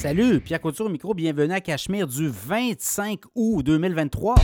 Salut, 0.00 0.40
Pierre 0.40 0.62
Couture 0.62 0.86
au 0.86 0.88
micro, 0.88 1.12
bienvenue 1.12 1.52
à 1.52 1.60
Cachemire 1.60 2.06
du 2.06 2.26
25 2.28 3.20
août 3.34 3.62
2023. 3.62 4.34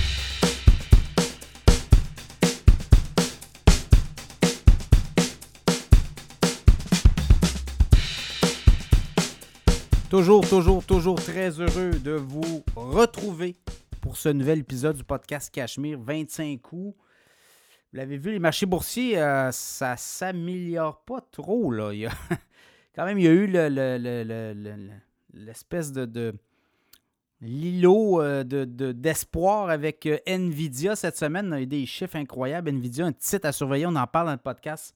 Toujours, 10.11 10.48
toujours, 10.48 10.84
toujours 10.84 11.16
très 11.16 11.50
heureux 11.61 11.91
de 11.91 12.12
vous 12.12 12.62
retrouver 12.77 13.57
pour 14.00 14.16
ce 14.16 14.29
nouvel 14.29 14.61
épisode 14.61 14.96
du 14.96 15.04
podcast 15.04 15.52
Cachemire 15.52 15.98
25 15.98 16.61
août. 16.73 16.95
Vous 17.93 17.98
l'avez 17.98 18.16
vu, 18.18 18.32
les 18.32 18.38
marchés 18.38 18.66
boursiers, 18.66 19.18
euh, 19.18 19.50
ça 19.52 19.96
s'améliore 19.96 21.02
pas 21.04 21.20
trop. 21.32 21.70
Là. 21.70 21.91
Quand 22.95 23.04
même, 23.04 23.18
il 23.18 23.25
y 23.25 23.29
a 23.29 23.32
eu 23.32 23.46
le- 23.46 23.68
le- 23.68 23.98
le- 23.98 24.88
l'espèce 25.37 25.93
de, 25.93 26.05
de 26.05 26.34
l'îlot 27.41 28.23
euh, 28.23 28.45
de- 28.45 28.65
de- 28.65 28.92
d'espoir 28.92 29.69
avec 29.69 30.06
euh, 30.06 30.19
Nvidia 30.27 30.97
cette 30.97 31.16
semaine. 31.16 31.51
Y 31.51 31.55
a 31.55 31.61
eu 31.61 31.66
des 31.66 31.87
chiffres 31.87 32.16
incroyables. 32.16 32.70
Nvidia, 32.70 33.06
un 33.06 33.12
titre 33.12 33.47
à 33.47 33.52
surveiller, 33.52 33.87
on 33.87 33.95
en 33.97 34.06
parle 34.06 34.27
dans 34.27 34.33
le 34.33 34.38
podcast. 34.38 34.95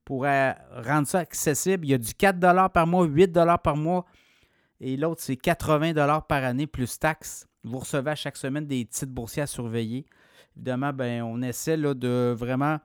pour 0.05 0.21
rendre 0.21 1.07
ça 1.07 1.19
accessible. 1.19 1.85
Il 1.85 1.89
y 1.89 1.93
a 1.95 1.97
du 1.97 2.13
4 2.13 2.69
par 2.71 2.85
mois, 2.85 3.05
8 3.05 3.33
par 3.63 3.75
mois. 3.75 4.05
Et 4.79 4.95
l'autre, 4.95 5.21
c'est 5.23 5.35
80 5.35 6.21
par 6.21 6.43
année 6.43 6.67
plus 6.67 6.99
taxes. 6.99 7.47
Vous 7.63 7.79
recevez 7.79 8.11
à 8.11 8.15
chaque 8.15 8.37
semaine 8.37 8.67
des 8.67 8.85
titres 8.85 9.11
boursiers 9.11 9.41
à 9.41 9.47
surveiller. 9.47 10.05
Évidemment, 10.57 10.91
ben, 10.91 11.21
on 11.21 11.41
essaie 11.43 11.77
là, 11.77 11.93
de 11.93 12.33
vraiment 12.35 12.79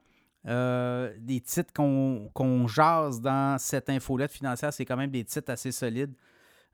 euh, 0.47 1.15
des 1.19 1.41
titres 1.41 1.72
qu'on 1.72 2.31
qu'on 2.34 2.69
jase 2.69 3.21
dans 3.21 3.59
cette 3.59 3.88
infolette 3.88 4.31
financière. 4.31 4.72
C'est 4.72 4.84
quand 4.84 4.97
même 4.97 5.10
des 5.10 5.25
titres 5.25 5.50
assez 5.50 5.72
solides. 5.72 6.12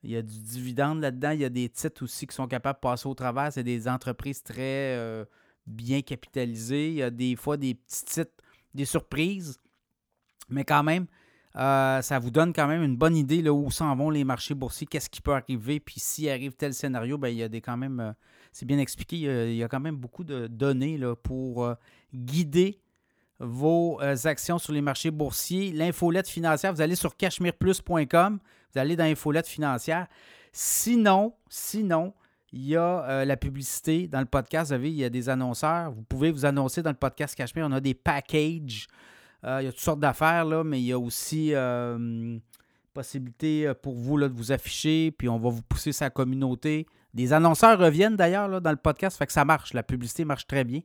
Il 0.02 0.10
y 0.10 0.16
a 0.16 0.22
du 0.22 0.40
dividende 0.40 1.00
là-dedans. 1.00 1.30
Il 1.30 1.40
y 1.40 1.44
a 1.44 1.50
des 1.50 1.68
titres 1.68 2.02
aussi 2.02 2.26
qui 2.26 2.34
sont 2.34 2.48
capables 2.48 2.78
de 2.78 2.80
passer 2.80 3.08
au 3.08 3.14
travers. 3.14 3.52
C'est 3.52 3.62
des 3.62 3.86
entreprises 3.86 4.42
très 4.42 4.96
euh, 4.96 5.24
bien 5.66 6.02
capitalisées. 6.02 6.88
Il 6.88 6.94
y 6.94 7.02
a 7.02 7.10
des 7.10 7.36
fois 7.36 7.56
des 7.56 7.74
petits 7.74 8.04
titres, 8.04 8.42
des 8.74 8.84
surprises. 8.84 9.56
Mais 10.48 10.64
quand 10.64 10.82
même, 10.82 11.06
euh, 11.58 12.00
ça 12.02 12.18
vous 12.20 12.30
donne 12.30 12.52
quand 12.52 12.68
même 12.68 12.84
une 12.84 12.96
bonne 12.96 13.16
idée 13.16 13.42
là, 13.42 13.52
où 13.52 13.70
s'en 13.70 13.94
vont 13.96 14.10
les 14.10 14.22
marchés 14.22 14.54
boursiers, 14.54 14.86
qu'est-ce 14.86 15.10
qui 15.10 15.20
peut 15.20 15.32
arriver, 15.32 15.80
puis 15.80 15.98
s'il 15.98 16.28
arrive 16.28 16.52
tel 16.52 16.72
scénario, 16.72 17.18
ben, 17.18 17.28
il 17.28 17.36
y 17.36 17.42
a 17.42 17.48
des 17.48 17.60
quand 17.60 17.76
même, 17.76 17.98
euh, 17.98 18.12
c'est 18.52 18.64
bien 18.64 18.78
expliqué, 18.78 19.16
il 19.16 19.56
y, 19.56 19.64
a, 19.64 19.68
quand 19.68 19.80
même 19.80 19.96
beaucoup 19.96 20.22
de 20.22 20.46
données 20.46 20.96
là, 20.98 21.16
pour 21.16 21.64
euh, 21.64 21.74
guider 22.14 22.80
vos 23.40 24.00
actions 24.24 24.58
sur 24.58 24.72
les 24.72 24.80
marchés 24.80 25.12
boursiers. 25.12 25.72
L'infolette 25.72 26.28
financière, 26.28 26.72
vous 26.72 26.80
allez 26.80 26.96
sur 26.96 27.16
cachemireplus.com, 27.16 28.38
vous 28.72 28.80
allez 28.80 28.96
dans 28.96 29.04
l'infolette 29.04 29.46
financière. 29.46 30.06
Sinon, 30.52 31.34
sinon, 31.48 32.14
il 32.52 32.66
y 32.66 32.76
a 32.76 33.24
la 33.24 33.36
publicité 33.36 34.08
dans 34.08 34.18
le 34.18 34.26
podcast. 34.26 34.70
Vous 34.70 34.74
savez, 34.74 34.90
il 34.90 34.96
y 34.96 35.04
a 35.04 35.10
des 35.10 35.28
annonceurs. 35.28 35.92
Vous 35.92 36.02
pouvez 36.02 36.32
vous 36.32 36.46
annoncer 36.46 36.82
dans 36.82 36.90
le 36.90 36.96
podcast 36.96 37.36
Cachemire. 37.36 37.66
On 37.68 37.72
a 37.72 37.80
des 37.80 37.94
packages. 37.94 38.88
Euh, 39.44 39.58
il 39.62 39.66
y 39.66 39.68
a 39.68 39.72
toutes 39.72 39.80
sortes 39.80 40.00
d'affaires, 40.00 40.44
là, 40.44 40.64
mais 40.64 40.80
il 40.80 40.86
y 40.86 40.92
a 40.92 40.98
aussi 40.98 41.54
euh, 41.54 42.38
possibilité 42.92 43.72
pour 43.82 43.94
vous 43.94 44.16
là, 44.16 44.28
de 44.28 44.34
vous 44.34 44.52
afficher, 44.52 45.12
puis 45.16 45.28
on 45.28 45.38
va 45.38 45.50
vous 45.50 45.62
pousser 45.62 45.92
sa 45.92 46.10
communauté. 46.10 46.86
Des 47.14 47.32
annonceurs 47.32 47.78
reviennent 47.78 48.16
d'ailleurs 48.16 48.48
là, 48.48 48.60
dans 48.60 48.70
le 48.70 48.76
podcast, 48.76 49.16
fait 49.16 49.26
que 49.26 49.32
ça 49.32 49.44
marche. 49.44 49.72
La 49.74 49.82
publicité 49.82 50.24
marche 50.24 50.46
très 50.46 50.64
bien. 50.64 50.80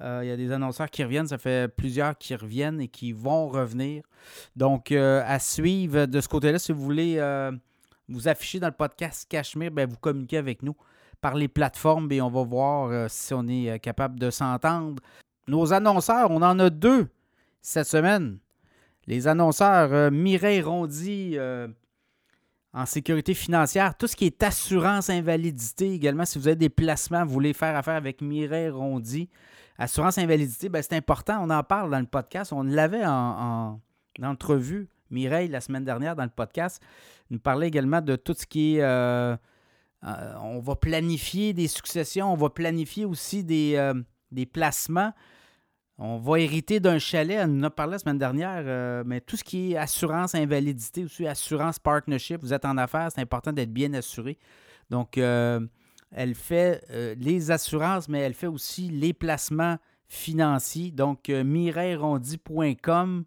Euh, 0.00 0.20
il 0.22 0.28
y 0.28 0.32
a 0.32 0.36
des 0.36 0.50
annonceurs 0.50 0.88
qui 0.88 1.04
reviennent, 1.04 1.26
ça 1.26 1.38
fait 1.38 1.68
plusieurs 1.74 2.16
qui 2.16 2.34
reviennent 2.34 2.80
et 2.80 2.88
qui 2.88 3.12
vont 3.12 3.48
revenir. 3.48 4.02
Donc, 4.56 4.92
euh, 4.92 5.22
à 5.26 5.38
suivre 5.38 6.06
de 6.06 6.20
ce 6.20 6.28
côté-là, 6.28 6.58
si 6.58 6.72
vous 6.72 6.82
voulez 6.82 7.16
euh, 7.18 7.52
vous 8.08 8.28
afficher 8.28 8.58
dans 8.60 8.68
le 8.68 8.74
podcast 8.74 9.26
Cachemire, 9.28 9.70
ben, 9.70 9.88
vous 9.88 9.98
communiquez 9.98 10.38
avec 10.38 10.62
nous 10.62 10.74
par 11.20 11.34
les 11.34 11.48
plateformes 11.48 12.10
et 12.12 12.20
on 12.22 12.30
va 12.30 12.42
voir 12.42 12.90
euh, 12.90 13.06
si 13.08 13.34
on 13.34 13.46
est 13.46 13.70
euh, 13.70 13.78
capable 13.78 14.18
de 14.18 14.30
s'entendre. 14.30 15.02
Nos 15.46 15.72
annonceurs, 15.72 16.30
on 16.30 16.42
en 16.42 16.58
a 16.58 16.70
deux 16.70 17.08
cette 17.62 17.86
semaine. 17.86 18.38
Les 19.06 19.26
annonceurs 19.26 19.92
euh, 19.92 20.10
Mireille 20.10 20.62
Rondy 20.62 21.32
euh, 21.36 21.68
en 22.72 22.86
sécurité 22.86 23.34
financière, 23.34 23.96
tout 23.96 24.06
ce 24.06 24.14
qui 24.14 24.26
est 24.26 24.42
assurance 24.42 25.10
invalidité 25.10 25.92
également, 25.92 26.24
si 26.24 26.38
vous 26.38 26.46
avez 26.46 26.56
des 26.56 26.68
placements, 26.68 27.24
vous 27.24 27.32
voulez 27.32 27.52
faire 27.52 27.76
affaire 27.76 27.96
avec 27.96 28.20
Mireille 28.20 28.68
Rondy. 28.68 29.28
Assurance 29.78 30.18
invalidité, 30.18 30.68
ben, 30.68 30.82
c'est 30.82 30.94
important, 30.94 31.42
on 31.42 31.50
en 31.50 31.62
parle 31.64 31.90
dans 31.90 31.98
le 31.98 32.06
podcast. 32.06 32.52
On 32.52 32.62
l'avait 32.62 33.04
en, 33.04 33.80
en 34.20 34.22
entrevue, 34.22 34.88
Mireille, 35.10 35.48
la 35.48 35.60
semaine 35.60 35.84
dernière 35.84 36.14
dans 36.14 36.24
le 36.24 36.30
podcast. 36.30 36.82
nous 37.30 37.38
parlait 37.38 37.68
également 37.68 38.00
de 38.00 38.14
tout 38.16 38.34
ce 38.34 38.46
qui 38.46 38.76
est... 38.76 38.82
euh, 38.82 39.36
on 40.02 40.60
va 40.60 40.76
planifier 40.76 41.52
des 41.52 41.66
successions, 41.66 42.32
on 42.32 42.36
va 42.36 42.50
planifier 42.50 43.04
aussi 43.04 43.42
des, 43.42 43.92
des 44.30 44.46
placements. 44.46 45.12
On 46.02 46.16
va 46.16 46.40
hériter 46.40 46.80
d'un 46.80 46.98
chalet, 46.98 47.44
on 47.46 47.60
en 47.60 47.64
a 47.64 47.70
parlé 47.70 47.92
la 47.92 47.98
semaine 47.98 48.16
dernière, 48.16 48.62
euh, 48.64 49.02
mais 49.04 49.20
tout 49.20 49.36
ce 49.36 49.44
qui 49.44 49.72
est 49.72 49.76
assurance 49.76 50.34
invalidité, 50.34 51.04
aussi 51.04 51.26
assurance 51.26 51.78
partnership, 51.78 52.40
vous 52.40 52.54
êtes 52.54 52.64
en 52.64 52.78
affaires, 52.78 53.10
c'est 53.14 53.20
important 53.20 53.52
d'être 53.52 53.70
bien 53.70 53.92
assuré. 53.92 54.38
Donc, 54.88 55.18
euh, 55.18 55.60
elle 56.10 56.34
fait 56.34 56.82
euh, 56.90 57.14
les 57.18 57.50
assurances, 57.50 58.08
mais 58.08 58.20
elle 58.20 58.32
fait 58.32 58.46
aussi 58.46 58.88
les 58.88 59.12
placements 59.12 59.76
financiers. 60.08 60.90
Donc, 60.90 61.28
mireillerondi.com, 61.28 63.24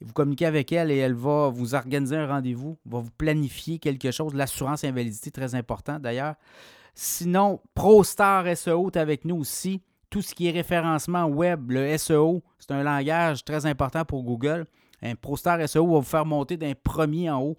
vous 0.00 0.12
communiquez 0.12 0.46
avec 0.46 0.72
elle 0.72 0.90
et 0.90 0.96
elle 0.96 1.14
va 1.14 1.48
vous 1.48 1.76
organiser 1.76 2.16
un 2.16 2.26
rendez-vous, 2.26 2.76
va 2.86 2.98
vous 2.98 3.12
planifier 3.16 3.78
quelque 3.78 4.10
chose. 4.10 4.34
L'assurance 4.34 4.82
invalidité, 4.82 5.30
très 5.30 5.54
important 5.54 6.00
d'ailleurs. 6.00 6.34
Sinon, 6.92 7.60
ProStar 7.74 8.56
SEO 8.56 8.88
est 8.88 8.96
avec 8.96 9.24
nous 9.24 9.36
aussi 9.36 9.80
tout 10.10 10.22
ce 10.22 10.34
qui 10.34 10.48
est 10.48 10.50
référencement 10.50 11.24
web, 11.26 11.70
le 11.70 11.96
SEO, 11.96 12.42
c'est 12.58 12.72
un 12.72 12.82
langage 12.82 13.44
très 13.44 13.64
important 13.64 14.04
pour 14.04 14.24
Google. 14.24 14.66
Un 15.00 15.14
ProStar 15.14 15.66
SEO 15.68 15.86
va 15.86 15.98
vous 16.00 16.02
faire 16.02 16.26
monter 16.26 16.56
d'un 16.56 16.72
premier 16.74 17.30
en 17.30 17.40
haut. 17.40 17.56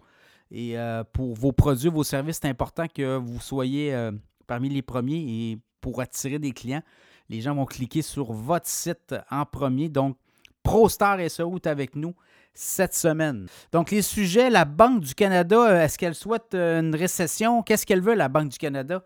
Et 0.52 0.78
euh, 0.78 1.04
pour 1.14 1.34
vos 1.34 1.54
produits, 1.54 1.90
vos 1.90 2.04
services, 2.04 2.40
c'est 2.42 2.50
important 2.50 2.86
que 2.94 3.16
vous 3.16 3.40
soyez 3.40 3.96
euh, 3.96 4.12
parmi 4.46 4.68
les 4.68 4.82
premiers 4.82 5.20
et 5.20 5.60
pour 5.80 6.02
attirer 6.02 6.40
des 6.40 6.52
clients, 6.52 6.84
les 7.30 7.40
gens 7.40 7.56
vont 7.56 7.66
cliquer 7.66 8.02
sur 8.02 8.34
votre 8.34 8.68
site 8.68 9.16
en 9.32 9.46
premier. 9.46 9.88
Donc, 9.88 10.18
ProStar 10.62 11.18
SEO 11.30 11.56
est 11.56 11.68
avec 11.68 11.96
nous 11.96 12.14
cette 12.54 12.94
semaine. 12.94 13.48
Donc, 13.72 13.92
les 13.92 14.02
sujets, 14.02 14.50
la 14.50 14.66
Banque 14.66 15.00
du 15.00 15.16
Canada, 15.16 15.84
est-ce 15.84 15.98
qu'elle 15.98 16.16
souhaite 16.16 16.54
une 16.54 16.94
récession? 16.94 17.64
Qu'est-ce 17.64 17.86
qu'elle 17.86 18.02
veut, 18.02 18.14
la 18.14 18.28
Banque 18.28 18.50
du 18.50 18.58
Canada? 18.58 19.02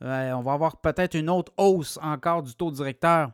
On 0.00 0.40
va 0.42 0.52
avoir 0.52 0.80
peut-être 0.80 1.14
une 1.14 1.30
autre 1.30 1.52
hausse 1.56 1.98
encore 2.02 2.42
du 2.42 2.54
taux 2.54 2.70
directeur 2.70 3.32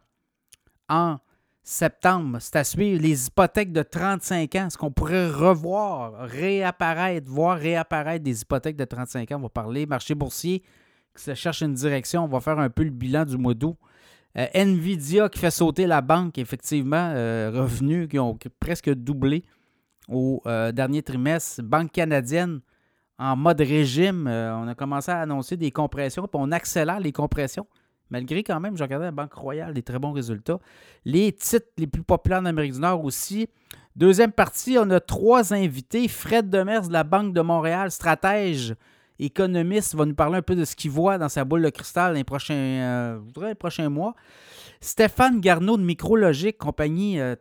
en 0.88 1.18
septembre. 1.64 2.38
C'est 2.40 2.56
à 2.56 2.64
suivre. 2.64 3.02
Les 3.02 3.26
hypothèques 3.26 3.72
de 3.72 3.82
35 3.82 4.54
ans, 4.54 4.66
est-ce 4.66 4.78
qu'on 4.78 4.92
pourrait 4.92 5.28
revoir, 5.28 6.28
réapparaître, 6.28 7.28
voir 7.28 7.58
réapparaître 7.58 8.22
des 8.22 8.42
hypothèques 8.42 8.76
de 8.76 8.84
35 8.84 9.32
ans? 9.32 9.36
On 9.38 9.42
va 9.42 9.48
parler 9.48 9.86
marché 9.86 10.14
boursier 10.14 10.62
qui 11.16 11.22
se 11.22 11.34
cherche 11.34 11.62
une 11.62 11.74
direction. 11.74 12.24
On 12.24 12.28
va 12.28 12.40
faire 12.40 12.58
un 12.58 12.70
peu 12.70 12.84
le 12.84 12.90
bilan 12.90 13.24
du 13.24 13.36
mois 13.38 13.54
d'août. 13.54 13.76
Euh, 14.36 14.46
Nvidia 14.52 15.28
qui 15.28 15.38
fait 15.38 15.50
sauter 15.50 15.86
la 15.86 16.00
banque, 16.00 16.38
effectivement, 16.38 17.12
euh, 17.14 17.50
revenus 17.54 18.08
qui 18.08 18.18
ont 18.18 18.36
presque 18.60 18.92
doublé 18.92 19.44
au 20.08 20.42
euh, 20.46 20.72
dernier 20.72 21.02
trimestre. 21.02 21.62
Banque 21.62 21.92
canadienne 21.92 22.60
en 23.18 23.36
mode 23.36 23.60
régime. 23.60 24.26
on 24.26 24.68
a 24.68 24.74
commencé 24.74 25.10
à 25.10 25.20
annoncer 25.20 25.56
des 25.56 25.70
compressions, 25.70 26.22
puis 26.22 26.40
on 26.40 26.52
accélère 26.52 27.00
les 27.00 27.12
compressions. 27.12 27.66
Malgré 28.10 28.42
quand 28.42 28.60
même, 28.60 28.76
j'ai 28.76 28.84
regardé 28.84 29.06
la 29.06 29.10
Banque 29.10 29.32
Royale, 29.32 29.74
des 29.74 29.82
très 29.82 29.98
bons 29.98 30.12
résultats. 30.12 30.58
Les 31.04 31.32
titres 31.32 31.66
les 31.78 31.86
plus 31.86 32.02
populaires 32.02 32.40
en 32.40 32.44
Amérique 32.44 32.74
du 32.74 32.80
Nord 32.80 33.04
aussi. 33.04 33.48
Deuxième 33.96 34.32
partie, 34.32 34.76
on 34.78 34.90
a 34.90 35.00
trois 35.00 35.54
invités. 35.54 36.06
Fred 36.08 36.50
Demers 36.50 36.88
de 36.88 36.92
la 36.92 37.04
Banque 37.04 37.32
de 37.32 37.40
Montréal, 37.40 37.90
stratège, 37.90 38.74
économiste, 39.18 39.94
va 39.94 40.04
nous 40.04 40.14
parler 40.14 40.38
un 40.38 40.42
peu 40.42 40.54
de 40.54 40.64
ce 40.64 40.76
qu'il 40.76 40.90
voit 40.90 41.16
dans 41.16 41.28
sa 41.28 41.44
boule 41.44 41.62
de 41.62 41.70
cristal 41.70 42.14
les 42.14 42.24
prochains, 42.24 42.54
euh, 42.54 43.20
les 43.40 43.54
prochains 43.54 43.88
mois. 43.88 44.14
Stéphane 44.80 45.40
Garneau 45.40 45.76
de 45.76 45.82
Micrologique, 45.82 46.58
compagnie, 46.58 47.18
euh, 47.20 47.36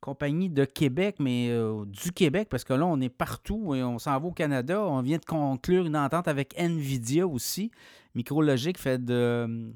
compagnie 0.00 0.48
de 0.48 0.64
Québec, 0.64 1.16
mais 1.18 1.48
euh, 1.50 1.84
du 1.84 2.12
Québec, 2.12 2.48
parce 2.50 2.64
que 2.64 2.72
là, 2.72 2.86
on 2.86 3.00
est 3.00 3.10
partout 3.10 3.74
et 3.74 3.82
on 3.82 3.98
s'en 3.98 4.18
va 4.18 4.26
au 4.26 4.32
Canada. 4.32 4.80
On 4.80 5.02
vient 5.02 5.18
de 5.18 5.24
conclure 5.24 5.86
une 5.86 5.96
entente 5.96 6.28
avec 6.28 6.58
NVIDIA 6.58 7.26
aussi. 7.26 7.70
Micrologique 8.14 8.78
fait 8.78 9.04
de. 9.04 9.72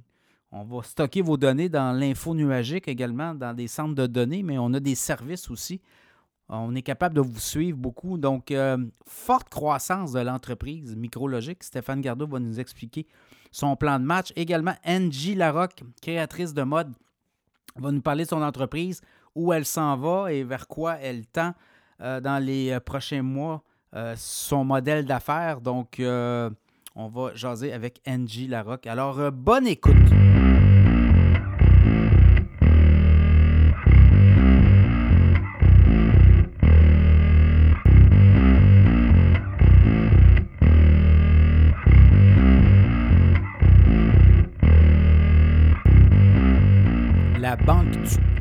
On 0.51 0.63
va 0.65 0.83
stocker 0.83 1.21
vos 1.21 1.37
données 1.37 1.69
dans 1.69 1.93
l'info 1.93 2.35
nuagique 2.35 2.87
également, 2.87 3.35
dans 3.35 3.55
des 3.55 3.67
centres 3.67 3.95
de 3.95 4.07
données, 4.07 4.43
mais 4.45 4.57
on 4.57 4.73
a 4.73 4.81
des 4.81 4.95
services 4.95 5.51
aussi. 5.51 5.81
On 6.49 6.75
est 6.75 6.83
capable 6.83 7.17
de 7.17 7.21
vous 7.21 7.41
suivre 7.41 7.77
beaucoup. 7.77 8.19
Donc, 8.19 8.51
euh, 8.51 8.79
forte 9.07 9.49
croissance 9.49 10.13
de 10.13 10.21
l'entreprise 10.21 10.95
Micrologique. 10.95 11.65
Stéphane 11.65 12.01
Gardot 12.01 12.27
va 12.27 12.39
nous 12.39 12.61
expliquer 12.61 13.07
son 13.51 13.77
plan 13.77 13.99
de 13.99 14.05
match. 14.05 14.33
Également, 14.37 14.75
Angie 14.87 15.35
Larocque, 15.35 15.83
créatrice 16.03 16.55
de 16.55 16.63
mode, 16.63 16.93
va 17.77 17.91
nous 17.91 18.03
parler 18.03 18.25
de 18.25 18.29
son 18.29 18.43
entreprise, 18.43 19.01
où 19.35 19.53
elle 19.53 19.65
s'en 19.65 19.97
va 19.97 20.33
et 20.33 20.45
vers 20.45 20.67
quoi 20.67 20.97
elle 21.01 21.27
tend 21.27 21.55
euh, 22.01 22.21
dans 22.21 22.43
les 22.43 22.71
euh, 22.73 22.81
prochains 22.81 23.23
mois, 23.23 23.63
son 24.17 24.65
modèle 24.65 25.05
d'affaires. 25.05 25.61
Donc, 25.61 26.03
on 26.97 27.09
va 27.09 27.35
jaser 27.35 27.73
avec 27.73 28.01
Angie 28.07 28.47
Larocque. 28.47 28.87
Alors, 28.87 29.19
euh, 29.19 29.31
bonne 29.31 29.67
écoute. 29.67 29.95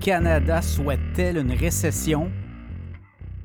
Canada 0.03 0.61
souhaite-t-elle 0.61 1.37
une 1.37 1.53
récession? 1.53 2.29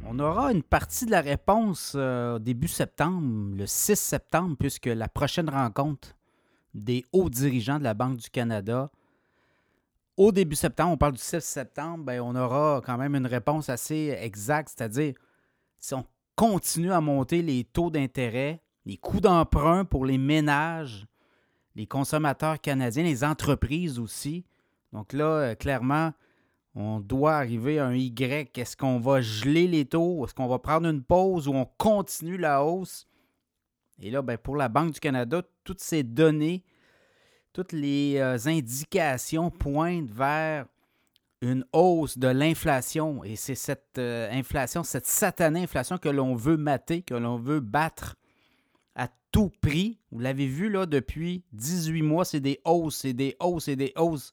On 0.04 0.18
aura 0.18 0.50
une 0.50 0.64
partie 0.64 1.06
de 1.06 1.12
la 1.12 1.20
réponse 1.20 1.92
euh, 1.94 2.40
début 2.40 2.66
septembre, 2.66 3.54
le 3.56 3.64
6 3.64 3.94
septembre, 3.94 4.56
puisque 4.58 4.86
la 4.86 5.06
prochaine 5.06 5.48
rencontre 5.48 6.16
des 6.74 7.04
hauts 7.12 7.30
dirigeants 7.30 7.78
de 7.78 7.84
la 7.84 7.94
Banque 7.94 8.16
du 8.16 8.28
Canada, 8.28 8.90
au 10.16 10.32
début 10.32 10.56
septembre, 10.56 10.94
on 10.94 10.96
parle 10.96 11.12
du 11.12 11.20
6 11.20 11.38
septembre, 11.44 12.02
ben, 12.02 12.20
on 12.20 12.34
aura 12.34 12.82
quand 12.84 12.98
même 12.98 13.14
une 13.14 13.28
réponse 13.28 13.68
assez 13.68 14.18
exacte, 14.20 14.72
c'est-à-dire 14.76 15.14
si 15.78 15.94
on 15.94 16.04
continue 16.34 16.90
à 16.90 17.00
monter 17.00 17.40
les 17.40 17.62
taux 17.62 17.90
d'intérêt, 17.90 18.60
les 18.84 18.96
coûts 18.96 19.20
d'emprunt 19.20 19.84
pour 19.84 20.04
les 20.04 20.18
ménages, 20.18 21.06
les 21.76 21.86
consommateurs 21.86 22.60
canadiens, 22.60 23.04
les 23.04 23.22
entreprises 23.22 24.00
aussi. 24.00 24.44
Donc 24.92 25.12
là, 25.12 25.24
euh, 25.24 25.54
clairement, 25.54 26.12
on 26.80 27.00
doit 27.00 27.34
arriver 27.34 27.80
à 27.80 27.86
un 27.86 27.94
Y. 27.94 28.56
Est-ce 28.56 28.76
qu'on 28.76 29.00
va 29.00 29.20
geler 29.20 29.66
les 29.66 29.84
taux? 29.84 30.24
Est-ce 30.24 30.32
qu'on 30.32 30.46
va 30.46 30.60
prendre 30.60 30.88
une 30.88 31.02
pause 31.02 31.48
ou 31.48 31.54
on 31.54 31.66
continue 31.76 32.38
la 32.38 32.62
hausse? 32.62 33.08
Et 34.00 34.12
là, 34.12 34.22
ben, 34.22 34.38
pour 34.38 34.54
la 34.54 34.68
Banque 34.68 34.92
du 34.92 35.00
Canada, 35.00 35.42
toutes 35.64 35.80
ces 35.80 36.04
données, 36.04 36.62
toutes 37.52 37.72
les 37.72 38.18
euh, 38.18 38.38
indications 38.46 39.50
pointent 39.50 40.12
vers 40.12 40.66
une 41.42 41.64
hausse 41.72 42.16
de 42.16 42.28
l'inflation. 42.28 43.24
Et 43.24 43.34
c'est 43.34 43.56
cette 43.56 43.98
euh, 43.98 44.30
inflation, 44.30 44.84
cette 44.84 45.06
satanée 45.06 45.64
inflation 45.64 45.98
que 45.98 46.08
l'on 46.08 46.36
veut 46.36 46.56
mater, 46.56 47.02
que 47.02 47.14
l'on 47.14 47.38
veut 47.38 47.60
battre 47.60 48.14
à 48.94 49.08
tout 49.32 49.50
prix. 49.60 49.98
Vous 50.12 50.20
l'avez 50.20 50.46
vu 50.46 50.70
là 50.70 50.86
depuis 50.86 51.42
18 51.54 52.02
mois, 52.02 52.24
c'est 52.24 52.38
des 52.38 52.60
hausses, 52.64 52.98
c'est 52.98 53.14
des 53.14 53.36
hausses, 53.40 53.64
c'est 53.64 53.74
des 53.74 53.92
hausses 53.96 54.32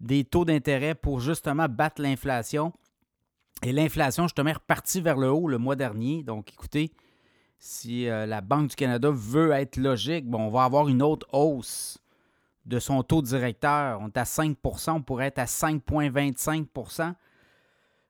des 0.00 0.24
taux 0.24 0.44
d'intérêt 0.44 0.94
pour 0.94 1.20
justement 1.20 1.66
battre 1.68 2.02
l'inflation. 2.02 2.72
Et 3.62 3.72
l'inflation, 3.72 4.24
justement, 4.24 4.50
est 4.50 4.54
repartie 4.54 5.00
vers 5.00 5.16
le 5.16 5.30
haut 5.30 5.48
le 5.48 5.58
mois 5.58 5.76
dernier. 5.76 6.22
Donc, 6.22 6.52
écoutez, 6.52 6.92
si 7.58 8.08
euh, 8.08 8.26
la 8.26 8.42
Banque 8.42 8.70
du 8.70 8.76
Canada 8.76 9.10
veut 9.10 9.50
être 9.52 9.76
logique, 9.76 10.26
on 10.32 10.50
va 10.50 10.64
avoir 10.64 10.88
une 10.88 11.02
autre 11.02 11.26
hausse 11.32 11.98
de 12.66 12.78
son 12.78 13.02
taux 13.02 13.22
directeur. 13.22 14.00
On 14.02 14.08
est 14.08 14.18
à 14.18 14.24
5% 14.24 14.90
on 14.90 15.02
pourrait 15.02 15.26
être 15.26 15.38
à 15.38 15.46
5,25% 15.46 17.14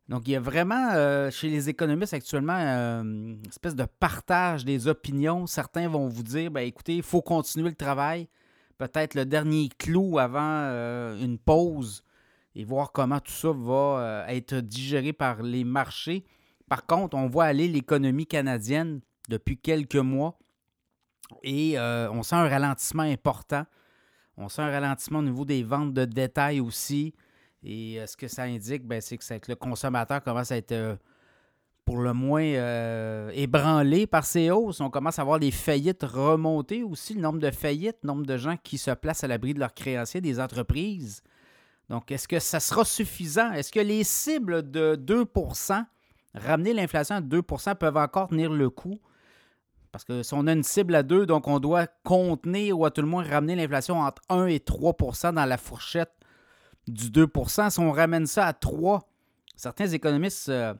donc, 0.08 0.28
il 0.28 0.32
y 0.32 0.36
a 0.36 0.40
vraiment 0.40 0.92
euh, 0.92 1.30
chez 1.30 1.48
les 1.48 1.68
économistes 1.68 2.14
actuellement 2.14 2.56
euh, 2.56 3.02
une 3.02 3.42
espèce 3.48 3.74
de 3.74 3.84
partage 3.84 4.64
des 4.64 4.86
opinions. 4.86 5.46
Certains 5.46 5.88
vont 5.88 6.06
vous 6.06 6.22
dire 6.22 6.50
ben, 6.50 6.60
écoutez, 6.60 6.96
il 6.96 7.02
faut 7.02 7.22
continuer 7.22 7.70
le 7.70 7.74
travail 7.74 8.28
peut-être 8.78 9.14
le 9.14 9.24
dernier 9.24 9.68
clou 9.78 10.18
avant 10.18 10.40
euh, 10.40 11.18
une 11.20 11.38
pause 11.38 12.04
et 12.54 12.64
voir 12.64 12.92
comment 12.92 13.20
tout 13.20 13.32
ça 13.32 13.52
va 13.52 13.72
euh, 13.74 14.26
être 14.28 14.56
digéré 14.56 15.12
par 15.12 15.42
les 15.42 15.64
marchés. 15.64 16.24
Par 16.68 16.86
contre, 16.86 17.16
on 17.16 17.28
voit 17.28 17.44
aller 17.44 17.68
l'économie 17.68 18.26
canadienne 18.26 19.00
depuis 19.28 19.58
quelques 19.58 19.96
mois 19.96 20.38
et 21.42 21.78
euh, 21.78 22.10
on 22.10 22.22
sent 22.22 22.36
un 22.36 22.48
ralentissement 22.48 23.02
important. 23.02 23.64
On 24.36 24.48
sent 24.48 24.62
un 24.62 24.70
ralentissement 24.70 25.20
au 25.20 25.22
niveau 25.22 25.44
des 25.44 25.62
ventes 25.62 25.94
de 25.94 26.04
détail 26.04 26.60
aussi. 26.60 27.14
Et 27.62 27.98
ce 28.06 28.16
que 28.16 28.28
ça 28.28 28.44
indique, 28.44 28.86
ben, 28.86 29.00
c'est 29.00 29.16
que, 29.16 29.50
le 29.50 29.56
consommateur 29.56 30.22
commence 30.22 30.52
à 30.52 30.56
être 30.56 30.98
pour 31.86 31.98
le 31.98 32.12
moins 32.12 32.42
euh, 32.42 33.30
ébranlé 33.32 34.08
par 34.08 34.26
ces 34.26 34.50
hausses. 34.50 34.80
On 34.80 34.90
commence 34.90 35.20
à 35.20 35.24
voir 35.24 35.38
les 35.38 35.52
faillites 35.52 36.02
remonter 36.02 36.82
aussi, 36.82 37.14
le 37.14 37.20
nombre 37.20 37.38
de 37.38 37.50
faillites, 37.50 37.98
le 38.02 38.08
nombre 38.08 38.26
de 38.26 38.36
gens 38.36 38.56
qui 38.62 38.76
se 38.76 38.90
placent 38.90 39.22
à 39.22 39.28
l'abri 39.28 39.54
de 39.54 39.60
leurs 39.60 39.72
créanciers, 39.72 40.20
des 40.20 40.40
entreprises. 40.40 41.22
Donc, 41.88 42.10
est-ce 42.10 42.26
que 42.26 42.40
ça 42.40 42.58
sera 42.58 42.84
suffisant? 42.84 43.52
Est-ce 43.52 43.70
que 43.70 43.78
les 43.78 44.02
cibles 44.02 44.68
de 44.68 44.96
2% 44.96 45.84
ramener 46.34 46.74
l'inflation 46.74 47.14
à 47.14 47.20
2% 47.20 47.76
peuvent 47.76 47.96
encore 47.96 48.28
tenir 48.28 48.52
le 48.52 48.68
coup? 48.68 48.98
Parce 49.92 50.04
que 50.04 50.24
si 50.24 50.34
on 50.34 50.48
a 50.48 50.52
une 50.52 50.64
cible 50.64 50.96
à 50.96 51.04
2, 51.04 51.24
donc 51.24 51.46
on 51.46 51.60
doit 51.60 51.86
contenir 52.02 52.78
ou 52.78 52.84
à 52.84 52.90
tout 52.90 53.00
le 53.00 53.06
moins 53.06 53.22
ramener 53.22 53.54
l'inflation 53.54 54.00
entre 54.00 54.20
1 54.28 54.46
et 54.46 54.58
3% 54.58 55.34
dans 55.34 55.44
la 55.44 55.56
fourchette 55.56 56.12
du 56.88 57.10
2% 57.10 57.70
Si 57.70 57.78
on 57.78 57.92
ramène 57.92 58.26
ça 58.26 58.46
à 58.46 58.52
3, 58.52 59.08
certains 59.54 59.86
économistes 59.86 60.48
euh, 60.48 60.74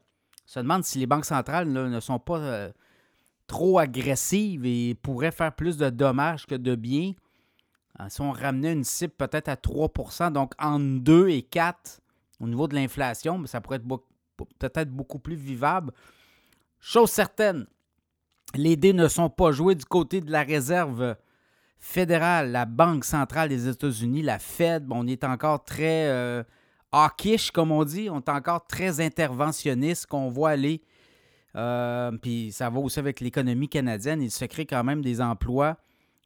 se 0.46 0.60
demande 0.60 0.84
si 0.84 0.98
les 0.98 1.06
banques 1.06 1.24
centrales 1.24 1.68
ne 1.68 2.00
sont 2.00 2.18
pas 2.18 2.38
euh, 2.38 2.72
trop 3.46 3.78
agressives 3.78 4.64
et 4.64 4.94
pourraient 4.94 5.32
faire 5.32 5.54
plus 5.54 5.76
de 5.76 5.90
dommages 5.90 6.46
que 6.46 6.54
de 6.54 6.74
bien. 6.74 7.12
Euh, 8.00 8.06
si 8.08 8.20
on 8.20 8.30
ramenait 8.30 8.72
une 8.72 8.84
cible 8.84 9.12
peut-être 9.12 9.48
à 9.48 9.56
3% 9.56 10.32
donc 10.32 10.52
entre 10.58 11.00
2 11.00 11.28
et 11.28 11.42
4 11.42 12.00
au 12.40 12.46
niveau 12.46 12.68
de 12.68 12.74
l'inflation, 12.74 13.44
ça 13.46 13.60
pourrait 13.60 13.76
être 13.78 14.02
peut-être 14.58 14.90
beaucoup 14.90 15.18
plus 15.18 15.36
vivable. 15.36 15.92
Chose 16.78 17.10
certaine, 17.10 17.66
les 18.54 18.76
dés 18.76 18.92
ne 18.92 19.08
sont 19.08 19.30
pas 19.30 19.50
joués 19.50 19.74
du 19.74 19.84
côté 19.84 20.20
de 20.20 20.30
la 20.30 20.42
réserve 20.42 21.16
fédérale, 21.80 22.52
la 22.52 22.66
Banque 22.66 23.04
centrale 23.04 23.48
des 23.48 23.68
États-Unis, 23.68 24.22
la 24.22 24.38
Fed. 24.38 24.86
on 24.90 25.06
est 25.06 25.24
encore 25.24 25.64
très 25.64 26.08
euh, 26.08 26.42
hawkish, 27.04 27.50
comme 27.50 27.72
on 27.72 27.84
dit. 27.84 28.08
On 28.10 28.18
est 28.18 28.28
encore 28.28 28.66
très 28.66 29.00
interventionniste, 29.00 30.06
qu'on 30.06 30.28
voit 30.28 30.50
aller 30.50 30.82
puis 32.20 32.52
ça 32.52 32.68
va 32.68 32.78
aussi 32.80 32.98
avec 32.98 33.20
l'économie 33.20 33.68
canadienne. 33.68 34.20
Il 34.20 34.30
se 34.30 34.44
crée 34.44 34.66
quand 34.66 34.84
même 34.84 35.00
des 35.00 35.22
emplois 35.22 35.78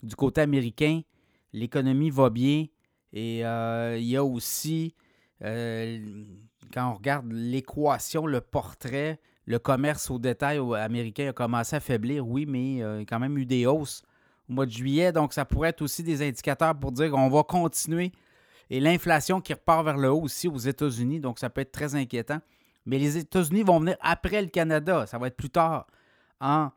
du 0.03 0.17
côté 0.17 0.41
américain. 0.41 1.03
L'économie 1.53 2.11
va 2.11 2.31
bien. 2.31 2.67
Et 3.13 3.41
il 3.41 4.05
y 4.09 4.17
a 4.17 4.25
aussi, 4.25 4.95
quand 5.41 6.91
on 6.91 6.95
regarde 6.95 7.31
l'équation, 7.31 8.27
le 8.27 8.41
portrait, 8.41 9.21
le 9.47 9.61
commerce 9.61 10.11
au 10.11 10.19
détail 10.19 10.59
américain 10.77 11.29
a 11.29 11.33
commencé 11.33 11.77
à 11.77 11.81
faiblir, 11.81 12.27
oui, 12.27 12.45
mais 12.47 12.73
il 12.73 12.79
y 12.79 12.83
a 12.83 12.99
quand 13.01 13.21
même 13.21 13.39
eu 13.39 13.47
des 13.47 13.67
hausses 13.67 14.03
au 14.49 14.55
mois 14.55 14.67
de 14.67 14.73
juillet. 14.73 15.13
Donc, 15.13 15.33
ça 15.33 15.45
pourrait 15.45 15.69
être 15.69 15.83
aussi 15.83 16.03
des 16.03 16.27
indicateurs 16.27 16.75
pour 16.75 16.91
dire 16.91 17.11
qu'on 17.13 17.29
va 17.29 17.45
continuer. 17.45 18.11
Et 18.71 18.81
l'inflation 18.81 19.41
qui 19.41 19.53
repart 19.53 19.85
vers 19.85 19.99
le 19.99 20.11
haut 20.11 20.23
aussi 20.23 20.49
aux 20.49 20.59
États-Unis. 20.59 21.21
Donc, 21.21 21.39
ça 21.39 21.51
peut 21.51 21.61
être 21.61 21.73
très 21.73 21.95
inquiétant. 21.97 22.39
Mais 22.87 22.99
les 22.99 23.19
États-Unis 23.19 23.63
vont 23.63 23.81
venir 23.81 23.97
après 24.01 24.41
le 24.41 24.49
Canada. 24.49 25.07
Ça 25.07 25.19
va 25.19 25.27
être 25.27 25.37
plus 25.37 25.51
tard. 25.51 25.87
En 26.41 26.71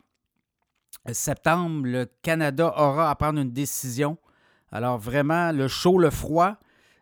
septembre, 1.12 1.86
le 1.86 2.06
Canada 2.22 2.74
aura 2.76 3.10
à 3.10 3.16
prendre 3.16 3.40
une 3.40 3.52
décision. 3.52 4.18
Alors, 4.72 4.98
vraiment, 4.98 5.52
le 5.52 5.68
chaud, 5.68 6.00
le 6.00 6.10
froid. 6.10 6.58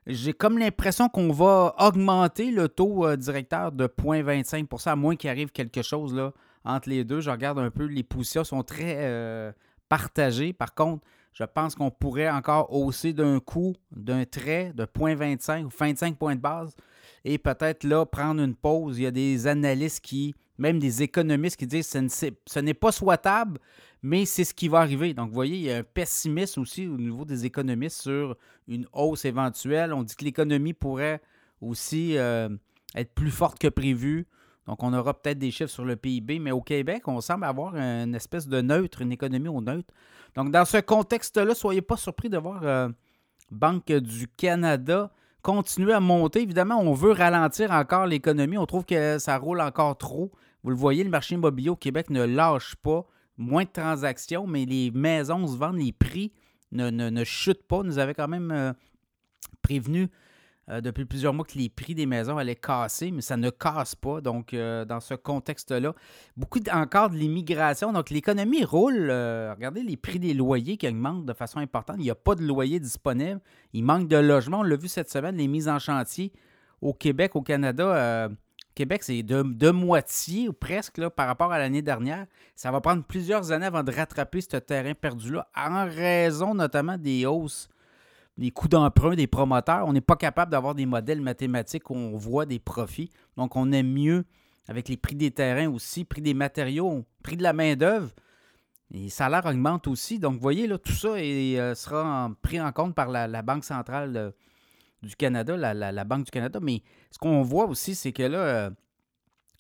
J'ai 0.08 0.34
comme 0.34 0.58
l'impression 0.58 1.10
qu'on 1.10 1.32
va 1.32 1.76
augmenter 1.78 2.52
le 2.52 2.68
taux 2.68 3.06
euh, 3.06 3.16
directeur 3.16 3.72
de 3.72 3.86
0,25% 3.86 4.90
à 4.90 4.96
moins 4.96 5.16
qu'il 5.16 5.30
arrive 5.30 5.52
quelque 5.52 5.84
chose 5.84 6.14
là, 6.14 6.34
entre 6.66 6.90
les 6.90 7.04
deux. 7.04 7.22
Je 7.22 7.30
regarde 7.30 7.60
un 7.60 7.70
peu, 7.70 7.86
les 7.86 8.04
positions 8.04 8.44
sont 8.44 8.64
très 8.64 8.96
euh, 8.98 9.52
partagé. 9.90 10.54
Par 10.54 10.74
contre, 10.74 11.06
je 11.34 11.44
pense 11.44 11.76
qu'on 11.76 11.92
pourrait 11.92 12.30
encore 12.30 12.74
hausser 12.74 13.14
d'un 13.14 13.40
coup, 13.40 13.76
d'un 13.92 14.26
trait 14.26 14.74
de 14.76 14.84
0.25 14.84 15.66
ou 15.66 15.70
25 15.70 16.18
points 16.18 16.36
de 16.36 16.42
base 16.42 16.76
et 17.24 17.38
peut-être 17.38 17.84
là 17.84 18.06
prendre 18.06 18.42
une 18.42 18.56
pause. 18.56 19.00
Il 19.00 19.04
y 19.04 19.08
a 19.08 19.12
des 19.12 19.48
analystes 19.48 20.02
qui, 20.02 20.36
même 20.58 20.80
des 20.80 21.04
économistes 21.04 21.58
qui 21.58 21.68
disent 21.68 21.90
que 21.90 22.08
ce 22.10 22.60
n'est 22.60 22.74
pas 22.74 22.92
souhaitable, 22.92 23.60
mais 24.02 24.26
c'est 24.26 24.44
ce 24.44 24.54
qui 24.54 24.68
va 24.68 24.80
arriver. 24.80 25.14
Donc, 25.14 25.30
vous 25.30 25.36
voyez, 25.36 25.56
il 25.56 25.64
y 25.64 25.72
a 25.72 25.78
un 25.78 25.84
pessimisme 25.84 26.62
aussi 26.62 26.88
au 26.88 26.98
niveau 26.98 27.24
des 27.24 27.46
économistes 27.46 28.02
sur 28.02 28.36
une 28.68 28.88
hausse 28.94 29.26
éventuelle. 29.26 29.94
On 29.94 30.04
dit 30.04 30.16
que 30.16 30.26
l'économie 30.26 30.74
pourrait 30.74 31.22
aussi 31.62 32.18
euh, 32.18 32.50
être 32.96 33.14
plus 33.14 33.32
forte 33.32 33.60
que 33.60 33.68
prévu. 33.68 34.28
Donc, 34.72 34.84
on 34.84 34.94
aura 34.94 35.14
peut-être 35.14 35.38
des 35.38 35.52
chiffres 35.52 35.70
sur 35.70 35.84
le 35.84 35.98
PIB, 35.98 36.40
mais 36.40 36.52
au 36.52 36.62
Québec, 36.62 37.06
on 37.10 37.20
semble 37.20 37.44
avoir 37.44 37.76
une 37.76 38.16
espèce 38.16 38.48
de 38.48 38.62
neutre, 38.62 39.02
une 39.02 39.12
économie 39.12 39.50
au 39.50 39.60
neutre. 39.60 39.94
Donc, 40.34 40.50
dans 40.50 40.64
ce 40.64 40.78
contexte-là, 40.78 41.54
soyez 41.54 41.82
pas 41.82 41.98
surpris 41.98 42.30
de 42.30 42.38
voir 42.38 42.62
euh, 42.64 42.88
Banque 43.52 43.92
du 43.92 44.30
Canada 44.30 45.12
continuer 45.42 45.92
à 45.92 46.00
monter. 46.00 46.44
Évidemment, 46.44 46.80
on 46.80 46.94
veut 46.94 47.12
ralentir 47.12 47.72
encore 47.72 48.06
l'économie. 48.06 48.58
On 48.58 48.66
trouve 48.66 48.86
que 48.86 49.20
ça 49.20 49.38
roule 49.38 49.60
encore 49.60 49.98
trop. 49.98 50.32
Vous 50.64 50.70
le 50.70 50.78
voyez, 50.78 51.04
le 51.04 51.10
marché 51.10 51.36
immobilier 51.36 51.68
au 51.68 51.76
Québec 51.76 52.10
ne 52.10 52.24
lâche 52.24 52.76
pas. 52.78 53.06
Moins 53.38 53.66
de 53.66 53.72
transactions, 53.74 54.48
mais 54.48 54.64
les 54.64 54.90
maisons 54.92 55.48
se 55.48 55.58
vendent, 55.58 55.80
les 55.80 55.92
prix 55.92 56.32
ne, 56.72 57.24
chutent 57.26 57.68
pas. 57.68 57.84
Nous 57.84 58.00
avait 58.00 58.14
quand 58.14 58.30
même 58.30 58.52
euh, 58.52 58.72
prévenu 59.62 60.08
euh, 60.70 60.80
depuis 60.80 61.06
plusieurs 61.06 61.34
mois 61.34 61.44
que 61.44 61.58
les 61.58 61.70
prix 61.70 61.96
des 61.96 62.06
maisons 62.06 62.38
allaient 62.38 62.56
casser, 62.56 63.12
mais 63.12 63.22
ça 63.22 63.36
ne 63.36 63.50
casse 63.50 63.96
pas. 63.96 64.22
Donc, 64.22 64.54
euh, 64.54 64.86
dans 64.86 65.00
ce 65.00 65.16
contexte-là, 65.16 65.94
beaucoup 66.38 66.60
encore 66.72 67.10
de 67.10 67.16
l'immigration. 67.16 67.92
Donc, 67.92 68.10
l'économie 68.10 68.64
roule. 68.64 69.10
Euh, 69.10 69.54
regardez 69.56 69.82
les 69.82 69.98
prix 69.98 70.20
des 70.20 70.34
loyers 70.34 70.78
qui 70.78 70.88
augmentent 70.88 71.26
de 71.26 71.34
façon 71.34 71.60
importante. 71.60 71.98
Il 72.00 72.04
n'y 72.04 72.12
a 72.12 72.16
pas 72.16 72.36
de 72.36 72.44
loyer 72.44 72.80
disponible. 72.80 73.42
Il 73.74 73.84
manque 73.84 74.08
de 74.08 74.18
logements. 74.18 74.60
On 74.60 74.64
l'a 74.64 74.76
vu 74.76 74.88
cette 74.88 75.10
semaine, 75.10 75.36
les 75.36 75.48
mises 75.48 75.68
en 75.68 75.80
chantier 75.80 76.32
au 76.82 76.94
Québec, 76.94 77.36
au 77.36 77.42
Canada. 77.42 78.30
Québec, 78.76 79.04
c'est 79.04 79.24
de, 79.24 79.72
moitié 79.72 80.48
ou 80.48 80.54
presque 80.54 80.98
là, 80.98 81.10
par 81.10 81.28
rapport 81.28 81.52
à 81.52 81.60
l'année 81.60 81.82
dernière. 81.82 82.26
Ça 82.56 82.72
va 82.72 82.80
prendre 82.82 83.04
plusieurs 83.04 83.52
années 83.52 83.66
avant 83.66 83.84
de 83.84 83.92
rattraper 83.92 84.42
ce 84.42 84.58
terrain 84.58 84.94
perdu-là, 84.94 85.48
en 85.56 85.86
raison 85.86 86.54
notamment 86.54 86.98
des 86.98 87.26
hausses 87.26 87.68
les 88.42 88.50
coûts 88.50 88.68
d'emprunt 88.68 89.16
des 89.16 89.28
promoteurs. 89.28 89.88
On 89.88 89.94
n'est 89.94 90.02
pas 90.02 90.16
capable 90.16 90.52
d'avoir 90.52 90.74
des 90.74 90.88
modèles 90.88 91.22
mathématiques 91.22 91.92
où 91.92 91.96
on 91.96 92.18
voit 92.18 92.48
des 92.48 92.58
profits. 92.58 93.12
Donc, 93.38 93.56
on 93.56 93.72
aime 93.72 93.94
mieux 93.94 94.26
avec 94.68 94.90
les 94.90 94.98
prix 94.98 95.16
des 95.16 95.30
terrains 95.30 95.70
aussi, 95.70 96.06
prix 96.06 96.24
des 96.24 96.34
matériaux, 96.34 97.06
prix 97.22 97.38
de 97.38 97.44
la 97.44 97.54
main-d'œuvre. 97.54 98.10
Les 98.90 99.10
salaires 99.10 99.46
augmentent 99.46 99.88
aussi. 99.88 100.18
Donc, 100.18 100.34
vous 100.34 100.42
voyez, 100.42 100.66
là, 100.66 100.80
tout 100.80 100.92
ça 100.92 101.10
euh, 101.10 101.76
sera 101.76 102.32
pris 102.42 102.60
en 102.60 102.72
compte 102.72 102.96
par 102.96 103.10
la, 103.10 103.42
Banque 103.44 103.64
centrale 103.64 104.18
euh, 104.18 104.32
du 105.04 105.16
Canada, 105.16 105.56
la, 105.56 106.04
Banque 106.04 106.26
du 106.26 106.32
Canada. 106.32 106.60
Mais 106.60 106.82
ce 107.12 107.20
qu'on 107.20 107.44
voit 107.44 107.66
aussi, 107.66 107.94
c'est 107.94 108.12
que 108.12 108.24
là, 108.24 108.40
euh, 108.40 108.70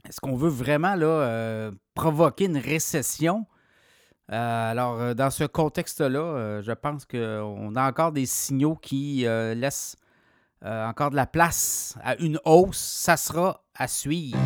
est-ce 0.09 0.19
qu'on 0.19 0.35
veut 0.35 0.50
vraiment 0.50 0.95
là, 0.95 1.69
provoquer 1.93 2.45
une 2.45 2.57
récession? 2.57 3.45
Euh, 4.31 4.71
alors, 4.71 5.00
euh, 5.01 5.13
dans 5.13 5.29
ce 5.29 5.43
contexte-là, 5.43 6.19
euh, 6.19 6.61
je 6.61 6.71
pense 6.71 7.03
qu'on 7.05 7.75
a 7.75 7.89
encore 7.89 8.13
des 8.13 8.25
signaux 8.25 8.75
qui 8.75 9.25
laissent 9.55 9.95
encore 10.63 11.09
de 11.09 11.15
la 11.15 11.25
place 11.25 11.97
à 12.03 12.15
une 12.17 12.39
hausse. 12.45 12.77
Ça 12.77 13.17
sera 13.17 13.63
à 13.75 13.88
suivre. 13.88 14.38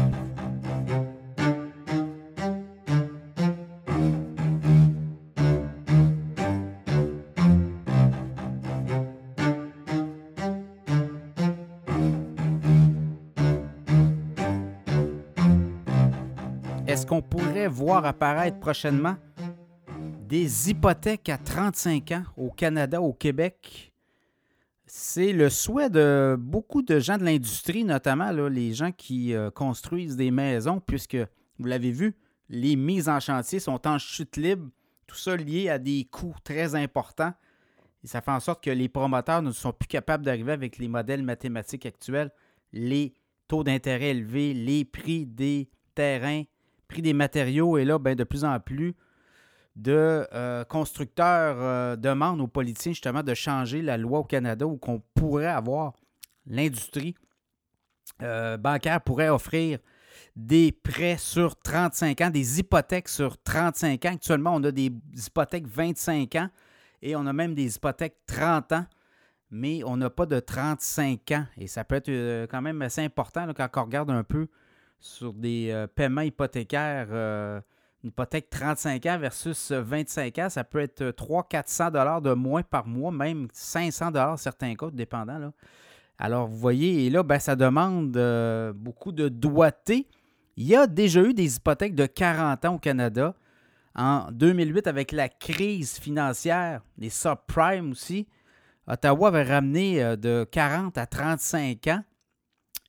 Est-ce 16.87 17.05
qu'on 17.05 17.21
pourrait 17.21 17.67
voir 17.67 18.05
apparaître 18.05 18.57
prochainement 18.59 19.17
des 20.35 20.69
hypothèques 20.69 21.29
à 21.29 21.37
35 21.37 22.11
ans 22.11 22.23
au 22.35 22.49
Canada, 22.49 23.01
au 23.01 23.13
Québec. 23.13 23.93
C'est 24.85 25.31
le 25.31 25.49
souhait 25.49 25.89
de 25.89 26.35
beaucoup 26.37 26.81
de 26.81 26.99
gens 26.99 27.17
de 27.17 27.23
l'industrie, 27.23 27.85
notamment 27.85 28.31
les 28.31 28.73
gens 28.73 28.91
qui 28.91 29.33
euh, 29.33 29.49
construisent 29.49 30.17
des 30.17 30.31
maisons, 30.31 30.81
puisque, 30.85 31.15
vous 31.57 31.67
l'avez 31.67 31.91
vu, 31.91 32.17
les 32.49 32.75
mises 32.75 33.07
en 33.07 33.21
chantier 33.21 33.59
sont 33.61 33.87
en 33.87 33.97
chute 33.97 34.35
libre, 34.35 34.67
tout 35.07 35.15
ça 35.15 35.37
lié 35.37 35.69
à 35.69 35.79
des 35.79 36.05
coûts 36.11 36.35
très 36.43 36.75
importants. 36.75 37.33
Et 38.03 38.07
ça 38.07 38.19
fait 38.19 38.31
en 38.31 38.41
sorte 38.41 38.61
que 38.61 38.69
les 38.69 38.89
promoteurs 38.89 39.41
ne 39.41 39.53
sont 39.53 39.71
plus 39.71 39.87
capables 39.87 40.25
d'arriver 40.25 40.51
avec 40.51 40.79
les 40.79 40.89
modèles 40.89 41.23
mathématiques 41.23 41.85
actuels, 41.85 42.29
les 42.73 43.13
taux 43.47 43.63
d'intérêt 43.63 44.09
élevés, 44.09 44.53
les 44.53 44.83
prix 44.83 45.25
des 45.25 45.69
terrains, 45.95 46.43
prix 46.89 47.01
des 47.01 47.13
matériaux, 47.13 47.77
et 47.77 47.85
là, 47.85 47.99
ben, 47.99 48.15
de 48.15 48.25
plus 48.25 48.43
en 48.43 48.59
plus, 48.59 48.95
de 49.75 50.25
euh, 50.33 50.63
constructeurs 50.63 51.57
euh, 51.59 51.95
demandent 51.95 52.41
aux 52.41 52.47
politiciens 52.47 52.93
justement 52.93 53.23
de 53.23 53.33
changer 53.33 53.81
la 53.81 53.97
loi 53.97 54.19
au 54.19 54.23
Canada 54.23 54.65
où 54.65 54.77
qu'on 54.77 55.01
pourrait 55.13 55.47
avoir 55.47 55.93
l'industrie 56.47 57.15
euh, 58.21 58.55
bancaire 58.57 59.01
pourrait 59.01 59.29
offrir 59.29 59.79
des 60.35 60.71
prêts 60.71 61.17
sur 61.17 61.57
35 61.57 62.21
ans, 62.21 62.29
des 62.29 62.59
hypothèques 62.59 63.09
sur 63.09 63.41
35 63.41 64.05
ans. 64.05 64.13
Actuellement, 64.13 64.55
on 64.55 64.63
a 64.63 64.71
des 64.71 64.91
hypothèques 65.13 65.67
25 65.67 66.35
ans 66.35 66.49
et 67.01 67.15
on 67.15 67.25
a 67.25 67.33
même 67.33 67.53
des 67.53 67.75
hypothèques 67.75 68.17
30 68.27 68.71
ans, 68.73 68.85
mais 69.51 69.83
on 69.83 69.97
n'a 69.97 70.09
pas 70.09 70.25
de 70.25 70.39
35 70.39 71.31
ans. 71.31 71.45
Et 71.57 71.67
ça 71.67 71.83
peut 71.83 71.95
être 71.95 72.45
quand 72.47 72.61
même 72.61 72.81
assez 72.81 73.01
important 73.01 73.47
quand 73.53 73.69
on 73.75 73.83
regarde 73.83 74.09
un 74.09 74.23
peu 74.23 74.47
sur 74.99 75.33
des 75.33 75.85
paiements 75.95 76.21
hypothécaires 76.21 77.61
une 78.05 78.09
hypothèque 78.09 78.51
35 78.51 79.03
ans 79.07 79.17
versus 79.17 79.71
25 79.71 80.37
ans, 80.37 80.49
ça 80.49 80.63
peut 80.63 80.79
être 80.79 81.05
300-400 81.05 81.91
dollars 81.91 82.21
de 82.21 82.33
moins 82.33 82.61
par 82.61 82.87
mois, 82.87 83.11
même 83.11 83.47
500 83.51 84.11
dollars 84.11 84.37
certains 84.37 84.75
cas, 84.75 84.91
dépendant. 84.91 85.51
Alors, 86.19 86.47
vous 86.47 86.57
voyez, 86.57 87.07
et 87.07 87.09
là, 87.09 87.23
ben, 87.23 87.39
ça 87.39 87.55
demande 87.55 88.15
euh, 88.15 88.73
beaucoup 88.73 89.11
de 89.11 89.27
doigté. 89.27 90.07
Il 90.55 90.67
y 90.67 90.75
a 90.75 90.85
déjà 90.85 91.21
eu 91.23 91.33
des 91.33 91.55
hypothèques 91.55 91.95
de 91.95 92.05
40 92.05 92.65
ans 92.65 92.75
au 92.75 92.79
Canada. 92.79 93.33
En 93.95 94.31
2008, 94.31 94.85
avec 94.85 95.11
la 95.11 95.27
crise 95.27 95.97
financière, 95.97 96.81
les 96.99 97.09
subprimes 97.09 97.91
aussi, 97.91 98.27
Ottawa 98.87 99.29
avait 99.29 99.43
ramené 99.43 100.03
euh, 100.03 100.15
de 100.15 100.47
40 100.51 100.95
à 100.99 101.07
35 101.07 101.87
ans. 101.87 102.03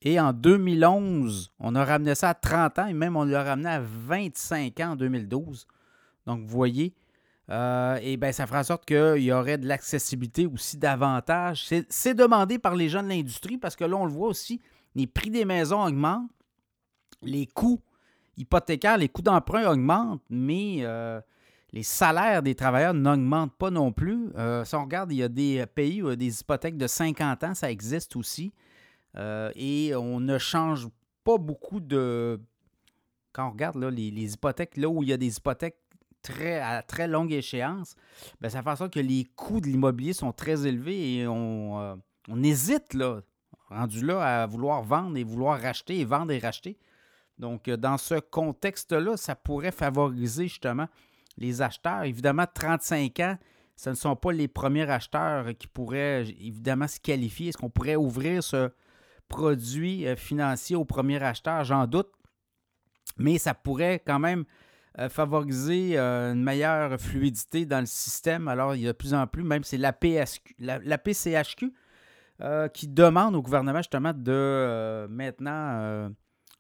Et 0.03 0.21
en 0.21 0.33
2011, 0.33 1.53
on 1.59 1.75
a 1.75 1.85
ramené 1.85 2.15
ça 2.15 2.31
à 2.31 2.35
30 2.35 2.79
ans 2.79 2.87
et 2.87 2.93
même 2.93 3.17
on 3.17 3.25
l'a 3.25 3.43
ramené 3.43 3.69
à 3.69 3.81
25 3.81 4.79
ans 4.81 4.91
en 4.91 4.97
2012. 4.97 5.67
Donc, 6.27 6.41
vous 6.41 6.49
voyez, 6.49 6.95
euh, 7.51 7.99
et 8.03 8.17
bien, 8.17 8.33
ça 8.33 8.47
fera 8.47 8.61
en 8.61 8.65
sorte 8.65 8.85
qu'il 8.85 9.23
y 9.23 9.33
aurait 9.33 9.59
de 9.59 9.67
l'accessibilité 9.67 10.47
aussi 10.47 10.77
davantage. 10.77 11.69
C'est 11.89 12.15
demandé 12.15 12.59
par 12.59 12.75
les 12.75 12.89
gens 12.89 13.03
de 13.03 13.09
l'industrie 13.09 13.59
parce 13.59 13.77
que 13.77 13.85
là, 13.85 13.97
on 13.97 14.05
le 14.05 14.13
voit 14.13 14.29
aussi, 14.29 14.61
les 14.95 15.07
prix 15.07 15.31
des 15.31 15.45
maisons 15.45 15.83
augmentent, 15.83 16.31
les 17.23 17.47
coûts 17.47 17.81
hypothécaires, 18.37 18.99
les 18.99 19.09
coûts 19.09 19.23
d'emprunt 19.23 19.71
augmentent, 19.71 20.23
mais 20.29 20.79
euh, 20.81 21.21
les 21.73 21.85
salaires 21.85 22.43
des 22.43 22.55
travailleurs 22.55 22.95
n'augmentent 22.95 23.57
pas 23.57 23.71
non 23.71 23.93
plus. 23.93 24.31
Euh, 24.37 24.65
si 24.65 24.75
on 24.75 24.85
regarde, 24.85 25.13
il 25.13 25.19
y 25.19 25.23
a 25.23 25.29
des 25.29 25.65
pays 25.67 26.03
où 26.03 26.15
des 26.15 26.41
hypothèques 26.41 26.77
de 26.77 26.87
50 26.87 27.45
ans, 27.45 27.55
ça 27.55 27.71
existe 27.71 28.17
aussi. 28.17 28.53
Euh, 29.19 29.51
et 29.55 29.95
on 29.95 30.21
ne 30.21 30.39
change 30.39 30.89
pas 31.25 31.39
beaucoup 31.39 31.81
de 31.81 32.41
quand 33.37 33.49
on 33.49 33.51
regarde 33.51 33.77
les, 33.77 34.33
hypothèques, 34.33 34.79
là 34.79 34.89
où 34.89 35.03
il 35.03 35.11
y 35.11 35.13
a 35.13 35.19
des 35.19 35.37
hypothèques 35.37 35.77
très, 36.23 36.59
à 36.59 36.83
très 36.83 37.07
longue 37.07 37.33
échéance, 37.33 37.95
bien, 38.41 38.49
ça 38.49 38.63
fait 38.63 38.71
en 38.71 38.77
sorte 38.77 38.95
que 38.95 39.01
les 39.01 39.25
coûts 39.37 39.61
de 39.61 39.67
l'immobilier 39.67 40.15
sont 40.15 40.33
très 40.33 40.67
élevés 40.67 41.17
et 41.17 41.29
on, 41.29 41.79
euh, 41.79 41.97
on 42.29 42.43
hésite, 42.43 42.95
là, 42.95 43.21
rendu 43.69 44.05
là, 44.05 44.43
à 44.43 44.47
vouloir 44.47 44.83
vendre 44.83 45.19
et 45.19 45.23
vouloir 45.23 45.61
racheter 45.61 45.99
et 46.01 46.07
vendre 46.07 46.33
et 46.33 46.39
racheter. 46.39 46.79
Donc, 47.39 47.69
euh, 47.69 47.77
dans 47.77 47.99
ce 47.99 48.15
contexte-là, 48.15 49.19
ça 49.19 49.37
pourrait 49.37 49.71
favoriser 49.71 50.49
justement 50.49 50.87
les 51.37 51.61
acheteurs. 51.61 52.05
Évidemment, 52.05 52.47
35 52.53 53.21
ans, 53.21 53.37
ce 53.77 53.91
ne 53.91 53.95
sont 53.95 54.17
pas 54.17 54.33
les 54.33 54.49
premiers 54.49 54.89
acheteurs 54.89 55.49
qui 55.59 55.67
pourraient 55.67 56.23
évidemment 56.23 56.89
se 56.89 56.99
qualifier. 56.99 57.49
Est-ce 57.49 57.59
qu'on 57.59 57.69
pourrait 57.69 57.97
ouvrir 57.97 58.43
ce 58.43 58.71
produit 59.29 60.07
euh, 60.07 60.17
financier 60.17 60.77
aux 60.77 60.85
premiers 60.85 61.23
acheteurs? 61.23 61.65
J'en 61.65 61.87
doute. 61.87 62.11
Mais 63.19 63.39
ça 63.39 63.55
pourrait 63.55 64.03
quand 64.07 64.19
même 64.19 64.45
euh, 64.99 65.09
favoriser 65.09 65.97
une 65.97 66.43
meilleure 66.43 67.01
fluidité 67.01 67.65
dans 67.65 67.81
le 67.81 67.87
système. 67.87 68.49
Alors, 68.49 68.75
il 68.75 68.83
y 68.83 68.89
a 68.89 68.93
de 68.93 68.97
plus 68.97 69.15
en 69.15 69.27
plus, 69.27 69.43
même 69.43 69.65
c'est 69.65 69.79
la, 69.79 69.95
la, 70.59 70.99
PCHQ 70.99 71.73
qui 72.75 72.89
demande 72.89 73.35
au 73.35 73.43
gouvernement 73.43 73.79
justement 73.79 74.13
de 74.15 75.07
maintenant 75.09 76.11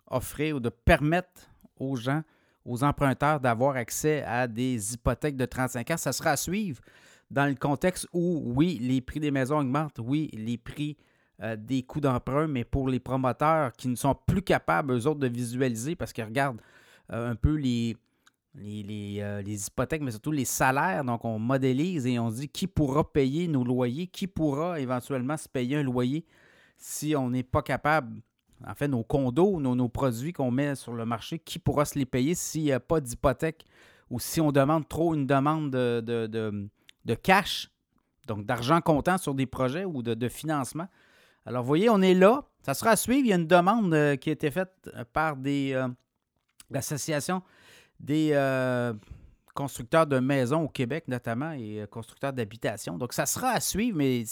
offrir 0.06 0.56
ou 0.56 0.61
de 0.61 0.68
permettre 0.68 1.50
aux 1.78 1.96
gens, 1.96 2.23
aux 2.64 2.82
emprunteurs 2.82 3.40
d'avoir 3.40 3.76
accès 3.76 4.23
à 4.23 4.46
des 4.46 4.94
hypothèques 4.94 5.37
de 5.37 5.44
35 5.44 5.90
ans. 5.90 5.96
Ça 5.96 6.12
sera 6.12 6.30
à 6.30 6.37
suivre 6.37 6.80
dans 7.30 7.46
le 7.46 7.54
contexte 7.54 8.06
où, 8.12 8.42
oui, 8.54 8.78
les 8.80 9.00
prix 9.00 9.20
des 9.20 9.30
maisons 9.30 9.58
augmentent, 9.58 9.99
oui, 9.99 10.30
les 10.32 10.58
prix 10.58 10.96
euh, 11.43 11.57
des 11.57 11.83
coûts 11.83 12.00
d'emprunt, 12.00 12.47
mais 12.47 12.64
pour 12.64 12.88
les 12.88 13.00
promoteurs 13.00 13.73
qui 13.73 13.88
ne 13.88 13.97
sont 13.97 14.14
plus 14.26 14.43
capables, 14.43 14.93
eux 14.95 15.07
autres, 15.07 15.21
de 15.21 15.28
visualiser 15.28 15.97
parce 15.97 16.12
qu'ils 16.12 16.25
regardent 16.25 16.61
euh, 17.12 17.31
un 17.31 17.35
peu 17.35 17.55
les, 17.55 17.97
les, 18.55 19.19
euh, 19.21 19.43
les, 19.43 19.66
hypothèques, 19.66 20.02
mais 20.02 20.11
surtout 20.11 20.33
les 20.33 20.45
salaires. 20.45 21.05
Donc, 21.05 21.25
on 21.25 21.38
modélise 21.38 22.07
et 22.07 22.19
on 22.19 22.31
dit 22.31 22.49
qui 22.49 22.66
pourra 22.66 23.11
payer 23.12 23.49
nos 23.49 23.64
loyers, 23.64 24.07
qui 24.07 24.26
pourra 24.26 24.81
éventuellement 24.81 25.37
se 25.37 25.49
payer 25.49 25.76
un 25.76 25.83
loyer 25.83 26.25
si 26.76 27.14
on 27.16 27.31
n'est 27.31 27.43
pas 27.43 27.62
capable? 27.62 28.21
En 28.66 28.75
fait, 28.75 28.88
nos 28.88 29.05
condos, 29.05 29.61
nos, 29.61 29.88
produits 29.88 30.33
qu'on 30.33 30.50
met 30.50 30.75
sur 30.75 30.95
le 30.95 31.05
marché, 31.05 31.38
qui 31.38 31.59
pourra 31.59 31.85
se 31.85 31.99
les 31.99 32.07
payer 32.07 32.35
s'il 32.35 32.62
n'y 32.62 32.73
a 32.73 32.81
pas 32.81 33.00
d'hypothèque 33.00 33.64
ou 34.11 34.19
si 34.19 34.40
on 34.40 34.52
demande 34.52 34.88
trop 34.88 35.14
une 35.14 35.26
demande 35.26 35.71
de, 35.71 37.14
cash, 37.23 37.71
donc 38.26 38.47
d'argent 38.47 38.81
comptant 38.81 39.19
sur 39.19 39.35
des 39.35 39.47
projets 39.47 39.85
ou 39.85 40.02
de, 40.02 40.28
financement? 40.28 40.88
Alors, 41.47 41.62
vous 41.62 41.69
voyez, 41.69 41.88
on 41.88 42.03
est 42.03 42.15
là. 42.15 42.43
Ça 42.62 42.75
sera 42.75 42.91
à 42.91 42.97
suivre. 42.97 43.25
Il 43.25 43.29
y 43.29 43.33
a 43.33 43.37
une 43.37 43.47
demande 43.47 43.95
euh, 43.95 44.17
qui 44.17 44.31
a 44.31 44.33
été 44.33 44.50
faite 44.50 44.91
euh, 44.93 45.05
par 45.12 45.37
des 45.37 45.73
euh, 45.75 45.87
l'association 46.71 47.43
des 48.00 48.35
constructeurs 49.55 50.07
de 50.07 50.19
maisons 50.19 50.65
au 50.65 50.69
Québec, 50.69 51.05
notamment, 51.09 51.53
et 51.53 51.87
constructeurs 51.91 52.35
d'habitation. 52.35 52.99
Donc, 52.99 53.15
ça 53.15 53.25
sera 53.25 53.50
à 53.50 53.61
suivre, 53.61 53.97
mais 53.97 54.25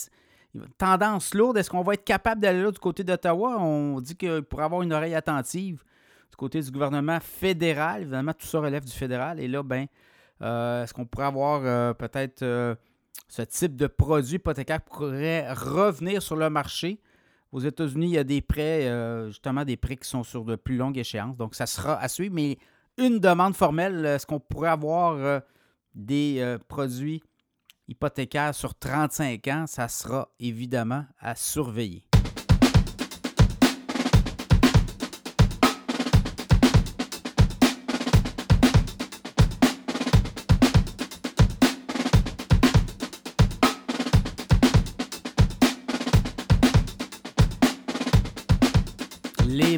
Tendance 0.77 1.35
lourde, 1.35 1.57
est-ce 1.57 1.71
qu'on 1.71 1.83
va 1.83 1.95
être 1.95 2.05
capable 2.05 2.43
d'aller 2.43 2.63
là 2.63 2.71
du 2.71 2.79
côté 2.79 3.03
d'Ottawa? 3.03 3.57
On 3.59 4.01
dit 4.01 4.15
qu'il 4.17 4.43
pourrait 4.43 4.65
avoir 4.65 4.83
une 4.83 4.93
oreille 4.93 5.15
attentive 5.15 5.83
du 6.31 6.37
côté 6.37 6.61
du 6.61 6.71
gouvernement 6.71 7.19
fédéral. 7.21 8.03
Évidemment, 8.03 8.35
tout 8.35 8.47
ça 8.47 8.61
relève 8.61 8.85
du 8.85 8.93
fédéral. 8.93 9.41
Et 9.41 9.49
là, 9.49 9.63
ben, 9.63 9.87
est-ce 10.43 10.93
qu'on 10.93 11.07
pourrait 11.07 11.27
avoir 11.27 11.97
peut-être 11.97 12.77
ce 13.29 13.43
type 13.43 13.77
de 13.77 13.87
produit 13.87 14.37
hypothécaire 14.37 14.81
pourrait 14.81 15.53
revenir 15.53 16.23
sur 16.23 16.37
le 16.37 16.51
marché? 16.51 17.01
Aux 17.53 17.61
États-Unis, 17.61 18.07
il 18.07 18.13
y 18.13 18.19
a 18.19 18.25
des 18.25 18.41
prêts, 18.41 18.91
justement 19.29 19.65
des 19.65 19.77
prêts 19.77 19.97
qui 19.97 20.09
sont 20.09 20.25
sur 20.25 20.45
de 20.45 20.57
plus 20.57 20.77
longues 20.77 20.99
échéances. 20.99 21.37
Donc, 21.37 21.55
ça 21.55 21.67
sera 21.67 22.01
à 22.01 22.09
suivre. 22.09 22.35
Mais 22.35 22.59
une 22.99 23.19
demande 23.21 23.55
formelle, 23.55 24.05
est-ce 24.05 24.27
qu'on 24.27 24.41
pourrait 24.41 24.71
avoir 24.71 25.43
des 25.95 26.57
produits 26.69 27.23
hypothécaire 27.87 28.55
sur 28.55 28.75
35 28.75 29.47
ans, 29.49 29.65
ça 29.67 29.89
sera 29.89 30.29
évidemment 30.41 31.05
à 31.21 31.35
surveiller. 31.35 32.03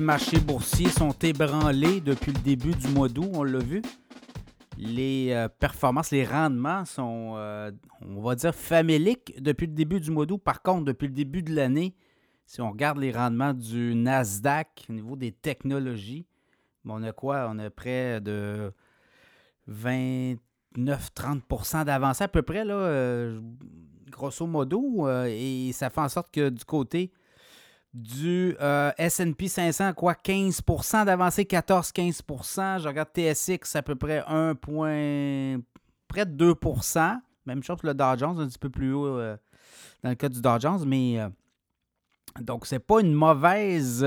Marchés 0.07 0.39
boursiers 0.39 0.89
sont 0.89 1.13
ébranlés 1.21 2.01
depuis 2.01 2.31
le 2.31 2.39
début 2.39 2.77
du 2.77 2.87
mois 2.87 3.09
d'août, 3.09 3.29
on 3.35 3.43
l'a 3.43 3.59
vu 3.59 3.83
les 4.79 5.33
euh, 5.33 5.49
performances, 5.49 6.13
les 6.13 6.25
rendements 6.25 6.85
sont, 6.85 7.35
euh, 7.37 7.73
on 8.03 8.23
va 8.23 8.37
dire, 8.37 8.55
faméliques 8.55 9.35
depuis 9.43 9.67
le 9.67 9.73
début 9.73 9.99
du 9.99 10.13
mois 10.13 10.27
d'août. 10.27 10.41
Par 10.45 10.63
contre, 10.63 10.85
depuis 10.85 11.09
le 11.09 11.13
début 11.13 11.43
de 11.43 11.53
l'année, 11.53 11.97
si 12.45 12.61
on 12.61 12.71
regarde 12.71 12.99
les 12.99 13.11
rendements 13.11 13.53
du 13.53 13.97
Nasdaq 13.97 14.87
au 14.89 14.93
niveau 14.93 15.17
des 15.17 15.33
technologies, 15.33 16.25
on 16.85 17.03
a 17.03 17.11
quoi? 17.11 17.49
On 17.51 17.59
a 17.59 17.69
près 17.69 18.21
de 18.21 18.73
29-30% 19.69 21.85
d'avancée 21.85 22.23
à 22.23 22.29
peu 22.29 22.43
près, 22.43 22.63
euh, 22.65 23.41
grosso 24.09 24.47
modo. 24.47 25.09
et 25.27 25.73
ça 25.73 25.91
fait 25.91 26.01
en 26.01 26.09
sorte 26.09 26.33
que 26.33 26.49
du 26.49 26.65
côté 26.65 27.11
du 27.97 28.55
euh, 28.61 28.93
SP 29.01 29.49
500, 29.49 29.95
quoi, 29.95 30.13
15% 30.13 31.07
d'avancée, 31.07 31.45
14-15% 31.45 32.83
Je 32.83 32.89
regarde 32.89 33.09
TSX, 33.15 33.75
à 33.75 33.83
peu 33.83 33.95
près 33.95 34.23
1 34.27 34.55
point, 34.55 35.59
près 36.07 36.27
de 36.27 36.53
2% 36.53 37.19
Même 37.47 37.63
chose 37.63 37.79
pour 37.79 37.89
le 37.89 37.95
Dow 37.95 38.19
Jones, 38.19 38.39
un 38.39 38.47
petit 38.47 38.59
peu 38.59 38.69
plus 38.69 38.93
haut 38.93 39.07
euh, 39.07 39.37
dans 40.03 40.11
le 40.11 40.15
cas 40.15 40.29
du 40.29 40.43
Dow 40.43 40.61
Jones. 40.61 40.85
Mais 40.87 41.19
euh, 41.19 41.29
donc, 42.41 42.67
c'est 42.67 42.81
pas 42.81 43.01
une 43.01 43.15
mauvaise 43.15 44.05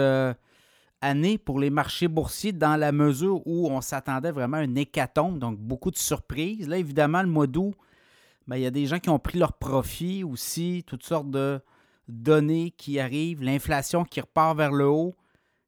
année 1.02 1.40
pour 1.40 1.60
les 1.60 1.72
marchés 1.72 2.08
boursiers 2.08 2.52
dans 2.52 2.76
la 2.76 2.92
mesure 2.92 3.42
où 3.48 3.70
on 3.70 3.82
s'attendait 3.82 4.32
vraiment 4.32 4.58
à 4.58 4.64
une 4.64 4.78
hécatombe, 4.78 5.40
donc 5.40 5.58
beaucoup 5.58 5.90
de 5.90 5.98
surprises. 5.98 6.68
Là, 6.68 6.78
évidemment, 6.78 7.24
le 7.24 7.30
mois 7.30 7.48
d'août, 7.48 7.74
ben, 8.46 8.58
il 8.58 8.62
y 8.62 8.68
a 8.68 8.72
des 8.72 8.86
gens 8.86 9.00
qui 9.00 9.10
ont 9.10 9.20
pris 9.20 9.40
leur 9.40 9.54
profit 9.54 10.24
aussi, 10.24 10.84
toutes 10.86 11.04
sortes 11.04 11.32
de 11.32 11.60
données 12.10 12.72
qui 12.72 13.00
arrivent, 13.00 13.44
l'inflation 13.44 14.04
qui 14.04 14.20
repart 14.20 14.58
vers 14.58 14.72
le 14.72 14.88
haut. 14.88 15.16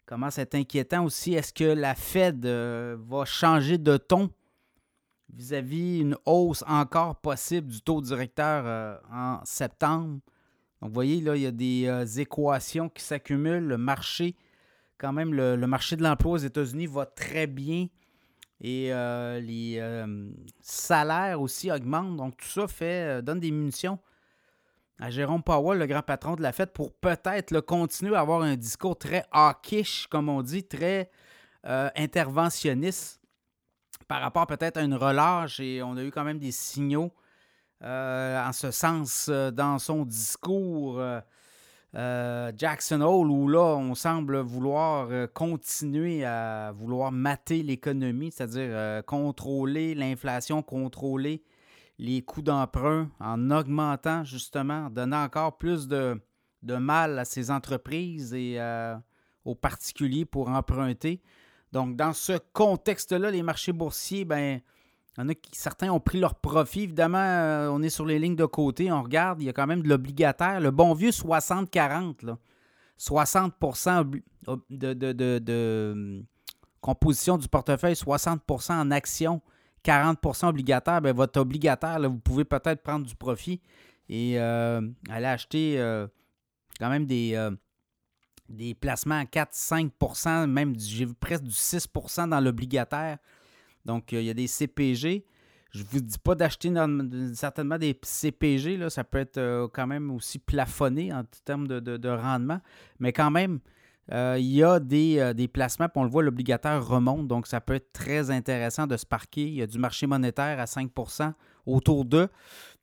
Comment 0.05 0.31
c'est 0.31 0.55
inquiétant 0.55 1.05
aussi. 1.05 1.33
Est-ce 1.35 1.53
que 1.53 1.63
la 1.63 1.95
Fed 1.95 2.45
euh, 2.45 2.97
va 2.99 3.23
changer 3.25 3.77
de 3.77 3.97
ton 3.97 4.29
vis-à-vis 5.29 5.99
une 5.99 6.17
hausse 6.25 6.63
encore 6.67 7.15
possible 7.15 7.67
du 7.67 7.81
taux 7.81 8.01
directeur 8.01 8.63
euh, 8.65 8.97
en 9.11 9.39
septembre? 9.45 10.19
Donc, 10.81 10.89
vous 10.89 10.93
voyez, 10.93 11.21
là, 11.21 11.35
il 11.35 11.43
y 11.43 11.45
a 11.45 11.51
des 11.51 11.85
euh, 11.87 12.05
équations 12.05 12.89
qui 12.89 13.03
s'accumulent. 13.03 13.67
Le 13.67 13.77
marché, 13.77 14.35
quand 14.97 15.13
même, 15.13 15.33
le, 15.33 15.55
marché 15.67 15.95
de 15.95 16.03
l'emploi 16.03 16.33
aux 16.33 16.37
États-Unis 16.37 16.87
va 16.87 17.05
très 17.05 17.47
bien 17.47 17.87
et 18.63 18.91
les 19.41 19.81
salaires 20.61 21.41
aussi 21.41 21.71
augmentent. 21.71 22.15
Donc, 22.15 22.37
tout 22.37 22.47
ça 22.47 22.67
fait, 22.67 23.23
donne 23.23 23.39
des 23.39 23.49
munitions 23.49 23.97
à 25.01 25.09
Jérôme 25.09 25.41
Powell, 25.41 25.79
le 25.79 25.87
grand 25.87 26.03
patron 26.03 26.35
de 26.35 26.43
la 26.43 26.51
fête, 26.51 26.73
pour 26.73 26.93
peut-être 26.93 27.59
continuer 27.61 28.15
à 28.15 28.19
avoir 28.19 28.43
un 28.43 28.55
discours 28.55 28.95
très 28.95 29.25
hawkish, 29.31 30.05
comme 30.07 30.29
on 30.29 30.43
dit, 30.43 30.63
très 30.63 31.09
euh, 31.65 31.89
interventionniste 31.95 33.19
par 34.07 34.21
rapport 34.21 34.45
peut-être 34.45 34.77
à 34.77 34.83
une 34.83 34.93
relâche. 34.93 35.59
Et 35.59 35.81
on 35.81 35.97
a 35.97 36.03
eu 36.03 36.11
quand 36.11 36.23
même 36.23 36.37
des 36.37 36.51
signaux 36.51 37.11
euh, 37.83 38.47
en 38.47 38.53
ce 38.53 38.69
sens 38.69 39.27
euh, 39.27 39.49
dans 39.49 39.79
son 39.79 40.05
discours. 40.05 41.03
Jackson 41.93 43.01
Hole, 43.01 43.31
où 43.31 43.49
là, 43.49 43.75
on 43.75 43.95
semble 43.95 44.37
vouloir 44.37 45.09
continuer 45.33 46.23
à 46.23 46.71
vouloir 46.73 47.11
mater 47.11 47.63
l'économie, 47.63 48.31
c'est-à-dire 48.31 49.03
contrôler 49.05 49.93
l'inflation, 49.93 50.61
contrôler 50.61 51.43
les 52.01 52.23
coûts 52.23 52.41
d'emprunt 52.41 53.11
en 53.19 53.51
augmentant 53.51 54.23
justement, 54.23 54.87
en 54.87 54.89
donnant 54.89 55.23
encore 55.23 55.59
plus 55.59 55.87
de, 55.87 56.19
mal 56.63 57.19
à 57.19 57.25
ces 57.25 57.51
entreprises 57.51 58.33
et 58.33 58.55
euh, 58.59 58.95
aux 59.45 59.53
particuliers 59.53 60.25
pour 60.25 60.49
emprunter. 60.49 61.21
Donc, 61.71 61.95
dans 61.95 62.11
ce 62.11 62.39
contexte-là, 62.53 63.29
les 63.29 63.43
marchés 63.43 63.71
boursiers, 63.71 64.25
ben, 64.25 64.61
certains 65.51 65.91
ont 65.91 65.99
pris 65.99 66.19
leur 66.19 66.33
profit. 66.33 66.83
Évidemment, 66.83 67.19
euh, 67.19 67.69
on 67.69 67.83
est 67.83 67.91
sur 67.91 68.05
les 68.07 68.17
lignes 68.17 68.35
de 68.35 68.45
côté, 68.45 68.91
on 68.91 69.03
regarde, 69.03 69.39
il 69.39 69.45
y 69.45 69.49
a 69.49 69.53
quand 69.53 69.67
même 69.67 69.83
de 69.83 69.87
l'obligataire. 69.87 70.59
Le 70.59 70.71
bon 70.71 70.95
vieux 70.95 71.11
60-40, 71.11 72.35
60 72.97 73.53
de, 74.71 74.93
de, 74.93 75.13
de, 75.13 75.91
hum, 75.93 76.25
composition 76.81 77.37
du 77.37 77.47
portefeuille, 77.47 77.93
60% 77.93 78.73
en 78.73 78.89
actions, 78.89 79.39
40% 79.85 80.47
obligataire, 80.47 81.01
bien, 81.01 81.13
votre 81.13 81.39
obligataire, 81.39 81.99
là, 81.99 82.07
vous 82.07 82.19
pouvez 82.19 82.45
peut-être 82.45 82.81
prendre 82.83 83.05
du 83.05 83.15
profit 83.15 83.61
et 84.09 84.39
euh, 84.39 84.81
aller 85.09 85.25
acheter 85.25 85.79
euh, 85.79 86.07
quand 86.79 86.89
même 86.89 87.05
des, 87.05 87.31
euh, 87.35 87.51
des 88.49 88.73
placements 88.73 89.19
à 89.19 89.23
4-5% 89.23 90.47
même 90.47 90.77
j'ai 90.77 91.07
presque 91.07 91.43
du 91.43 91.51
6% 91.51 92.29
dans 92.29 92.39
l'obligataire. 92.39 93.17
Donc, 93.85 94.11
il 94.11 94.23
y 94.23 94.29
a 94.29 94.33
des 94.33 94.47
CPG. 94.47 95.25
Je 95.71 95.79
ne 95.79 95.87
vous 95.87 96.01
dis 96.01 96.19
pas 96.19 96.35
d'acheter 96.35 96.71
certainement 97.33 97.77
des 97.77 97.97
CPG, 98.03 98.75
là, 98.75 98.89
ça 98.89 99.05
peut 99.05 99.19
être 99.19 99.67
quand 99.73 99.87
même 99.87 100.11
aussi 100.11 100.37
plafonné 100.37 101.13
en 101.13 101.23
termes 101.45 101.67
de, 101.67 102.09
rendement, 102.09 102.59
mais 102.99 103.13
quand 103.13 103.31
même, 103.31 103.61
euh, 104.11 104.37
il 104.39 104.51
y 104.51 104.63
a 104.63 104.75
euh, 104.75 105.33
des, 105.33 105.47
placements, 105.47 105.87
puis 105.87 105.99
on 105.99 106.03
le 106.03 106.09
voit, 106.09 106.23
l'obligataire 106.23 106.85
remonte, 106.85 107.27
donc 107.27 107.47
ça 107.47 107.61
peut 107.61 107.75
être 107.75 107.93
très 107.93 108.31
intéressant 108.31 108.87
de 108.87 108.97
se 108.97 109.05
parquer. 109.05 109.43
Il 109.43 109.53
y 109.53 109.61
a 109.61 109.67
du 109.67 109.79
marché 109.79 110.07
monétaire 110.07 110.59
à 110.59 110.65
5% 110.65 111.33
autour 111.65 112.05
d'eux, 112.05 112.29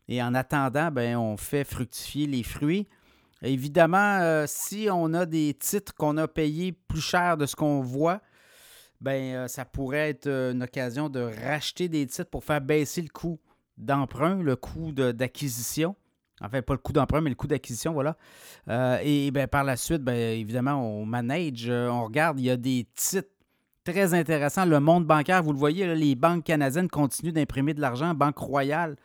et 0.08 0.22
en 0.22 0.34
attendant, 0.34 0.90
ben, 0.90 1.16
on 1.16 1.36
fait 1.36 1.64
fructifier 1.64 2.26
les 2.26 2.42
fruits. 2.42 2.88
Évidemment, 3.42 4.44
si 4.46 4.88
on 4.90 5.14
a 5.14 5.24
des 5.24 5.54
titres 5.54 5.94
qu'on 5.94 6.16
a 6.16 6.26
payés 6.26 6.72
plus 6.72 7.00
cher 7.00 7.36
de 7.36 7.46
ce 7.46 7.54
qu'on 7.54 7.82
voit, 7.82 8.20
ben 9.00 9.34
euh, 9.34 9.48
ça 9.48 9.64
pourrait 9.64 10.10
être 10.10 10.26
euh, 10.26 10.52
une 10.52 10.62
occasion 10.62 11.08
de 11.08 11.20
racheter 11.20 11.88
des 11.88 12.06
titres 12.06 12.30
pour 12.30 12.44
faire 12.44 12.60
baisser 12.60 13.02
le 13.02 13.08
coût 13.08 13.38
d'emprunt, 13.76 14.42
le 14.42 14.56
coût 14.56 14.92
d'acquisition. 14.92 15.94
Enfin, 16.40 16.62
pas 16.62 16.74
le 16.74 16.78
coût 16.78 16.92
d'emprunt, 16.92 17.20
mais 17.20 17.30
le 17.30 17.36
coût 17.36 17.46
d'acquisition, 17.46 17.92
voilà. 17.92 18.16
Euh, 18.68 18.98
et, 19.02 19.30
ben, 19.30 19.46
par 19.48 19.64
la 19.64 19.76
suite, 19.76 20.02
ben, 20.02 20.14
évidemment, 20.14 20.74
on 20.74 21.04
manage, 21.04 21.68
on 21.68 22.04
regarde, 22.04 22.38
il 22.40 22.46
y 22.46 22.50
a 22.50 22.56
des 22.56 22.86
titres 22.94 23.28
très 23.84 24.14
intéressants. 24.14 24.64
Le 24.64 24.80
monde 24.80 25.06
bancaire, 25.06 25.42
vous 25.42 25.52
le 25.52 25.58
voyez, 25.58 25.94
les 25.94 26.14
banques 26.14 26.44
canadiennes 26.44 26.88
continuent 26.88 27.32
d'imprimer 27.32 27.74
de 27.74 27.80
l'argent. 27.80 28.14
Banque 28.14 28.38
Royale 28.38 28.96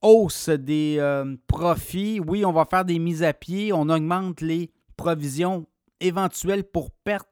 hausse 0.00 0.48
des 0.48 1.00
profits. 1.46 2.20
Oui, 2.20 2.44
on 2.44 2.52
va 2.52 2.64
faire 2.64 2.84
des 2.84 2.98
mises 2.98 3.22
à 3.22 3.32
pied. 3.32 3.72
On 3.72 3.88
augmente 3.88 4.40
les 4.40 4.70
provisions 4.96 5.66
éventuelles 6.00 6.64
pour 6.64 6.90
perte 6.90 7.28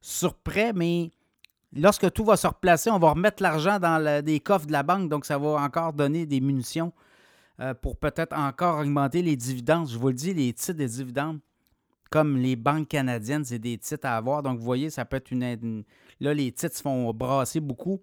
sur 0.00 0.34
prêt, 0.34 0.72
mais 0.72 1.10
Lorsque 1.74 2.12
tout 2.12 2.24
va 2.24 2.36
se 2.36 2.46
replacer, 2.46 2.90
on 2.90 2.98
va 2.98 3.10
remettre 3.10 3.42
l'argent 3.42 3.78
dans 3.78 4.22
des 4.22 4.40
coffres 4.40 4.66
de 4.66 4.72
la 4.72 4.82
banque, 4.82 5.08
donc 5.08 5.24
ça 5.24 5.38
va 5.38 5.52
encore 5.62 5.94
donner 5.94 6.26
des 6.26 6.40
munitions 6.40 6.92
euh, 7.60 7.74
pour 7.74 7.96
peut-être 7.96 8.36
encore 8.36 8.78
augmenter 8.78 9.22
les 9.22 9.36
dividendes. 9.36 9.88
Je 9.88 9.98
vous 9.98 10.08
le 10.08 10.14
dis, 10.14 10.34
les 10.34 10.52
titres 10.52 10.78
des 10.78 10.88
dividendes, 10.88 11.40
comme 12.10 12.36
les 12.36 12.56
banques 12.56 12.88
canadiennes, 12.88 13.44
c'est 13.44 13.58
des 13.58 13.78
titres 13.78 14.06
à 14.06 14.16
avoir. 14.16 14.42
Donc, 14.42 14.58
vous 14.58 14.64
voyez, 14.64 14.90
ça 14.90 15.04
peut 15.04 15.16
être 15.16 15.30
une. 15.30 15.84
Là, 16.20 16.34
les 16.34 16.52
titres 16.52 16.76
se 16.76 16.82
font 16.82 17.12
brasser 17.12 17.60
beaucoup, 17.60 18.00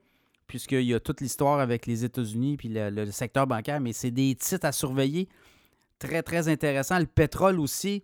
puisqu'il 0.47 0.83
y 0.83 0.93
a 0.93 0.99
toute 0.99 1.21
l'histoire 1.21 1.59
avec 1.59 1.85
les 1.85 2.05
États-Unis 2.05 2.57
puis 2.57 2.69
le, 2.71 3.11
secteur 3.11 3.47
bancaire, 3.47 3.79
mais 3.79 3.93
c'est 3.93 4.11
des 4.11 4.35
titres 4.35 4.65
à 4.65 4.71
surveiller. 4.71 5.29
Très, 5.99 6.23
très 6.23 6.47
intéressant. 6.47 6.99
Le 6.99 7.05
pétrole 7.05 7.59
aussi. 7.59 8.03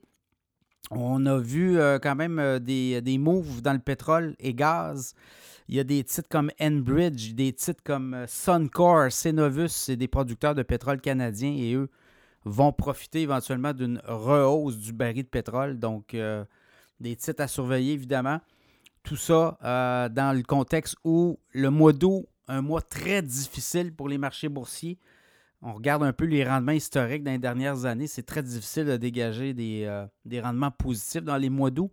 On 0.92 1.26
a 1.26 1.38
vu 1.38 1.80
euh, 1.80 2.00
quand 2.00 2.16
même 2.16 2.40
euh, 2.40 2.60
des, 2.60 3.02
des 3.02 3.18
moves 3.18 3.62
dans 3.62 3.74
le 3.74 3.80
pétrole 3.80 4.36
et 4.40 4.54
gaz. 4.54 5.14
Il 5.68 5.76
y 5.76 5.80
a 5.80 5.84
des 5.84 6.04
titres 6.04 6.30
comme 6.30 6.52
Enbridge, 6.62 7.34
des 7.34 7.52
titres 7.52 7.82
comme 7.84 8.14
euh, 8.14 8.28
Suncor, 8.28 9.12
Cenovus, 9.12 9.70
c'est 9.70 9.96
des 9.96 10.08
producteurs 10.08 10.54
de 10.54 10.62
pétrole 10.62 11.02
canadiens 11.02 11.56
et 11.58 11.74
eux 11.74 11.90
vont 12.46 12.72
profiter 12.72 13.22
éventuellement 13.22 13.74
d'une 13.74 14.00
rehausse 14.06 14.78
du 14.78 14.94
baril 14.94 15.24
de 15.24 15.28
pétrole. 15.28 15.80
Donc, 15.80 16.14
euh, 16.14 16.46
des 17.00 17.16
titres 17.16 17.42
à 17.42 17.48
surveiller 17.48 17.94
évidemment. 17.94 18.40
Tout 19.02 19.16
ça 19.16 19.58
euh, 19.64 20.10
dans 20.10 20.36
le 20.36 20.44
contexte 20.44 20.96
où 21.04 21.40
le 21.52 21.70
mois 21.72 21.94
d'août, 21.94 22.28
un 22.48 22.62
mois 22.62 22.82
très 22.82 23.24
difficile 23.24 23.94
pour 23.94 24.08
les 24.08 24.20
marchés 24.20 24.50
boursiers. 24.50 25.00
On 25.62 25.74
regarde 25.74 26.04
un 26.04 26.14
peu 26.14 26.26
les 26.26 26.44
rendements 26.44 26.74
historiques 26.74 27.24
dans 27.24 27.32
les 27.32 27.40
dernières 27.40 27.86
années. 27.86 28.08
C'est 28.08 28.24
très 28.24 28.44
difficile 28.44 28.86
de 28.86 28.98
dégager 28.98 29.54
des, 29.54 30.06
des 30.26 30.42
rendements 30.42 30.72
positifs 30.72 31.24
dans 31.24 31.38
les 31.38 31.50
mois 31.50 31.72
d'août. 31.72 31.92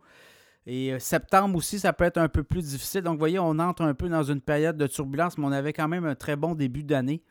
Et 0.67 0.93
euh, 0.93 0.99
septembre 0.99 1.57
aussi, 1.57 1.79
ça 1.79 1.93
peut 1.93 2.05
être 2.05 2.19
un 2.19 2.29
peu 2.29 2.45
plus 2.45 2.63
difficile. 2.63 3.03
Donc, 3.03 3.15
vous 3.15 3.19
voyez, 3.19 3.39
on 3.39 3.59
entre 3.59 3.83
un 3.83 3.95
peu 3.95 4.09
dans 4.09 4.23
une 4.23 4.41
période 4.41 4.77
de 4.77 4.87
turbulence, 4.87 5.37
mais 5.39 5.45
on 5.45 5.53
avait 5.53 5.73
quand 5.73 5.89
même 5.89 6.05
un 6.05 6.15
très 6.15 6.37
bon 6.37 6.55
début 6.55 6.85
d'année. 6.85 7.23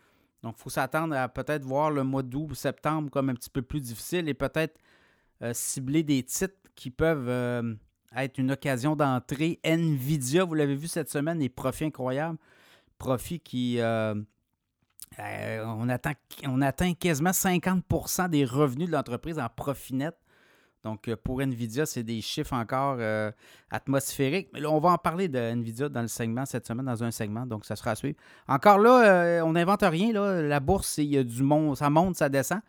Donc, 0.44 0.56
il 0.58 0.62
faut 0.62 0.70
s'attendre 0.70 1.16
à 1.16 1.30
peut-être 1.30 1.64
voir 1.64 1.92
le 1.92 2.04
mois 2.04 2.24
d'août 2.24 2.48
ou 2.52 2.56
septembre 2.56 3.10
comme 3.10 3.30
un 3.30 3.36
petit 3.36 3.50
peu 3.50 3.62
plus 3.62 3.80
difficile 3.80 4.28
et 4.28 4.34
peut-être 4.34 4.78
euh, 5.44 5.52
cibler 5.54 6.04
des 6.04 6.24
titres 6.24 6.56
qui 6.76 6.90
peuvent 6.90 7.30
euh, 7.30 7.74
être 8.16 8.38
une 8.38 8.52
occasion 8.52 8.96
d'entrée. 8.96 9.60
Nvidia, 9.64 10.44
vous 10.44 10.56
l'avez 10.56 10.76
vu 10.76 10.88
cette 10.88 11.10
semaine, 11.10 11.40
les 11.40 11.50
profits 11.50 11.86
incroyables. 11.86 12.38
Profits 12.98 13.40
qui. 13.40 13.80
On, 15.20 15.90
attend, 15.90 16.14
on 16.46 16.62
atteint 16.62 16.94
quasiment 16.94 17.32
50% 17.32 18.30
des 18.30 18.46
revenus 18.46 18.88
de 18.88 18.94
l'entreprise 18.94 19.40
en 19.40 19.48
profit 19.50 19.96
net. 19.96 20.16
Donc, 20.84 21.08
euh, 21.08 21.16
pour 21.16 21.42
NVIDIA, 21.42 21.86
c'est 21.86 22.04
des 22.04 22.22
chiffres 22.22 22.54
encore 22.54 22.98
euh, 23.00 23.32
atmosphériques. 23.70 24.50
Mais 24.54 24.60
là, 24.60 24.72
on 24.72 24.80
va 24.80 24.90
en 24.90 24.98
parler 24.98 25.28
de 25.28 25.38
NVIDIA 25.38 25.90
dans 25.90 26.02
le 26.02 26.08
segment 26.08 26.46
cette 26.46 26.66
semaine, 26.66 26.86
dans 26.86 27.04
un 27.04 27.12
segment, 27.12 27.46
donc 27.46 27.66
ça 27.66 27.76
sera 27.76 27.92
à 27.92 27.96
suivre. 27.96 28.18
Encore 28.48 28.80
là, 28.80 29.04
euh, 29.06 29.42
on 29.42 29.54
n'invente 29.54 29.84
rien. 29.84 30.12
La 30.42 30.60
bourse, 30.60 30.98
il 30.98 31.24
du 31.24 31.44
monde, 31.44 31.78
ça 31.78 31.90
monte, 31.90 32.16
ça 32.16 32.30
descend. 32.30 32.62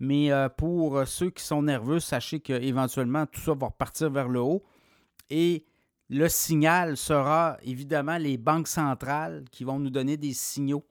Mais 0.00 0.30
pour 0.56 1.04
ceux 1.08 1.30
qui 1.30 1.42
sont 1.42 1.60
nerveux, 1.60 1.98
sachez 1.98 2.38
qu'éventuellement, 2.38 3.26
tout 3.26 3.40
ça 3.40 3.54
va 3.54 3.66
repartir 3.66 4.10
vers 4.10 4.28
le 4.28 4.38
haut. 4.38 4.62
Et 5.28 5.64
le 6.08 6.28
signal 6.28 6.96
sera 6.96 7.58
évidemment 7.62 8.16
les 8.16 8.38
banques 8.38 8.68
centrales 8.68 9.42
qui 9.50 9.64
vont 9.64 9.80
nous 9.80 9.90
donner 9.90 10.16
des 10.16 10.34
signaux. 10.34 10.84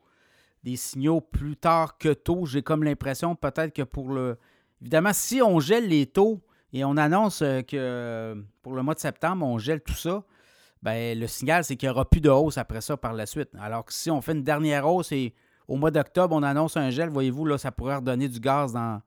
Des 0.63 0.75
signaux 0.75 1.21
plus 1.21 1.55
tard 1.55 1.97
que 1.97 2.13
tôt. 2.13 2.45
J'ai 2.45 2.61
comme 2.61 2.83
l'impression 2.83 3.35
peut-être 3.35 3.73
que 3.73 3.83
pour 3.83 4.09
le... 4.09 4.37
Évidemment, 4.81 5.13
si 5.13 5.41
on 5.41 5.59
gèle 5.59 5.87
les 5.87 6.05
taux, 6.05 6.41
et 6.73 6.83
on 6.83 6.97
annonce 6.97 7.41
euh, 7.41 7.61
que 7.61 7.77
euh, 7.77 8.35
pour 8.61 8.73
le 8.73 8.83
mois 8.83 8.93
de 8.93 8.99
septembre, 8.99 9.45
on 9.45 9.57
gèle 9.57 9.81
tout 9.81 9.93
ça. 9.93 10.23
Ben, 10.83 11.17
le 11.17 11.27
signal, 11.27 11.63
c'est 11.63 11.75
qu'il 11.75 11.89
n'y 11.89 11.91
aura 11.91 12.07
plus 12.07 12.21
de 12.21 12.29
hausse 12.29 12.57
après 12.57 12.81
ça 12.81 12.97
par 12.97 13.13
la 13.13 13.25
suite. 13.25 13.49
Alors 13.59 13.85
que 13.85 13.93
si 13.93 14.11
on 14.11 14.21
fait 14.21 14.33
une 14.33 14.43
dernière 14.43 14.87
hausse 14.87 15.11
et 15.11 15.33
au 15.67 15.75
mois 15.75 15.91
d'octobre, 15.91 16.35
on 16.35 16.43
annonce 16.43 16.77
un 16.77 16.89
gel, 16.89 17.09
voyez-vous, 17.09 17.45
là, 17.45 17.57
ça 17.57 17.71
pourrait 17.71 17.95
redonner 17.95 18.27
du 18.27 18.39
gaz 18.39 18.73
dans, 18.73 19.01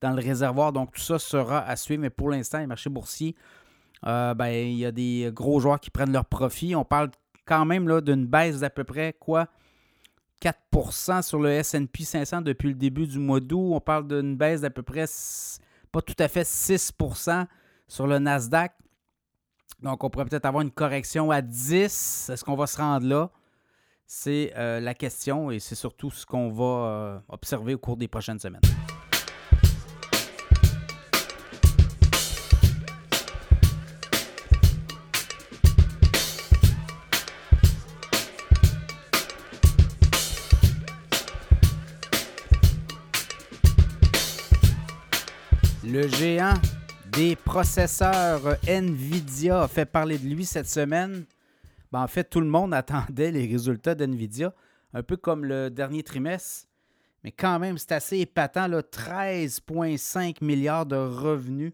dans 0.00 0.10
le 0.10 0.22
réservoir. 0.22 0.72
Donc, 0.72 0.92
tout 0.92 1.00
ça 1.00 1.18
sera 1.18 1.60
à 1.66 1.76
suivre. 1.76 2.02
Mais 2.02 2.10
pour 2.10 2.30
l'instant, 2.30 2.58
les 2.58 2.66
marchés 2.66 2.90
boursiers, 2.90 3.34
euh, 4.06 4.34
ben, 4.34 4.48
il 4.48 4.76
y 4.76 4.86
a 4.86 4.92
des 4.92 5.30
gros 5.32 5.58
joueurs 5.58 5.80
qui 5.80 5.90
prennent 5.90 6.12
leur 6.12 6.26
profit. 6.26 6.76
On 6.76 6.84
parle 6.84 7.10
quand 7.44 7.64
même 7.64 8.00
d'une 8.02 8.26
baisse 8.26 8.60
d'à 8.60 8.70
peu 8.70 8.84
près 8.84 9.14
quoi 9.18 9.48
4% 10.42 11.22
sur 11.22 11.40
le 11.40 11.62
SP 11.62 12.02
500 12.02 12.42
depuis 12.42 12.68
le 12.68 12.74
début 12.74 13.06
du 13.06 13.18
mois 13.18 13.40
d'août. 13.40 13.70
On 13.72 13.80
parle 13.80 14.06
d'une 14.06 14.36
baisse 14.36 14.60
d'à 14.60 14.70
peu 14.70 14.82
près 14.82 15.06
pas 15.92 16.02
tout 16.02 16.16
à 16.18 16.28
fait 16.28 16.42
6% 16.42 17.46
sur 17.88 18.06
le 18.06 18.18
Nasdaq. 18.18 18.72
Donc, 19.82 20.04
on 20.04 20.10
pourrait 20.10 20.24
peut-être 20.24 20.46
avoir 20.46 20.62
une 20.62 20.70
correction 20.70 21.30
à 21.30 21.42
10. 21.42 22.30
Est-ce 22.32 22.44
qu'on 22.44 22.56
va 22.56 22.66
se 22.66 22.76
rendre 22.78 23.06
là? 23.06 23.30
C'est 24.06 24.52
euh, 24.56 24.80
la 24.80 24.94
question 24.94 25.50
et 25.50 25.58
c'est 25.58 25.74
surtout 25.74 26.10
ce 26.10 26.24
qu'on 26.24 26.50
va 26.50 26.64
euh, 26.64 27.18
observer 27.28 27.74
au 27.74 27.78
cours 27.78 27.96
des 27.96 28.08
prochaines 28.08 28.38
semaines. 28.38 28.62
Le 45.96 46.08
géant 46.08 46.52
des 47.12 47.36
processeurs 47.36 48.58
Nvidia 48.68 49.62
a 49.62 49.66
fait 49.66 49.86
parler 49.86 50.18
de 50.18 50.26
lui 50.26 50.44
cette 50.44 50.68
semaine. 50.68 51.24
Ben, 51.90 52.02
en 52.02 52.06
fait, 52.06 52.24
tout 52.24 52.40
le 52.40 52.46
monde 52.46 52.74
attendait 52.74 53.30
les 53.30 53.46
résultats 53.46 53.94
d'Nvidia, 53.94 54.52
un 54.92 55.02
peu 55.02 55.16
comme 55.16 55.46
le 55.46 55.70
dernier 55.70 56.02
trimestre. 56.02 56.68
Mais 57.24 57.32
quand 57.32 57.58
même, 57.58 57.78
c'est 57.78 57.92
assez 57.92 58.18
épatant. 58.18 58.68
13,5 58.68 60.44
milliards 60.44 60.84
de 60.84 60.96
revenus 60.96 61.72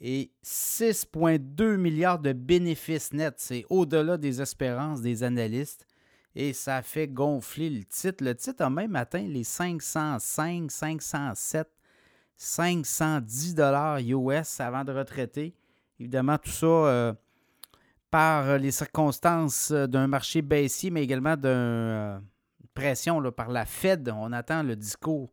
et 0.00 0.32
6,2 0.44 1.76
milliards 1.76 2.18
de 2.18 2.32
bénéfices 2.32 3.12
nets. 3.12 3.38
C'est 3.38 3.64
au-delà 3.70 4.16
des 4.16 4.42
espérances 4.42 5.00
des 5.00 5.22
analystes. 5.22 5.86
Et 6.34 6.52
ça 6.52 6.78
a 6.78 6.82
fait 6.82 7.06
gonfler 7.06 7.70
le 7.70 7.84
titre. 7.84 8.24
Le 8.24 8.34
titre 8.34 8.64
a 8.64 8.70
même 8.70 8.96
atteint 8.96 9.28
les 9.28 9.44
505, 9.44 10.72
507 10.72 11.68
510 12.42 13.54
dollars 13.54 13.98
US 14.00 14.58
avant 14.58 14.82
de 14.82 14.90
retraiter. 14.90 15.54
Évidemment, 16.00 16.38
tout 16.38 16.50
ça 16.50 16.66
euh, 16.66 17.12
par 18.10 18.58
les 18.58 18.72
circonstances 18.72 19.70
d'un 19.70 20.08
marché 20.08 20.42
baissier, 20.42 20.90
mais 20.90 21.04
également 21.04 21.36
d'une 21.36 21.46
euh, 21.46 22.18
pression 22.74 23.22
par 23.30 23.48
la 23.48 23.64
Fed. 23.64 24.12
On 24.12 24.32
attend 24.32 24.64
le 24.64 24.74
discours 24.74 25.32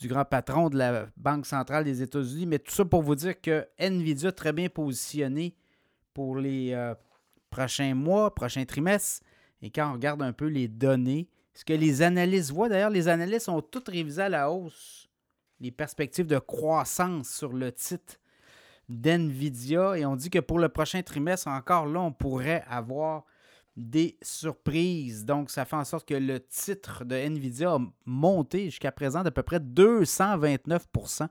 du 0.00 0.08
grand 0.08 0.24
patron 0.24 0.68
de 0.68 0.78
la 0.78 1.06
Banque 1.16 1.46
centrale 1.46 1.84
des 1.84 2.02
États-Unis. 2.02 2.46
Mais 2.46 2.58
tout 2.58 2.72
ça 2.72 2.84
pour 2.84 3.02
vous 3.02 3.14
dire 3.14 3.40
que 3.40 3.64
Nvidia 3.78 4.32
très 4.32 4.52
bien 4.52 4.68
positionné 4.68 5.54
pour 6.12 6.36
les 6.36 6.72
euh, 6.72 6.96
prochains 7.50 7.94
mois, 7.94 8.34
prochains 8.34 8.64
trimestres. 8.64 9.24
Et 9.62 9.70
quand 9.70 9.88
on 9.90 9.92
regarde 9.92 10.22
un 10.22 10.32
peu 10.32 10.46
les 10.46 10.66
données, 10.66 11.28
ce 11.54 11.64
que 11.64 11.72
les 11.72 12.02
analystes 12.02 12.50
voient, 12.50 12.68
d'ailleurs, 12.68 12.90
les 12.90 13.06
analystes 13.06 13.48
ont 13.48 13.62
toutes 13.62 13.90
révisé 13.90 14.22
à 14.22 14.28
la 14.28 14.50
hausse 14.50 15.08
les 15.62 15.70
perspectives 15.70 16.26
de 16.26 16.38
croissance 16.38 17.30
sur 17.30 17.52
le 17.52 17.72
titre. 17.72 18.18
d'NVIDIA. 18.88 19.96
Et 19.96 20.04
on 20.04 20.16
dit 20.16 20.28
que 20.28 20.40
pour 20.40 20.58
le 20.58 20.68
prochain 20.68 21.02
trimestre, 21.02 21.48
encore 21.48 21.86
là, 21.86 22.00
on 22.00 22.12
pourrait 22.12 22.64
avoir 22.68 23.24
des 23.76 24.18
surprises. 24.20 25.24
Donc, 25.24 25.50
ça 25.50 25.64
fait 25.64 25.76
en 25.76 25.84
sorte 25.84 26.06
que 26.06 26.14
le 26.14 26.40
titre 26.40 27.04
de 27.04 27.16
NVIDIA 27.16 27.72
a 27.72 27.78
monté 28.04 28.66
jusqu'à 28.66 28.92
présent 28.92 29.22
d'à 29.22 29.30
peu 29.30 29.42
près 29.42 29.60
229% 29.60 31.28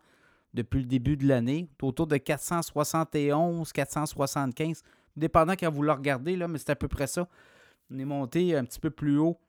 depuis 0.54 0.80
le 0.80 0.86
début 0.86 1.18
de 1.18 1.28
l'année, 1.28 1.70
autour 1.82 2.08
de 2.08 2.18
471, 2.18 3.72
475, 3.72 4.84
dépendant 5.16 5.54
quand 5.54 5.72
vous 5.72 5.84
le 5.84 5.92
regardez, 5.92 6.36
là, 6.36 6.48
mais 6.48 6.58
c'est 6.58 6.72
à 6.72 6.76
peu 6.76 6.88
près 6.88 7.08
ça. 7.08 7.28
On 7.90 8.00
est 8.00 8.06
monté 8.06 8.56
un 8.56 8.66
petit 8.66 8.80
peu 8.80 8.90
plus 8.90 9.18
haut, 9.18 9.40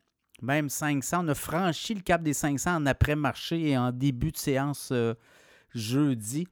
même 0.42 0.68
500. 0.68 1.24
On 1.24 1.28
a 1.28 1.34
franchi 1.34 1.94
le 1.94 2.00
cap 2.00 2.22
des 2.22 2.34
500 2.34 2.76
en 2.76 2.86
après-marché 2.86 3.70
et 3.70 3.78
en 3.78 3.92
début 3.92 4.32
de 4.32 4.36
séance 4.36 4.90
euh, 4.92 5.14
jeudi. 5.74 6.46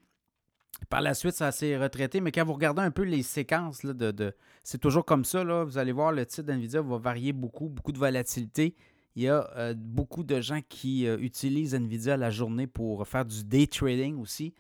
Par 0.88 1.03
la 1.03 1.12
suite, 1.12 1.35
ça 1.35 1.53
s'est 1.53 1.76
retraité, 1.76 2.20
mais 2.20 2.33
quand 2.33 2.44
vous 2.44 2.55
regardez 2.55 2.81
un 2.81 2.90
peu 2.90 3.03
les 3.03 3.22
séquences, 3.22 3.85
de, 3.85 4.35
c'est 4.62 4.79
toujours 4.79 5.05
comme 5.05 5.24
ça. 5.24 5.44
Vous 5.64 5.76
allez 5.76 5.92
voir, 5.92 6.12
le 6.12 6.24
titre 6.24 6.46
d'NVIDIA 6.46 6.81
va 6.81 6.96
varier 6.96 7.33
beaucoup, 7.33 7.68
beaucoup 7.68 7.92
de 7.92 7.98
volatilité. 7.98 8.74
Il 9.16 9.24
y 9.24 9.29
a 9.29 9.50
euh, 9.57 9.74
beaucoup 9.76 10.22
de 10.22 10.40
gens 10.40 10.61
qui 10.68 11.07
euh, 11.07 11.18
utilisent 11.18 11.74
NVIDIA 11.74 12.16
la 12.16 12.31
journée 12.31 12.66
pour 12.66 13.07
faire 13.07 13.24
du 13.24 13.44
day 13.44 13.66
trading 13.66 14.18
aussi. 14.20 14.55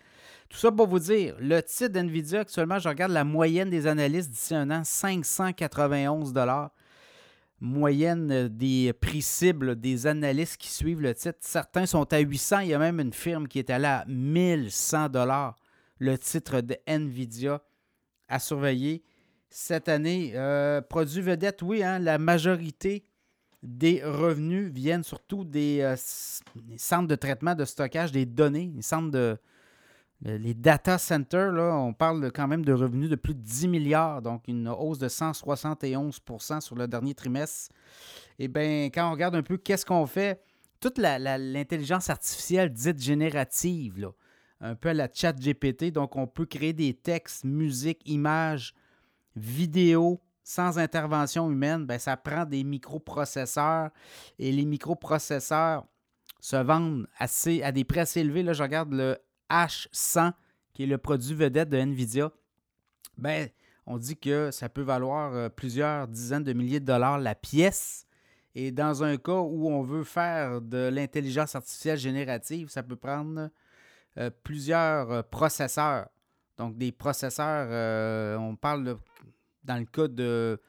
Tout 0.48 0.58
ça 0.58 0.72
pour 0.72 0.88
vous 0.88 0.98
dire, 0.98 1.36
le 1.38 1.60
titre 1.62 1.92
d'NVIDIA, 1.92 2.40
actuellement, 2.40 2.80
je 2.80 2.88
regarde 2.88 3.12
la 3.12 3.24
moyenne 3.24 3.70
des 3.70 3.86
analystes 3.86 4.30
d'ici 4.30 4.54
un 4.54 4.70
an, 4.70 4.82
591 4.84 6.32
Moyenne 7.60 8.30
euh, 8.32 8.48
des 8.48 8.92
prix 8.92 9.22
cibles 9.22 9.78
des 9.78 10.06
analystes 10.06 10.56
qui 10.56 10.70
suivent 10.70 11.00
le 11.00 11.14
titre. 11.14 11.38
Certains 11.40 11.86
sont 11.86 12.12
à 12.12 12.18
800. 12.18 12.60
Il 12.60 12.68
y 12.68 12.74
a 12.74 12.78
même 12.78 13.00
une 13.00 13.12
firme 13.12 13.48
qui 13.48 13.58
est 13.58 13.70
allée 13.70 13.86
à 13.86 14.04
1100 14.08 15.08
le 15.98 16.16
titre 16.16 16.62
de 16.62 16.76
NVIDIA 16.86 17.62
à 18.28 18.38
surveiller 18.38 19.02
cette 19.50 19.88
année. 19.88 20.32
Euh, 20.34 20.80
produit 20.80 21.20
vedette, 21.20 21.62
oui, 21.62 21.82
hein, 21.82 21.98
la 21.98 22.18
majorité 22.18 23.04
des 23.62 24.02
revenus 24.02 24.72
viennent 24.72 25.04
surtout 25.04 25.44
des, 25.44 25.80
euh, 25.82 25.96
centres 26.76 27.08
de 27.08 27.14
traitement 27.14 27.54
de 27.54 27.66
stockage 27.66 28.12
des 28.12 28.24
données, 28.24 28.72
les 28.74 28.82
centres 28.82 29.10
de, 29.10 29.36
les 30.22 30.54
data 30.54 30.98
centers, 30.98 31.50
là, 31.52 31.74
on 31.76 31.94
parle 31.94 32.30
quand 32.32 32.46
même 32.46 32.64
de 32.64 32.72
revenus 32.72 33.08
de 33.08 33.16
plus 33.16 33.34
de 33.34 33.40
10 33.40 33.68
milliards, 33.68 34.20
donc 34.20 34.48
une 34.48 34.68
hausse 34.68 34.98
de 34.98 35.08
171% 35.08 36.60
sur 36.60 36.76
le 36.76 36.86
dernier 36.86 37.14
trimestre. 37.14 37.72
Eh 38.38 38.48
bien, 38.48 38.90
quand 38.92 39.08
on 39.08 39.12
regarde 39.12 39.34
un 39.34 39.42
peu 39.42 39.56
qu'est-ce 39.56 39.86
qu'on 39.86 40.06
fait, 40.06 40.42
toute 40.78 40.98
l'intelligence 40.98 42.10
artificielle 42.10 42.70
dite 42.70 43.00
générative, 43.00 44.00
là, 44.00 44.10
un 44.60 44.74
peu 44.74 44.90
à 44.90 44.94
la 44.94 45.08
chat 45.12 45.32
GPT, 45.32 45.90
donc 45.90 46.16
on 46.16 46.26
peut 46.26 46.44
créer 46.44 46.74
des 46.74 46.92
textes, 46.92 47.44
musique, 47.44 48.02
images, 48.04 48.74
vidéos 49.36 50.20
sans 50.42 50.78
intervention 50.78 51.50
humaine, 51.50 51.86
bien, 51.86 51.98
ça 51.98 52.16
prend 52.16 52.44
des 52.44 52.64
microprocesseurs 52.64 53.90
et 54.38 54.52
les 54.52 54.64
microprocesseurs 54.64 55.86
se 56.40 56.56
vendent 56.56 57.06
assez, 57.18 57.62
à 57.62 57.72
des 57.72 57.84
prix 57.84 58.00
assez 58.00 58.20
élevés. 58.20 58.42
Là, 58.42 58.52
je 58.52 58.62
regarde 58.62 58.92
le 58.92 59.18
H100, 59.50 60.32
qui 60.72 60.84
est 60.84 60.86
le 60.86 60.98
produit 60.98 61.34
vedette 61.34 61.68
de 61.68 61.76
NVIDIA, 61.76 62.30
ben, 63.18 63.48
on 63.86 63.98
dit 63.98 64.16
que 64.16 64.50
ça 64.50 64.68
peut 64.68 64.82
valoir 64.82 65.34
euh, 65.34 65.48
plusieurs 65.48 66.06
dizaines 66.08 66.44
de 66.44 66.52
milliers 66.52 66.80
de 66.80 66.84
dollars 66.86 67.18
la 67.18 67.34
pièce. 67.34 68.06
Et 68.54 68.72
dans 68.72 69.02
un 69.02 69.16
cas 69.16 69.40
où 69.40 69.68
on 69.68 69.82
veut 69.82 70.04
faire 70.04 70.60
de 70.60 70.88
l'intelligence 70.88 71.54
artificielle 71.54 71.98
générative, 71.98 72.68
ça 72.68 72.82
peut 72.82 72.96
prendre 72.96 73.50
euh, 74.18 74.30
plusieurs 74.42 75.10
euh, 75.10 75.22
processeurs. 75.22 76.08
Donc, 76.56 76.76
des 76.76 76.92
processeurs, 76.92 78.38
on 78.38 78.54
parle 78.54 78.98
dans 79.64 79.78
le 79.78 79.86
cas 79.86 80.08
de 80.08 80.60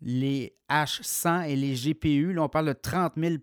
les 0.00 0.56
H100 0.68 1.48
et 1.48 1.54
les 1.54 1.74
GPU, 1.74 2.36
on 2.36 2.48
parle 2.48 2.66
de 2.66 2.72
30 2.72 3.12
000 3.16 3.36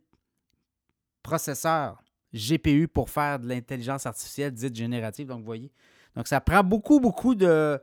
processeurs 1.24 2.04
GPU 2.38 2.88
pour 2.88 3.10
faire 3.10 3.40
de 3.40 3.48
l'intelligence 3.48 4.06
artificielle 4.06 4.52
dite 4.52 4.76
générative. 4.76 5.28
Donc, 5.28 5.40
vous 5.40 5.46
voyez. 5.46 5.72
Donc, 6.16 6.28
ça 6.28 6.40
prend 6.42 6.64
beaucoup, 6.64 7.00
beaucoup 7.00 7.36
de 7.36 7.80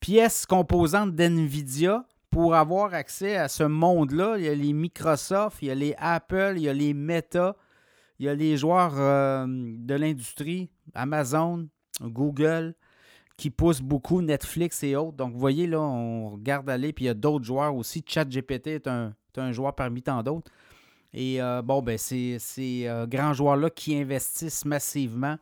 pièces 0.00 0.46
composantes 0.46 1.14
d'NVIDIA 1.14 2.04
pour 2.30 2.54
avoir 2.54 2.94
accès 2.94 3.36
à 3.36 3.48
ce 3.48 3.62
monde-là. 3.62 4.36
Il 4.38 4.44
y 4.44 4.48
a 4.48 4.54
les 4.54 4.72
Microsoft, 4.72 5.58
il 5.62 5.68
y 5.68 5.70
a 5.70 5.74
les 5.74 5.94
Apple, 5.98 6.54
il 6.56 6.62
y 6.62 6.68
a 6.68 6.72
les 6.72 6.94
Meta, 6.94 7.56
il 8.18 8.26
y 8.26 8.28
a 8.28 8.34
les 8.34 8.56
joueurs 8.56 8.94
euh, 8.96 9.46
de 9.48 9.94
l'industrie, 9.94 10.70
Amazon, 10.94 11.68
Google, 12.00 12.74
qui 13.36 13.50
poussent 13.50 13.82
beaucoup, 13.82 14.22
Netflix 14.22 14.82
et 14.82 14.96
autres. 14.96 15.16
Donc, 15.16 15.32
vous 15.32 15.38
voyez, 15.38 15.66
là, 15.66 15.80
on 15.80 16.30
regarde 16.30 16.68
aller, 16.70 16.92
puis 16.92 17.04
il 17.04 17.08
y 17.08 17.10
a 17.10 17.14
d'autres 17.14 17.44
joueurs 17.44 17.74
aussi. 17.74 18.04
ChatGPT 18.06 18.68
est 18.68 18.86
un, 18.86 19.14
est 19.34 19.40
un 19.40 19.52
joueur 19.52 19.74
parmi 19.74 20.02
tant 20.02 20.22
d'autres. 20.22 20.50
Et 21.14 21.42
euh, 21.42 21.62
bon, 21.62 21.82
ben, 21.82 21.98
c'est 21.98 22.38
ces 22.38 22.86
euh, 22.86 23.06
grands 23.06 23.32
joueurs-là 23.32 23.70
qui 23.70 23.96
investissent 23.96 24.64
massivement 24.64 25.36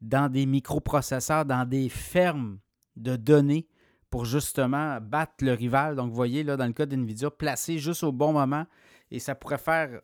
dans 0.00 0.30
des 0.30 0.46
microprocesseurs, 0.46 1.44
dans 1.44 1.68
des 1.68 1.88
fermes 1.88 2.58
de 2.96 3.16
données 3.16 3.66
pour 4.10 4.24
justement 4.24 5.00
battre 5.00 5.44
le 5.44 5.52
rival. 5.52 5.96
Donc, 5.96 6.10
vous 6.10 6.16
voyez, 6.16 6.44
là, 6.44 6.56
dans 6.56 6.66
le 6.66 6.72
cas 6.72 6.86
d'NVIDIA, 6.86 7.30
placé 7.30 7.78
juste 7.78 8.04
au 8.04 8.12
bon 8.12 8.32
moment 8.32 8.64
et 9.10 9.18
ça 9.18 9.34
pourrait 9.34 9.58
faire 9.58 10.00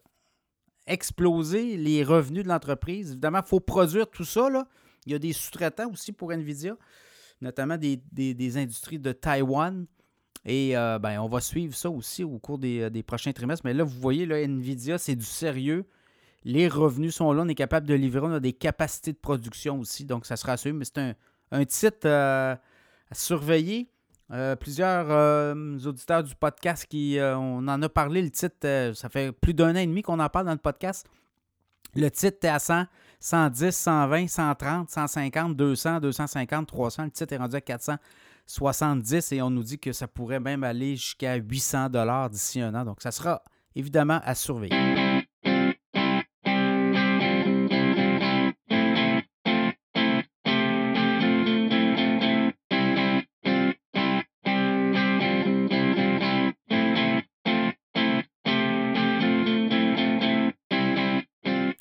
exploser 0.86 1.76
les 1.76 2.02
revenus 2.02 2.42
de 2.42 2.48
l'entreprise. 2.48 3.12
Évidemment, 3.12 3.40
il 3.42 3.48
faut 3.48 3.60
produire 3.60 4.10
tout 4.10 4.24
ça. 4.24 4.50
Là. 4.50 4.66
Il 5.06 5.12
y 5.12 5.14
a 5.14 5.18
des 5.18 5.32
sous-traitants 5.32 5.90
aussi 5.90 6.12
pour 6.12 6.32
NVIDIA, 6.32 6.76
notamment 7.40 7.78
des, 7.78 7.96
des 7.96 8.56
industries 8.58 8.98
de 8.98 9.12
Taïwan 9.12 9.86
et 10.46 10.76
euh, 10.76 10.98
ben, 10.98 11.18
on 11.20 11.28
va 11.28 11.40
suivre 11.40 11.74
ça 11.74 11.88
aussi 11.88 12.22
au 12.22 12.38
cours 12.38 12.58
euh, 12.62 12.90
des, 12.90 13.02
prochains 13.02 13.32
trimestres. 13.32 13.64
Mais 13.64 13.72
là, 13.72 13.84
vous 13.84 13.98
voyez, 13.98 14.26
là, 14.26 14.42
Nvidia, 14.42 14.98
c'est 14.98 15.16
du 15.16 15.24
sérieux. 15.24 15.86
Les 16.44 16.68
revenus 16.68 17.14
sont 17.14 17.32
là, 17.32 17.42
on 17.42 17.48
est 17.48 17.54
capable 17.54 17.86
de 17.86 17.94
livrer, 17.94 18.20
on 18.26 18.32
a 18.32 18.40
des 18.40 18.52
capacités 18.52 19.12
de 19.12 19.18
production 19.18 19.80
aussi, 19.80 20.04
donc 20.04 20.26
ça 20.26 20.36
sera 20.36 20.52
à. 20.52 20.72
Mais 20.72 20.84
c'est 20.84 21.16
un, 21.50 21.64
titre 21.64 22.06
euh, 22.06 22.54
à 23.10 23.14
surveiller. 23.14 23.88
plusieurs 24.60 25.56
auditeurs 25.86 26.22
du 26.22 26.34
podcast 26.34 26.86
qui 26.86 27.16
on 27.20 27.66
en 27.66 27.80
a 27.80 27.88
parlé. 27.88 28.20
Le 28.20 28.30
titre, 28.30 28.92
ça 28.94 29.08
fait 29.08 29.32
plus 29.32 29.54
d'un 29.54 29.74
an 29.74 29.78
et 29.78 29.86
demi 29.86 30.02
qu'on 30.02 30.20
en 30.20 30.28
parle 30.28 30.44
dans 30.44 30.52
le 30.52 30.58
podcast. 30.58 31.06
Le 31.96 32.10
titre 32.10 32.38
est 32.42 32.48
à 32.48 32.58
100, 32.58 32.84
110, 33.20 33.70
120, 33.74 34.28
130, 34.28 34.90
150, 34.90 35.56
200, 35.56 36.00
250, 36.00 36.66
300. 36.66 37.04
Le 37.04 37.10
titre 37.10 37.32
est 37.32 37.38
rendu 37.38 37.56
à 37.56 37.60
400. 37.62 37.96
70 38.46 39.32
et 39.32 39.42
on 39.42 39.50
nous 39.50 39.62
dit 39.62 39.78
que 39.78 39.92
ça 39.92 40.06
pourrait 40.08 40.40
même 40.40 40.64
aller 40.64 40.96
jusqu'à 40.96 41.36
800 41.36 41.90
dollars 41.90 42.30
d'ici 42.30 42.60
un 42.60 42.74
an. 42.74 42.84
Donc, 42.84 43.00
ça 43.00 43.10
sera 43.10 43.42
évidemment 43.74 44.20
à 44.24 44.34
surveiller. 44.34 45.04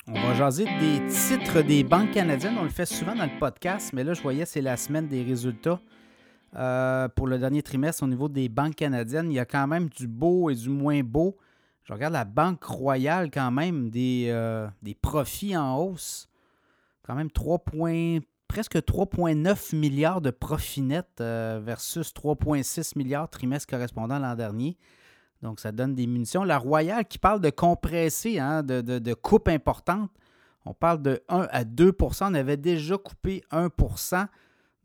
On 0.06 0.12
va 0.12 0.34
jaser 0.34 0.64
des 0.64 1.04
titres 1.06 1.62
des 1.62 1.84
banques 1.84 2.12
canadiennes. 2.12 2.56
On 2.58 2.64
le 2.64 2.68
fait 2.68 2.86
souvent 2.86 3.14
dans 3.14 3.24
le 3.24 3.38
podcast, 3.38 3.92
mais 3.92 4.04
là, 4.04 4.14
je 4.14 4.22
voyais, 4.22 4.44
c'est 4.44 4.60
la 4.60 4.76
semaine 4.76 5.08
des 5.08 5.22
résultats. 5.22 5.80
Euh, 6.56 7.08
pour 7.08 7.26
le 7.26 7.38
dernier 7.38 7.62
trimestre 7.62 8.04
au 8.04 8.06
niveau 8.06 8.28
des 8.28 8.48
banques 8.48 8.76
canadiennes. 8.76 9.30
Il 9.30 9.34
y 9.34 9.40
a 9.40 9.44
quand 9.44 9.66
même 9.66 9.88
du 9.88 10.06
beau 10.06 10.50
et 10.50 10.54
du 10.54 10.68
moins 10.68 11.02
beau. 11.02 11.36
Je 11.82 11.92
regarde 11.92 12.12
la 12.12 12.24
Banque 12.24 12.62
Royale 12.62 13.30
quand 13.32 13.50
même, 13.50 13.90
des, 13.90 14.28
euh, 14.28 14.68
des 14.80 14.94
profits 14.94 15.56
en 15.56 15.76
hausse. 15.76 16.28
Quand 17.02 17.14
même 17.14 17.30
3 17.30 17.64
presque 18.46 18.76
3,9 18.76 19.74
milliards 19.74 20.20
de 20.20 20.30
profits 20.30 20.82
nets 20.82 21.20
euh, 21.20 21.60
versus 21.62 22.12
3,6 22.14 22.96
milliards 22.96 23.28
trimestre 23.28 23.68
correspondant 23.68 24.20
l'an 24.20 24.36
dernier. 24.36 24.78
Donc, 25.42 25.58
ça 25.58 25.72
donne 25.72 25.94
des 25.94 26.06
munitions. 26.06 26.44
La 26.44 26.56
Royale 26.56 27.04
qui 27.04 27.18
parle 27.18 27.40
de 27.40 27.50
compresser, 27.50 28.38
hein, 28.38 28.62
de, 28.62 28.80
de, 28.80 29.00
de 29.00 29.14
coupe 29.14 29.48
importante. 29.48 30.08
On 30.64 30.72
parle 30.72 31.02
de 31.02 31.22
1 31.28 31.48
à 31.50 31.64
2% 31.64 32.30
On 32.30 32.34
avait 32.34 32.56
déjà 32.56 32.96
coupé 32.96 33.42
1 33.50 33.70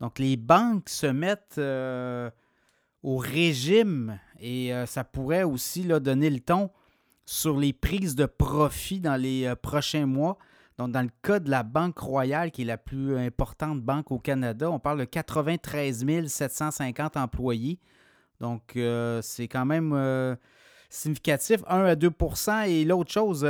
donc, 0.00 0.18
les 0.18 0.36
banques 0.36 0.88
se 0.88 1.06
mettent 1.06 1.56
euh, 1.58 2.30
au 3.02 3.18
régime 3.18 4.18
et 4.40 4.74
euh, 4.74 4.86
ça 4.86 5.04
pourrait 5.04 5.42
aussi 5.42 5.84
donner 5.84 6.30
le 6.30 6.40
ton 6.40 6.70
sur 7.26 7.58
les 7.58 7.72
prises 7.72 8.14
de 8.14 8.24
profit 8.24 9.00
dans 9.00 9.20
les 9.20 9.44
euh, 9.44 9.54
prochains 9.54 10.06
mois. 10.06 10.38
Donc, 10.78 10.92
dans 10.92 11.02
le 11.02 11.10
cas 11.22 11.38
de 11.38 11.50
la 11.50 11.62
Banque 11.62 11.98
Royale, 11.98 12.50
qui 12.50 12.62
est 12.62 12.64
la 12.64 12.78
plus 12.78 13.18
importante 13.18 13.82
banque 13.82 14.10
au 14.10 14.18
Canada, 14.18 14.70
on 14.70 14.78
parle 14.78 15.00
de 15.00 15.04
93 15.04 16.26
750 16.26 17.18
employés. 17.18 17.78
Donc, 18.40 18.78
c'est 19.20 19.48
quand 19.48 19.66
même 19.66 20.38
significatif, 20.88 21.60
1 21.68 21.84
à 21.84 21.94
2% 21.94 22.66
Et 22.70 22.86
l'autre 22.86 23.12
chose, 23.12 23.46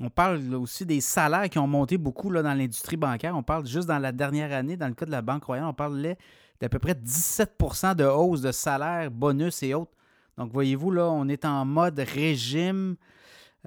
On 0.00 0.08
parle 0.08 0.54
aussi 0.54 0.86
des 0.86 1.00
salaires 1.00 1.50
qui 1.50 1.58
ont 1.58 1.66
monté 1.66 1.98
beaucoup 1.98 2.32
dans 2.32 2.42
l'industrie 2.54 2.96
bancaire. 2.96 3.36
On 3.36 3.42
parle 3.42 3.66
juste 3.66 3.88
dans 3.88 3.98
la 3.98 4.12
dernière 4.12 4.52
année, 4.52 4.76
dans 4.76 4.88
le 4.88 4.94
cas 4.94 5.04
de 5.04 5.10
la 5.10 5.20
Banque 5.20 5.44
Royale, 5.44 5.66
on 5.66 5.74
parlait 5.74 6.16
d'à 6.60 6.68
peu 6.68 6.78
près 6.78 6.94
17 6.94 7.58
de 7.96 8.04
hausse 8.04 8.40
de 8.40 8.52
salaire, 8.52 9.10
bonus 9.10 9.62
et 9.62 9.74
autres. 9.74 9.92
Donc, 10.38 10.52
voyez-vous, 10.52 10.90
là, 10.90 11.10
on 11.10 11.28
est 11.28 11.44
en 11.44 11.64
mode 11.66 11.98
régime 11.98 12.96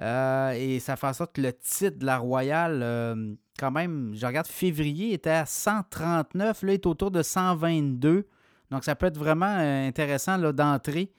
euh, 0.00 0.50
et 0.52 0.78
ça 0.80 0.96
fait 0.96 1.06
en 1.06 1.12
sorte 1.12 1.34
que 1.34 1.40
le 1.40 1.52
titre 1.52 1.98
de 1.98 2.06
la 2.06 2.18
Royale, 2.18 2.80
euh, 2.82 3.34
quand 3.58 3.70
même, 3.70 4.12
je 4.14 4.26
regarde 4.26 4.46
février, 4.46 5.12
était 5.12 5.30
à 5.30 5.46
139, 5.46 6.62
là, 6.62 6.72
il 6.72 6.74
est 6.74 6.86
autour 6.86 7.10
de 7.10 7.22
122. 7.22 8.26
Donc, 8.70 8.84
ça 8.84 8.94
peut 8.94 9.06
être 9.06 9.18
vraiment 9.18 9.46
euh, 9.58 9.88
intéressant 9.88 10.38
d'entrer 10.52 11.12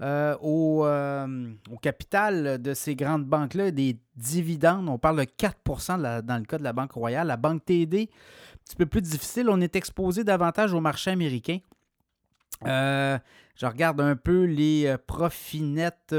au, 0.00 0.86
au, 0.86 1.76
capital 1.80 2.60
de 2.60 2.74
ces 2.74 2.96
grandes 2.96 3.24
banques-là, 3.24 3.70
des 3.70 3.98
dividendes. 4.16 4.88
On 4.88 4.98
parle 4.98 5.18
de 5.18 5.24
4% 5.24 6.22
dans 6.22 6.38
le 6.38 6.44
cas 6.44 6.58
de 6.58 6.64
la 6.64 6.72
Banque 6.72 6.92
Royale. 6.92 7.26
La 7.26 7.36
Banque 7.36 7.64
TD, 7.64 8.08
un 8.10 8.56
petit 8.64 8.76
peu 8.76 8.86
plus 8.86 9.02
difficile. 9.02 9.48
On 9.50 9.60
est 9.60 9.76
exposé 9.76 10.24
davantage 10.24 10.72
au 10.72 10.80
marché 10.80 11.10
américain. 11.10 11.58
je 12.64 13.66
regarde 13.66 14.00
un 14.00 14.16
peu 14.16 14.44
les 14.44 14.96
profits 15.06 15.62
nets 15.62 16.14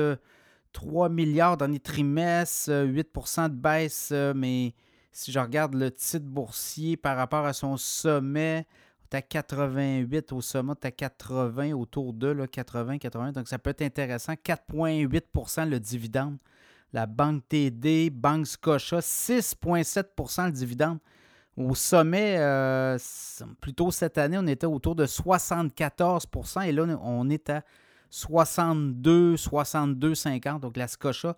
3 0.74 1.10
milliards 1.10 1.58
dans 1.58 1.68
les 1.68 1.80
trimestres, 1.80 2.70
8% 2.70 3.50
de 3.50 3.56
baisse, 3.56 4.10
euh, 4.12 4.34
mais 4.36 4.74
si 5.12 5.32
je 5.32 5.40
regarde 5.40 5.74
le 5.74 5.92
titre 5.92 6.26
boursier 6.26 6.98
par 6.98 7.18
rapport 7.18 7.46
à 7.46 7.54
son 7.54 7.78
sommet, 7.78 8.66
à 9.16 9.22
88 9.22 10.32
au 10.34 10.42
sommet, 10.42 10.74
est 10.74 10.86
à 10.86 10.92
80, 10.92 11.74
autour 11.74 12.14
de 12.14 12.46
80, 12.46 12.98
80. 12.98 13.32
Donc 13.32 13.48
ça 13.48 13.60
peut 13.60 13.72
être 13.72 13.82
intéressant. 13.82 14.34
4,8% 14.34 15.70
le 15.70 15.80
dividende. 15.80 16.38
La 16.94 17.06
Banque 17.06 17.48
TD, 17.48 18.10
Banque 18.10 18.48
Scotia, 18.48 19.00
6,7% 19.00 20.46
le 20.48 20.52
dividende. 20.52 21.00
Au 21.58 21.76
sommet, 21.76 22.38
euh, 22.38 22.98
plutôt 23.60 23.92
cette 23.92 24.18
année, 24.18 24.38
on 24.38 24.48
était 24.48 24.66
autour 24.66 24.96
de 24.96 25.06
74% 25.06 26.64
et 26.64 26.72
là, 26.72 26.84
on 27.02 27.30
est 27.30 27.50
à 27.50 27.64
62, 28.10 29.38
62, 29.38 30.16
50. 30.16 30.62
Donc 30.62 30.78
la 30.78 30.88
Scotia 30.88 31.36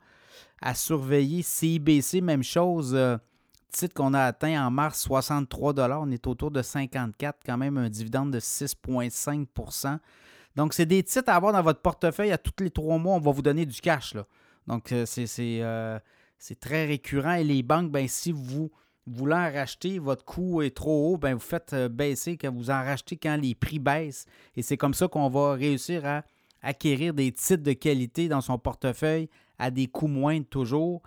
a 0.61 0.75
surveillé. 0.75 1.41
CIBC, 1.41 2.21
même 2.21 2.43
chose. 2.43 2.93
Euh, 2.95 3.17
titre 3.73 3.93
qu'on 3.93 4.13
a 4.13 4.21
atteint 4.21 4.65
en 4.65 4.71
mars, 4.71 5.01
63 5.01 5.73
On 5.99 6.11
est 6.11 6.27
autour 6.27 6.51
de 6.51 6.61
54, 6.61 7.39
quand 7.45 7.57
même 7.57 7.77
un 7.77 7.89
dividende 7.89 8.31
de 8.31 8.39
6,5% 8.39 9.99
Donc, 10.55 10.73
c'est 10.73 10.85
des 10.85 11.03
titres 11.03 11.29
à 11.29 11.35
avoir 11.35 11.51
dans 11.51 11.61
votre 11.61 11.81
portefeuille. 11.81 12.31
À 12.31 12.37
tous 12.37 12.63
les 12.63 12.69
trois 12.69 12.97
mois, 12.97 13.15
on 13.15 13.19
va 13.19 13.31
vous 13.31 13.41
donner 13.41 13.65
du 13.65 13.81
cash. 13.81 14.13
Là. 14.13 14.25
Donc, 14.67 14.91
euh, 14.91 15.05
euh, 15.39 15.99
c'est 16.37 16.59
très 16.59 16.85
récurrent. 16.85 17.33
Et 17.33 17.43
les 17.43 17.63
banques, 17.63 17.91
ben, 17.91 18.07
si 18.07 18.31
vous 18.31 18.71
voulez 19.05 19.35
en 19.35 19.51
racheter, 19.51 19.99
votre 19.99 20.23
coût 20.23 20.61
est 20.61 20.75
trop 20.75 21.13
haut, 21.13 21.17
ben, 21.17 21.33
vous 21.33 21.39
faites 21.39 21.75
baisser, 21.75 22.37
que 22.37 22.47
vous 22.47 22.69
en 22.69 22.83
rachetez 22.83 23.17
quand 23.17 23.35
les 23.35 23.55
prix 23.55 23.79
baissent. 23.79 24.25
Et 24.55 24.61
c'est 24.61 24.77
comme 24.77 24.93
ça 24.93 25.07
qu'on 25.07 25.29
va 25.29 25.53
réussir 25.53 26.05
à 26.05 26.23
acquérir 26.61 27.13
des 27.13 27.31
titres 27.31 27.63
de 27.63 27.73
qualité 27.73 28.29
dans 28.29 28.41
son 28.41 28.57
portefeuille 28.57 29.29
à 29.59 29.71
des 29.71 29.87
coûts 29.87 30.07
moindres 30.07 30.47
toujours. 30.49 31.01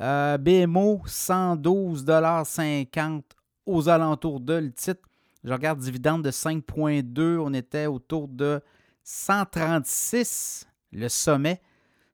Euh, 0.00 0.38
BMO, 0.38 1.02
112,50 1.06 3.22
aux 3.66 3.88
alentours 3.88 4.40
de 4.40 4.54
le 4.54 4.72
titre. 4.72 5.08
Je 5.44 5.52
regarde 5.52 5.80
dividende 5.80 6.24
de 6.24 6.30
5,2. 6.30 7.38
On 7.38 7.52
était 7.52 7.86
autour 7.86 8.28
de 8.28 8.60
136, 9.04 10.68
le 10.92 11.08
sommet 11.08 11.60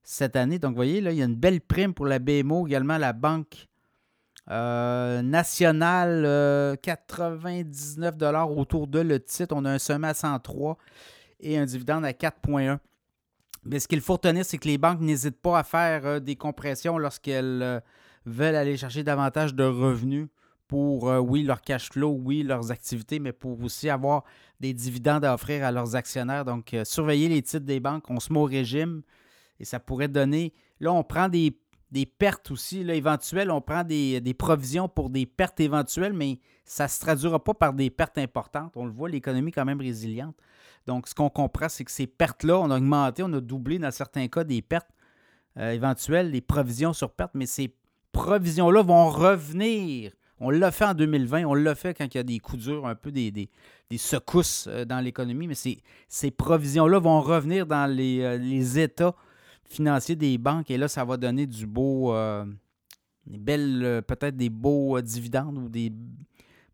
cette 0.02 0.36
année. 0.36 0.58
Donc, 0.58 0.70
vous 0.70 0.76
voyez, 0.76 1.00
là, 1.00 1.12
il 1.12 1.18
y 1.18 1.22
a 1.22 1.26
une 1.26 1.34
belle 1.34 1.60
prime 1.60 1.92
pour 1.92 2.06
la 2.06 2.18
BMO, 2.18 2.66
également 2.66 2.96
la 2.96 3.12
Banque 3.12 3.68
euh, 4.50 5.20
nationale, 5.20 6.78
99 6.80 8.14
euh, 8.22 8.42
autour 8.44 8.86
de 8.86 9.00
le 9.00 9.20
titre. 9.20 9.54
On 9.54 9.66
a 9.66 9.72
un 9.72 9.78
sommet 9.78 10.08
à 10.08 10.14
103 10.14 10.78
et 11.40 11.58
un 11.58 11.66
dividende 11.66 12.06
à 12.06 12.12
4,1. 12.12 12.78
Mais 13.68 13.80
ce 13.80 13.88
qu'il 13.88 14.00
faut 14.00 14.14
retenir, 14.14 14.44
c'est 14.46 14.56
que 14.56 14.66
les 14.66 14.78
banques 14.78 15.00
n'hésitent 15.00 15.42
pas 15.42 15.58
à 15.58 15.62
faire 15.62 16.06
euh, 16.06 16.20
des 16.20 16.36
compressions 16.36 16.96
lorsqu'elles 16.96 17.60
euh, 17.62 17.80
veulent 18.24 18.54
aller 18.54 18.78
chercher 18.78 19.02
davantage 19.02 19.54
de 19.54 19.64
revenus 19.64 20.28
pour, 20.68 21.10
euh, 21.10 21.18
oui, 21.18 21.42
leur 21.42 21.60
cash 21.60 21.90
flow, 21.90 22.18
oui, 22.18 22.42
leurs 22.42 22.70
activités, 22.70 23.18
mais 23.18 23.32
pour 23.32 23.62
aussi 23.62 23.90
avoir 23.90 24.24
des 24.58 24.72
dividendes 24.72 25.24
à 25.24 25.34
offrir 25.34 25.64
à 25.64 25.70
leurs 25.70 25.96
actionnaires. 25.96 26.46
Donc, 26.46 26.74
surveiller 26.84 27.28
les 27.28 27.42
titres 27.42 27.66
des 27.66 27.78
banques, 27.78 28.08
on 28.08 28.20
se 28.20 28.32
met 28.32 28.38
au 28.38 28.44
régime 28.44 29.02
et 29.60 29.64
ça 29.64 29.80
pourrait 29.80 30.08
donner. 30.08 30.54
Là, 30.80 30.92
on 30.92 31.04
prend 31.04 31.28
des, 31.28 31.54
pertes 32.18 32.50
aussi 32.50 32.84
là, 32.84 32.94
éventuelles, 32.94 33.50
on 33.50 33.60
prend 33.60 33.84
des, 33.84 34.20
des, 34.20 34.34
provisions 34.34 34.88
pour 34.88 35.10
des 35.10 35.26
pertes 35.26 35.60
éventuelles, 35.60 36.12
mais 36.12 36.38
ça 36.64 36.84
ne 36.84 36.88
se 36.88 37.00
traduira 37.00 37.42
pas 37.42 37.54
par 37.54 37.72
des 37.72 37.90
pertes 37.90 38.18
importantes. 38.18 38.72
On 38.76 38.84
le 38.84 38.92
voit, 38.92 39.08
l'économie 39.08 39.48
est 39.48 39.52
quand 39.52 39.64
même 39.64 39.80
résiliente. 39.80 40.36
Donc, 40.88 41.06
ce 41.06 41.14
qu'on 41.14 41.28
comprend, 41.28 41.68
c'est 41.68 41.84
que 41.84 41.90
ces 41.90 42.06
pertes-là, 42.06 42.58
on 42.58 42.70
a 42.70 42.78
augmenté, 42.78 43.22
on 43.22 43.30
a 43.34 43.42
doublé 43.42 43.78
dans 43.78 43.90
certains 43.90 44.26
cas 44.26 44.42
des 44.42 44.62
pertes 44.62 44.88
euh, 45.58 45.72
éventuelles, 45.72 46.32
des 46.32 46.40
provisions 46.40 46.94
sur 46.94 47.10
pertes, 47.10 47.32
mais 47.34 47.44
ces 47.44 47.74
provisions-là 48.12 48.80
vont 48.80 49.10
revenir. 49.10 50.12
On 50.40 50.48
l'a 50.48 50.70
fait 50.70 50.86
en 50.86 50.94
2020, 50.94 51.44
on 51.44 51.52
l'a 51.52 51.74
fait 51.74 51.92
quand 51.92 52.06
il 52.06 52.16
y 52.16 52.20
a 52.20 52.22
des 52.22 52.38
coups 52.38 52.62
durs, 52.62 52.86
un 52.86 52.94
peu 52.94 53.12
des, 53.12 53.30
des, 53.30 53.50
secousses 53.98 54.66
euh, 54.66 54.86
dans 54.86 55.00
l'économie, 55.00 55.46
mais 55.46 55.54
ces, 55.54 55.82
ces 56.08 56.30
provisions-là 56.30 56.98
vont 57.00 57.20
revenir 57.20 57.66
dans 57.66 57.84
les, 57.86 58.22
euh, 58.22 58.82
états 58.82 59.14
financiers 59.64 60.16
des 60.16 60.38
banques 60.38 60.70
et 60.70 60.78
là, 60.78 60.88
ça 60.88 61.04
va 61.04 61.18
donner 61.18 61.46
du 61.46 61.66
beau, 61.66 62.14
des 63.26 63.36
belles, 63.36 64.02
peut-être 64.08 64.38
des 64.38 64.48
beaux 64.48 64.98
dividendes 65.02 65.58
ou 65.58 65.68
des 65.68 65.92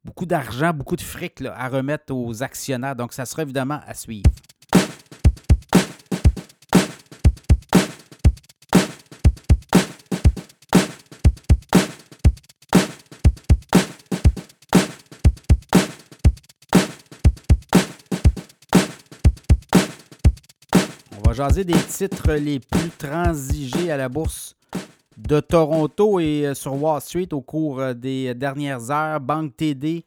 beaucoup 0.05 0.27
d'argent, 0.27 0.73
beaucoup 0.73 0.97
de 0.97 1.03
fric 1.03 1.43
à 1.43 1.69
remettre 1.69 2.14
aux 2.14 2.43
actionnaires. 2.43 2.95
Donc, 2.95 3.12
ça 3.12 3.25
sera 3.25 3.43
évidemment 3.43 3.81
à 3.87 3.95
suivre. 3.95 4.31
On 21.17 21.29
va 21.29 21.33
jaser 21.33 21.64
des 21.64 21.73
titres 21.73 22.33
les 22.35 22.61
plus 22.61 22.90
transigés 22.90 23.90
à 23.90 23.97
la 23.97 24.09
bourse 24.09 24.55
de 25.16 25.40
Toronto 25.40 26.18
et 26.18 26.46
euh, 26.46 26.55
sur 26.55 26.81
Wall 26.81 27.00
Street 27.00 27.29
au 27.33 27.40
cours 27.40 27.81
euh, 27.81 27.94
des 27.94 28.35
dernières 28.35 28.90
heures. 28.90 29.20
Banque 29.20 29.57
TD, 29.57 30.05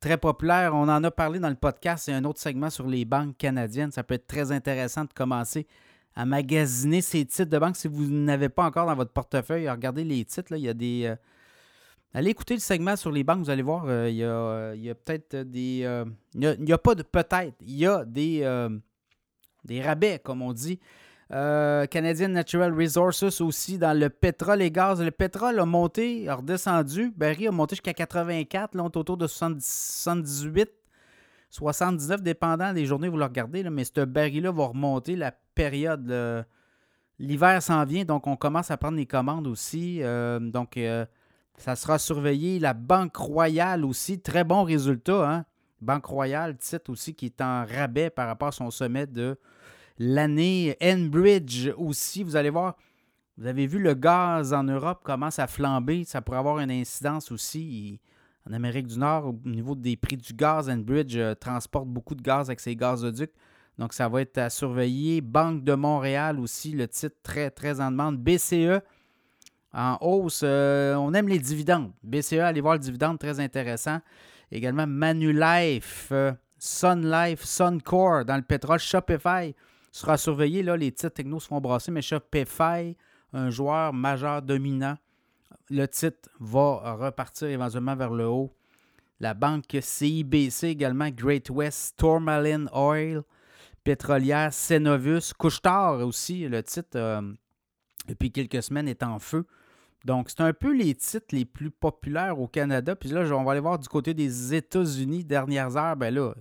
très 0.00 0.16
populaire. 0.16 0.74
On 0.74 0.88
en 0.88 1.02
a 1.02 1.10
parlé 1.10 1.38
dans 1.38 1.48
le 1.48 1.54
podcast. 1.54 2.04
C'est 2.06 2.12
un 2.12 2.24
autre 2.24 2.40
segment 2.40 2.70
sur 2.70 2.86
les 2.86 3.04
banques 3.04 3.36
canadiennes. 3.36 3.90
Ça 3.90 4.02
peut 4.02 4.14
être 4.14 4.26
très 4.26 4.52
intéressant 4.52 5.04
de 5.04 5.12
commencer 5.12 5.66
à 6.14 6.24
magasiner 6.24 7.00
ces 7.00 7.24
titres 7.24 7.50
de 7.50 7.58
banque. 7.58 7.76
Si 7.76 7.88
vous 7.88 8.06
n'avez 8.06 8.48
pas 8.48 8.64
encore 8.64 8.86
dans 8.86 8.94
votre 8.94 9.12
portefeuille, 9.12 9.68
regardez 9.68 10.04
les 10.04 10.24
titres. 10.24 10.56
Il 10.56 10.62
y 10.62 10.68
a 10.68 10.74
des. 10.74 11.06
Euh, 11.06 11.16
allez 12.12 12.30
écouter 12.30 12.54
le 12.54 12.60
segment 12.60 12.94
sur 12.96 13.10
les 13.10 13.24
banques, 13.24 13.40
vous 13.40 13.50
allez 13.50 13.62
voir, 13.62 13.86
il 14.06 14.14
y 14.14 14.22
a, 14.22 14.94
peut-être 14.94 15.38
des. 15.38 16.08
il 16.34 16.56
n'y 16.60 16.72
a, 16.72 16.78
pas 16.78 16.94
de 16.94 17.02
peut-être. 17.02 17.56
Il 17.60 17.76
y 17.76 17.86
a 17.86 18.04
des, 18.04 18.68
des 19.64 19.82
rabais, 19.82 20.20
comme 20.22 20.42
on 20.42 20.52
dit. 20.52 20.78
Euh, 21.34 21.86
Canadian 21.86 22.28
Natural 22.28 22.72
Resources 22.72 23.40
aussi 23.40 23.76
dans 23.76 23.98
le 23.98 24.08
pétrole 24.08 24.62
et 24.62 24.70
gaz. 24.70 25.02
Le 25.02 25.10
pétrole 25.10 25.58
a 25.58 25.66
monté, 25.66 26.28
a 26.28 26.36
redescendu. 26.36 27.12
Barry 27.16 27.48
a 27.48 27.50
monté 27.50 27.74
jusqu'à 27.74 27.92
84. 27.92 28.74
Là, 28.74 28.84
on 28.84 28.88
est 28.88 28.96
autour 28.96 29.16
de 29.16 29.26
78, 29.26 30.70
79, 31.50 32.22
dépendant 32.22 32.72
des 32.72 32.86
journées, 32.86 33.08
vous 33.08 33.16
le 33.16 33.24
regardez. 33.24 33.68
Mais 33.68 33.84
ce 33.84 34.04
baril-là 34.04 34.52
va 34.52 34.66
remonter. 34.66 35.16
La 35.16 35.32
période, 35.54 36.46
l'hiver 37.18 37.62
s'en 37.62 37.84
vient, 37.84 38.04
donc 38.04 38.26
on 38.26 38.36
commence 38.36 38.70
à 38.70 38.76
prendre 38.76 38.96
les 38.96 39.06
commandes 39.06 39.46
aussi. 39.46 40.02
Euh, 40.02 40.38
donc, 40.38 40.76
euh, 40.76 41.06
ça 41.56 41.76
sera 41.76 41.98
surveillé. 41.98 42.58
La 42.58 42.74
Banque 42.74 43.16
Royale 43.16 43.84
aussi, 43.84 44.20
très 44.20 44.44
bon 44.44 44.64
résultat. 44.64 45.30
Hein? 45.30 45.44
Banque 45.80 46.06
Royale, 46.06 46.56
titre 46.56 46.90
aussi 46.90 47.14
qui 47.14 47.26
est 47.26 47.40
en 47.40 47.64
rabais 47.64 48.10
par 48.10 48.26
rapport 48.26 48.48
à 48.48 48.52
son 48.52 48.70
sommet 48.70 49.06
de 49.06 49.38
l'année. 49.98 50.76
Enbridge 50.82 51.70
aussi, 51.76 52.22
vous 52.22 52.36
allez 52.36 52.50
voir, 52.50 52.76
vous 53.36 53.46
avez 53.46 53.66
vu 53.66 53.78
le 53.78 53.94
gaz 53.94 54.52
en 54.52 54.64
Europe 54.64 55.00
commence 55.02 55.38
à 55.38 55.46
flamber. 55.46 56.04
Ça 56.04 56.22
pourrait 56.22 56.38
avoir 56.38 56.58
une 56.58 56.70
incidence 56.70 57.32
aussi 57.32 58.00
en 58.48 58.52
Amérique 58.52 58.86
du 58.86 58.98
Nord 58.98 59.26
au 59.26 59.48
niveau 59.48 59.74
des 59.74 59.96
prix 59.96 60.16
du 60.16 60.32
gaz. 60.32 60.70
Enbridge 60.70 61.16
euh, 61.16 61.34
transporte 61.34 61.88
beaucoup 61.88 62.14
de 62.14 62.22
gaz 62.22 62.48
avec 62.48 62.60
ses 62.60 62.76
gazoducs. 62.76 63.32
Donc, 63.78 63.92
ça 63.92 64.08
va 64.08 64.20
être 64.20 64.38
à 64.38 64.50
surveiller. 64.50 65.20
Banque 65.20 65.64
de 65.64 65.74
Montréal 65.74 66.38
aussi, 66.38 66.72
le 66.72 66.86
titre 66.86 67.16
très, 67.24 67.50
très 67.50 67.80
en 67.80 67.90
demande. 67.90 68.18
BCE 68.18 68.80
en 69.72 69.98
hausse. 70.00 70.42
Euh, 70.44 70.94
on 70.94 71.12
aime 71.12 71.28
les 71.28 71.40
dividendes. 71.40 71.90
BCE, 72.02 72.34
allez 72.34 72.60
voir 72.60 72.74
le 72.74 72.80
dividende, 72.80 73.18
très 73.18 73.40
intéressant. 73.40 73.98
Également 74.52 74.86
Manulife, 74.86 76.10
euh, 76.12 76.32
Sun 76.56 77.10
Life, 77.10 77.42
Suncore 77.42 78.24
dans 78.24 78.36
le 78.36 78.42
pétrole, 78.42 78.78
Shopify 78.78 79.54
sera 79.98 80.16
surveillé. 80.16 80.62
Là, 80.62 80.76
les 80.76 80.92
titres 80.92 81.14
techno 81.14 81.40
seront 81.40 81.60
brassés, 81.60 81.90
mais 81.90 82.02
Shopify, 82.02 82.96
un 83.32 83.50
joueur 83.50 83.92
majeur 83.92 84.42
dominant 84.42 84.96
le 85.70 85.86
titre 85.86 86.28
va 86.40 86.94
repartir 86.94 87.48
éventuellement 87.48 87.96
vers 87.96 88.10
le 88.10 88.26
haut. 88.26 88.54
La 89.20 89.34
banque 89.34 89.76
CIBC 89.80 90.64
également, 90.64 91.08
Great 91.10 91.48
West, 91.50 91.94
Tourmaline 91.96 92.68
Oil, 92.72 93.22
pétrolière, 93.82 94.52
Cenovus, 94.52 95.32
Couchetard 95.38 96.00
aussi, 96.06 96.48
le 96.48 96.62
titre 96.62 96.96
euh, 96.96 97.22
depuis 98.08 98.30
quelques 98.32 98.62
semaines 98.62 98.88
est 98.88 99.02
en 99.02 99.18
feu. 99.18 99.46
Donc, 100.04 100.28
c'est 100.28 100.42
un 100.42 100.52
peu 100.52 100.74
les 100.74 100.94
titres 100.94 101.34
les 101.34 101.46
plus 101.46 101.70
populaires 101.70 102.38
au 102.38 102.46
Canada. 102.46 102.94
Puis 102.94 103.08
là, 103.08 103.22
on 103.34 103.44
va 103.44 103.52
aller 103.52 103.60
voir 103.60 103.78
du 103.78 103.88
côté 103.88 104.12
des 104.12 104.52
États-Unis, 104.52 105.24
dernières 105.24 105.78
heures. 105.78 105.96
Ben 105.96 106.12
là, 106.12 106.34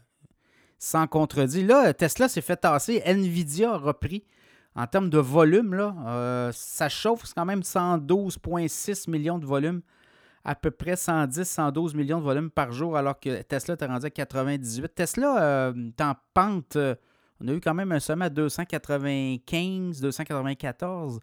sans 0.84 1.08
contredit. 1.08 1.64
Là, 1.64 1.94
Tesla 1.94 2.28
s'est 2.28 2.42
fait 2.42 2.58
tasser. 2.58 3.02
Nvidia 3.06 3.72
a 3.72 3.78
repris. 3.78 4.26
En 4.76 4.86
termes 4.86 5.10
de 5.10 5.18
volume, 5.18 5.76
là, 5.76 5.96
euh, 6.08 6.52
ça 6.54 6.90
chauffe. 6.90 7.22
C'est 7.24 7.36
quand 7.36 7.46
même 7.46 7.62
112,6 7.62 9.10
millions 9.10 9.40
de 9.40 9.46
volume. 9.46 9.82
À 10.44 10.56
peu 10.56 10.72
près 10.72 10.98
110, 10.98 11.46
112 11.46 11.96
millions 11.96 12.20
de 12.20 12.26
volume 12.26 12.50
par 12.50 12.74
jour, 12.74 12.98
alors 12.98 13.18
que 13.18 13.44
Tesla 13.44 13.78
est 13.80 13.86
rendu 13.86 14.08
à 14.08 14.10
98. 14.10 14.94
Tesla 14.94 15.42
euh, 15.42 15.74
est 15.88 16.02
en 16.02 16.16
pente. 16.34 16.76
Euh, 16.76 16.96
on 17.40 17.48
a 17.48 17.54
eu 17.54 17.62
quand 17.62 17.74
même 17.74 17.94
un 17.94 18.02
sommet 18.02 18.26
à 18.26 18.30
295, 18.30 20.02
294. 20.02 21.22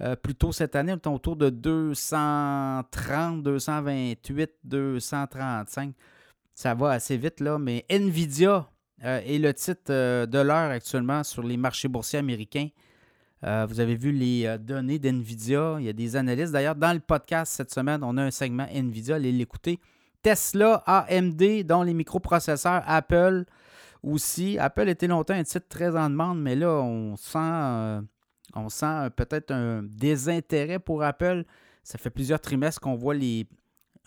Euh, 0.00 0.16
plus 0.16 0.34
tôt 0.34 0.50
cette 0.50 0.74
année, 0.74 0.92
on 0.92 0.96
est 0.96 1.06
autour 1.06 1.36
de 1.36 1.48
230, 1.48 3.44
228, 3.44 4.50
235. 4.64 5.94
Ça 6.54 6.74
va 6.74 6.90
assez 6.90 7.16
vite, 7.16 7.38
là. 7.38 7.56
Mais 7.56 7.86
Nvidia 7.88 8.66
euh, 9.04 9.20
est 9.24 9.38
le 9.38 9.52
titre 9.54 9.90
euh, 9.90 10.26
de 10.26 10.38
l'heure 10.38 10.70
actuellement 10.70 11.22
sur 11.24 11.42
les 11.42 11.56
marchés 11.56 11.88
boursiers 11.88 12.18
américains. 12.18 12.68
vous 13.42 13.80
avez 13.80 13.96
vu 13.96 14.12
les 14.12 14.58
données 14.58 14.98
d'NVIDIA. 14.98 15.76
Il 15.78 15.86
y 15.86 15.88
a 15.88 15.92
des 15.92 16.16
analystes. 16.16 16.52
D'ailleurs, 16.52 16.74
dans 16.74 16.92
le 16.92 17.00
podcast 17.00 17.52
cette 17.54 17.72
semaine, 17.72 18.00
on 18.02 18.16
a 18.18 18.22
un 18.22 18.30
segment 18.30 18.66
NVIDIA. 18.70 19.16
Allez 19.16 19.32
l'écouter. 19.32 19.80
Tesla, 20.22 20.82
AMD, 20.86 21.64
dont 21.64 21.82
les 21.82 21.94
microprocesseurs, 21.94 22.82
Apple 22.86 23.46
aussi. 24.02 24.58
Apple 24.58 24.88
était 24.90 25.06
longtemps 25.06 25.34
un 25.34 25.44
titre 25.44 25.66
très 25.68 25.96
en 25.96 26.10
demande, 26.10 26.40
mais 26.42 26.54
là, 26.54 26.82
on 26.82 27.16
sent 27.16 28.04
on 28.54 28.68
sent 28.68 29.10
peut-être 29.16 29.52
un 29.52 29.82
désintérêt 29.82 30.78
pour 30.78 31.02
Apple. 31.02 31.44
Ça 31.82 31.98
fait 31.98 32.10
plusieurs 32.10 32.40
trimestres 32.40 32.80
qu'on 32.80 32.94
voit 32.94 33.14
les 33.14 33.46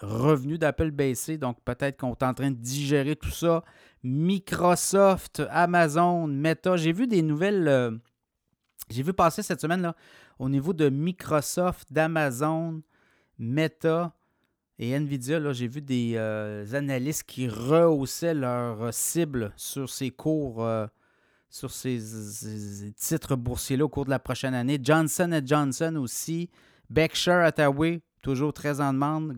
revenus 0.02 0.60
d'Apple 0.60 0.91
baisser, 0.91 1.38
donc 1.38 1.58
peut-être 1.64 2.00
qu'on 2.00 2.12
est 2.14 2.24
en 2.24 2.34
train 2.34 2.52
de 2.52 2.58
digérer 2.58 3.16
tout 3.16 3.32
ça. 3.32 3.64
Microsoft, 4.04 5.41
Amazon, 5.50 6.28
Meta, 6.28 6.76
j'ai 6.78 6.91
vu 6.91 7.08
des 7.08 7.22
nouvelles. 7.22 7.68
Euh, 7.68 7.91
j'ai 8.89 9.04
vu 9.04 9.14
passer 9.14 9.41
cette 9.41 9.62
semaine 9.62 9.82
là, 9.82 9.96
au 10.39 10.50
niveau 10.50 10.74
de 10.74 10.89
Microsoft, 10.89 11.91
d'Amazon, 11.91 12.82
Meta 13.39 14.14
et 14.78 14.91
Nvidia. 14.91 15.54
J'ai 15.54 15.68
vu 15.68 15.82
des 15.82 16.14
euh, 16.18 16.66
analystes 16.74 17.24
qui 17.24 17.48
rehaussaient 17.48 18.34
leur 18.34 18.94
cible 18.94 19.54
sur 19.56 19.89
ces 19.89 20.12
cours. 20.12 20.66
Euh, 20.66 20.86
sur 21.54 21.70
ces, 21.70 22.00
titres 22.98 23.36
boursiers-là 23.36 23.86
au 23.86 23.89
cours 23.89 24.06
de 24.06 24.10
la 24.10 24.18
prochaine 24.18 24.56
année. 24.56 24.80
Johnson 24.82 25.39
Johnson 25.46 25.98
aussi. 25.98 26.50
Berkshire 26.89 27.44
Hathaway, 27.44 28.02
toujours 28.24 28.54
très 28.54 28.82
en 28.82 28.91
demande. 28.91 29.38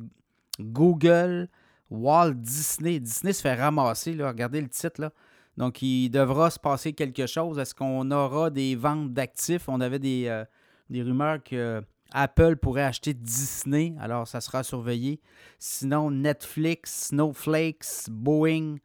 Google, 0.59 1.49
Walt 1.89 2.33
Disney. 2.33 2.99
Disney 2.99 3.33
se 3.33 3.41
fait 3.41 3.55
ramasser, 3.55 4.13
là. 4.13 4.29
regardez 4.29 4.61
le 4.61 4.69
titre. 4.69 5.01
Là. 5.01 5.11
Donc, 5.57 5.81
il 5.81 6.09
devra 6.09 6.49
se 6.49 6.59
passer 6.59 6.93
quelque 6.93 7.27
chose. 7.27 7.59
Est-ce 7.59 7.75
qu'on 7.75 8.09
aura 8.11 8.49
des 8.49 8.75
ventes 8.75 9.13
d'actifs? 9.13 9.67
On 9.67 9.81
avait 9.81 9.99
des, 9.99 10.25
euh, 10.27 10.45
des 10.89 11.01
rumeurs 11.01 11.43
que 11.43 11.83
Apple 12.11 12.55
pourrait 12.57 12.83
acheter 12.83 13.13
Disney, 13.13 13.95
alors 13.99 14.27
ça 14.27 14.39
sera 14.39 14.63
surveillé. 14.63 15.19
Sinon, 15.59 16.11
Netflix, 16.11 17.07
Snowflakes, 17.07 18.09
Boeing, 18.09 18.77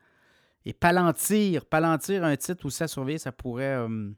et 0.66 0.73
Palantir, 0.73 1.64
Palantir, 1.64 2.25
un 2.25 2.37
titre 2.37 2.66
aussi 2.66 2.83
à 2.83 2.89
surveiller, 2.89 3.18
ça 3.18 3.33
pourrait 3.33 3.77
euh, 3.77 4.11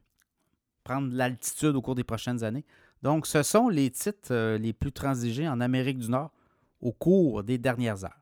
prendre 0.82 1.10
de 1.10 1.16
l'altitude 1.16 1.76
au 1.76 1.82
cours 1.82 1.94
des 1.94 2.04
prochaines 2.04 2.42
années. 2.42 2.64
Donc, 3.02 3.26
ce 3.26 3.42
sont 3.42 3.68
les 3.68 3.90
titres 3.90 4.32
euh, 4.32 4.58
les 4.58 4.72
plus 4.72 4.92
transigés 4.92 5.48
en 5.48 5.60
Amérique 5.60 5.98
du 5.98 6.10
Nord 6.10 6.32
au 6.82 6.92
cours 6.92 7.42
des 7.44 7.58
dernières 7.58 8.04
heures. 8.04 8.18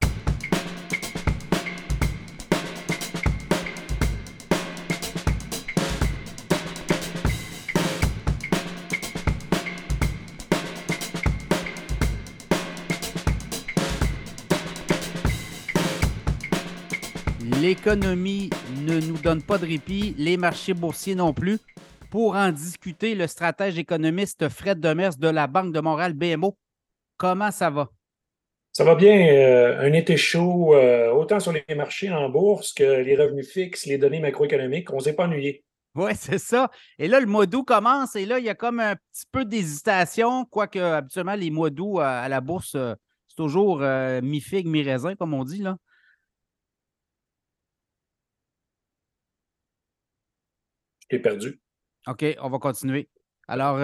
L'économie 17.60 18.48
ne 18.82 19.00
nous 19.00 19.18
donne 19.18 19.42
pas 19.42 19.58
de 19.58 19.66
répit, 19.66 20.14
les 20.16 20.36
marchés 20.36 20.72
boursiers 20.72 21.14
non 21.14 21.34
plus. 21.34 21.58
Pour 22.10 22.34
en 22.34 22.50
discuter, 22.50 23.14
le 23.14 23.26
stratège 23.26 23.78
économiste 23.78 24.48
Fred 24.48 24.80
Demers 24.80 25.16
de 25.16 25.28
la 25.28 25.46
Banque 25.46 25.72
de 25.72 25.80
Montréal 25.80 26.14
BMO. 26.14 26.56
Comment 27.18 27.50
ça 27.50 27.68
va? 27.70 27.90
Ça 28.72 28.84
va 28.84 28.94
bien. 28.94 29.34
Euh, 29.34 29.80
un 29.80 29.92
été 29.92 30.16
chaud, 30.16 30.74
euh, 30.74 31.10
autant 31.10 31.40
sur 31.40 31.52
les 31.52 31.64
marchés 31.74 32.10
en 32.10 32.28
bourse 32.28 32.72
que 32.72 32.84
les 32.84 33.16
revenus 33.16 33.50
fixes, 33.50 33.86
les 33.86 33.98
données 33.98 34.20
macroéconomiques. 34.20 34.92
On 34.92 34.96
ne 34.96 35.02
s'est 35.02 35.14
pas 35.14 35.24
ennuyé. 35.24 35.64
Oui, 35.96 36.12
c'est 36.14 36.38
ça. 36.38 36.70
Et 36.98 37.08
là, 37.08 37.18
le 37.18 37.26
mois 37.26 37.46
d'août 37.46 37.64
commence 37.64 38.14
et 38.14 38.26
là, 38.26 38.38
il 38.38 38.44
y 38.44 38.48
a 38.48 38.54
comme 38.54 38.78
un 38.78 38.94
petit 38.94 39.26
peu 39.32 39.44
d'hésitation, 39.44 40.44
quoique 40.44 40.78
habituellement, 40.78 41.34
les 41.34 41.50
mois 41.50 41.70
d'août 41.70 41.98
à, 41.98 42.28
la 42.28 42.40
bourse, 42.40 42.76
euh, 42.76 42.94
c'est 43.26 43.36
toujours 43.36 43.80
mi-figue, 44.22 44.66
mi-raisin, 44.66 45.14
comme 45.16 45.34
on 45.34 45.44
dit. 45.44 45.62
Là. 45.62 45.76
perdu. 51.22 51.60
OK, 52.06 52.24
on 52.40 52.48
va 52.48 52.58
continuer. 52.58 53.08
Alors, 53.48 53.78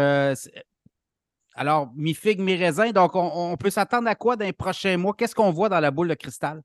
euh, 1.56 1.60
alors 1.60 1.90
mi-figue, 1.96 2.40
mi-raisin, 2.40 2.90
donc 2.90 3.12
on, 3.14 3.56
peut 3.56 3.70
s'attendre 3.70 4.08
à 4.08 4.14
quoi 4.14 4.36
dans 4.36 4.44
les 4.44 4.52
prochains 4.52 4.96
mois? 4.96 5.14
Qu'est-ce 5.16 5.34
qu'on 5.34 5.50
voit 5.50 5.68
dans 5.68 5.80
la 5.80 5.90
boule 5.90 6.08
de 6.08 6.14
cristal? 6.14 6.62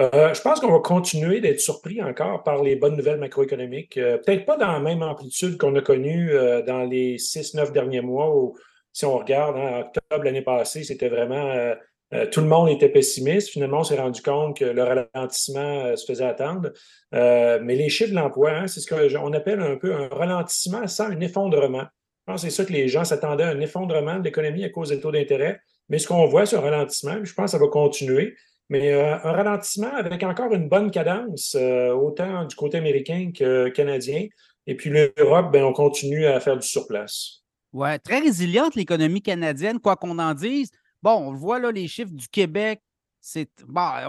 Euh, 0.00 0.34
je 0.34 0.40
pense 0.40 0.58
qu'on 0.58 0.72
va 0.72 0.80
continuer 0.80 1.40
d'être 1.40 1.60
surpris 1.60 2.02
encore 2.02 2.42
par 2.42 2.62
les 2.62 2.74
bonnes 2.74 2.96
nouvelles 2.96 3.20
macroéconomiques. 3.20 3.96
Euh, 3.96 4.18
peut-être 4.18 4.44
pas 4.44 4.56
dans 4.56 4.72
la 4.72 4.80
même 4.80 5.02
amplitude 5.02 5.56
qu'on 5.56 5.74
a 5.76 5.80
connue 5.80 6.32
dans 6.66 6.82
les 6.82 7.18
six, 7.18 7.54
neuf 7.54 7.72
derniers 7.72 8.00
mois 8.00 8.34
où, 8.34 8.56
si 8.92 9.04
on 9.04 9.18
regarde, 9.18 9.56
en 9.56 9.80
octobre 9.80 10.24
l'année 10.24 10.42
passée, 10.42 10.82
c'était 10.82 11.08
vraiment 11.08 11.74
euh, 12.14 12.26
tout 12.30 12.40
le 12.40 12.46
monde 12.46 12.68
était 12.68 12.88
pessimiste. 12.88 13.48
Finalement, 13.48 13.80
on 13.80 13.84
s'est 13.84 13.98
rendu 13.98 14.22
compte 14.22 14.56
que 14.56 14.64
le 14.64 14.82
ralentissement 14.82 15.86
euh, 15.86 15.96
se 15.96 16.06
faisait 16.06 16.24
attendre. 16.24 16.70
Euh, 17.14 17.58
mais 17.62 17.74
les 17.74 17.88
chiffres 17.88 18.10
de 18.10 18.16
l'emploi, 18.16 18.50
hein, 18.52 18.66
c'est 18.66 18.80
ce 18.80 19.14
qu'on 19.14 19.32
appelle 19.32 19.60
un 19.60 19.76
peu 19.76 19.94
un 19.94 20.08
ralentissement 20.08 20.86
sans 20.86 21.06
un 21.06 21.20
effondrement. 21.20 21.86
Pense 22.26 22.42
c'est 22.42 22.50
ça 22.50 22.64
que 22.64 22.72
les 22.72 22.88
gens 22.88 23.04
s'attendaient 23.04 23.44
à 23.44 23.50
un 23.50 23.60
effondrement 23.60 24.18
de 24.18 24.24
l'économie 24.24 24.64
à 24.64 24.70
cause 24.70 24.88
des 24.88 25.00
taux 25.00 25.12
d'intérêt. 25.12 25.60
Mais 25.88 25.98
ce 25.98 26.08
qu'on 26.08 26.26
voit, 26.26 26.46
c'est 26.46 26.56
un 26.56 26.60
ralentissement. 26.60 27.22
Je 27.22 27.34
pense 27.34 27.46
que 27.46 27.58
ça 27.58 27.58
va 27.58 27.68
continuer. 27.68 28.34
Mais 28.70 28.94
un 28.94 29.32
ralentissement 29.32 29.92
avec 29.94 30.22
encore 30.22 30.54
une 30.54 30.70
bonne 30.70 30.90
cadence, 30.90 31.54
autant 31.54 32.46
du 32.46 32.56
côté 32.56 32.78
américain 32.78 33.30
que 33.36 33.68
canadien. 33.68 34.26
Et 34.66 34.74
puis 34.74 34.88
l'Europe, 34.88 35.52
ben, 35.52 35.64
on 35.64 35.74
continue 35.74 36.24
à 36.24 36.40
faire 36.40 36.56
du 36.56 36.66
surplace. 36.66 37.42
Oui, 37.74 37.88
très 38.02 38.20
résiliente 38.20 38.74
l'économie 38.74 39.20
canadienne, 39.20 39.78
quoi 39.80 39.96
qu'on 39.96 40.18
en 40.18 40.32
dise. 40.32 40.70
Bon, 41.02 41.10
on 41.10 41.34
voit 41.34 41.58
là 41.58 41.70
les 41.70 41.88
chiffres 41.88 42.14
du 42.14 42.28
Québec. 42.28 42.80
C'est, 43.20 43.50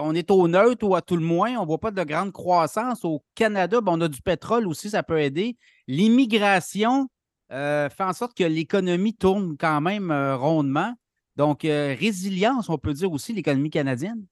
on 0.00 0.14
est 0.14 0.30
au 0.30 0.46
neutre 0.46 0.86
ou 0.86 0.94
à 0.94 1.02
tout 1.02 1.16
le 1.16 1.22
moins. 1.22 1.56
On 1.56 1.62
ne 1.62 1.66
voit 1.66 1.78
pas 1.78 1.90
de 1.90 2.02
grande 2.04 2.32
croissance. 2.32 3.04
Au 3.04 3.22
Canada, 3.34 3.80
on 3.86 4.00
a 4.00 4.08
du 4.08 4.22
pétrole 4.22 4.66
aussi, 4.66 4.90
ça 4.90 5.02
peut 5.02 5.20
aider. 5.20 5.56
L'immigration 5.86 7.08
euh, 7.52 7.88
fait 7.88 8.02
en 8.02 8.12
sorte 8.12 8.36
que 8.36 8.44
l'économie 8.44 9.14
tourne 9.14 9.56
quand 9.58 9.80
même 9.80 10.10
euh, 10.10 10.36
rondement. 10.36 10.94
Donc, 11.36 11.64
euh, 11.64 11.94
résilience, 11.98 12.68
on 12.68 12.78
peut 12.78 12.92
dire 12.92 13.12
aussi, 13.12 13.32
l'économie 13.32 13.70
canadienne. 13.70 14.24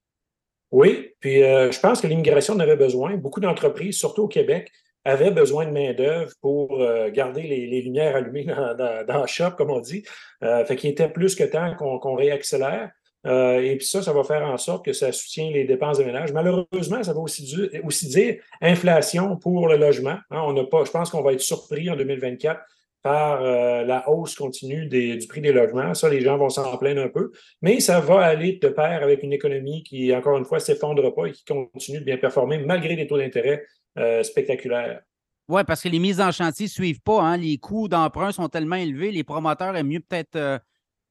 Oui, 0.72 1.12
puis 1.20 1.38
je 1.38 1.78
pense 1.78 2.00
que 2.00 2.08
l'immigration 2.08 2.54
en 2.54 2.58
avait 2.58 2.74
besoin. 2.74 3.16
Beaucoup 3.16 3.38
d'entreprises, 3.38 3.96
surtout 3.96 4.22
au 4.22 4.28
Québec, 4.28 4.72
avaient 5.04 5.30
besoin 5.30 5.66
de 5.66 5.70
main-d'œuvre 5.70 6.32
pour 6.40 6.84
garder 7.12 7.42
les, 7.42 7.80
lumières 7.80 8.16
allumées 8.16 8.44
dans, 8.44 9.20
le 9.20 9.26
shop, 9.28 9.52
comme 9.56 9.70
on 9.70 9.78
dit. 9.78 10.02
Fait 10.40 10.74
qu'il 10.74 10.90
était 10.90 11.08
plus 11.08 11.36
que 11.36 11.44
temps 11.44 11.76
qu'on 11.76 12.14
réaccélère. 12.16 12.90
Et 13.24 13.76
puis 13.78 13.86
ça, 13.86 14.02
ça 14.02 14.12
va 14.12 14.24
faire 14.24 14.42
en 14.42 14.56
sorte 14.56 14.84
que 14.84 14.92
ça 14.92 15.12
soutient 15.12 15.48
les 15.48 15.62
dépenses 15.62 15.98
de 15.98 16.04
ménage. 16.04 16.32
Malheureusement, 16.32 17.04
ça 17.04 17.12
va 17.12 17.20
aussi, 17.20 17.44
dire 17.44 18.38
inflation 18.60 19.36
pour 19.36 19.68
le 19.68 19.76
logement. 19.76 20.16
Hein. 20.32 20.54
je 20.56 20.90
pense 20.90 21.10
qu'on 21.10 21.22
va 21.22 21.34
être 21.34 21.40
surpris 21.40 21.88
en 21.88 21.94
2024 21.94 22.60
par 23.04 23.40
euh, 23.42 23.84
la 23.84 24.08
hausse 24.08 24.34
continue 24.34 24.86
du 24.86 25.26
prix 25.28 25.40
des 25.40 25.52
logements. 25.52 25.94
Ça, 25.94 26.08
les 26.08 26.20
gens 26.20 26.36
vont 26.36 26.48
s'en 26.48 26.76
plaindre 26.76 27.02
un 27.02 27.08
peu. 27.08 27.30
Mais 27.62 27.78
ça 27.78 28.00
va 28.00 28.24
aller 28.24 28.58
de 28.60 28.68
pair 28.68 29.04
avec 29.04 29.22
une 29.22 29.32
économie 29.32 29.84
qui, 29.84 30.12
encore 30.12 30.36
une 30.36 30.44
fois, 30.44 30.58
ne 30.58 30.62
s'effondre 30.64 31.14
pas 31.14 31.26
et 31.26 31.32
qui 31.32 31.44
continue 31.44 32.00
de 32.00 32.04
bien 32.04 32.16
performer 32.16 32.58
malgré 32.58 32.96
des 32.96 33.06
taux 33.06 33.18
d'intérêt 33.18 33.64
spectaculaires. 34.22 35.02
Oui, 35.48 35.62
parce 35.66 35.82
que 35.82 35.88
les 35.88 35.98
mises 35.98 36.20
en 36.20 36.32
chantier 36.32 36.66
ne 36.66 36.70
suivent 36.70 37.02
pas. 37.02 37.20
Hein. 37.20 37.36
Les 37.36 37.58
coûts 37.58 37.88
d'emprunt 37.88 38.32
sont 38.32 38.48
tellement 38.48 38.76
élevés, 38.76 39.10
les 39.10 39.24
promoteurs 39.24 39.76
aiment 39.76 39.88
mieux 39.88 40.00
peut-être 40.00 40.36
euh, 40.36 40.58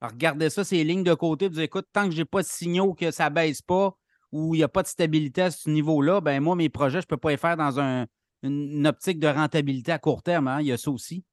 regarder 0.00 0.50
ça, 0.50 0.64
ces 0.64 0.82
lignes 0.82 1.04
de 1.04 1.14
côté, 1.14 1.48
écoute, 1.58 1.86
tant 1.92 2.06
que 2.06 2.10
je 2.10 2.18
n'ai 2.18 2.24
pas 2.24 2.42
de 2.42 2.46
signaux 2.46 2.94
que 2.94 3.12
ça 3.12 3.30
ne 3.30 3.34
baisse 3.34 3.62
pas 3.62 3.96
ou 4.32 4.54
il 4.54 4.58
n'y 4.58 4.64
a 4.64 4.68
pas 4.68 4.82
de 4.82 4.88
stabilité 4.88 5.42
à 5.42 5.50
ce 5.52 5.70
niveau-là, 5.70 6.20
ben 6.20 6.40
moi, 6.40 6.56
mes 6.56 6.68
projets, 6.68 7.00
je 7.00 7.06
ne 7.06 7.08
peux 7.08 7.16
pas 7.16 7.30
les 7.30 7.36
faire 7.36 7.56
dans 7.56 7.78
une, 7.78 8.86
optique 8.86 9.20
de 9.20 9.28
rentabilité 9.28 9.92
à 9.92 9.98
court 9.98 10.22
terme. 10.22 10.48
Hein? 10.48 10.60
Il 10.60 10.66
y 10.66 10.72
a 10.72 10.76
ça 10.76 10.90
aussi. 10.90 11.24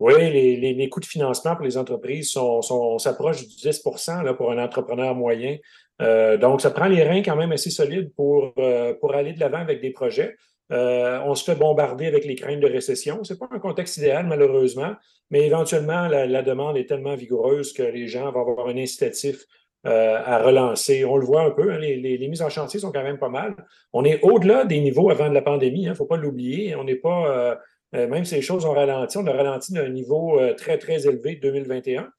Oui, 0.00 0.14
les, 0.14 0.88
coûts 0.88 1.00
de 1.00 1.04
financement 1.04 1.54
pour 1.54 1.64
les 1.64 1.76
entreprises 1.76 2.30
sont, 2.30 2.62
sont 2.62 2.98
s'approchent 2.98 3.46
du 3.46 3.54
10% 3.54 4.24
là, 4.24 4.32
pour 4.32 4.50
un 4.50 4.58
entrepreneur 4.58 5.14
moyen. 5.14 5.58
Euh, 6.00 6.38
donc, 6.38 6.62
ça 6.62 6.70
prend 6.70 6.86
les 6.86 7.02
reins 7.02 7.22
quand 7.22 7.36
même 7.36 7.52
assez 7.52 7.68
solides 7.68 8.10
pour, 8.16 8.54
euh, 8.58 8.94
pour 8.94 9.14
aller 9.14 9.34
de 9.34 9.40
l'avant 9.40 9.58
avec 9.58 9.82
des 9.82 9.90
projets. 9.90 10.36
Euh, 10.72 11.20
on 11.26 11.34
se 11.34 11.44
fait 11.44 11.54
bombarder 11.54 12.06
avec 12.06 12.24
les 12.24 12.34
craintes 12.34 12.60
de 12.60 12.66
récession. 12.66 13.22
Ce 13.24 13.34
n'est 13.34 13.38
pas 13.38 13.48
un 13.50 13.58
contexte 13.58 13.98
idéal, 13.98 14.26
malheureusement, 14.26 14.94
mais 15.30 15.46
éventuellement, 15.46 16.08
la, 16.08 16.42
demande 16.42 16.78
est 16.78 16.86
tellement 16.88 17.14
vigoureuse 17.14 17.74
que 17.74 17.82
les 17.82 18.08
gens 18.08 18.32
vont 18.32 18.40
avoir 18.40 18.68
un 18.68 18.78
incitatif 18.78 19.44
à 19.84 20.42
relancer. 20.42 21.04
On 21.04 21.16
le 21.16 21.24
voit 21.24 21.42
un 21.42 21.50
peu, 21.50 21.72
hein, 21.72 21.78
les, 21.78 22.28
mises 22.28 22.42
en 22.42 22.50
chantier 22.50 22.80
sont 22.80 22.92
quand 22.92 23.02
même 23.02 23.18
pas 23.18 23.28
mal. 23.28 23.54
On 23.92 24.04
est 24.04 24.22
au-delà 24.22 24.64
des 24.64 24.80
niveaux 24.80 25.10
avant 25.10 25.28
de 25.28 25.34
la 25.34 25.42
pandémie, 25.42 25.82
il 25.82 25.86
hein, 25.88 25.90
ne 25.90 25.96
faut 25.96 26.06
pas 26.06 26.16
l'oublier. 26.16 26.74
On 26.76 26.84
n'est 26.84 26.96
pas, 26.96 27.58
même 27.92 28.24
si 28.24 28.36
les 28.36 28.42
choses 28.42 28.64
ont 28.64 28.72
ralenti, 28.72 29.18
on 29.18 29.26
a 29.26 29.32
ralenti 29.32 29.72
d'un 29.72 29.88
niveau 29.88 30.40
très, 30.56 30.78
très 30.78 31.06
élevé 31.06 31.36
de 31.36 31.40
2021. 31.40 32.10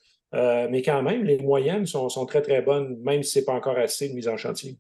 mais 0.70 0.82
quand 0.82 1.02
même, 1.02 1.24
les 1.24 1.38
moyennes 1.38 1.86
sont, 1.86 2.10
sont 2.10 2.26
très, 2.26 2.42
très 2.42 2.62
bonnes, 2.62 2.98
même 3.02 3.24
si 3.24 3.32
ce 3.32 3.40
n'est 3.40 3.46
pas 3.46 3.54
encore 3.54 3.78
assez 3.78 4.10
de 4.10 4.14
mise 4.14 4.28
en 4.28 4.38
chantier. 4.38 4.78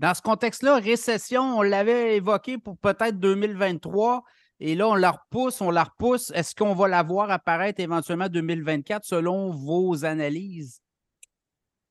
Dans 0.00 0.14
ce 0.14 0.22
contexte-là, 0.22 0.76
récession, 0.76 1.58
on 1.58 1.62
l'avait 1.62 2.16
évoqué 2.16 2.56
pour 2.56 2.78
peut-être 2.78 3.18
2023. 3.18 4.24
Et 4.58 4.74
là, 4.74 4.88
on 4.88 4.94
la 4.94 5.10
repousse, 5.10 5.60
on 5.60 5.70
la 5.70 5.84
repousse. 5.84 6.32
Est-ce 6.34 6.54
qu'on 6.54 6.74
va 6.74 6.88
la 6.88 7.02
voir 7.02 7.30
apparaître 7.30 7.80
éventuellement 7.80 8.28
2024 8.28 9.04
selon 9.04 9.50
vos 9.50 10.06
analyses? 10.06 10.80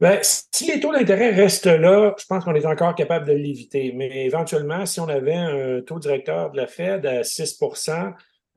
Bien, 0.01 0.17
si 0.23 0.71
les 0.71 0.79
taux 0.79 0.91
d'intérêt 0.91 1.31
restent 1.31 1.65
là, 1.65 2.15
je 2.17 2.25
pense 2.25 2.45
qu'on 2.45 2.55
est 2.55 2.65
encore 2.65 2.95
capable 2.95 3.27
de 3.27 3.33
l'éviter. 3.33 3.91
Mais 3.93 4.25
éventuellement, 4.25 4.87
si 4.87 4.99
on 4.99 5.07
avait 5.07 5.35
un 5.35 5.81
taux 5.81 5.99
directeur 5.99 6.49
de 6.49 6.57
la 6.57 6.65
Fed 6.67 7.05
à 7.05 7.23
6 7.23 7.59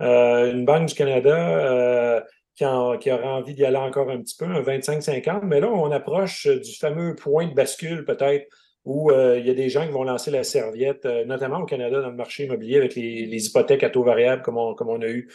euh, 0.02 0.52
une 0.52 0.64
Banque 0.64 0.86
du 0.86 0.94
Canada 0.94 1.36
euh, 1.36 2.20
qui, 2.56 2.64
qui, 3.00 3.12
aura 3.12 3.36
envie 3.36 3.54
d'y 3.54 3.64
aller 3.64 3.76
encore 3.76 4.10
un 4.10 4.20
petit 4.20 4.36
peu, 4.36 4.46
un 4.46 4.62
25-50, 4.62 5.42
mais 5.44 5.60
là, 5.60 5.68
on 5.68 5.90
approche 5.90 6.46
du 6.46 6.76
fameux 6.76 7.14
point 7.14 7.46
de 7.46 7.54
bascule 7.54 8.04
peut-être 8.04 8.46
où 8.84 9.10
euh, 9.12 9.38
il 9.38 9.46
y 9.46 9.50
a 9.50 9.54
des 9.54 9.68
gens 9.68 9.86
qui 9.86 9.92
vont 9.92 10.02
lancer 10.02 10.32
la 10.32 10.42
serviette, 10.42 11.04
notamment 11.26 11.60
au 11.60 11.66
Canada 11.66 12.00
dans 12.00 12.10
le 12.10 12.16
marché 12.16 12.44
immobilier 12.44 12.78
avec 12.78 12.96
les, 12.96 13.46
hypothèques 13.46 13.84
à 13.84 13.90
taux 13.90 14.02
variable 14.02 14.42
comme 14.42 14.58
on, 14.58 15.02
a 15.02 15.06
eu. 15.06 15.30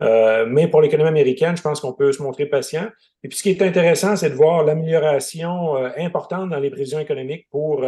Mais 0.00 0.68
pour 0.68 0.82
l'économie 0.82 1.08
américaine, 1.08 1.56
je 1.56 1.62
pense 1.62 1.80
qu'on 1.80 1.94
peut 1.94 2.12
se 2.12 2.22
montrer 2.22 2.44
patient. 2.44 2.88
Et 3.24 3.28
puis 3.28 3.38
ce 3.38 3.42
qui 3.42 3.50
est 3.50 3.62
intéressant, 3.62 4.16
c'est 4.16 4.28
de 4.28 4.34
voir 4.34 4.64
l'amélioration 4.64 5.76
importante 5.96 6.50
dans 6.50 6.58
les 6.58 6.68
prévisions 6.68 6.98
économiques 6.98 7.48
pour 7.50 7.86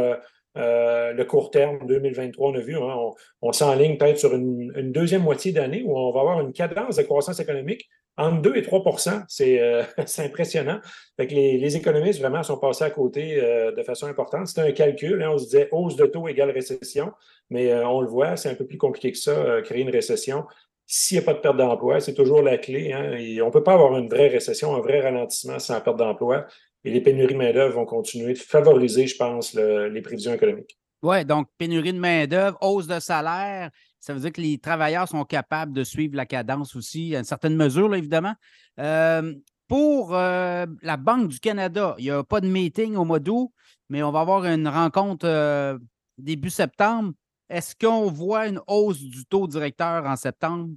le 0.55 1.22
court 1.24 1.50
terme 1.50 1.86
2023. 1.86 2.50
On 2.50 2.55
a 2.55 2.61
vu, 2.61 2.76
hein, 2.76 2.96
on, 3.40 3.53
s'enligne 3.53 3.96
peut-être 3.96 4.18
sur 4.18 4.34
une, 4.34 4.92
deuxième 4.92 5.22
moitié 5.22 5.53
d'année 5.53 5.82
où 5.84 5.96
on 5.96 6.12
va 6.12 6.20
avoir 6.20 6.40
une 6.40 6.53
cadence 6.53 6.96
de 6.96 7.03
croissance 7.03 7.40
économique 7.40 7.88
entre 8.16 8.42
2 8.42 8.57
et 8.57 8.62
3% 8.62 9.24
euh, 9.40 9.84
c'est 10.07 10.24
impressionnant. 10.24 10.80
Les, 11.18 11.76
économistes 11.76 12.20
vraiment 12.20 12.42
sont 12.42 12.59
passés 12.59 12.84
à 12.84 12.90
côté 12.90 13.40
euh, 13.42 13.72
de 13.72 13.82
façon 13.82 14.07
importante. 14.07 14.48
C'était 14.48 14.62
un 14.62 14.72
calcul. 14.72 15.22
Hein, 15.22 15.30
on 15.32 15.38
se 15.38 15.44
disait 15.44 15.68
hausse 15.72 15.96
de 15.96 16.07
taux 16.07 16.28
égale 16.28 16.50
récession, 16.50 17.12
mais 17.50 17.72
euh, 17.72 17.86
on 17.86 18.00
le 18.00 18.09
voit, 18.09 18.36
c'est 18.36 18.50
un 18.50 18.55
peu 18.55 18.66
plus 18.66 18.78
compliqué 18.78 19.12
que 19.12 19.18
ça, 19.18 19.62
créer 19.62 19.82
une 19.82 19.90
récession. 19.90 20.44
S'il 20.86 21.18
n'y 21.18 21.22
a 21.22 21.26
pas 21.26 21.32
de 21.32 21.38
perte 21.38 21.57
d'emploi, 21.57 22.00
c'est 22.00 22.12
toujours 22.12 22.42
la 22.42 22.59
clé. 22.59 22.92
Hein, 22.92 23.12
on 23.42 23.46
ne 23.46 23.50
peut 23.50 23.62
pas 23.62 23.74
avoir 23.74 23.96
une 23.96 24.09
vraie 24.09 24.28
récession, 24.28 24.74
un 24.74 24.80
vrai 24.80 25.00
ralentissement 25.00 25.59
sans 25.59 25.80
perte 25.80 25.96
d'emploi. 25.96 26.46
Et 26.84 26.90
les 26.90 27.00
pénuries 27.00 27.34
de 27.34 27.38
main-d'œuvre 27.38 27.76
vont 27.76 27.86
continuer 27.86 28.32
de 28.32 28.38
favoriser, 28.38 29.06
je 29.06 29.16
pense, 29.16 29.54
les 29.54 30.02
prévisions 30.02 30.34
économiques. 30.34 30.78
Oui, 31.02 31.24
donc 31.24 31.48
pénurie 31.58 31.92
de 31.92 31.98
main-d'œuvre, 31.98 32.58
hausse 32.60 32.86
de 32.86 33.00
salaire, 33.00 33.70
ça 34.02 34.12
veut 34.12 34.20
dire 34.20 34.32
que 34.32 34.40
les 34.40 34.58
travailleurs 34.58 35.08
sont 35.08 35.24
capables 35.24 35.72
de 35.72 35.84
suivre 35.84 36.16
la 36.16 36.26
cadence 36.26 36.74
aussi, 36.74 37.14
à 37.14 37.20
une 37.20 37.24
certaine 37.24 37.54
mesure, 37.54 37.94
évidemment. 37.94 38.34
Euh, 38.80 39.32
pour 39.68 40.14
euh, 40.14 40.66
la 40.82 40.96
Banque 40.96 41.28
du 41.28 41.38
Canada, 41.38 41.94
il 41.98 42.04
n'y 42.04 42.10
a 42.10 42.24
pas 42.24 42.40
de 42.40 42.48
meeting 42.48 42.96
au 42.96 43.04
mois 43.04 43.20
d'août, 43.20 43.52
mais 43.88 44.02
on 44.02 44.10
va 44.10 44.20
avoir 44.20 44.44
une 44.44 44.66
rencontre 44.66 45.24
euh, 45.24 45.78
début 46.18 46.50
septembre. 46.50 47.12
Est-ce 47.48 47.76
qu'on 47.76 48.10
voit 48.10 48.48
une 48.48 48.60
hausse 48.66 49.00
du 49.00 49.24
taux 49.24 49.46
directeur 49.46 50.04
en 50.04 50.16
septembre? 50.16 50.70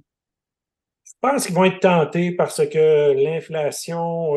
Je 1.26 1.32
pense 1.32 1.46
qu'ils 1.46 1.54
vont 1.56 1.64
être 1.64 1.80
tentés 1.80 2.30
parce 2.30 2.64
que 2.68 3.12
l'inflation, 3.12 4.36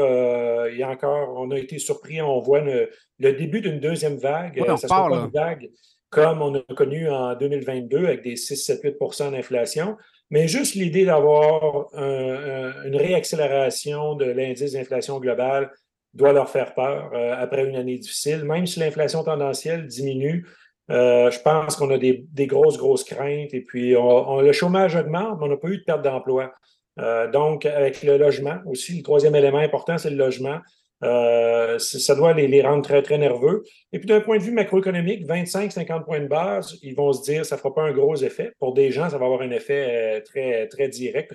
il 0.68 0.78
y 0.78 0.84
a 0.84 0.90
encore, 0.90 1.36
on 1.38 1.52
a 1.52 1.58
été 1.58 1.78
surpris, 1.78 2.22
on 2.22 2.40
voit 2.40 2.62
le, 2.62 2.90
début 3.20 3.62
d'une 3.62 3.80
deuxième 3.80 4.18
vague. 4.18 4.60
ça 4.78 4.88
pas 4.88 5.08
une 5.12 5.30
vague 5.32 5.70
comme 6.10 6.42
on 6.42 6.56
a 6.56 6.62
connu 6.76 7.08
en 7.08 7.36
2022 7.36 8.06
avec 8.06 8.24
des 8.24 8.34
6-7-8% 8.34 9.32
d'inflation, 9.32 9.96
mais 10.32 10.48
juste 10.48 10.74
l'idée 10.74 11.06
d'avoir 11.06 11.90
une 11.94 12.96
réaccélération 12.96 14.16
de 14.16 14.26
l'indice 14.26 14.74
d'inflation 14.74 15.20
globale 15.20 15.72
doit 16.14 16.34
leur 16.34 16.50
faire 16.50 16.74
peur 16.74 17.12
euh, 17.14 17.36
après 17.38 17.66
une 17.66 17.76
année 17.76 17.98
difficile. 17.98 18.44
Même 18.44 18.66
si 18.66 18.80
l'inflation 18.80 19.24
tendancielle 19.24 19.88
diminue, 19.88 20.46
euh, 20.90 21.30
je 21.30 21.40
pense 21.40 21.76
qu'on 21.76 21.92
a 21.92 21.98
des, 21.98 22.26
grosses, 22.48 22.78
grosses 22.78 23.04
craintes. 23.04 23.54
Et 23.54 23.62
puis, 23.62 23.96
on, 23.96 24.42
le 24.42 24.52
chômage 24.52 24.96
augmente, 24.96 25.38
mais 25.40 25.46
on 25.46 25.50
n'a 25.50 25.58
pas 25.58 25.68
eu 25.70 25.78
de 25.78 25.84
perte 25.84 26.02
d'emploi. 26.02 26.54
Euh, 27.00 27.30
donc, 27.30 27.66
avec 27.66 28.04
le 28.04 28.18
logement 28.18 28.58
aussi, 28.66 28.98
le 28.98 29.04
troisième 29.04 29.36
élément 29.36 29.60
important, 29.60 29.98
c'est 29.98 30.10
le 30.10 30.18
logement. 30.18 30.60
Euh, 31.02 31.80
ça 31.80 32.14
doit 32.14 32.34
les, 32.34 32.62
rendre 32.62 32.84
très, 32.84 33.02
très 33.02 33.18
nerveux. 33.18 33.64
Et 33.94 34.00
puis, 34.00 34.08
d'un 34.08 34.20
point 34.20 34.38
de 34.38 34.44
vue 34.44 34.52
macroéconomique, 34.52 35.26
25-50 35.26 36.04
points 36.04 36.20
de 36.20 36.28
base, 36.28 36.78
ils 36.82 36.94
vont 36.94 37.14
se 37.14 37.24
dire 37.24 37.46
ça 37.46 37.56
ne 37.56 37.60
fera 37.60 37.74
pas 37.74 37.84
un 37.84 37.94
gros 37.94 38.18
effet. 38.18 38.52
Pour 38.60 38.74
des 38.74 38.92
gens, 38.92 39.10
ça 39.10 39.18
va 39.18 39.26
avoir 39.26 39.42
un 39.42 39.52
effet 39.52 40.18
euh, 40.18 40.22
très, 40.22 40.68
très 40.68 40.90
direct 40.90 41.34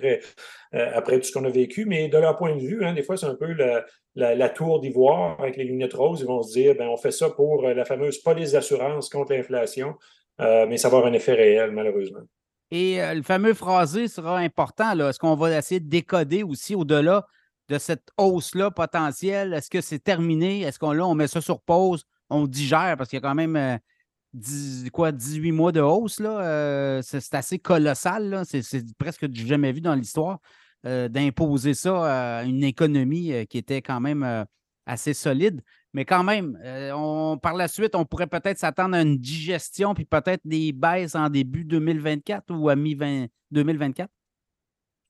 après 0.71 1.19
tout 1.19 1.23
ce 1.23 1.31
qu'on 1.31 1.45
a 1.45 1.49
vécu. 1.49 1.85
Mais 1.85 2.09
de 2.09 2.17
leur 2.17 2.35
point 2.37 2.55
de 2.55 2.61
vue, 2.61 2.85
hein, 2.85 2.93
des 2.93 3.01
fois, 3.01 3.17
c'est 3.17 3.25
un 3.25 3.35
peu 3.35 3.55
la, 4.15 4.49
tour 4.49 4.81
d'ivoire 4.81 5.39
avec 5.39 5.57
les 5.57 5.63
lunettes 5.63 5.93
roses. 5.93 6.21
Ils 6.21 6.27
vont 6.27 6.43
se 6.43 6.53
dire 6.53 6.75
ben, 6.75 6.87
on 6.87 6.97
fait 6.97 7.11
ça 7.11 7.31
pour 7.31 7.63
la 7.63 7.85
fameuse 7.85 8.19
police 8.19 8.51
d'assurance 8.51 9.09
contre 9.09 9.33
l'inflation. 9.33 9.95
mais 10.37 10.77
ça 10.77 10.89
va 10.89 10.97
avoir 10.97 11.11
un 11.11 11.15
effet 11.15 11.33
réel, 11.33 11.71
malheureusement. 11.71 12.21
Et 12.71 12.97
le 13.13 13.21
fameux 13.21 13.53
phrasé 13.53 14.07
sera 14.07 14.39
important. 14.39 14.99
Est-ce 14.99 15.19
qu'on 15.19 15.35
va 15.35 15.57
essayer 15.57 15.79
de 15.79 15.87
décoder 15.87 16.43
aussi 16.43 16.75
au-delà 16.75 17.27
de 17.69 17.77
cette 17.77 18.09
hausse-là 18.17 18.71
potentielle? 18.71 19.53
Est-ce 19.53 19.69
que 19.69 19.81
c'est 19.81 19.99
terminé? 19.99 20.61
Est-ce 20.61 20.79
qu'on 20.79 20.99
on 20.99 21.15
met 21.15 21.27
ça 21.27 21.41
sur 21.41 21.61
pause, 21.61 22.05
on 22.29 22.47
digère 22.47 22.95
parce 22.97 23.09
qu'il 23.09 23.17
y 23.17 23.23
a 23.23 23.27
quand 23.27 23.35
même 23.35 23.79
10, 24.35 24.91
euh, 24.99 25.11
18 25.11 25.51
mois 25.51 25.71
de 25.71 25.81
hausse. 25.81 26.19
Euh, 26.21 27.01
c'est, 27.01 27.33
assez 27.33 27.59
colossal. 27.59 28.43
C'est, 28.45 28.83
presque 28.97 29.25
du 29.25 29.45
jamais 29.45 29.71
vu 29.71 29.81
dans 29.81 29.95
l'histoire 29.95 30.39
euh, 30.85 31.07
d'imposer 31.07 31.73
ça 31.73 32.39
à 32.39 32.43
une 32.43 32.63
économie 32.63 33.47
qui 33.47 33.57
était 33.57 33.81
quand 33.81 33.99
même 33.99 34.45
assez 34.85 35.13
solide. 35.13 35.61
Mais 35.95 36.03
quand 36.03 36.25
même, 36.25 36.59
on, 36.93 37.39
par 37.41 37.53
la 37.53 37.69
suite, 37.69 37.95
on 37.95 38.03
pourrait 38.03 38.27
peut-être 38.27 38.57
s'attendre 38.57 38.97
à 38.97 39.01
une 39.01 39.17
digestion 39.17 39.93
puis 39.93 40.03
peut-être 40.03 40.41
des 40.43 40.73
baisses 40.73 41.15
en 41.15 41.29
début 41.29 41.63
2024 41.63 42.53
ou 42.53 42.67
à 42.67 42.75
mi-2024. 42.75 44.07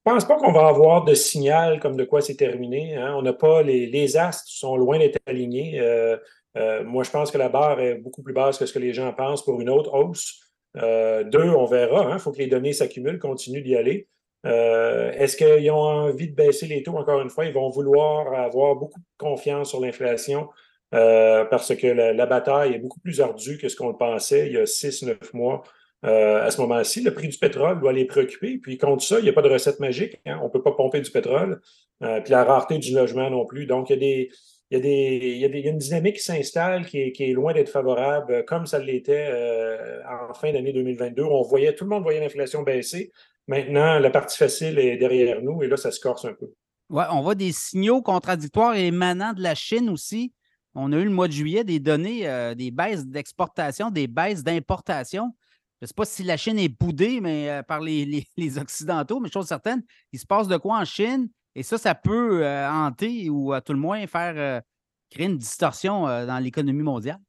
Je 0.05 0.11
pense 0.11 0.25
pas 0.25 0.37
qu'on 0.37 0.51
va 0.51 0.67
avoir 0.67 1.03
de 1.03 1.15
signal 1.15 1.79
comme 1.79 1.95
de 1.95 2.03
quoi 2.03 2.21
c'est 2.21 2.35
terminé. 2.35 2.95
Hein. 2.95 3.15
On 3.17 3.23
n'a 3.23 3.33
pas 3.33 3.63
les, 3.63 3.87
les 3.87 4.15
astres 4.15 4.43
sont 4.47 4.77
loin 4.77 4.99
d'être 4.99 5.17
alignés. 5.25 5.79
Euh, 5.79 6.17
euh, 6.55 6.83
moi, 6.83 7.03
je 7.03 7.09
pense 7.09 7.31
que 7.31 7.39
la 7.39 7.49
barre 7.49 7.79
est 7.79 7.95
beaucoup 7.95 8.21
plus 8.21 8.33
basse 8.33 8.59
que 8.59 8.67
ce 8.67 8.73
que 8.73 8.77
les 8.77 8.93
gens 8.93 9.11
pensent 9.13 9.43
pour 9.43 9.59
une 9.59 9.69
autre 9.71 9.91
hausse. 9.95 10.39
Euh, 10.77 11.23
deux, 11.23 11.49
on 11.49 11.65
verra. 11.65 12.03
Il 12.03 12.11
hein. 12.11 12.17
faut 12.19 12.31
que 12.31 12.37
les 12.37 12.45
données 12.45 12.73
s'accumulent, 12.73 13.17
continuent 13.17 13.63
d'y 13.63 13.75
aller. 13.75 14.07
Est-ce 14.43 15.37
qu'ils 15.37 15.71
ont 15.71 15.81
envie 15.81 16.29
de 16.29 16.35
baisser 16.35 16.67
les 16.67 16.83
taux? 16.83 16.95
Encore 16.95 17.19
une 17.21 17.31
fois? 17.31 17.45
Ils 17.45 17.53
vont 17.53 17.71
vouloir 17.71 18.31
avoir 18.31 18.75
beaucoup 18.75 18.99
de 18.99 19.05
confiance 19.17 19.69
sur 19.69 19.79
l'inflation 19.79 20.49
parce 21.49 21.75
que 21.75 21.87
la, 21.87 22.25
bataille 22.25 22.73
est 22.73 22.79
beaucoup 22.79 22.99
plus 22.99 23.21
ardue 23.21 23.57
que 23.57 23.69
ce 23.69 23.75
qu'on 23.75 23.89
le 23.89 23.97
pensait 23.97 24.47
il 24.47 24.53
y 24.53 24.57
a 24.57 24.65
six, 24.65 25.03
neuf 25.03 25.33
mois. 25.33 25.63
Euh, 26.05 26.43
à 26.43 26.51
ce 26.51 26.61
moment-ci, 26.61 27.01
le 27.01 27.13
prix 27.13 27.27
du 27.27 27.37
pétrole 27.37 27.79
doit 27.79 27.93
les 27.93 28.05
préoccuper. 28.05 28.57
Puis 28.57 28.77
contre 28.77 29.03
ça, 29.03 29.19
il 29.19 29.23
n'y 29.23 29.29
a 29.29 29.33
pas 29.33 29.41
de 29.41 29.49
recette 29.49 29.79
magique. 29.79 30.19
Hein. 30.25 30.39
On 30.41 30.45
ne 30.45 30.49
peut 30.49 30.61
pas 30.61 30.73
pomper 30.73 31.01
du 31.01 31.09
pétrole. 31.09 31.61
Euh, 32.03 32.21
puis 32.21 32.31
la 32.31 32.43
rareté 32.43 32.77
du 32.77 32.93
logement 32.93 33.29
non 33.29 33.45
plus. 33.45 33.65
Donc, 33.65 33.89
il 33.89 34.03
y 34.03 34.75
a 34.75 34.77
y, 34.77 34.79
y 34.79 35.39
y 35.39 35.67
a 35.67 35.69
une 35.69 35.77
dynamique 35.77 36.17
qui 36.17 36.23
s'installe 36.23 36.85
qui 36.85 36.99
est, 36.99 37.33
loin 37.33 37.53
d'être 37.53 37.69
favorable, 37.69 38.33
euh, 38.33 38.43
comme 38.43 38.65
ça 38.65 38.77
l'était 38.77 39.31
en 40.29 40.33
fin 40.33 40.51
d'année 40.51 40.73
2022. 40.73 41.23
On 41.23 41.41
voyait, 41.41 41.73
tout 41.73 41.85
le 41.85 41.89
monde 41.89 42.03
voyait 42.03 42.19
l'inflation 42.19 42.61
baisser. 42.61 43.11
Maintenant, 43.47 43.99
la 43.99 44.09
partie 44.09 44.37
facile 44.37 44.77
est 44.79 44.97
derrière 44.97 45.41
nous 45.41 45.63
et 45.63 45.67
là, 45.67 45.77
ça 45.77 45.91
se 45.91 45.99
corse 45.99 46.25
un 46.25 46.33
peu. 46.33 46.51
Oui, 46.89 47.03
on 47.11 47.21
voit 47.21 47.35
des 47.35 47.51
signaux 47.51 48.01
contradictoires 48.03 48.75
émanant 48.75 49.33
de 49.33 49.41
la 49.41 49.55
Chine 49.55 49.89
aussi. 49.89 50.33
On 50.75 50.91
a 50.91 50.97
eu 50.97 51.05
le 51.05 51.09
mois 51.09 51.27
de 51.27 51.33
juillet 51.33 51.63
des 51.63 51.79
données, 51.79 52.53
des 52.55 52.71
baisses 52.71 53.05
d'exportation, 53.05 53.89
des 53.89 54.07
baisses 54.07 54.43
d'importation. 54.43 55.33
Je 55.81 55.85
ne 55.85 55.87
sais 55.87 55.93
pas 55.93 56.05
si 56.05 56.23
la 56.23 56.37
Chine 56.37 56.59
est 56.59 56.69
boudée 56.69 57.19
mais, 57.21 57.49
euh, 57.49 57.63
par 57.63 57.81
les, 57.81 58.25
Occidentaux, 58.59 59.19
mais 59.19 59.29
chose 59.29 59.47
certaine, 59.47 59.83
il 60.11 60.19
se 60.19 60.25
passe 60.25 60.47
de 60.47 60.57
quoi 60.57 60.79
en 60.79 60.85
Chine? 60.85 61.29
Et 61.53 61.63
ça, 61.63 61.77
ça 61.77 61.95
peut 61.95 62.45
hanter 62.45 63.29
ou 63.29 63.53
à 63.53 63.61
tout 63.61 63.71
le 63.71 63.79
moins 63.79 64.05
faire 64.07 64.61
créer 65.09 65.27
une 65.27 65.37
distorsion 65.37 66.03
dans 66.03 66.43
l'économie 66.43 66.83
mondiale. 66.83 67.19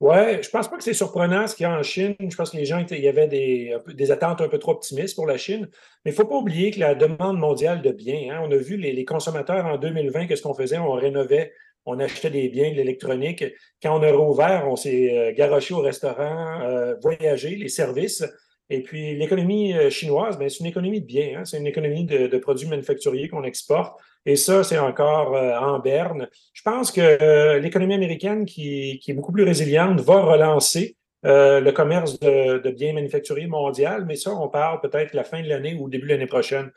Oui, 0.00 0.42
je 0.42 0.48
pense 0.48 0.66
pas 0.68 0.78
que 0.78 0.82
c'est 0.82 0.94
surprenant 0.94 1.46
ce 1.46 1.54
qu'il 1.54 1.64
y 1.64 1.66
a 1.66 1.78
en 1.78 1.82
Chine. 1.82 2.16
Je 2.18 2.34
pense 2.34 2.50
que 2.50 2.56
les 2.56 2.64
gens, 2.64 2.82
il 2.90 3.00
y 3.00 3.08
avait 3.08 3.28
des, 3.28 4.10
attentes 4.10 4.40
un 4.40 4.48
peu 4.48 4.58
trop 4.58 4.72
optimistes 4.72 5.14
pour 5.14 5.26
la 5.26 5.36
Chine. 5.36 5.68
Mais 6.04 6.10
il 6.10 6.14
ne 6.14 6.16
faut 6.16 6.26
pas 6.26 6.36
oublier 6.36 6.70
que 6.70 6.80
la 6.80 6.94
demande 6.94 7.38
mondiale 7.38 7.82
de 7.82 7.92
biens, 7.92 8.34
hein, 8.34 8.40
on 8.42 8.50
a 8.50 8.56
vu 8.56 8.78
les, 8.78 9.04
consommateurs 9.04 9.66
en 9.66 9.76
2020, 9.76 10.26
qu'est-ce 10.26 10.42
qu'on 10.42 10.54
faisait? 10.54 10.78
On 10.78 10.92
rénovait, 10.92 11.52
on 11.86 11.98
achetait 11.98 12.30
des 12.30 12.48
biens, 12.48 12.70
de 12.70 12.76
l'électronique. 12.76 13.44
Quand 13.82 13.98
on 13.98 14.02
a 14.02 14.12
rouvert, 14.12 14.66
on 14.68 14.76
s'est 14.76 15.16
euh, 15.16 15.32
garoché 15.34 15.74
au 15.74 15.80
restaurant, 15.80 16.60
euh, 16.62 16.94
voyagé, 17.02 17.56
les 17.56 17.68
services. 17.68 18.24
Et 18.68 18.82
puis 18.82 19.16
l'économie 19.16 19.74
euh, 19.74 19.90
chinoise, 19.90 20.38
ben, 20.38 20.48
c'est 20.48 20.60
une 20.60 20.66
économie 20.66 21.00
de 21.00 21.06
biens, 21.06 21.38
hein. 21.38 21.44
c'est 21.44 21.58
une 21.58 21.66
économie 21.66 22.04
de 22.04 22.38
produits 22.38 22.68
manufacturiers 22.68 23.28
qu'on 23.28 23.44
exporte. 23.44 23.98
Et 24.26 24.36
ça, 24.36 24.62
c'est 24.62 24.78
encore 24.78 25.32
en 25.32 25.78
berne. 25.78 26.28
Je 26.52 26.60
pense 26.62 26.92
que 26.92 27.56
l'économie 27.56 27.94
américaine, 27.94 28.44
qui, 28.44 29.00
est 29.06 29.12
beaucoup 29.14 29.32
plus 29.32 29.44
résiliente, 29.44 29.98
va 30.00 30.20
relancer 30.20 30.98
le 31.22 31.70
commerce 31.70 32.20
de, 32.20 32.70
biens 32.70 32.92
manufacturiers 32.92 33.46
mondial, 33.46 34.04
mais 34.04 34.16
ça, 34.16 34.32
on 34.32 34.48
parle 34.48 34.82
peut-être 34.82 35.14
la 35.14 35.24
fin 35.24 35.42
de 35.42 35.48
l'année 35.48 35.74
ou 35.74 35.88
début 35.88 36.06
de 36.06 36.12
l'année 36.12 36.26
prochaine. 36.26 36.70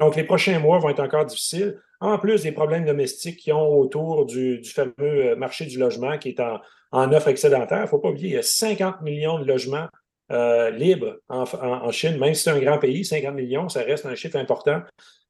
Donc, 0.00 0.16
les 0.16 0.24
prochains 0.24 0.58
mois 0.58 0.78
vont 0.78 0.90
être 0.90 1.00
encore 1.00 1.24
difficiles, 1.24 1.80
en 2.00 2.18
plus 2.18 2.42
des 2.42 2.52
problèmes 2.52 2.84
domestiques 2.84 3.38
qui 3.38 3.52
ont 3.52 3.78
autour 3.78 4.26
du, 4.26 4.62
fameux 4.64 5.34
marché 5.36 5.66
du 5.66 5.78
logement 5.78 6.18
qui 6.18 6.30
est 6.30 6.40
en, 6.40 6.60
en 6.92 7.12
offre 7.12 7.28
excédentaire. 7.28 7.78
Il 7.78 7.82
ne 7.82 7.86
faut 7.86 7.98
pas 7.98 8.10
oublier, 8.10 8.28
il 8.28 8.34
y 8.34 8.38
a 8.38 8.42
50 8.42 9.02
millions 9.02 9.38
de 9.38 9.44
logements 9.44 9.88
libres 10.30 11.16
en, 11.28 11.90
Chine, 11.90 12.18
même 12.18 12.34
si 12.34 12.42
c'est 12.42 12.50
un 12.50 12.60
grand 12.60 12.78
pays, 12.78 13.04
50 13.04 13.34
millions, 13.34 13.68
ça 13.70 13.80
reste 13.80 14.04
un 14.04 14.14
chiffre 14.14 14.36
important. 14.36 14.82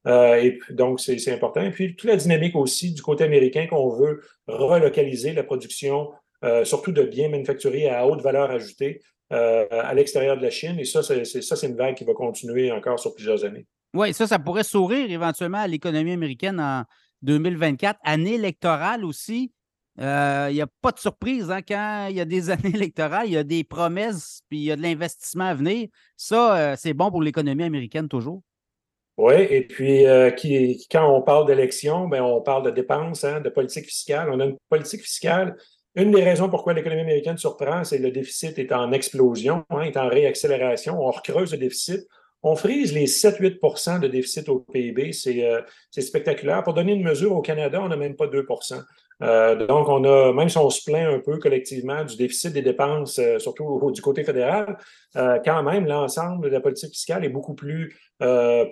Euh, 0.07 0.37
et 0.37 0.59
donc, 0.71 1.01
c'est 1.01 1.33
important. 1.33 1.63
Et 1.63 1.71
puis, 1.71 1.97
toute 1.97 2.09
la 2.09 2.17
dynamique 2.17 2.57
aussi 2.57 2.93
du 2.93 3.03
côté 3.03 3.25
américain 3.25 3.67
qu'on 3.67 3.89
veut 3.91 4.23
relocaliser 4.47 5.33
la 5.33 5.43
production, 5.43 6.11
euh, 6.45 6.65
surtout 6.65 6.93
de 6.93 7.03
biens 7.03 7.29
manufacturés 7.29 7.89
à 7.89 8.07
haute 8.07 8.23
valeur 8.23 8.51
ajoutée 8.51 9.03
euh, 9.33 9.67
à 9.71 9.93
l'extérieur 9.95 10.37
de 10.37 10.43
la 10.43 10.51
Chine. 10.51 10.79
Et 10.79 10.85
ça, 10.85 11.03
c'est 11.03 11.67
une 11.67 11.77
vague 11.77 11.95
qui 11.95 12.05
va 12.05 12.15
continuer 12.15 12.71
encore 12.71 12.99
sur 12.99 13.15
plusieurs 13.15 13.45
années. 13.45 13.67
Oui, 13.95 14.13
ça, 14.13 14.27
ça 14.27 14.39
pourrait 14.39 14.65
sourire 14.65 15.11
éventuellement 15.11 15.59
à 15.59 15.67
l'économie 15.67 16.13
américaine 16.13 16.61
en 16.61 16.85
2024, 17.23 17.99
année 18.05 18.35
électorale 18.35 19.05
aussi. 19.05 19.53
Il 19.97 20.03
n'y 20.53 20.61
a 20.61 20.69
pas 20.81 20.93
de 20.93 20.99
surprise 20.99 21.51
hein, 21.51 21.61
quand 21.67 22.07
il 22.09 22.17
y 22.17 22.21
a 22.21 22.25
des 22.25 22.51
années 22.51 22.75
électorales, 22.75 23.27
il 23.27 23.33
y 23.33 23.37
a 23.37 23.45
des 23.45 23.65
promesses, 23.65 24.43
puis 24.49 24.59
il 24.59 24.65
y 24.65 24.71
a 24.71 24.77
de 24.77 24.83
l'investissement 24.83 25.47
à 25.47 25.55
venir. 25.55 25.89
Ça, 26.17 26.77
c'est 26.77 26.95
bon 26.95 27.11
pour 27.11 27.23
l'économie 27.23 27.65
américaine 27.65 28.09
toujours. 28.09 28.43
Oui, 29.19 29.35
et 29.51 29.63
puis 29.63 30.07
euh, 30.07 30.31
quand 30.93 31.13
on 31.13 31.23
parle 31.23 31.45
d'élection, 31.47 32.07
ben, 32.07 32.23
on 32.23 32.41
parle 32.41 32.63
de 32.67 32.71
dépenses, 32.71 33.25
hein, 33.25 33.41
de 33.41 33.49
politique 33.49 33.87
fiscale. 33.87 34.31
On 34.31 34.39
a 34.39 34.45
une 34.45 34.57
politique 34.69 35.03
fiscale. 35.03 35.57
Une 35.97 36.13
des 36.13 36.23
raisons 36.23 36.49
pourquoi 36.49 36.73
l'économie 36.73 37.01
américaine 37.01 37.37
surprend, 37.37 37.83
c'est 37.83 37.99
que 37.99 38.05
le 38.05 38.13
déficit 38.13 38.57
est 38.61 38.71
en 38.71 38.93
explosion, 38.93 39.65
hein, 39.71 39.81
est 39.81 39.97
en 39.97 40.09
réaccélération. 40.09 41.03
On 41.03 41.11
recreuse 41.11 41.51
le 41.51 41.59
déficit. 41.59 42.07
On 42.43 42.55
frise 42.55 42.93
les 42.93 43.07
7-8% 43.07 44.01
de 44.01 44.09
déficit 44.09 44.49
au 44.49 44.61
PIB. 44.61 45.11
Euh, 45.27 45.63
c'est 45.91 46.03
spectaculaire. 46.03 46.63
Pour 46.63 46.75
donner 46.75 46.93
une 46.93 47.03
mesure, 47.03 47.33
au 47.33 47.43
Canada, 47.43 47.81
on 47.83 47.89
n'a 47.89 47.97
même 47.97 48.17
pas 48.17 48.27
2% 48.27 48.83
euh, 49.23 49.67
donc, 49.67 49.89
on 49.89 50.05
a, 50.05 50.33
même 50.33 50.49
si 50.49 50.59
on 50.59 50.71
se 50.71 50.83
plaint 50.85 51.15
un 51.15 51.19
peu 51.19 51.39
collectivement 51.39 52.05
du 52.05 52.17
déficit 52.17 52.53
des 52.53 52.63
dépenses, 52.63 53.19
euh, 53.19 53.39
surtout 53.39 53.91
du 53.93 54.01
côté 54.01 54.23
fédéral, 54.23 54.79
euh, 55.17 55.39
quand 55.45 55.63
même, 55.63 55.87
l'ensemble 55.87 56.49
de 56.49 56.55
la 56.55 56.61
politique 56.61 56.91
fiscale 56.91 57.25
est 57.25 57.29
beaucoup 57.29 57.55
plus 57.55 57.97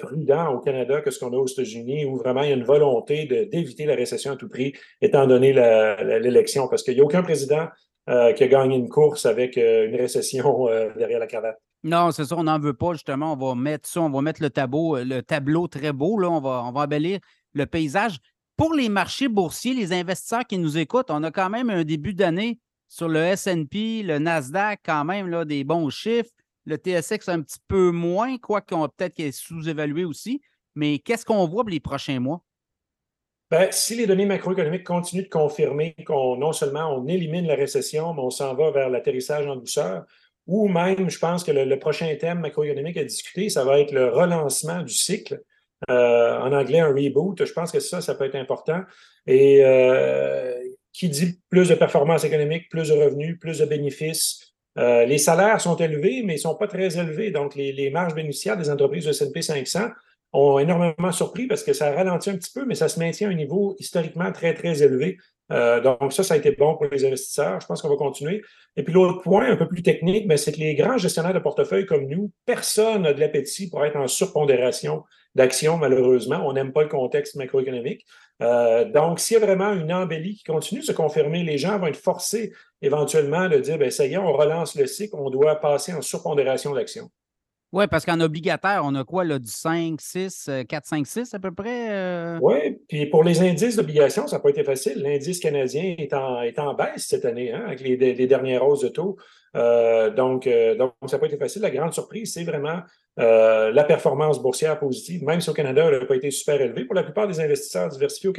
prudent 0.00 0.54
au 0.54 0.58
Canada 0.58 1.00
que 1.00 1.12
ce 1.12 1.20
qu'on 1.20 1.32
a 1.32 1.36
aux 1.36 1.46
États-Unis, 1.46 2.04
où 2.04 2.16
vraiment 2.16 2.42
il 2.42 2.48
y 2.48 2.52
a 2.52 2.56
une 2.56 2.64
volonté 2.64 3.26
d'éviter 3.26 3.86
la 3.86 3.94
récession 3.94 4.32
à 4.32 4.36
tout 4.36 4.48
prix, 4.48 4.72
étant 5.00 5.24
donné 5.28 5.52
l'élection, 5.52 6.66
parce 6.66 6.82
qu'il 6.82 6.94
n'y 6.94 7.00
a 7.00 7.04
aucun 7.04 7.22
président 7.22 7.68
qui 8.08 8.12
a 8.42 8.48
gagné 8.48 8.74
une 8.74 8.88
course 8.88 9.24
avec 9.24 9.56
une 9.56 9.94
récession 9.94 10.66
derrière 10.96 11.20
la 11.20 11.28
cravate. 11.28 11.60
Non, 11.86 12.10
c'est 12.10 12.24
ça, 12.24 12.36
on 12.36 12.42
n'en 12.42 12.58
veut 12.58 12.74
pas, 12.74 12.94
justement. 12.94 13.34
On 13.34 13.36
va 13.36 13.54
mettre 13.54 13.88
ça, 13.88 14.00
on 14.00 14.10
va 14.10 14.20
mettre 14.20 14.42
le 14.42 14.50
tableau, 14.50 14.96
le 14.96 15.20
tableau 15.20 15.68
très 15.68 15.92
beau, 15.92 16.18
là, 16.18 16.28
on 16.28 16.40
va, 16.40 16.62
embellir 16.64 17.20
le 17.54 17.64
paysage 17.64 18.18
pour 18.56 18.74
les 18.74 18.88
marchés 18.88 19.28
boursiers, 19.28 19.72
les 19.72 19.92
investisseurs 19.92 20.44
qui 20.44 20.58
nous 20.58 20.78
écoutent, 20.78 21.10
on 21.10 21.22
a 21.22 21.30
quand 21.30 21.48
même 21.48 21.70
un 21.70 21.84
début 21.84 22.12
d'année 22.12 22.58
sur 22.88 23.08
le 23.08 23.36
SP, 23.38 24.02
le 24.02 24.18
Nasdaq, 24.18 24.80
quand 24.84 25.04
même 25.04 25.28
là, 25.28 25.44
des 25.44 25.62
bons 25.62 25.88
chiffres. 25.88 26.30
Le 26.64 26.76
TSX 26.76 27.28
un 27.28 27.42
petit 27.42 27.60
peu 27.68 27.92
moins, 27.92 28.36
quoique 28.38 28.74
peut-être 28.74 29.14
qu'il 29.14 29.26
est 29.26 29.32
sous-évalué 29.32 30.04
aussi. 30.04 30.40
Mais 30.74 30.98
qu'est-ce 30.98 31.24
qu'on 31.24 31.46
voit 31.46 31.62
pour 31.62 31.70
les 31.70 31.78
prochains 31.78 32.18
mois? 32.18 32.42
Ben, 33.48 33.68
si 33.70 33.94
les 33.94 34.06
données 34.06 34.26
macroéconomiques 34.26 34.82
continuent 34.82 35.22
de 35.22 35.28
confirmer 35.28 35.94
qu'on 36.04 36.36
non 36.36 36.52
seulement 36.52 36.96
on 36.96 37.06
élimine 37.06 37.46
la 37.46 37.54
récession, 37.54 38.12
mais 38.12 38.22
on 38.22 38.30
s'en 38.30 38.54
va 38.54 38.72
vers 38.72 38.90
l'atterrissage 38.90 39.46
en 39.46 39.54
douceur, 39.54 40.04
ou 40.46 40.68
même, 40.68 41.10
je 41.10 41.18
pense 41.18 41.42
que 41.42 41.50
le 41.50 41.78
prochain 41.78 42.14
thème 42.18 42.40
macroéconomique 42.40 42.96
à 42.96 43.04
discuter, 43.04 43.48
ça 43.48 43.64
va 43.64 43.80
être 43.80 43.92
le 43.92 44.08
relancement 44.08 44.82
du 44.82 44.94
cycle. 44.94 45.40
Euh, 45.90 46.38
en 46.38 46.52
anglais, 46.52 46.80
un 46.80 46.88
reboot. 46.88 47.44
Je 47.44 47.52
pense 47.52 47.70
que 47.70 47.80
ça, 47.80 48.00
ça 48.00 48.14
peut 48.14 48.24
être 48.24 48.36
important. 48.36 48.80
Et 49.26 49.60
euh, 49.64 50.54
qui 50.92 51.08
dit 51.08 51.38
plus 51.50 51.68
de 51.68 51.74
performance 51.74 52.24
économique, 52.24 52.68
plus 52.70 52.88
de 52.88 52.94
revenus, 52.94 53.38
plus 53.38 53.58
de 53.58 53.66
bénéfices. 53.66 54.54
Euh, 54.78 55.04
les 55.04 55.18
salaires 55.18 55.60
sont 55.60 55.76
élevés, 55.76 56.22
mais 56.24 56.34
ils 56.34 56.36
ne 56.36 56.40
sont 56.42 56.54
pas 56.54 56.66
très 56.66 56.98
élevés. 56.98 57.30
Donc, 57.30 57.54
les, 57.54 57.90
marges 57.90 58.14
bénéficiaires 58.14 58.56
des 58.56 58.70
entreprises 58.70 59.04
de 59.04 59.10
S&P 59.10 59.42
500 59.42 59.88
ont 60.32 60.58
énormément 60.58 61.12
surpris 61.12 61.46
parce 61.46 61.62
que 61.62 61.72
ça 61.72 61.92
ralentit 61.92 62.30
un 62.30 62.36
petit 62.36 62.52
peu, 62.52 62.64
mais 62.64 62.74
ça 62.74 62.88
se 62.88 62.98
maintient 62.98 63.28
à 63.28 63.32
un 63.32 63.34
niveau 63.34 63.76
historiquement 63.78 64.32
très, 64.32 64.54
très 64.54 64.82
élevé. 64.82 65.18
Donc, 65.50 66.12
ça, 66.12 66.22
ça 66.22 66.34
a 66.34 66.36
été 66.36 66.50
bon 66.52 66.76
pour 66.76 66.86
les 66.86 67.04
investisseurs. 67.04 67.60
Je 67.60 67.66
pense 67.66 67.82
qu'on 67.82 67.88
va 67.88 67.96
continuer. 67.96 68.42
Et 68.76 68.82
puis, 68.82 68.92
l'autre 68.92 69.22
point, 69.22 69.50
un 69.50 69.56
peu 69.56 69.68
plus 69.68 69.82
technique, 69.82 70.30
c'est 70.38 70.52
que 70.52 70.58
les 70.58 70.74
grands 70.74 70.98
gestionnaires 70.98 71.34
de 71.34 71.38
portefeuille 71.38 71.86
comme 71.86 72.06
nous, 72.06 72.30
personne 72.44 73.02
n'a 73.02 73.12
de 73.12 73.20
l'appétit 73.20 73.70
pour 73.70 73.84
être 73.84 73.96
en 73.96 74.08
surpondération 74.08 75.04
d'action, 75.34 75.76
malheureusement. 75.76 76.42
On 76.44 76.52
n'aime 76.52 76.72
pas 76.72 76.82
le 76.82 76.88
contexte 76.88 77.36
macroéconomique. 77.36 78.04
Euh, 78.42 78.84
donc, 78.90 79.20
s'il 79.20 79.38
y 79.38 79.42
a 79.42 79.44
vraiment 79.44 79.72
une 79.72 79.92
embellie 79.92 80.36
qui 80.36 80.44
continue 80.44 80.80
de 80.80 80.84
se 80.84 80.92
confirmer, 80.92 81.42
les 81.42 81.58
gens 81.58 81.78
vont 81.78 81.86
être 81.86 81.96
forcés 81.96 82.52
éventuellement 82.82 83.48
de 83.48 83.58
dire, 83.58 83.78
ben 83.78 83.90
ça 83.90 84.06
y 84.06 84.14
est, 84.14 84.18
on 84.18 84.32
relance 84.32 84.74
le 84.74 84.86
cycle, 84.86 85.16
on 85.16 85.30
doit 85.30 85.56
passer 85.56 85.92
en 85.92 86.02
surpondération 86.02 86.72
d'action. 86.74 87.10
Oui, 87.72 87.86
parce 87.88 88.06
qu'en 88.06 88.20
obligataire, 88.20 88.82
on 88.84 88.94
a 88.94 89.04
quoi, 89.04 89.24
là, 89.24 89.38
du 89.38 89.50
5, 89.50 90.00
6, 90.00 90.50
4, 90.68 90.86
5, 90.86 91.06
6 91.06 91.34
à 91.34 91.38
peu 91.38 91.52
près? 91.52 91.90
Euh? 91.90 92.38
Oui, 92.40 92.78
puis 92.88 93.06
pour 93.06 93.24
les 93.24 93.42
indices 93.42 93.76
d'obligation, 93.76 94.26
ça 94.26 94.36
n'a 94.36 94.42
pas 94.42 94.50
été 94.50 94.64
facile. 94.64 95.02
L'indice 95.02 95.40
canadien 95.40 95.94
est 95.98 96.12
en, 96.14 96.42
est 96.42 96.58
en 96.58 96.74
baisse 96.74 97.06
cette 97.08 97.24
année, 97.24 97.52
hein, 97.52 97.64
avec 97.66 97.80
les, 97.80 98.26
dernières 98.26 98.66
hausses 98.66 98.82
de 98.82 98.88
taux. 98.88 99.16
Euh, 99.56 100.10
donc, 100.10 100.48
donc, 100.78 100.92
ça 101.06 101.16
n'a 101.16 101.18
pas 101.20 101.26
été 101.26 101.36
facile. 101.36 101.62
La 101.62 101.70
grande 101.70 101.92
surprise, 101.92 102.32
c'est 102.32 102.44
vraiment 102.44 102.80
euh, 103.18 103.72
la 103.72 103.84
performance 103.84 104.42
boursière 104.42 104.78
positive, 104.78 105.24
même 105.24 105.40
si 105.40 105.48
au 105.48 105.54
Canada, 105.54 105.86
elle 105.88 106.00
n'a 106.00 106.06
pas 106.06 106.16
été 106.16 106.30
super 106.30 106.60
élevée. 106.60 106.84
Pour 106.84 106.94
la 106.94 107.02
plupart 107.02 107.26
des 107.26 107.40
investisseurs 107.40 107.88
diversifiés 107.88 108.28
au 108.28 108.34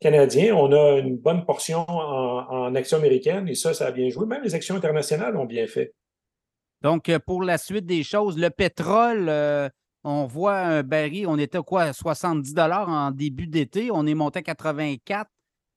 Canadien, 0.00 0.56
on 0.56 0.72
a 0.72 0.98
une 0.98 1.16
bonne 1.16 1.44
portion 1.44 1.84
en, 1.88 2.74
actions 2.74 2.98
américaines 2.98 3.48
et 3.48 3.54
ça, 3.54 3.72
ça 3.72 3.86
a 3.86 3.92
bien 3.92 4.08
joué. 4.08 4.26
Même 4.26 4.42
les 4.42 4.54
actions 4.54 4.74
internationales 4.74 5.36
ont 5.36 5.44
bien 5.44 5.66
fait. 5.66 5.94
Donc, 6.82 7.08
euh, 7.08 7.18
pour 7.18 7.42
la 7.42 7.58
suite 7.58 7.86
des 7.86 8.02
choses, 8.02 8.38
le 8.38 8.48
pétrole, 8.50 9.28
euh, 9.28 9.68
on 10.02 10.26
voit 10.26 10.58
un 10.58 10.82
baril, 10.82 11.26
on 11.26 11.38
était 11.38 11.58
à 11.58 11.62
quoi, 11.62 11.92
70 11.92 12.54
en 12.58 13.10
début 13.10 13.46
d'été, 13.46 13.90
on 13.92 14.06
est 14.06 14.14
monté 14.14 14.38
à 14.38 14.42
84 14.42 15.28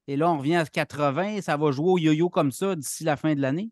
et 0.07 0.15
là, 0.15 0.31
on 0.31 0.37
revient 0.37 0.55
à 0.55 0.65
80. 0.65 1.41
Ça 1.41 1.57
va 1.57 1.71
jouer 1.71 1.91
au 1.91 1.97
yo-yo 1.97 2.29
comme 2.29 2.51
ça 2.51 2.75
d'ici 2.75 3.03
la 3.03 3.17
fin 3.17 3.35
de 3.35 3.41
l'année? 3.41 3.69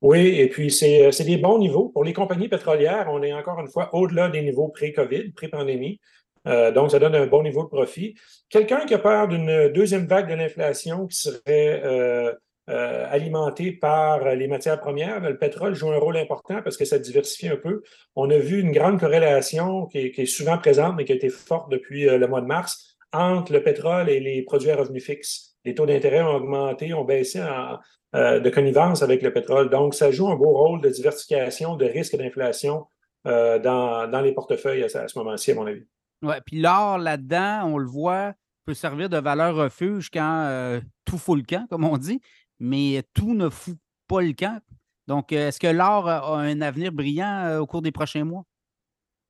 Oui, 0.00 0.20
et 0.20 0.48
puis 0.48 0.66
euh, 0.82 1.12
c'est 1.12 1.24
des 1.24 1.36
bons 1.36 1.58
niveaux. 1.58 1.90
Pour 1.90 2.02
les 2.02 2.12
compagnies 2.12 2.48
pétrolières, 2.48 3.08
on 3.10 3.22
est 3.22 3.32
encore 3.32 3.60
une 3.60 3.68
fois 3.68 3.94
au-delà 3.94 4.28
des 4.28 4.42
niveaux 4.42 4.68
pré-COVID, 4.68 5.32
pré-pandémie. 5.32 6.00
Donc, 6.44 6.90
ça 6.90 6.98
donne 6.98 7.14
un 7.14 7.28
bon 7.28 7.44
niveau 7.44 7.62
de 7.62 7.68
profit. 7.68 8.16
Quelqu'un 8.48 8.84
qui 8.84 8.94
a 8.94 8.98
peur 8.98 9.28
d'une 9.28 9.68
deuxième 9.68 10.08
vague 10.08 10.28
de 10.28 10.34
l'inflation 10.34 11.06
qui 11.06 11.16
serait 11.16 12.34
alimentée 12.68 13.72
par 13.72 14.34
les 14.34 14.46
matières 14.46 14.80
premières, 14.80 15.20
le 15.20 15.36
pétrole 15.36 15.74
joue 15.74 15.90
un 15.90 15.98
rôle 15.98 16.16
important 16.16 16.62
parce 16.62 16.76
que 16.76 16.84
ça 16.84 16.98
diversifie 16.98 17.48
un 17.48 17.56
peu. 17.56 17.82
On 18.14 18.30
a 18.30 18.38
vu 18.38 18.60
une 18.60 18.70
grande 18.70 19.00
corrélation 19.00 19.86
qui 19.86 19.98
est, 19.98 20.26
souvent 20.26 20.58
présente, 20.58 20.96
mais 20.96 21.04
qui 21.04 21.12
a 21.12 21.16
été 21.16 21.28
forte 21.28 21.70
depuis 21.70 22.04
le 22.04 22.26
mois 22.28 22.40
de 22.40 22.46
mars, 22.46 22.96
entre 23.12 23.52
le 23.52 23.62
pétrole 23.62 24.08
et 24.08 24.20
les 24.20 24.42
produits 24.42 24.70
à 24.70 24.76
revenus 24.76 25.04
fixes. 25.04 25.56
Les 25.64 25.74
taux 25.74 25.86
d'intérêt 25.86 26.22
ont 26.22 26.36
augmenté, 26.36 26.94
ont 26.94 27.04
baissé 27.04 27.42
en, 27.42 27.78
euh, 28.14 28.40
de 28.40 28.50
connivence 28.50 29.02
avec 29.02 29.22
le 29.22 29.32
pétrole. 29.32 29.70
Donc, 29.70 29.94
ça 29.94 30.10
joue 30.10 30.28
un 30.28 30.36
beau 30.36 30.52
rôle 30.52 30.82
de 30.82 30.90
diversification, 30.90 31.76
de 31.76 31.86
risque 31.86 32.14
d'inflation 32.14 32.86
euh, 33.26 33.58
dans, 33.58 34.20
les 34.20 34.32
portefeuilles 34.32 34.84
à, 34.84 35.08
ce 35.08 35.18
moment-ci, 35.18 35.52
à 35.52 35.54
mon 35.54 35.66
avis. 35.66 35.86
Oui, 36.20 36.34
puis 36.44 36.60
l'or 36.60 36.98
là-dedans, 36.98 37.62
on 37.64 37.78
le 37.78 37.86
voit, 37.86 38.34
peut 38.66 38.74
servir 38.74 39.08
de 39.08 39.16
valeur 39.16 39.54
refuge 39.54 40.10
quand 40.12 40.44
euh, 40.44 40.78
tout 41.06 41.16
fout 41.16 41.38
le 41.38 41.44
camp, 41.44 41.66
comme 41.70 41.84
on 41.84 41.96
dit, 41.96 42.20
mais 42.62 43.02
tout 43.12 43.34
ne 43.34 43.50
fout 43.50 43.76
pas 44.06 44.22
le 44.22 44.32
camp. 44.32 44.62
Donc, 45.08 45.32
est-ce 45.32 45.58
que 45.58 45.66
l'or 45.66 46.08
a 46.08 46.38
un 46.38 46.60
avenir 46.60 46.92
brillant 46.92 47.58
au 47.58 47.66
cours 47.66 47.82
des 47.82 47.92
prochains 47.92 48.24
mois? 48.24 48.44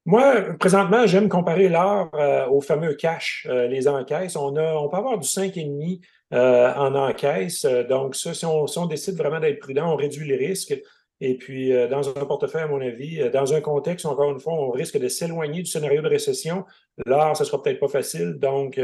Moi, 0.05 0.55
présentement, 0.59 1.07
j'aime 1.07 1.29
comparer 1.29 1.69
l'art 1.69 2.11
euh, 2.15 2.47
au 2.49 2.61
fameux 2.61 2.95
cash, 2.95 3.47
euh, 3.49 3.69
les 3.69 3.87
encaisses. 3.87 4.37
On, 4.37 4.53
peut 4.53 4.97
avoir 4.97 5.19
du 5.19 5.27
5,5 5.27 6.01
euh, 6.35 6.75
en 6.75 6.95
encaisse. 6.95 7.65
Donc, 7.89 8.17
ça, 8.17 8.35
si 8.35 8.45
on, 8.45 8.87
décide 8.87 9.17
vraiment 9.17 9.41
d'être 9.41 9.61
prudent, 9.61 9.93
on 9.93 9.97
réduit 9.97 10.27
les 10.27 10.37
risques. 10.37 10.79
Et 11.21 11.39
puis, 11.39 11.71
dans 11.89 12.09
un 12.09 12.27
portefeuille, 12.27 12.63
à 12.63 12.67
mon 12.67 12.81
avis, 12.81 13.31
dans 13.31 13.55
un 13.55 13.61
contexte, 13.61 14.07
encore 14.07 14.33
une 14.33 14.41
fois, 14.41 14.55
on 14.55 14.71
risque 14.71 14.99
de 14.99 15.07
s'éloigner 15.07 15.63
du 15.63 15.71
scénario 15.71 16.03
de 16.03 16.09
récession. 16.09 16.65
L'art, 17.07 17.37
ce 17.37 17.45
sera 17.45 17.63
peut-être 17.63 17.79
pas 17.79 17.87
facile. 17.87 18.39
Donc, 18.41 18.81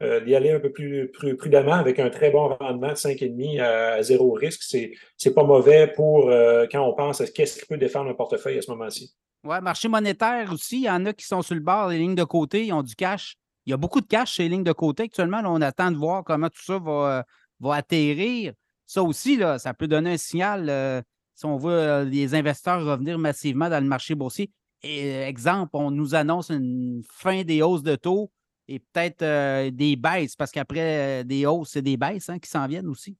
d'y 0.00 0.34
aller 0.34 0.52
un 0.52 0.60
peu 0.60 0.70
plus, 0.70 1.10
prudemment 1.36 1.74
avec 1.74 1.98
un 1.98 2.08
très 2.08 2.30
bon 2.30 2.54
rendement 2.54 2.90
de 2.90 2.94
5,5 2.94 3.60
à, 3.60 4.02
zéro 4.02 4.32
risque, 4.32 4.62
c'est, 4.62 5.34
pas 5.34 5.42
mauvais 5.42 5.92
pour 5.94 6.30
quand 6.70 6.82
on 6.82 6.94
pense 6.94 7.20
à 7.20 7.26
qu'est-ce 7.26 7.58
qui 7.60 7.66
peut 7.66 7.78
défendre 7.78 8.10
un 8.10 8.14
portefeuille 8.14 8.58
à 8.58 8.62
ce 8.62 8.70
moment-ci. 8.70 9.12
Oui, 9.44 9.56
marché 9.62 9.88
monétaire 9.88 10.52
aussi. 10.52 10.78
Il 10.78 10.84
y 10.84 10.90
en 10.90 11.06
a 11.06 11.12
qui 11.12 11.24
sont 11.24 11.42
sur 11.42 11.54
le 11.54 11.60
bord 11.60 11.88
des 11.90 11.98
lignes 11.98 12.14
de 12.14 12.24
côté, 12.24 12.66
ils 12.66 12.72
ont 12.72 12.82
du 12.82 12.94
cash. 12.94 13.36
Il 13.66 13.70
y 13.70 13.72
a 13.72 13.76
beaucoup 13.76 14.00
de 14.00 14.06
cash 14.06 14.32
chez 14.34 14.44
les 14.44 14.48
lignes 14.48 14.64
de 14.64 14.72
côté 14.72 15.04
actuellement. 15.04 15.42
on 15.44 15.60
attend 15.60 15.90
de 15.90 15.96
voir 15.96 16.24
comment 16.24 16.48
tout 16.48 16.62
ça 16.62 16.78
va, 16.78 17.18
euh, 17.18 17.22
va 17.60 17.74
atterrir. 17.76 18.52
Ça 18.86 19.02
aussi, 19.02 19.36
là, 19.36 19.58
ça 19.58 19.74
peut 19.74 19.86
donner 19.86 20.12
un 20.12 20.16
signal 20.16 20.68
euh, 20.68 21.02
si 21.34 21.44
on 21.44 21.56
veut 21.56 21.72
euh, 21.72 22.04
les 22.04 22.34
investisseurs 22.34 22.84
revenir 22.84 23.18
massivement 23.18 23.68
dans 23.68 23.82
le 23.82 23.88
marché 23.88 24.14
boursier. 24.14 24.50
Exemple, 24.82 25.70
on 25.74 25.90
nous 25.90 26.14
annonce 26.14 26.50
une 26.50 27.02
fin 27.10 27.42
des 27.42 27.62
hausses 27.62 27.82
de 27.82 27.96
taux 27.96 28.30
et 28.68 28.78
peut-être 28.78 29.70
des 29.70 29.96
baisses, 29.96 30.36
parce 30.36 30.50
qu'après 30.50 31.24
des 31.24 31.46
hausses, 31.46 31.70
c'est 31.70 31.82
des 31.82 31.96
baisses 31.96 32.28
hein, 32.28 32.38
qui 32.38 32.50
s'en 32.50 32.66
viennent 32.66 32.88
aussi. 32.88 33.16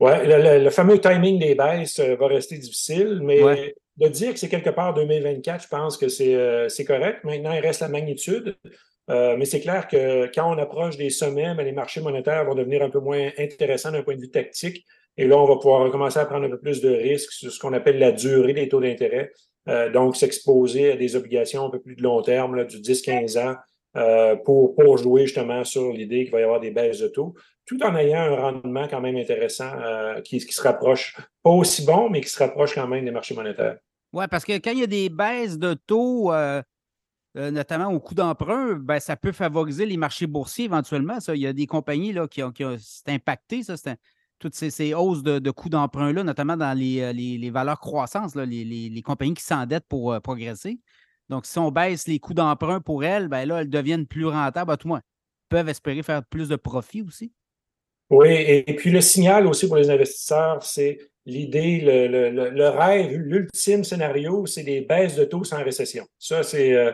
Oui, 0.00 0.12
le, 0.24 0.70
fameux 0.70 1.00
timing 1.00 1.40
des 1.40 1.54
baisses 1.54 1.98
va 1.98 2.26
rester 2.28 2.58
difficile, 2.58 3.20
mais 3.22 3.74
de 3.98 4.08
dire 4.08 4.32
que 4.32 4.38
c'est 4.38 4.48
quelque 4.48 4.70
part 4.70 4.94
2024, 4.94 5.64
je 5.64 5.68
pense 5.68 5.96
que 5.96 6.06
euh, 6.22 6.68
c'est 6.68 6.84
correct. 6.84 7.24
Maintenant, 7.24 7.52
il 7.52 7.60
reste 7.60 7.80
la 7.80 7.88
magnitude. 7.88 8.56
Euh, 9.10 9.36
mais 9.36 9.44
c'est 9.44 9.60
clair 9.60 9.88
que 9.88 10.30
quand 10.34 10.54
on 10.54 10.58
approche 10.58 10.96
des 10.96 11.10
sommets, 11.10 11.54
ben, 11.54 11.64
les 11.64 11.72
marchés 11.72 12.00
monétaires 12.00 12.44
vont 12.44 12.54
devenir 12.54 12.82
un 12.82 12.90
peu 12.90 13.00
moins 13.00 13.30
intéressants 13.38 13.90
d'un 13.90 14.02
point 14.02 14.14
de 14.14 14.20
vue 14.20 14.30
tactique. 14.30 14.84
Et 15.16 15.26
là, 15.26 15.36
on 15.36 15.46
va 15.46 15.56
pouvoir 15.56 15.90
commencer 15.90 16.20
à 16.20 16.26
prendre 16.26 16.44
un 16.46 16.50
peu 16.50 16.60
plus 16.60 16.80
de 16.80 16.90
risques 16.90 17.32
sur 17.32 17.50
ce 17.50 17.58
qu'on 17.58 17.72
appelle 17.72 17.98
la 17.98 18.12
durée 18.12 18.52
des 18.52 18.68
taux 18.68 18.80
d'intérêt. 18.80 19.32
Euh, 19.68 19.90
donc, 19.90 20.16
s'exposer 20.16 20.92
à 20.92 20.96
des 20.96 21.16
obligations 21.16 21.66
un 21.66 21.70
peu 21.70 21.80
plus 21.80 21.96
de 21.96 22.02
long 22.02 22.22
terme, 22.22 22.54
là, 22.54 22.64
du 22.64 22.76
10-15 22.76 23.38
ans, 23.38 23.56
pour, 24.44 24.74
pour 24.74 24.98
jouer 24.98 25.26
justement 25.26 25.64
sur 25.64 25.92
l'idée 25.92 26.24
qu'il 26.24 26.32
va 26.32 26.40
y 26.40 26.44
avoir 26.44 26.60
des 26.60 26.70
baisses 26.70 27.00
de 27.00 27.08
taux 27.08 27.34
tout 27.64 27.82
en 27.82 27.94
ayant 27.96 28.20
un 28.20 28.36
rendement 28.36 28.88
quand 28.88 29.00
même 29.00 29.16
intéressant 29.16 29.70
qui, 30.24 30.38
qui, 30.38 30.52
se 30.52 30.62
rapproche, 30.62 31.16
pas 31.42 31.50
aussi 31.50 31.84
bon, 31.84 32.08
mais 32.08 32.20
qui 32.20 32.28
se 32.28 32.38
rapproche 32.38 32.74
quand 32.74 32.86
même 32.86 33.04
des 33.04 33.10
marchés 33.10 33.34
monétaires. 33.34 33.78
Oui, 34.12 34.24
parce 34.30 34.44
que 34.44 34.52
quand 34.52 34.70
il 34.70 34.78
y 34.78 34.82
a 34.82 34.86
des 34.86 35.08
baisses 35.08 35.58
de 35.58 35.74
taux, 35.74 36.32
euh, 36.32 36.62
euh, 37.36 37.50
notamment 37.50 37.88
au 37.88 38.00
coût 38.00 38.14
d'emprunt, 38.14 38.74
ben, 38.74 39.00
ça 39.00 39.16
peut 39.16 39.32
favoriser 39.32 39.84
les 39.84 39.96
marchés 39.96 40.26
boursiers 40.26 40.64
éventuellement. 40.64 41.20
Ça. 41.20 41.34
Il 41.34 41.42
y 41.42 41.46
a 41.46 41.52
des 41.52 41.66
compagnies 41.66 42.12
là, 42.12 42.26
qui 42.26 42.42
ont, 42.42 42.50
qui 42.50 42.64
impacté, 43.06 43.62
ça, 43.62 43.74
toutes 44.38 44.54
ces, 44.54 44.94
hausses 44.94 45.22
de, 45.22 45.50
coûts 45.50 45.68
d'emprunt-là, 45.68 46.24
notamment 46.24 46.56
dans 46.56 46.76
les, 46.76 47.02
euh, 47.02 47.50
valeurs 47.50 47.80
croissances, 47.80 48.34
les, 48.34 49.02
compagnies 49.04 49.34
qui 49.34 49.44
s'endettent 49.44 49.88
pour 49.88 50.18
progresser. 50.22 50.80
Donc, 51.28 51.46
si 51.46 51.58
on 51.58 51.70
baisse 51.70 52.06
les 52.06 52.18
coûts 52.18 52.34
d'emprunt 52.34 52.80
pour 52.80 53.04
elles, 53.04 53.28
ben 53.28 53.46
là, 53.46 53.60
elles 53.60 53.70
deviennent 53.70 54.06
plus 54.06 54.26
rentables. 54.26 54.70
À 54.70 54.76
tout 54.76 54.88
moins, 54.88 55.02
peuvent 55.48 55.68
espérer 55.68 56.02
faire 56.02 56.24
plus 56.24 56.48
de 56.48 56.56
profit 56.56 57.02
aussi. 57.02 57.32
Oui, 58.10 58.28
et, 58.30 58.74
puis 58.74 58.90
le 58.90 59.02
signal 59.02 59.46
aussi 59.46 59.66
pour 59.66 59.76
les 59.76 59.90
investisseurs, 59.90 60.62
c'est 60.62 60.98
l'idée, 61.26 61.80
le, 61.82 62.68
rêve, 62.68 63.12
l'ultime 63.12 63.84
scénario, 63.84 64.46
c'est 64.46 64.62
des 64.62 64.80
baisses 64.80 65.14
de 65.14 65.24
taux 65.24 65.44
sans 65.44 65.62
récession. 65.62 66.06
Ça, 66.18 66.42
c'est 66.42 66.72
euh, 66.72 66.92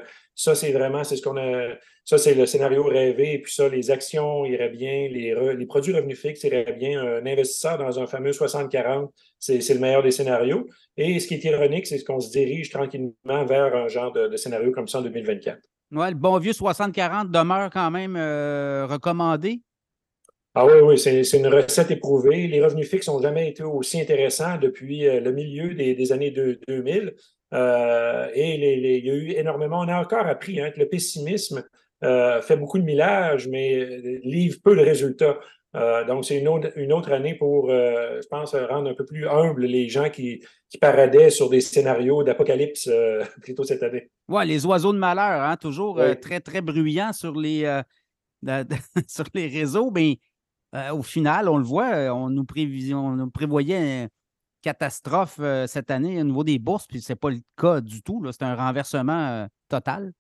vraiment, 0.73 1.05
c'est 1.05 1.17
ce 1.17 1.23
qu'on 1.23 1.37
a. 1.37 1.75
Ça, 2.05 2.19
c'est 2.19 2.35
le 2.35 2.45
scénario 2.45 2.85
rêvé. 2.85 3.35
Et 3.35 3.39
puis 3.41 3.53
ça, 3.53 3.69
les 3.69 3.91
actions 3.91 4.45
iraient 4.45 4.69
bien, 4.69 5.09
les, 5.09 5.35
les 5.57 5.67
produits 5.67 5.95
revenus 5.95 6.21
fixes 6.21 6.45
iraient 6.45 6.77
bien. 6.79 7.01
Un 7.01 7.25
investisseur 7.25 7.79
dans 7.79 7.99
un 7.99 8.07
fameux 8.07 8.33
60-40, 8.33 9.09
c'est 9.39 9.75
le 9.75 9.81
meilleur 9.81 10.03
des 10.03 10.11
scénarios. 10.11 10.67
Et 10.99 11.19
ce 11.19 11.27
qui 11.27 11.35
est 11.35 11.45
ironique, 11.45 11.87
c'est 11.87 12.03
qu'on 12.05 12.21
se 12.21 12.31
dirige 12.31 12.71
tranquillement 12.71 13.45
vers 13.47 13.75
un 13.75 13.89
genre 13.89 14.13
de, 14.13 14.37
scénario 14.37 14.71
comme 14.71 14.87
ça 14.87 14.99
en 14.99 15.03
2024. 15.03 15.59
Ouais, 15.93 16.11
le 16.11 16.17
bon 16.17 16.39
vieux 16.39 16.53
60-40 16.53 17.31
demeure 17.31 17.71
quand 17.71 17.91
même 17.91 18.17
euh, 18.17 18.87
recommandé. 18.87 19.61
Ah 20.57 20.67
oui, 20.67 20.75
oui, 20.83 20.99
c'est 20.99 21.37
une 21.37 21.49
recette 21.49 21.91
éprouvée. 21.91 22.47
Les 22.47 22.63
revenus 22.63 22.89
fixes 22.89 23.09
n'ont 23.09 23.21
jamais 23.21 23.49
été 23.49 23.65
aussi 23.65 24.01
intéressants 24.01 24.57
depuis 24.59 25.07
euh, 25.07 25.21
le 25.21 25.33
milieu 25.33 25.75
des, 25.75 26.13
années 26.13 26.31
2000. 26.31 27.15
Euh, 27.53 28.29
et 28.35 28.55
il 28.55 29.05
y 29.05 29.11
a 29.11 29.15
eu 29.15 29.31
énormément, 29.33 29.81
on 29.81 29.89
a 29.89 30.01
encore 30.01 30.27
appris 30.27 30.61
hein, 30.61 30.71
que 30.71 30.81
le 30.81 30.89
pessimisme 30.89 31.65
euh, 32.05 32.43
fait 32.43 32.57
beaucoup 32.57 32.79
de 32.79 32.85
millages, 32.85 33.49
mais 33.49 34.21
livre 34.23 34.59
peu 34.63 34.77
de 34.77 34.81
résultats. 34.81 35.39
donc, 36.07 36.25
c'est 36.25 36.39
une 36.39 36.49
autre, 36.49 36.71
une 36.77 36.93
autre 36.93 37.13
année 37.13 37.35
pour, 37.35 37.69
je 37.69 38.27
pense, 38.29 38.55
rendre 38.55 38.91
un 38.91 38.95
peu 38.95 39.05
plus 39.05 39.27
humble 39.29 39.67
les 39.67 39.89
gens 39.89 40.09
qui, 40.09 40.45
qui 40.71 40.79
paradaient 40.79 41.31
sur 41.31 41.51
des 41.51 41.61
scénarios 41.61 42.23
d'apocalypse 42.23 42.89
plutôt 43.43 43.65
cette 43.65 43.83
année. 43.83 44.09
Oui, 44.29 44.47
les 44.47 44.65
oiseaux 44.67 44.93
de 44.93 44.99
malheur, 44.99 45.43
hein, 45.43 45.57
toujours 45.57 46.01
très, 46.21 46.41
très 46.41 46.61
bruyants 46.61 47.13
sur 47.13 47.35
les, 47.35 47.65
sur 49.09 49.25
les 49.35 49.49
réseaux, 49.49 49.91
mais 49.91 50.19
euh, 50.75 50.93
au 50.93 51.03
final, 51.03 51.49
on 51.49 51.57
le 51.57 51.65
voit, 51.65 51.95
euh, 51.95 52.11
on 52.11 52.31
nous, 52.31 52.45
prévoyait 52.45 54.03
une 54.05 54.09
catastrophe 54.61 55.37
euh, 55.39 55.67
cette 55.67 55.91
année 55.91 56.21
au 56.21 56.25
niveau 56.25 56.43
des 56.43 56.59
bourses, 56.59 56.87
puis 56.87 57.01
ce 57.01 57.13
n'est 57.13 57.17
pas 57.17 57.31
le 57.31 57.41
cas 57.57 57.81
du 57.81 58.03
tout. 58.03 58.25
C'est 58.33 58.43
un 58.43 58.57
renversement 58.57 59.47
total. 59.69 60.13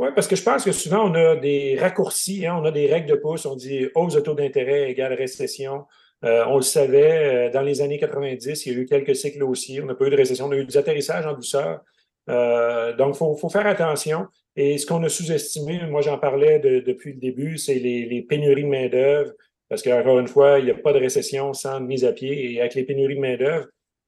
Oui, 0.00 0.08
parce 0.14 0.26
que 0.26 0.34
je 0.34 0.42
pense 0.42 0.64
que 0.64 0.72
souvent, 0.72 1.10
on 1.10 1.14
a 1.14 1.36
des 1.36 1.76
raccourcis, 1.78 2.46
hein, 2.46 2.56
on 2.58 2.64
a 2.64 2.70
des 2.70 2.86
règles 2.86 3.06
de 3.06 3.16
pouce, 3.16 3.44
on 3.44 3.54
dit 3.54 3.86
hausse 3.94 4.14
de 4.14 4.20
taux 4.20 4.32
d'intérêt 4.32 4.90
égale 4.90 5.12
récession. 5.12 5.84
on 6.22 6.56
le 6.56 6.62
savait, 6.62 7.50
dans 7.50 7.60
les 7.60 7.82
années 7.82 7.98
90, 7.98 8.64
il 8.64 8.72
y 8.72 8.76
a 8.76 8.78
eu 8.78 8.86
quelques 8.86 9.14
cycles 9.14 9.42
haussiers, 9.42 9.82
on 9.82 9.86
n'a 9.86 9.94
pas 9.94 10.06
eu 10.06 10.10
de 10.10 10.16
récession, 10.16 10.46
on 10.46 10.52
a 10.52 10.56
eu 10.56 10.64
des 10.64 10.78
atterrissages 10.78 11.26
en 11.26 11.34
douceur. 11.34 11.82
donc, 12.28 13.14
il 13.14 13.38
faut, 13.38 13.48
faire 13.50 13.66
attention. 13.66 14.26
Et 14.56 14.78
ce 14.78 14.86
qu'on 14.86 15.02
a 15.04 15.10
sous-estimé, 15.10 15.82
moi 15.86 16.00
j'en 16.00 16.16
parlais 16.18 16.60
depuis 16.60 17.12
le 17.12 17.20
début, 17.20 17.58
c'est 17.58 17.74
les 17.74 18.22
pénuries 18.22 18.64
de 18.64 18.68
main-d'œuvre, 18.68 19.32
parce 19.68 19.82
qu'encore 19.82 20.18
une 20.18 20.28
fois, 20.28 20.60
il 20.60 20.64
n'y 20.64 20.70
a 20.70 20.74
pas 20.74 20.94
de 20.94 20.98
récession 20.98 21.52
sans 21.52 21.78
mise 21.78 22.06
à 22.06 22.12
pied. 22.12 22.54
Et 22.54 22.60
avec 22.60 22.74
les 22.74 22.84
pénuries 22.84 23.16
de 23.16 23.20
main-d'œuvre, 23.20 23.66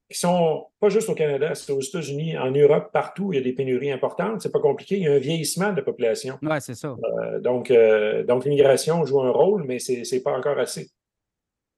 qui 0.09 0.19
sont 0.19 0.67
pas 0.79 0.89
juste 0.89 1.09
au 1.09 1.15
Canada, 1.15 1.55
c'est 1.55 1.71
aux 1.71 1.81
États-Unis, 1.81 2.37
en 2.37 2.51
Europe, 2.51 2.91
partout, 2.91 3.33
il 3.33 3.37
y 3.37 3.39
a 3.39 3.43
des 3.43 3.53
pénuries 3.53 3.91
importantes. 3.91 4.41
C'est 4.41 4.51
pas 4.51 4.59
compliqué. 4.59 4.97
Il 4.97 5.03
y 5.03 5.07
a 5.07 5.13
un 5.13 5.19
vieillissement 5.19 5.71
de 5.71 5.77
la 5.77 5.81
population. 5.81 6.37
Oui, 6.41 6.57
c'est 6.59 6.75
ça. 6.75 6.89
Euh, 6.89 7.39
donc, 7.39 7.71
euh, 7.71 8.23
donc 8.23 8.45
l'immigration 8.45 9.05
joue 9.05 9.21
un 9.21 9.31
rôle, 9.31 9.63
mais 9.63 9.79
ce 9.79 10.13
n'est 10.13 10.21
pas 10.21 10.37
encore 10.37 10.59
assez. 10.59 10.89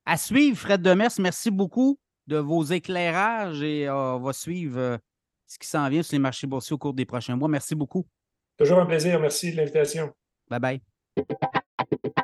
À 0.06 0.18
suivre, 0.18 0.58
Fred 0.58 0.82
Demers, 0.82 1.12
merci 1.20 1.50
beaucoup 1.50 1.98
de 2.28 2.38
vos 2.38 2.64
éclairages 2.64 3.62
et 3.62 3.88
euh, 3.88 4.16
on 4.16 4.20
va 4.20 4.34
suivre 4.34 5.00
ce 5.48 5.60
qui 5.60 5.68
s'en 5.68 5.88
vient 5.90 6.04
sur 6.04 6.14
les 6.14 6.20
marchés 6.20 6.48
boursiers 6.48 6.74
au 6.74 6.78
cours 6.78 6.94
des 6.94 7.06
prochains 7.06 7.36
mois. 7.36 7.48
Merci 7.48 7.76
beaucoup. 7.76 8.06
Toujours 8.58 8.80
un 8.80 8.86
plaisir. 8.86 9.20
Merci 9.20 9.52
de 9.52 9.58
l'invitation. 9.58 10.12
Bye 10.50 10.60
bye. 10.60 12.16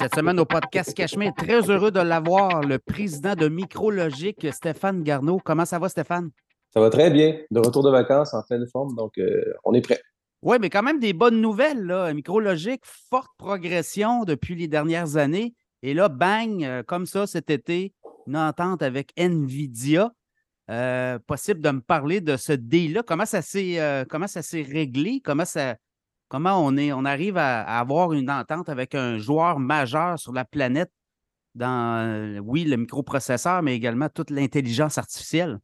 Cette 0.00 0.14
semaine 0.14 0.38
au 0.38 0.44
podcast 0.44 0.94
Cachemire, 0.94 1.34
très 1.34 1.68
heureux 1.68 1.90
de 1.90 1.98
l'avoir, 1.98 2.60
le 2.60 2.78
président 2.78 3.34
de 3.34 3.48
Micrologique, 3.48 4.46
Stéphane 4.52 5.02
Garneau. 5.02 5.40
Comment 5.44 5.64
ça 5.64 5.80
va, 5.80 5.88
Stéphane? 5.88 6.30
Ça 6.72 6.78
va 6.78 6.88
très 6.88 7.10
bien. 7.10 7.36
De 7.50 7.58
retour 7.58 7.82
de 7.82 7.90
vacances 7.90 8.32
en 8.32 8.44
pleine 8.44 8.64
forme, 8.68 8.94
donc 8.94 9.18
euh, 9.18 9.42
on 9.64 9.74
est 9.74 9.80
prêt. 9.80 10.00
Oui, 10.42 10.58
mais 10.60 10.70
quand 10.70 10.84
même 10.84 11.00
des 11.00 11.12
bonnes 11.12 11.40
nouvelles. 11.40 11.82
Là. 11.82 12.14
Micrologique, 12.14 12.82
forte 12.84 13.32
progression 13.38 14.22
depuis 14.22 14.54
les 14.54 14.68
dernières 14.68 15.16
années. 15.16 15.56
Et 15.82 15.94
là, 15.94 16.08
bang, 16.08 16.62
euh, 16.62 16.84
comme 16.84 17.06
ça 17.06 17.26
cet 17.26 17.50
été, 17.50 17.92
une 18.28 18.36
entente 18.36 18.84
avec 18.84 19.10
NVIDIA. 19.18 20.12
Euh, 20.70 21.18
possible 21.26 21.60
de 21.60 21.70
me 21.70 21.80
parler 21.80 22.20
de 22.20 22.36
ce 22.36 22.52
deal-là. 22.52 23.02
Comment 23.02 23.26
ça 23.26 23.42
s'est 23.42 24.62
réglé? 24.62 25.20
Comment 25.24 25.44
ça, 25.44 25.74
comment 26.28 26.64
on, 26.64 26.76
est, 26.76 26.92
on 26.92 27.04
arrive 27.04 27.36
à, 27.36 27.62
avoir 27.62 28.12
une 28.12 28.30
entente 28.30 28.68
avec 28.68 28.94
un 28.94 29.18
joueur 29.18 29.58
majeur 29.58 30.18
sur 30.18 30.32
la 30.32 30.44
planète 30.44 30.90
dans, 31.54 32.06
euh, 32.06 32.38
oui, 32.38 32.64
le 32.64 32.76
microprocesseur, 32.76 33.62
mais 33.62 33.74
également 33.74 34.08
toute 34.08 34.30
l'intelligence 34.30 34.98
artificielle? 34.98 35.58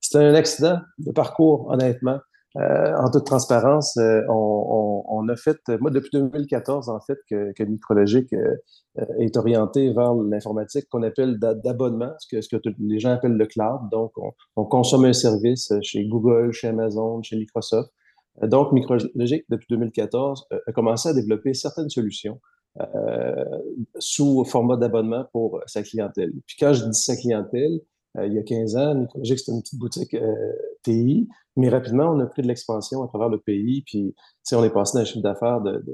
C'est 0.00 0.18
un 0.18 0.34
accident 0.34 0.80
de 0.98 1.12
parcours, 1.12 1.68
honnêtement. 1.68 2.18
Euh, 2.56 2.96
en 2.96 3.10
toute 3.10 3.26
transparence, 3.26 3.96
euh, 3.96 4.20
on, 4.28 5.28
a 5.28 5.36
fait, 5.36 5.58
moi 5.80 5.90
depuis 5.90 6.10
2014 6.12 6.88
en 6.88 7.00
fait, 7.00 7.18
que, 7.28 7.52
que 7.52 7.64
Micrologique 7.64 8.32
est 9.18 9.36
orienté 9.36 9.92
vers 9.92 10.14
l'informatique 10.14 10.86
qu'on 10.90 11.02
appelle 11.02 11.38
d'abonnement, 11.38 12.12
ce 12.18 12.28
que, 12.28 12.42
ce 12.42 12.48
que 12.54 12.62
les 12.78 12.98
gens 13.00 13.10
appellent 13.10 13.36
le 13.36 13.46
cloud. 13.46 13.80
Donc, 13.90 14.12
on, 14.56 14.64
consomme 14.66 15.06
un 15.06 15.12
service 15.12 15.72
chez 15.82 16.04
Google, 16.04 16.52
chez 16.52 16.68
Amazon, 16.68 17.22
chez 17.22 17.36
Microsoft 17.36 17.90
Donc, 18.42 18.72
Micrologic, 18.72 19.44
depuis 19.48 19.66
2014, 19.70 20.46
a 20.66 20.72
commencé 20.72 21.08
à 21.08 21.14
développer 21.14 21.54
certaines 21.54 21.90
solutions 21.90 22.40
sous 23.98 24.44
format 24.44 24.76
d'abonnement 24.76 25.24
pour 25.32 25.60
sa 25.66 25.84
clientèle. 25.84 26.32
Puis 26.46 26.56
quand 26.58 26.72
je 26.72 26.84
dis 26.84 26.98
sa 26.98 27.16
clientèle, 27.16 27.80
il 28.20 28.32
y 28.32 28.38
a 28.38 28.42
15 28.42 28.76
ans, 28.76 28.94
Micrologic, 28.96 29.38
c'était 29.38 29.52
une 29.52 29.62
petite 29.62 29.78
boutique 29.78 30.16
TI, 30.82 31.28
mais 31.56 31.68
rapidement, 31.68 32.10
on 32.10 32.20
a 32.20 32.26
pris 32.26 32.42
de 32.42 32.48
l'expansion 32.48 33.02
à 33.04 33.08
travers 33.08 33.28
le 33.28 33.38
pays, 33.38 33.82
puis 33.86 34.14
on 34.52 34.64
est 34.64 34.70
passé 34.70 34.98
d'un 34.98 35.04
chiffre 35.04 35.22
d'affaires 35.22 35.60
de, 35.60 35.84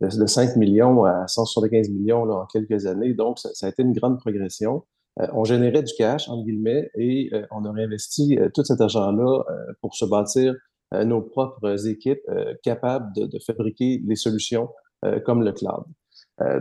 de, 0.00 0.26
5 0.26 0.56
millions 0.56 1.04
à 1.04 1.26
175 1.26 1.90
millions 1.90 2.22
en 2.30 2.46
quelques 2.46 2.86
années. 2.86 3.14
Donc, 3.14 3.38
ça, 3.38 3.66
a 3.66 3.68
été 3.68 3.82
une 3.82 3.92
grande 3.92 4.18
progression. 4.18 4.84
Euh, 5.20 5.26
on 5.34 5.44
générait 5.44 5.82
du 5.82 5.92
cash, 5.94 6.28
entre 6.28 6.44
guillemets, 6.44 6.90
et 6.96 7.30
euh, 7.34 7.46
on 7.50 7.64
a 7.64 7.72
réinvesti 7.72 8.38
euh, 8.38 8.48
tout 8.52 8.64
cet 8.64 8.80
argent-là 8.80 9.44
pour 9.80 9.94
se 9.94 10.06
bâtir 10.06 10.54
nos 11.04 11.22
propres 11.22 11.86
équipes 11.86 12.28
capables 12.62 13.12
de, 13.14 13.38
fabriquer 13.38 14.02
les 14.06 14.16
solutions 14.16 14.68
comme 15.24 15.42
le 15.42 15.52
cloud. 15.52 15.84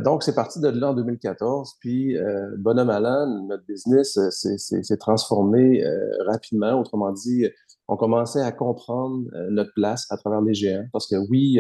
donc, 0.03 0.23
c'est 0.23 0.33
parti 0.33 0.59
de 0.59 0.69
là 0.69 0.91
en 0.91 0.93
2014. 0.93 1.75
Puis, 1.79 2.17
bonhomme 2.57 2.89
à 2.89 2.99
notre 2.99 3.65
business 3.65 4.17
s'est 4.29 4.97
transformé 4.97 5.83
rapidement. 6.25 6.79
Autrement 6.79 7.11
dit, 7.11 7.45
on 7.87 7.97
commençait 7.97 8.41
à 8.41 8.51
comprendre 8.51 9.25
notre 9.49 9.73
place 9.73 10.07
à 10.09 10.17
travers 10.17 10.41
les 10.41 10.53
géants. 10.53 10.85
Parce 10.91 11.07
que 11.07 11.15
oui, 11.29 11.59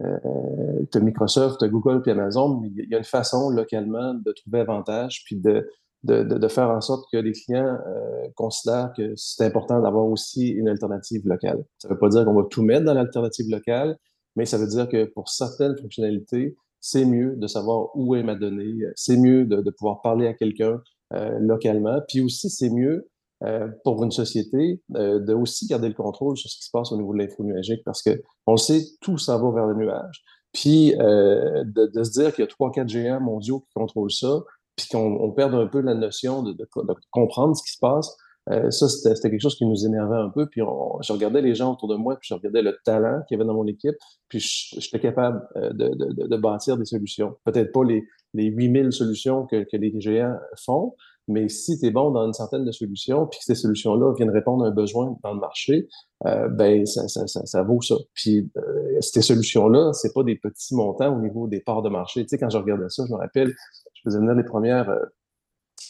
euh, 0.00 0.86
tu 0.90 0.98
as 0.98 1.00
Microsoft, 1.00 1.58
tu 1.58 1.64
as 1.64 1.68
Google 1.68 2.02
puis 2.02 2.10
Amazon, 2.10 2.60
mais 2.60 2.68
il 2.68 2.88
y 2.90 2.94
a 2.94 2.98
une 2.98 3.04
façon 3.04 3.50
localement 3.50 4.14
de 4.14 4.32
trouver 4.32 4.60
avantage 4.60 5.22
puis 5.24 5.36
de, 5.36 5.68
de, 6.04 6.22
de, 6.22 6.48
faire 6.48 6.70
en 6.70 6.80
sorte 6.80 7.06
que 7.10 7.16
les 7.16 7.32
clients 7.32 7.78
euh, 7.86 8.28
considèrent 8.36 8.92
que 8.96 9.14
c'est 9.16 9.44
important 9.44 9.80
d'avoir 9.80 10.04
aussi 10.04 10.48
une 10.48 10.68
alternative 10.68 11.26
locale. 11.26 11.64
Ça 11.78 11.88
ne 11.88 11.94
veut 11.94 11.98
pas 11.98 12.08
dire 12.08 12.24
qu'on 12.24 12.34
va 12.34 12.44
tout 12.50 12.62
mettre 12.62 12.84
dans 12.84 12.94
l'alternative 12.94 13.50
locale, 13.50 13.96
mais 14.36 14.44
ça 14.44 14.58
veut 14.58 14.66
dire 14.66 14.88
que 14.88 15.04
pour 15.06 15.28
certaines 15.28 15.76
fonctionnalités, 15.76 16.56
c'est 16.80 17.06
mieux 17.06 17.34
de 17.36 17.46
savoir 17.46 17.88
où 17.94 18.14
est 18.14 18.22
ma 18.22 18.34
donnée, 18.34 18.74
c'est 18.94 19.16
mieux 19.16 19.46
de, 19.46 19.62
de, 19.62 19.70
pouvoir 19.70 20.02
parler 20.02 20.26
à 20.26 20.34
quelqu'un 20.34 20.80
euh, 21.14 21.38
localement, 21.40 22.00
puis 22.06 22.20
aussi 22.20 22.50
c'est 22.50 22.70
mieux 22.70 23.08
euh, 23.42 23.68
pour 23.82 24.02
une 24.04 24.12
société 24.12 24.80
euh, 24.94 25.18
de 25.18 25.34
aussi 25.34 25.66
garder 25.66 25.88
le 25.88 25.94
contrôle 25.94 26.36
sur 26.36 26.48
ce 26.48 26.56
qui 26.56 26.64
se 26.64 26.70
passe 26.70 26.92
au 26.92 26.96
niveau 26.96 27.12
de 27.12 27.18
l'info 27.18 27.42
nuagique 27.42 27.82
parce 27.84 28.00
que 28.00 28.22
on 28.46 28.56
sait, 28.56 28.86
tout 29.00 29.18
s'en 29.18 29.42
va 29.42 29.50
vers 29.54 29.66
le 29.66 29.74
nuage. 29.74 30.22
Puis 30.52 30.94
euh, 31.00 31.64
de, 31.64 31.86
de, 31.86 32.04
se 32.04 32.12
dire 32.12 32.32
qu'il 32.32 32.42
y 32.42 32.46
a 32.46 32.50
trois, 32.50 32.70
quatre 32.70 32.88
géants 32.88 33.20
mondiaux 33.20 33.60
qui 33.60 33.72
contrôlent 33.74 34.12
ça, 34.12 34.40
puis 34.76 34.86
qu'on 34.90 35.18
on 35.20 35.30
perd 35.32 35.54
un 35.54 35.66
peu 35.66 35.80
la 35.80 35.94
notion 35.94 36.42
de, 36.42 36.52
de, 36.52 36.64
de 36.64 36.94
comprendre 37.10 37.56
ce 37.56 37.62
qui 37.62 37.72
se 37.72 37.78
passe, 37.80 38.16
euh, 38.50 38.70
ça, 38.70 38.88
c'était 38.88 39.30
quelque 39.30 39.40
chose 39.40 39.56
qui 39.56 39.64
nous 39.64 39.86
énervait 39.86 40.18
un 40.18 40.28
peu. 40.28 40.46
Puis 40.46 40.60
je 40.60 41.12
regardais 41.12 41.40
les 41.40 41.54
gens 41.54 41.72
autour 41.72 41.88
de 41.88 41.96
moi, 41.96 42.16
puis 42.16 42.28
je 42.28 42.34
regardais 42.34 42.62
le 42.62 42.76
talent 42.84 43.22
qu'il 43.26 43.36
y 43.36 43.40
avait 43.40 43.46
dans 43.46 43.54
mon 43.54 43.66
équipe, 43.66 43.94
puis 44.28 44.40
j'étais 44.40 45.00
capable 45.00 45.40
de, 45.56 45.88
de, 45.88 46.26
de, 46.26 46.36
bâtir 46.36 46.76
des 46.76 46.84
solutions. 46.84 47.36
Peut-être 47.44 47.72
pas 47.72 47.84
les, 47.84 48.04
les 48.34 48.46
8000 48.46 48.92
solutions 48.92 49.46
que, 49.46 49.64
que 49.64 49.76
les 49.76 49.98
géants 49.98 50.36
font, 50.62 50.94
mais 51.26 51.48
si 51.48 51.78
tu 51.78 51.86
es 51.86 51.90
bon 51.90 52.10
dans 52.10 52.26
une 52.26 52.34
certaine 52.34 52.64
de 52.64 52.72
solutions, 52.72 53.26
puis 53.26 53.38
que 53.38 53.44
ces 53.44 53.54
solutions-là 53.54 54.12
viennent 54.14 54.30
répondre 54.30 54.64
à 54.64 54.68
un 54.68 54.72
besoin 54.72 55.16
dans 55.22 55.32
le 55.32 55.40
marché, 55.40 55.88
euh, 56.26 56.48
ben 56.48 56.86
ça, 56.86 57.06
ça, 57.08 57.26
ça, 57.26 57.62
vaut 57.62 57.82
ça. 57.82 57.96
Puis 58.14 58.50
euh, 58.56 59.00
ces 59.00 59.22
solutions-là, 59.22 59.92
c'est 59.92 60.12
pas 60.14 60.22
des 60.22 60.36
petits 60.36 60.74
montants 60.74 61.16
au 61.16 61.20
niveau 61.20 61.46
des 61.48 61.60
parts 61.60 61.82
de 61.82 61.90
marché. 61.90 62.22
Tu 62.22 62.30
sais, 62.30 62.38
quand 62.38 62.48
je 62.48 62.56
regardais 62.58 62.88
ça, 62.88 63.04
je 63.06 63.12
me 63.12 63.18
rappelle, 63.18 63.54
je 63.94 64.00
faisais 64.04 64.18
venir 64.18 64.34
les 64.34 64.44
premières 64.44 64.88
euh, 64.88 65.04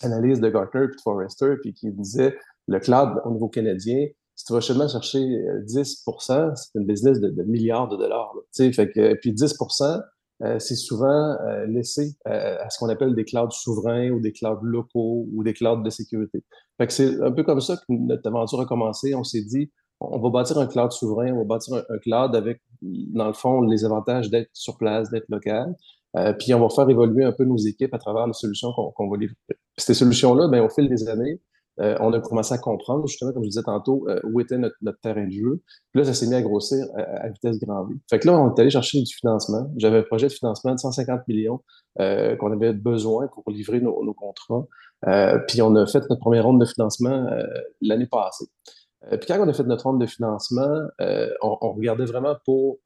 analyses 0.03 0.41
de 0.41 0.49
Gartner 0.49 0.89
puis 0.89 0.97
de 0.97 1.03
Forrester, 1.03 1.55
puis 1.63 1.73
qui 1.73 1.91
disait 1.93 2.37
le 2.67 2.81
cloud 2.81 3.21
au 3.25 3.31
niveau 3.31 3.49
canadien, 3.49 4.07
si 4.35 4.45
tu 4.45 4.53
vas 4.53 4.61
seulement 4.61 4.89
chercher 4.89 5.21
10% 5.21 6.57
c'est 6.57 6.79
une 6.79 6.87
business 6.87 7.21
de, 7.21 7.43
milliards 7.45 7.89
de 7.89 7.97
dollars. 7.97 8.33
Tu 8.53 8.65
sais, 8.65 8.73
fait 8.73 8.91
que, 8.91 9.15
puis 9.15 9.33
10% 9.33 10.03
euh, 10.43 10.59
c'est 10.59 10.75
souvent 10.75 11.37
euh, 11.43 11.65
laissé 11.67 12.17
euh, 12.27 12.57
à 12.61 12.69
ce 12.69 12.79
qu'on 12.79 12.89
appelle 12.89 13.15
des 13.15 13.25
clouds 13.25 13.51
souverains 13.51 14.11
ou 14.11 14.21
des 14.21 14.33
clouds 14.33 14.63
locaux 14.63 15.29
ou 15.33 15.45
des 15.45 15.55
clouds 15.55 15.83
de 15.83 15.91
sécurité. 15.91 16.43
Fait 16.77 16.89
que 16.89 16.93
c'est 16.93 17.23
un 17.23 17.31
peu 17.31 17.45
comme 17.45 17.61
ça 17.61 17.77
que 17.77 17.83
notre 17.89 18.27
aventure 18.27 18.61
a 18.61 18.67
commencé. 18.67 19.15
On 19.15 19.23
s'est 19.23 19.43
dit, 19.43 19.71
on 20.11 20.19
va 20.19 20.31
bâtir 20.31 20.59
un 20.59 20.67
cloud 20.67 20.93
souverain, 20.93 21.33
on 21.33 21.39
va 21.39 21.45
bâtir 21.45 21.75
un, 21.75 21.99
cloud 21.99 22.35
avec, 22.35 22.61
dans 22.83 23.27
le 23.27 23.33
fond, 23.33 23.63
les 23.63 23.85
avantages 23.85 24.31
d'être 24.31 24.51
sur 24.53 24.77
place, 24.77 25.11
d'être 25.11 25.29
local. 25.29 25.75
puis 26.39 26.55
on 26.55 26.61
va 26.61 26.69
faire 26.69 26.89
évoluer 26.89 27.25
un 27.25 27.33
peu 27.33 27.45
nos 27.45 27.57
équipes 27.57 27.95
à 27.95 27.99
travers 27.99 28.27
les 28.27 28.33
solutions 28.33 28.73
qu'on 28.73 29.09
va 29.09 29.17
livrer. 29.17 29.37
ces 29.77 29.95
solutions-là, 29.95 30.49
ben, 30.49 30.61
au 30.61 30.69
fil 30.69 30.89
des 30.89 31.09
années, 31.09 31.41
euh, 31.81 31.97
on 32.01 32.13
a 32.13 32.21
commencé 32.21 32.55
à 32.55 32.59
comprendre, 32.59 33.07
justement, 33.07 33.33
comme 33.33 33.43
je 33.43 33.49
disais 33.49 33.63
tantôt, 33.63 34.07
euh, 34.09 34.21
où 34.25 34.41
était 34.41 34.59
notre, 34.59 34.77
terrain 35.03 35.27
de 35.27 35.33
jeu. 35.33 35.63
Puis 35.93 36.01
là, 36.01 36.05
ça 36.05 36.15
s'est 36.15 36.27
mis 36.27 36.35
à 36.35 36.43
grossir 36.43 36.87
à, 36.97 37.29
vitesse 37.29 37.59
grand 37.59 37.85
V. 37.85 37.95
Fait 38.09 38.19
que 38.21 38.29
là, 38.29 38.39
on 38.39 38.55
est 38.55 38.61
allé 38.61 38.71
chercher 38.71 39.01
du 39.01 39.13
financement. 39.13 39.69
J'avais 39.77 39.99
un 39.99 40.03
projet 40.03 40.29
de 40.29 40.33
financement 40.33 40.73
de 40.73 40.79
150 40.79 41.27
millions 41.27 41.61
euh, 42.01 42.37
qu'on 42.37 42.53
avait 42.53 42.73
besoin 42.73 43.27
pour 43.29 43.43
livrer 43.51 43.81
nos, 43.81 44.05
nos 44.05 44.15
contrats. 44.15 44.67
puis 45.49 45.63
on 45.63 45.75
a 45.75 45.87
fait 45.87 46.01
notre 46.09 46.21
première 46.21 46.45
ronde 46.45 46.61
de 46.61 46.67
financement 46.67 47.27
l'année 47.81 48.07
passée. 48.07 48.47
Puis 49.11 49.27
quand 49.29 49.39
on 49.41 49.49
a 49.49 49.53
fait 49.53 49.65
notre 49.65 49.85
ronde 49.85 50.01
de 50.01 50.07
financement, 50.07 50.89
on, 51.01 51.59
on, 51.61 51.73
regardait 51.73 52.05
vraiment 52.05 52.37
pour 52.45 52.79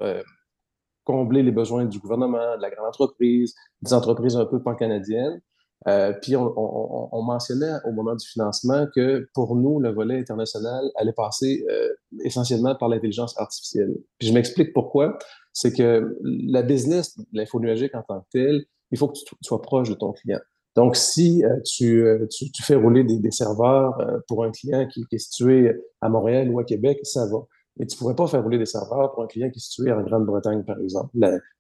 combler 1.08 1.42
les 1.42 1.52
besoins 1.52 1.86
du 1.86 1.98
gouvernement, 1.98 2.56
de 2.56 2.62
la 2.62 2.68
grande 2.70 2.86
entreprise, 2.86 3.54
des 3.80 3.94
entreprises 3.94 4.36
un 4.36 4.44
peu 4.44 4.62
pan-canadiennes. 4.62 5.40
Euh, 5.86 6.12
puis 6.20 6.36
on, 6.36 7.22
mentionnait 7.22 7.76
au 7.84 7.92
moment 7.92 8.14
du 8.14 8.26
financement 8.26 8.86
que 8.94 9.28
pour 9.32 9.56
nous, 9.56 9.80
le 9.80 9.90
volet 9.90 10.18
international 10.18 10.84
allait 10.96 11.12
passer 11.12 11.64
euh, 11.70 11.88
essentiellement 12.24 12.74
par 12.74 12.88
l'intelligence 12.88 13.38
artificielle. 13.38 13.94
Puis 14.18 14.28
je 14.28 14.34
m'explique 14.34 14.74
pourquoi. 14.74 15.18
C'est 15.52 15.72
que 15.72 16.18
la 16.22 16.62
business, 16.62 17.16
l'info 17.32 17.58
nuagique 17.58 17.94
en 17.94 18.02
tant 18.02 18.20
que 18.20 18.26
telle, 18.32 18.64
il 18.90 18.98
faut 18.98 19.08
que 19.08 19.14
tu 19.14 19.24
sois 19.40 19.62
proche 19.62 19.88
de 19.88 19.94
ton 19.94 20.12
client. 20.12 20.40
Donc, 20.79 20.95
si 20.95 21.45
euh, 21.45 21.57
tu, 21.64 22.07
tu, 22.31 22.62
fais 22.62 22.76
rouler 22.76 23.03
des, 23.03 23.18
des 23.18 23.33
serveurs 23.33 23.99
pour 24.29 24.45
un 24.45 24.53
client 24.53 24.87
qui, 24.87 25.05
qui, 25.07 25.16
est 25.16 25.18
situé 25.18 25.72
à 26.01 26.09
Montréal 26.09 26.51
ou 26.51 26.61
à 26.61 26.64
Québec, 26.64 27.01
ça 27.03 27.26
va 27.26 27.39
mais 27.79 27.87
tu 27.87 27.95
ne 27.95 27.99
pourrais 27.99 28.14
pas 28.14 28.26
faire 28.26 28.43
rouler 28.43 28.59
des 28.59 28.66
serveurs 28.66 29.12
pour 29.12 29.22
un 29.22 29.26
client 29.26 29.51
qui 29.51 29.59
est 29.59 29.62
situé 29.62 29.93
en 29.93 30.03
Grande-Bretagne, 30.03 30.64
par 30.64 30.81
exemple. 30.81 31.11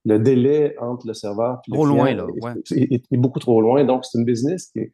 Le, 0.04 0.18
délai 0.18 0.76
entre 0.78 1.06
le 1.06 1.14
serveur 1.14 1.60
et 1.66 1.70
le 1.70 1.76
client 1.76 1.86
loin, 1.86 2.14
là, 2.14 2.26
est, 2.72 3.16
beaucoup 3.16 3.38
trop 3.38 3.60
loin. 3.60 3.84
Donc, 3.84 4.04
c'est 4.04 4.18
une 4.18 4.24
business 4.24 4.70
qui, 4.72 4.90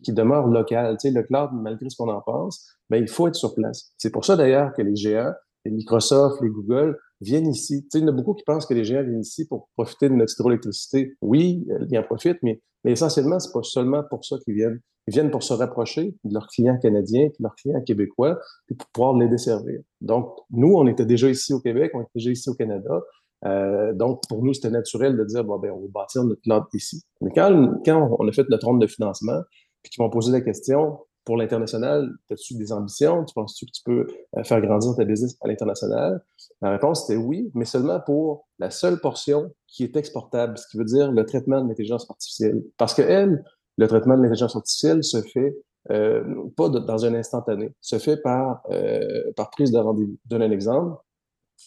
qui, 0.00 0.12
demeure 0.12 0.46
locale. 0.46 0.96
Tu 0.98 1.08
sais, 1.08 1.14
le 1.14 1.22
cloud, 1.22 1.50
malgré 1.52 1.90
ce 1.90 1.96
qu'on 1.96 2.08
en 2.08 2.22
pense, 2.22 2.66
ben, 2.88 2.96
il 2.96 3.08
faut 3.08 3.28
être 3.28 3.34
sur 3.34 3.54
place. 3.54 3.92
C'est 3.98 4.10
pour 4.10 4.24
ça, 4.24 4.36
d'ailleurs, 4.36 4.72
que 4.72 4.80
les 4.80 4.96
géants, 4.96 5.32
les 5.66 5.70
Microsoft, 5.70 6.40
les 6.40 6.48
Google, 6.48 6.98
viennent 7.20 7.48
ici. 7.48 7.86
Tu 7.90 7.98
il 7.98 8.02
y 8.02 8.04
en 8.04 8.08
a 8.08 8.12
beaucoup 8.12 8.34
qui 8.34 8.44
pensent 8.44 8.66
que 8.66 8.74
les 8.74 8.84
géants 8.84 9.02
viennent 9.02 9.20
ici 9.20 9.46
pour 9.46 9.68
profiter 9.76 10.08
de 10.08 10.14
notre 10.14 10.32
hydroélectricité. 10.34 11.14
Oui, 11.20 11.66
ils 11.90 11.98
en 11.98 12.02
profitent, 12.02 12.42
mais, 12.42 12.60
mais 12.84 12.92
essentiellement, 12.92 13.38
c'est 13.38 13.52
pas 13.52 13.62
seulement 13.62 14.02
pour 14.08 14.24
ça 14.24 14.36
qu'ils 14.44 14.54
viennent. 14.54 14.80
Ils 15.06 15.12
viennent 15.12 15.30
pour 15.30 15.42
se 15.42 15.52
rapprocher 15.52 16.16
de 16.24 16.34
leurs 16.34 16.46
clients 16.48 16.78
canadiens, 16.78 17.26
de 17.26 17.34
leurs 17.40 17.54
clients 17.56 17.82
québécois, 17.82 18.38
puis 18.66 18.76
pour 18.76 18.88
pouvoir 18.88 19.16
les 19.16 19.28
desservir. 19.28 19.80
Donc, 20.00 20.34
nous, 20.50 20.74
on 20.74 20.86
était 20.86 21.04
déjà 21.04 21.28
ici 21.28 21.52
au 21.52 21.60
Québec, 21.60 21.90
on 21.94 22.00
était 22.00 22.10
déjà 22.14 22.30
ici 22.30 22.48
au 22.48 22.54
Canada. 22.54 23.02
Euh, 23.44 23.92
donc, 23.92 24.22
pour 24.28 24.42
nous, 24.42 24.54
c'était 24.54 24.70
naturel 24.70 25.16
de 25.16 25.24
dire, 25.24 25.44
bon, 25.44 25.58
ben, 25.58 25.72
on 25.72 25.80
va 25.80 25.88
bâtir 25.92 26.24
notre 26.24 26.40
plante 26.40 26.66
ici. 26.72 27.02
Mais 27.20 27.30
quand, 27.34 27.82
quand 27.84 28.16
on 28.18 28.26
a 28.26 28.32
fait 28.32 28.48
notre 28.48 28.66
ronde 28.66 28.80
de 28.80 28.86
financement, 28.86 29.42
puis 29.82 29.90
qu'ils 29.90 30.02
m'ont 30.02 30.10
posé 30.10 30.32
la 30.32 30.40
question, 30.40 30.98
pour 31.24 31.36
l'international, 31.36 32.10
as-tu 32.30 32.54
des 32.54 32.72
ambitions? 32.72 33.24
Tu 33.24 33.34
penses-tu 33.34 33.66
que 33.66 33.70
tu 33.70 33.82
peux 33.84 34.06
euh, 34.36 34.44
faire 34.44 34.60
grandir 34.60 34.94
ta 34.94 35.04
business 35.04 35.36
à 35.40 35.48
l'international? 35.48 36.22
La 36.60 36.70
réponse 36.70 37.08
était 37.08 37.16
oui, 37.16 37.50
mais 37.54 37.64
seulement 37.64 38.00
pour 38.00 38.46
la 38.58 38.70
seule 38.70 39.00
portion 39.00 39.50
qui 39.66 39.84
est 39.84 39.96
exportable, 39.96 40.58
ce 40.58 40.66
qui 40.68 40.76
veut 40.76 40.84
dire 40.84 41.10
le 41.10 41.24
traitement 41.24 41.62
de 41.62 41.68
l'intelligence 41.68 42.08
artificielle. 42.10 42.62
Parce 42.76 42.94
que 42.94 43.02
elle, 43.02 43.42
le 43.76 43.88
traitement 43.88 44.16
de 44.16 44.22
l'intelligence 44.22 44.54
artificielle 44.56 45.02
se 45.02 45.20
fait 45.22 45.56
euh, 45.90 46.22
pas 46.56 46.68
dans 46.68 47.04
un 47.04 47.14
instantané, 47.14 47.72
se 47.80 47.98
fait 47.98 48.16
par, 48.16 48.62
euh, 48.70 49.32
par 49.36 49.50
prise 49.50 49.70
de 49.70 49.78
rendez-vous. 49.78 50.16
Donne 50.26 50.42
un 50.42 50.50
exemple. 50.50 50.96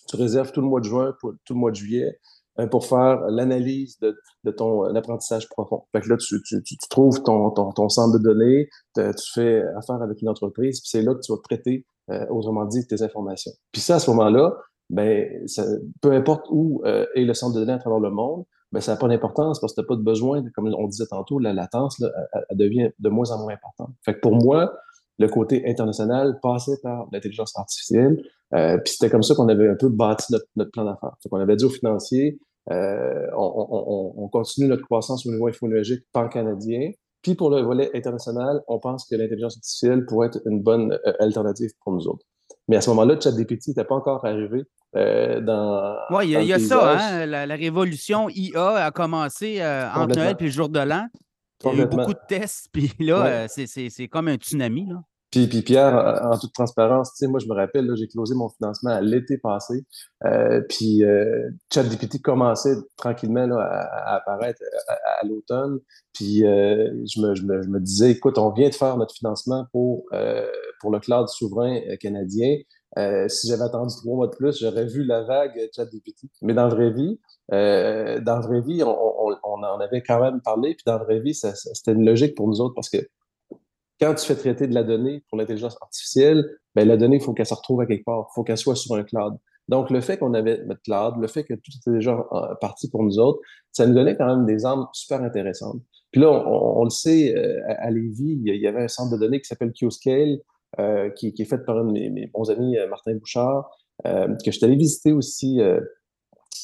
Tu 0.08 0.16
réserves 0.16 0.52
tout 0.52 0.62
le 0.62 0.68
mois 0.68 0.80
de 0.80 0.86
juin, 0.86 1.16
pour, 1.20 1.34
tout 1.46 1.54
le 1.54 1.60
mois 1.60 1.72
de 1.72 1.76
juillet, 1.76 2.20
pour 2.72 2.86
faire 2.86 3.22
l'analyse 3.30 4.00
de, 4.00 4.52
ton 4.52 4.84
apprentissage 4.96 5.48
profond. 5.50 5.84
Fait 5.92 6.02
que 6.02 6.10
là, 6.10 6.18
tu, 6.18 6.42
trouves 6.90 7.22
ton, 7.24 7.52
ton, 7.52 7.90
centre 7.90 8.18
de 8.18 8.24
données, 8.24 8.70
tu 8.96 9.32
fais 9.34 9.64
affaire 9.76 10.02
avec 10.02 10.22
une 10.22 10.30
entreprise, 10.30 10.80
puis 10.82 10.90
c'est 10.90 11.02
là 11.02 11.14
que 11.14 11.20
tu 11.20 11.32
vas 11.32 11.38
traiter, 11.44 11.86
euh, 12.10 12.26
autrement 12.30 12.66
dit, 12.66 12.88
tes 12.88 13.02
informations. 13.04 13.52
Puis 13.72 13.82
ça, 13.82 13.96
à 13.96 14.00
ce 14.00 14.10
moment-là, 14.12 14.54
ben, 14.90 15.28
peu 16.02 16.12
importe 16.14 16.46
où 16.50 16.82
est 16.86 17.26
le 17.26 17.34
centre 17.34 17.56
de 17.56 17.60
données 17.60 17.74
à 17.74 17.80
travers 17.80 18.00
le 18.00 18.10
monde, 18.10 18.46
ben, 18.72 18.82
ça 18.82 18.94
n'a 18.94 18.98
pas 18.98 19.08
d'importance 19.08 19.60
parce 19.60 19.74
que 19.74 19.82
tu 19.82 19.86
n'as 19.86 19.88
pas 19.88 19.96
de 19.96 20.04
besoin, 20.04 20.44
comme 20.56 20.74
on 20.78 20.88
disait 20.88 21.06
tantôt, 21.10 21.40
la 21.40 21.54
latence, 21.54 22.00
là, 22.00 22.10
elle, 22.50 22.58
devient 22.58 22.90
de 23.00 23.10
moins 23.10 23.32
en 23.32 23.40
moins 23.40 23.54
importante. 23.54 23.94
Fait 24.04 24.14
que 24.14 24.20
pour 24.20 24.36
moi, 24.36 24.74
le 25.20 25.28
côté 25.28 25.64
international 25.68 26.40
passait 26.42 26.78
par 26.84 27.08
l'intelligence 27.12 27.58
artificielle. 27.58 28.22
Euh, 28.54 28.78
puis 28.78 28.94
c'était 28.94 29.10
comme 29.10 29.24
ça 29.24 29.36
qu'on 29.36 29.50
avait 29.50 29.68
un 29.68 29.76
peu 29.76 29.90
bâti 29.90 30.32
notre, 30.32 30.46
notre 30.56 30.72
plan 30.72 30.86
d'affaires. 30.86 31.16
On 31.32 31.40
avait 31.40 31.56
dit 31.56 31.66
aux 31.66 31.70
financiers, 31.70 32.40
euh, 32.72 33.28
on, 33.36 33.68
on, 33.70 34.24
on, 34.24 34.28
continue 34.28 34.68
notre 34.68 34.84
croissance 34.84 35.26
au 35.26 35.32
niveau 35.32 35.48
infonologique 35.48 36.04
pan-canadien. 36.12 36.92
Puis 37.22 37.36
pour 37.36 37.50
le 37.50 37.62
volet 37.62 37.90
international, 37.96 38.62
on 38.68 38.80
pense 38.80 39.08
que 39.10 39.16
l'intelligence 39.16 39.58
artificielle 39.58 40.06
pourrait 40.06 40.28
être 40.28 40.42
une 40.46 40.62
bonne 40.62 40.94
euh, 40.94 41.14
alternative 41.20 41.72
pour 41.82 41.94
nous 41.94 42.08
autres. 42.08 42.26
Mais 42.68 42.76
à 42.76 42.82
ce 42.82 42.90
moment-là, 42.90 43.20
ChatGPT 43.20 43.70
n'était 43.70 43.86
pas 43.86 43.96
encore 43.96 44.26
arrivé. 44.26 44.64
Euh, 44.96 45.42
dans. 45.42 45.96
Oui, 46.12 46.32
il 46.32 46.44
y 46.44 46.54
a, 46.54 46.60
ça, 46.60 46.98
hein? 46.98 47.26
la, 47.26 47.56
révolution 47.56 48.30
IA 48.30 48.86
a 48.86 48.92
commencé 48.92 49.62
entre 49.62 50.16
Noël 50.16 50.36
et 50.40 50.44
le 50.44 50.50
jour 50.50 50.70
de 50.70 50.80
l'an. 50.80 51.08
Il 51.64 51.78
y 51.78 51.82
a 51.82 51.84
eu 51.84 51.88
beaucoup 51.88 52.14
de 52.14 52.20
tests, 52.28 52.68
puis 52.72 52.92
là, 53.00 53.48
c'est 53.48 54.08
comme 54.08 54.28
un 54.28 54.36
tsunami. 54.36 54.88
Là. 54.88 55.02
Puis, 55.46 55.62
Pierre, 55.62 56.22
en 56.24 56.38
toute 56.40 56.54
transparence, 56.54 57.22
moi, 57.24 57.40
je 57.40 57.48
me 57.48 57.54
rappelle, 57.54 57.94
j'ai 57.96 58.08
closé 58.08 58.34
mon 58.34 58.50
financement 58.50 59.00
l'été 59.02 59.38
passé. 59.38 59.86
Euh, 60.26 60.62
puis 60.68 61.04
euh, 61.04 61.50
ChatGPT 61.72 62.22
commençait 62.22 62.76
tranquillement 62.96 63.48
à, 63.60 64.16
apparaître 64.16 64.62
à, 64.88 65.26
l'automne. 65.26 65.80
Puis 66.14 66.44
euh, 66.44 66.92
je, 67.06 67.22
me, 67.22 67.80
disais, 67.80 68.12
écoute, 68.12 68.38
on 68.38 68.52
vient 68.52 68.70
de 68.70 68.74
faire 68.74 68.98
notre 68.98 69.14
financement 69.14 69.66
pour, 69.72 70.06
euh, 70.14 70.48
pour 70.82 70.92
le 70.92 71.00
cloud 71.00 71.28
souverain 71.28 71.80
euh, 71.90 71.96
canadien. 71.98 72.58
si 73.28 73.48
j'avais 73.48 73.64
attendu 73.64 73.94
trois 73.96 74.16
mois 74.16 74.28
de 74.28 74.36
plus, 74.36 74.60
j'aurais 74.60 74.86
vu 74.86 75.04
la 75.04 75.24
vague 75.24 75.70
ChatGPT. 75.76 76.30
Mais 76.42 76.54
dans 76.54 76.68
la 76.68 76.74
vraie 76.74 76.92
vie, 76.92 77.20
dans 77.50 78.36
la 78.36 78.42
vraie 78.42 78.62
vie, 78.62 78.82
on, 78.84 78.90
on, 79.44 79.64
en 79.64 79.80
avait 79.80 80.02
quand 80.02 80.20
même 80.20 80.42
parlé. 80.42 80.74
Puis 80.74 80.84
dans 80.86 80.98
la 80.98 81.04
vraie 81.04 81.20
vie, 81.20 81.36
c'était 81.36 81.92
une 81.92 82.06
logique 82.06 82.36
pour 82.36 82.48
nous 82.48 82.60
autres 82.60 82.74
parce 82.74 82.90
que 82.90 82.98
quand 84.00 84.14
tu 84.14 84.26
fais 84.26 84.36
traiter 84.36 84.68
de 84.68 84.74
la 84.74 84.84
donnée 84.84 85.24
pour 85.30 85.38
l'intelligence 85.38 85.78
artificielle, 85.82 86.46
ben, 86.76 86.88
la 86.88 86.98
donnée, 86.98 87.18
il 87.18 87.24
faut 87.24 87.34
qu'elle 87.34 87.46
se 87.46 87.54
retrouve 87.54 87.82
à 87.82 87.86
quelque 87.86 88.06
part. 88.06 88.28
Il 88.30 88.34
faut 88.36 88.44
qu'elle 88.44 88.58
soit 88.58 88.76
sur 88.76 88.96
un 88.96 89.04
cloud. 89.04 89.38
Donc, 89.68 89.90
le 89.90 90.00
fait 90.02 90.18
qu'on 90.18 90.34
avait 90.34 90.64
notre 90.66 90.82
cloud, 90.82 91.16
le 91.20 91.28
fait 91.28 91.44
que 91.44 91.54
tout 91.54 91.72
était 91.76 91.92
déjà 91.92 92.26
euh, 92.32 92.56
parti 92.62 92.90
pour 92.90 93.04
nous 93.04 93.20
autres, 93.20 93.40
ça 93.72 93.86
nous 93.86 93.94
donnait 93.94 94.16
quand 94.16 94.28
même 94.28 94.46
des 94.46 94.66
armes 94.66 94.88
super 94.94 95.22
intéressantes. 95.22 95.82
Puis 96.12 96.22
là, 96.22 96.30
on, 96.30 96.84
le 96.84 96.90
sait, 96.90 97.36
euh, 97.36 97.62
à, 97.68 97.92
Lévis, 97.92 98.40
il 98.46 98.56
y 98.56 98.68
avait 98.68 98.84
un 98.84 98.88
centre 98.88 99.12
de 99.12 99.18
données 99.18 99.42
qui 99.42 99.48
s'appelle 99.48 99.74
QScale, 99.74 100.40
euh, 100.80 101.10
qui, 101.12 101.34
est 101.38 101.46
fait 101.46 101.58
par 101.66 101.78
un 101.78 101.86
de 101.86 101.92
mes, 101.92 102.28
bons 102.28 102.50
amis, 102.50 102.78
Martin 102.90 103.16
Bouchard, 103.16 103.70
que 104.06 104.38
je 104.46 104.52
suis 104.52 104.66
allé 104.66 104.78
visiter 104.78 105.12
aussi 105.12 105.60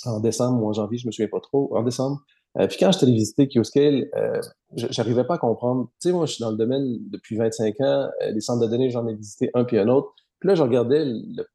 en 0.05 0.19
décembre 0.19 0.63
ou 0.63 0.69
en 0.69 0.73
janvier, 0.73 0.97
je 0.97 1.07
me 1.07 1.11
souviens 1.11 1.29
pas 1.29 1.41
trop, 1.41 1.75
en 1.75 1.83
décembre. 1.83 2.21
Euh, 2.59 2.67
puis 2.67 2.77
quand 2.79 2.91
je 2.91 2.97
suis 2.97 3.05
allé 3.05 3.15
visiter 3.15 3.47
QScale, 3.47 4.09
euh, 4.15 4.39
j'arrivais 4.75 5.23
pas 5.23 5.35
à 5.35 5.37
comprendre. 5.37 5.89
Tu 5.99 6.09
sais, 6.09 6.13
moi, 6.13 6.25
je 6.25 6.33
suis 6.33 6.41
dans 6.41 6.51
le 6.51 6.57
domaine 6.57 6.97
depuis 7.09 7.35
25 7.35 7.79
ans. 7.81 8.09
Euh, 8.21 8.31
les 8.31 8.41
centres 8.41 8.63
de 8.63 8.67
données, 8.67 8.89
j'en 8.91 9.07
ai 9.07 9.15
visité 9.15 9.49
un 9.53 9.63
puis 9.63 9.79
un 9.79 9.87
autre. 9.87 10.13
Puis 10.39 10.49
là, 10.49 10.55
je 10.55 10.61
regardais 10.61 11.05
le, 11.05 11.45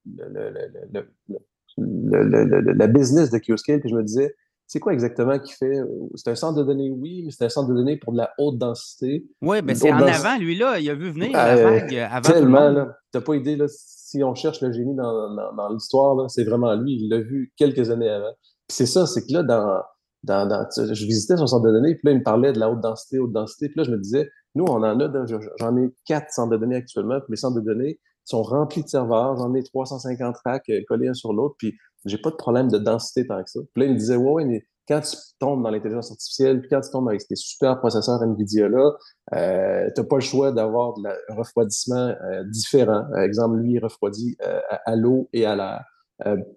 le, 1.77 2.73
la 2.73 2.87
business 2.89 3.31
de 3.31 3.39
QScale, 3.39 3.81
puis 3.81 3.91
je 3.91 3.95
me 3.95 4.03
disais, 4.03 4.35
c'est 4.67 4.81
quoi 4.81 4.93
exactement 4.93 5.39
qui 5.39 5.53
fait? 5.53 5.81
C'est 6.15 6.31
un 6.31 6.35
centre 6.35 6.59
de 6.59 6.65
données, 6.65 6.91
oui, 6.91 7.23
mais 7.25 7.31
c'est 7.31 7.45
un 7.45 7.49
centre 7.49 7.69
de 7.69 7.75
données 7.75 7.97
pour 7.97 8.13
de 8.13 8.19
la 8.19 8.33
haute 8.39 8.59
densité. 8.59 9.27
Oui, 9.41 9.59
mais 9.63 9.75
c'est 9.75 9.93
en 9.93 9.99
avant, 9.99 10.37
lui, 10.39 10.59
là. 10.59 10.79
Il 10.81 10.91
a 10.91 10.95
vu 10.95 11.11
venir 11.11 11.33
la 11.33 11.57
vague 11.57 11.95
avant. 12.11 12.33
Tellement, 12.33 12.71
là. 12.71 12.97
T'as 13.13 13.21
pas 13.21 13.35
idée, 13.35 13.57
là. 13.57 13.67
Si 13.69 14.23
on 14.25 14.35
cherche 14.35 14.61
le 14.63 14.73
génie 14.73 14.95
dans, 14.97 15.35
dans, 15.35 15.55
dans 15.55 15.73
l'histoire, 15.73 16.31
c'est 16.31 16.45
vraiment 16.45 16.75
lui. 16.75 16.99
Il 17.01 17.09
l'a 17.09 17.21
vu 17.21 17.53
quelques 17.57 17.91
années 17.91 18.09
avant. 18.09 18.33
Puis 18.67 18.77
c'est 18.77 18.87
ça, 18.87 19.07
c'est 19.07 19.27
que 19.27 19.33
là, 19.33 19.43
dans, 19.43 19.81
je 20.27 21.07
visitais 21.07 21.37
son 21.37 21.47
centre 21.47 21.67
de 21.67 21.73
données, 21.73 21.95
puis 21.95 22.03
là, 22.05 22.13
il 22.13 22.19
me 22.19 22.23
parlait 22.23 22.53
de 22.53 22.59
la 22.59 22.71
haute 22.71 22.81
densité, 22.81 23.19
haute 23.19 23.33
densité. 23.33 23.69
Puis 23.69 23.79
là, 23.79 23.85
je 23.85 23.91
me 23.91 23.99
disais, 23.99 24.29
nous, 24.55 24.65
on 24.65 24.83
en 24.83 25.01
a, 25.01 25.27
j'en 25.59 25.77
ai 25.77 25.95
quatre 26.05 26.31
centres 26.33 26.51
de 26.51 26.57
données 26.57 26.77
actuellement, 26.77 27.21
puis 27.21 27.31
mes 27.31 27.37
centres 27.37 27.61
de 27.61 27.65
données 27.65 28.01
sont 28.25 28.43
remplis 28.43 28.83
de 28.83 28.89
serveurs, 28.89 29.37
j'en 29.37 29.55
ai 29.55 29.63
350 29.63 30.37
racks 30.45 30.69
euh, 30.69 30.81
collés 30.87 31.09
un 31.09 31.15
sur 31.15 31.33
l'autre, 31.33 31.55
puis 31.59 31.75
j'ai 32.05 32.19
pas 32.19 32.31
de 32.31 32.37
problème 32.37 32.69
de 32.69 32.79
densité 32.79 33.27
tant 33.27 33.43
que 33.43 33.51
ça. 33.51 33.61
Puis 33.73 33.83
là, 33.83 33.87
il 33.87 33.95
me 33.95 33.99
disait, 33.99 34.17
ouais, 34.17 34.45
mais 34.45 34.65
quand 34.89 35.01
tu 35.01 35.17
tombes 35.39 35.63
dans 35.63 35.71
l'intelligence 35.71 36.11
artificielle, 36.11 36.61
puis 36.61 36.71
quand 36.71 36.81
tu 36.81 36.91
tombes 36.91 37.09
avec 37.09 37.21
ces 37.21 37.37
super 37.37 37.79
processeurs 37.79 38.23
NVIDIA-là, 38.23 38.93
euh, 39.35 39.91
tu 39.95 40.01
n'as 40.01 40.07
pas 40.07 40.17
le 40.17 40.23
choix 40.23 40.51
d'avoir 40.51 40.95
un 41.05 41.35
refroidissement 41.35 42.15
euh, 42.23 42.43
différent. 42.45 43.05
Exemple, 43.17 43.59
lui, 43.59 43.75
il 43.75 43.79
refroidit 43.79 44.37
euh, 44.43 44.61
à, 44.71 44.91
à 44.91 44.97
l'eau 44.97 45.29
et 45.33 45.45
à 45.45 45.55
l'air. 45.55 45.85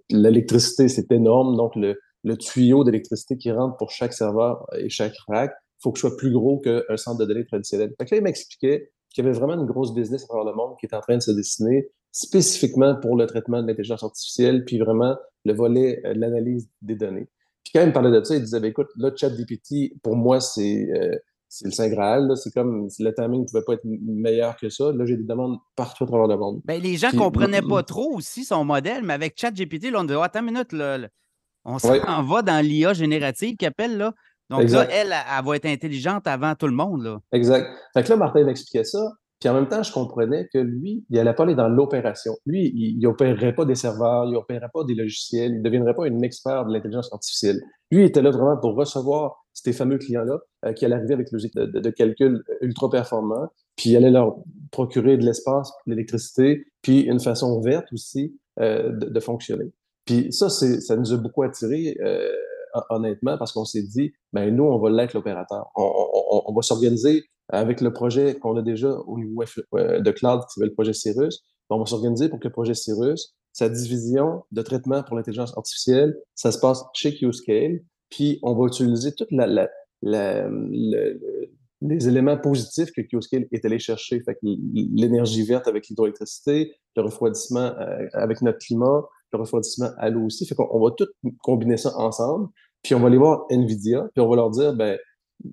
L'électricité, 0.09 0.87
c'est 0.87 1.11
énorme, 1.11 1.55
donc 1.55 1.75
le, 1.75 1.95
le 2.23 2.37
tuyau 2.37 2.83
d'électricité 2.83 3.37
qui 3.37 3.51
rentre 3.51 3.77
pour 3.77 3.91
chaque 3.91 4.13
serveur 4.13 4.65
et 4.77 4.89
chaque 4.89 5.15
rack, 5.27 5.51
il 5.51 5.81
faut 5.83 5.91
que 5.91 5.99
ce 5.99 6.07
soit 6.07 6.17
plus 6.17 6.31
gros 6.31 6.59
qu'un 6.59 6.97
centre 6.97 7.19
de 7.19 7.25
données 7.25 7.45
traditionnel. 7.45 7.93
Fait 7.99 8.05
que 8.05 8.15
là, 8.15 8.19
il 8.19 8.23
m'expliquait 8.23 8.91
qu'il 9.09 9.25
y 9.25 9.27
avait 9.27 9.37
vraiment 9.37 9.55
une 9.55 9.65
grosse 9.65 9.93
business 9.93 10.23
à 10.23 10.27
travers 10.27 10.45
le 10.45 10.55
monde 10.55 10.75
qui 10.79 10.85
est 10.85 10.95
en 10.95 11.01
train 11.01 11.17
de 11.17 11.21
se 11.21 11.31
dessiner 11.31 11.89
spécifiquement 12.11 12.95
pour 12.95 13.15
le 13.15 13.25
traitement 13.25 13.61
de 13.61 13.67
l'intelligence 13.67 14.03
artificielle, 14.03 14.65
puis 14.65 14.77
vraiment 14.77 15.15
le 15.45 15.53
volet 15.53 16.01
euh, 16.05 16.13
l'analyse 16.13 16.69
des 16.81 16.95
données. 16.95 17.27
Puis 17.63 17.71
quand 17.73 17.81
il 17.81 17.87
me 17.87 17.93
parlait 17.93 18.11
de 18.11 18.23
ça, 18.23 18.35
il 18.35 18.41
disait, 18.41 18.59
ben, 18.59 18.69
écoute, 18.69 18.89
là, 18.97 19.11
ChatGPT, 19.15 19.93
pour 20.03 20.15
moi, 20.15 20.39
c'est 20.39 20.89
euh, 20.93 21.15
c'est 21.53 21.65
le 21.65 21.71
Saint 21.71 21.89
Graal. 21.89 22.31
C'est 22.37 22.53
comme 22.53 22.89
si 22.89 23.03
le 23.03 23.13
timing 23.13 23.41
ne 23.41 23.45
pouvait 23.45 23.63
pas 23.65 23.73
être 23.73 23.83
meilleur 23.83 24.55
que 24.55 24.69
ça. 24.69 24.91
Là, 24.93 25.05
j'ai 25.05 25.17
des 25.17 25.25
demandes 25.25 25.57
partout 25.75 26.05
à 26.05 26.07
travers 26.07 26.27
le 26.27 26.37
monde. 26.37 26.61
Ben, 26.63 26.81
les 26.81 26.95
gens 26.95 27.11
ne 27.11 27.17
comprenaient 27.17 27.61
pas 27.61 27.83
trop 27.83 28.15
aussi 28.15 28.45
son 28.45 28.63
modèle, 28.63 29.03
mais 29.03 29.13
avec 29.13 29.37
ChatGPT, 29.37 29.91
là, 29.91 29.99
on 29.99 30.03
dit 30.05 30.13
Attends 30.13 30.39
une 30.39 30.45
minute, 30.45 30.71
là, 30.71 30.97
on 31.65 31.79
s'en 31.79 32.23
va 32.23 32.41
dans 32.41 32.65
l'IA 32.65 32.93
générative 32.93 33.55
qui 33.55 33.65
appelle 33.65 33.97
là. 33.97 34.13
Donc 34.49 34.69
là, 34.69 34.85
elle, 34.91 35.13
elle, 35.13 35.45
va 35.45 35.55
être 35.55 35.65
intelligente 35.65 36.27
avant 36.27 36.55
tout 36.55 36.67
le 36.67 36.73
monde. 36.73 37.03
Là. 37.03 37.19
Exact. 37.31 37.67
Fait 37.93 38.03
que 38.03 38.09
là, 38.09 38.17
Martin 38.17 38.43
m'expliquait 38.43 38.83
ça. 38.83 38.99
Puis 39.39 39.49
en 39.49 39.55
même 39.55 39.67
temps, 39.67 39.81
je 39.81 39.91
comprenais 39.91 40.47
que 40.53 40.59
lui, 40.59 41.03
il 41.09 41.15
n'allait 41.15 41.33
pas 41.33 41.43
aller 41.43 41.55
dans 41.55 41.67
l'opération. 41.67 42.33
Lui, 42.45 42.71
il 42.75 42.99
n'opérerait 42.99 43.55
pas 43.55 43.65
des 43.65 43.73
serveurs, 43.73 44.25
il 44.25 44.33
n'opérerait 44.33 44.69
pas 44.71 44.83
des 44.83 44.93
logiciels, 44.93 45.53
il 45.53 45.57
ne 45.59 45.63
deviendrait 45.63 45.95
pas 45.95 46.05
un 46.05 46.19
expert 46.21 46.65
de 46.65 46.73
l'intelligence 46.73 47.11
artificielle. 47.11 47.59
Lui, 47.89 48.03
il 48.03 48.05
était 48.05 48.21
là 48.21 48.29
vraiment 48.29 48.57
pour 48.57 48.75
recevoir 48.75 49.43
ces 49.53 49.73
fameux 49.73 49.97
clients-là 49.97 50.37
euh, 50.65 50.73
qui 50.73 50.85
allaient 50.85 50.95
arriver 50.95 51.15
avec 51.15 51.31
logique 51.31 51.55
de, 51.55 51.65
de, 51.65 51.89
calcul 51.89 52.43
ultra 52.61 52.89
performant, 52.89 53.47
puis 53.75 53.89
il 53.89 53.97
allait 53.97 54.11
leur 54.11 54.35
procurer 54.71 55.17
de 55.17 55.25
l'espace, 55.25 55.71
de 55.87 55.93
l'électricité, 55.93 56.63
puis 56.83 57.01
une 57.01 57.19
façon 57.19 57.59
verte 57.61 57.87
aussi 57.93 58.37
euh, 58.59 58.91
de, 58.91 59.09
de, 59.09 59.19
fonctionner. 59.19 59.71
Puis 60.11 60.33
ça, 60.33 60.49
ça 60.49 60.97
nous 60.97 61.13
a 61.13 61.17
beaucoup 61.17 61.43
attiré, 61.43 61.95
euh, 62.01 62.29
honnêtement, 62.89 63.37
parce 63.37 63.53
qu'on 63.53 63.63
s'est 63.63 63.83
dit, 63.83 64.11
ben 64.33 64.53
nous, 64.53 64.65
on 64.65 64.77
va 64.77 64.89
l'être 64.89 65.13
l'opérateur. 65.13 65.71
On, 65.77 66.53
va 66.53 66.61
s'organiser 66.61 67.23
avec 67.47 67.79
le 67.79 67.93
projet 67.93 68.35
qu'on 68.35 68.57
a 68.57 68.61
déjà 68.61 68.91
au 68.91 69.17
niveau 69.17 69.41
euh, 69.75 70.01
de 70.01 70.11
cloud, 70.11 70.41
qui 70.41 70.53
s'appelle 70.53 70.69
le 70.69 70.73
projet 70.73 70.91
Cirrus. 70.91 71.45
On 71.69 71.79
va 71.79 71.85
s'organiser 71.85 72.27
pour 72.27 72.41
que 72.41 72.47
le 72.49 72.51
projet 72.51 72.73
Cirrus, 72.73 73.33
sa 73.53 73.69
division 73.69 74.43
de 74.51 74.61
traitement 74.61 75.01
pour 75.01 75.15
l'intelligence 75.15 75.57
artificielle, 75.57 76.17
ça 76.35 76.51
se 76.51 76.59
passe 76.59 76.83
chez 76.93 77.15
QScale. 77.15 77.79
Puis 78.09 78.39
on 78.43 78.53
va 78.53 78.67
utiliser 78.67 79.13
toute 79.13 79.31
les 81.81 82.07
éléments 82.09 82.37
positifs 82.37 82.91
que 82.91 82.99
QScale 82.99 83.47
est 83.53 83.63
allé 83.63 83.79
chercher. 83.79 84.21
L'énergie 84.43 85.43
verte 85.43 85.69
avec 85.69 85.87
l'hydroélectricité, 85.87 86.73
le 86.97 87.01
refroidissement 87.01 87.73
euh, 87.79 88.07
avec 88.13 88.41
notre 88.41 88.59
climat, 88.59 89.03
le 89.33 89.39
refroidissement 89.39 89.89
à 89.97 90.09
l'eau 90.09 90.25
aussi. 90.25 90.45
Fait 90.45 90.55
qu'on 90.55 90.79
va 90.79 90.91
tout 90.91 91.07
combiner 91.41 91.77
ça 91.77 91.97
ensemble, 91.97 92.49
puis 92.83 92.95
on 92.95 92.99
va 92.99 93.07
aller 93.07 93.17
voir 93.17 93.45
NVIDIA, 93.49 94.07
puis 94.13 94.21
on 94.21 94.29
va 94.29 94.35
leur 94.35 94.49
dire, 94.49 94.73
ben, 94.73 94.97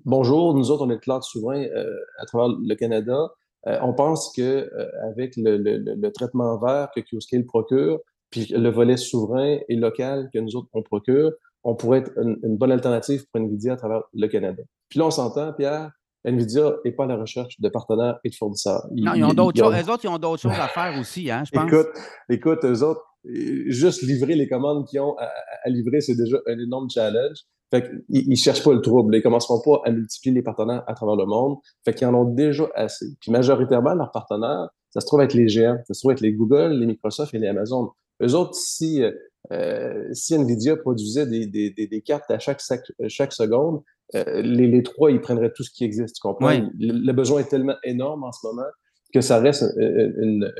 bonjour, 0.05 0.53
nous 0.55 0.71
autres, 0.71 0.85
on 0.85 0.89
est 0.89 0.95
le 0.95 0.99
cloud 0.99 1.23
souverain 1.23 1.63
euh, 1.63 1.95
à 2.19 2.25
travers 2.25 2.55
le 2.59 2.75
Canada. 2.75 3.29
Euh, 3.67 3.77
on 3.81 3.93
pense 3.93 4.31
que 4.35 4.41
euh, 4.41 5.09
avec 5.09 5.33
le, 5.35 6.09
traitement 6.09 6.57
vert 6.59 6.89
que 6.95 7.01
QScale 7.01 7.45
procure, 7.45 7.99
puis 8.29 8.45
le 8.51 8.69
volet 8.69 8.97
souverain 8.97 9.59
et 9.67 9.75
local 9.75 10.29
que 10.33 10.39
nous 10.39 10.55
autres, 10.55 10.69
on 10.73 10.83
procure, 10.83 11.31
on 11.63 11.75
pourrait 11.75 11.99
être 11.99 12.11
une, 12.17 12.37
une 12.43 12.57
bonne 12.57 12.71
alternative 12.71 13.25
pour 13.31 13.41
NVIDIA 13.41 13.73
à 13.73 13.75
travers 13.75 14.03
le 14.13 14.27
Canada. 14.27 14.63
Puis 14.89 14.99
là, 14.99 15.07
on 15.07 15.11
s'entend, 15.11 15.53
Pierre, 15.53 15.91
NVIDIA 16.25 16.75
n'est 16.83 16.91
pas 16.91 17.05
à 17.05 17.07
la 17.07 17.17
recherche 17.17 17.59
de 17.59 17.69
partenaires 17.69 18.19
et 18.23 18.29
de 18.29 18.35
fournisseurs. 18.35 18.85
non, 18.91 19.13
ils 19.13 19.23
ont 19.23 19.33
d'autres 19.33 19.57
choses. 19.57 19.73
Eux 19.73 19.91
autres, 19.91 20.03
ils 20.03 20.09
ont 20.09 20.17
d'autres 20.17 20.41
choses 20.41 20.59
à 20.59 20.67
faire 20.67 20.99
aussi, 20.99 21.31
hein, 21.31 21.43
je 21.45 21.51
pense. 21.51 21.71
Écoute, 21.71 21.87
écoute, 22.29 22.59
eux 22.65 22.83
autres, 22.83 23.01
juste 23.23 24.01
livrer 24.01 24.35
les 24.35 24.47
commandes 24.47 24.87
qu'ils 24.87 24.99
ont 24.99 25.15
à, 25.17 25.69
livrer, 25.69 26.01
c'est 26.01 26.15
déjà 26.15 26.37
un 26.47 26.59
énorme 26.59 26.89
challenge. 26.89 27.37
Fait 27.71 27.87
qu'ils 28.09 28.29
ne 28.29 28.35
cherchent 28.35 28.63
pas 28.63 28.73
le 28.73 28.81
trouble. 28.81 29.13
Ils 29.13 29.19
ne 29.19 29.23
commenceront 29.23 29.61
pas 29.61 29.81
à 29.85 29.91
multiplier 29.91 30.33
les 30.33 30.41
partenaires 30.41 30.83
à 30.87 30.93
travers 30.95 31.15
le 31.15 31.25
monde. 31.25 31.57
Fait 31.85 31.93
qu'ils 31.93 32.07
en 32.07 32.15
ont 32.15 32.25
déjà 32.25 32.67
assez. 32.73 33.05
Puis 33.21 33.31
majoritairement, 33.31 33.93
leurs 33.93 34.11
partenaires, 34.11 34.69
ça 34.89 35.01
se 35.01 35.05
trouve 35.05 35.19
avec 35.19 35.35
les 35.35 35.47
géants. 35.47 35.77
Ça 35.85 35.93
se 35.93 35.99
trouve 35.99 36.11
avec 36.11 36.21
les 36.21 36.33
Google, 36.33 36.71
les 36.79 36.87
Microsoft 36.87 37.33
et 37.35 37.39
les 37.39 37.47
Amazon. 37.47 37.91
Eux 38.23 38.33
autres, 38.33 38.55
si, 38.55 39.03
euh, 39.51 40.07
si 40.13 40.37
NVIDIA 40.37 40.77
produisait 40.77 41.25
des, 41.25 41.47
des, 41.47 41.71
des, 41.71 42.01
cartes 42.01 42.29
à 42.29 42.39
chaque, 42.39 42.61
chaque 43.07 43.33
seconde, 43.33 43.81
euh, 44.15 44.41
les, 44.41 44.67
les, 44.67 44.83
trois, 44.83 45.11
ils 45.11 45.21
prendraient 45.21 45.51
tout 45.51 45.63
ce 45.63 45.71
qui 45.71 45.83
existe. 45.83 46.15
Tu 46.15 46.21
comprends? 46.21 46.49
Le, 46.79 47.11
besoin 47.11 47.41
est 47.41 47.49
tellement 47.49 47.77
énorme 47.83 48.23
en 48.23 48.31
ce 48.31 48.45
moment 48.45 48.67
que 49.13 49.21
ça 49.21 49.39
reste 49.39 49.63
une, 49.77 50.17
une 50.21 50.53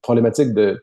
problématique 0.00 0.54
de 0.54 0.82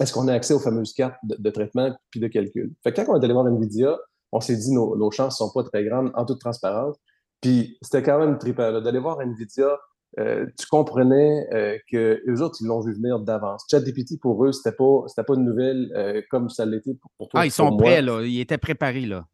est-ce 0.00 0.12
qu'on 0.12 0.28
a 0.28 0.34
accès 0.34 0.54
aux 0.54 0.58
fameuses 0.58 0.92
cartes 0.92 1.16
de, 1.24 1.50
traitement 1.50 1.96
puis 2.10 2.20
de 2.20 2.28
calcul? 2.28 2.72
Fait 2.82 2.92
que 2.92 3.00
quand 3.00 3.12
on 3.12 3.20
est 3.20 3.24
allé 3.24 3.32
voir 3.32 3.46
NVIDIA, 3.46 3.98
on 4.32 4.40
s'est 4.40 4.56
dit 4.56 4.72
nos, 4.72 4.96
nos 4.96 5.10
chances 5.10 5.38
sont 5.38 5.50
pas 5.52 5.62
très 5.62 5.84
grandes 5.84 6.10
en 6.14 6.24
toute 6.24 6.40
transparence. 6.40 6.96
Puis 7.40 7.78
c'était 7.82 8.02
quand 8.02 8.18
même 8.18 8.38
trippant 8.38 8.80
d'aller 8.80 8.98
voir 8.98 9.20
NVIDIA. 9.20 9.78
Euh, 10.18 10.46
tu 10.58 10.66
comprenais 10.66 11.46
euh, 11.52 11.76
que 11.90 12.22
eux 12.26 12.40
autres, 12.40 12.56
ils 12.60 12.66
l'ont 12.66 12.80
vu 12.80 12.94
venir 12.94 13.20
d'avance. 13.20 13.64
ChatGPT, 13.70 14.18
pour 14.18 14.42
eux, 14.46 14.52
c'était 14.52 14.74
pas, 14.74 15.04
c'était 15.08 15.24
pas 15.24 15.34
une 15.34 15.44
nouvelle 15.44 15.92
euh, 15.94 16.22
comme 16.30 16.48
ça 16.48 16.64
l'était 16.64 16.94
pour, 16.94 17.28
toi. 17.28 17.40
Ah, 17.40 17.46
ils 17.46 17.50
sont 17.50 17.76
prêts, 17.76 18.00
là. 18.00 18.22
Ils 18.22 18.40
étaient 18.40 18.56
préparés, 18.56 19.04
là. 19.04 19.26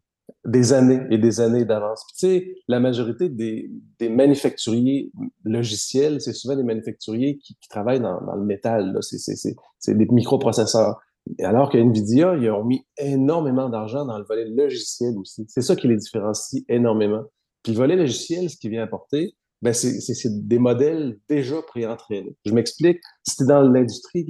des 0.45 0.73
années 0.73 1.01
et 1.11 1.19
des 1.19 1.41
années 1.41 1.65
d'avance. 1.65 2.05
tu 2.09 2.27
sais, 2.27 2.55
la 2.67 2.81
majorité 2.81 3.29
des, 3.29 3.71
des 4.01 4.09
manufacturiers 4.09 5.13
logiciels, 5.45 6.21
c'est 6.21 6.33
souvent 6.33 6.57
des 6.57 6.65
manufacturiers 6.65 7.39
qui, 7.39 7.55
qui 7.61 7.69
travaillent 7.69 8.01
dans, 8.01 8.21
dans, 8.21 8.35
le 8.35 8.45
métal. 8.45 8.99
C'est 9.03 9.97
des 9.97 10.07
microprocesseurs. 10.07 11.01
Alors 11.39 11.71
que 11.71 11.79
Nvidia, 11.79 12.35
ils 12.35 12.51
ont 12.51 12.65
mis 12.65 12.85
énormément 12.99 13.69
d'argent 13.69 14.05
dans 14.05 14.19
le 14.19 14.25
volet 14.25 14.47
logiciel 14.47 15.17
aussi. 15.17 15.45
C'est 15.47 15.61
ça 15.61 15.77
qui 15.77 15.87
les 15.87 15.97
différencie 15.97 16.65
énormément. 16.69 17.23
Puis 17.63 17.73
le 17.73 17.79
volet 17.79 17.95
logiciel, 17.95 18.51
ce 18.51 18.57
qui 18.57 18.69
vient 18.69 18.83
apporter, 18.83 19.37
ben 19.63 19.73
c'est 19.73 20.47
des 20.47 20.59
modèles 20.59 21.19
déjà 21.29 21.63
préentraînés. 21.63 22.37
Je 22.45 22.53
m'explique. 22.53 22.99
Si 23.23 23.37
tu 23.37 23.45
es 23.45 23.47
dans 23.47 23.63
l'industrie 23.63 24.27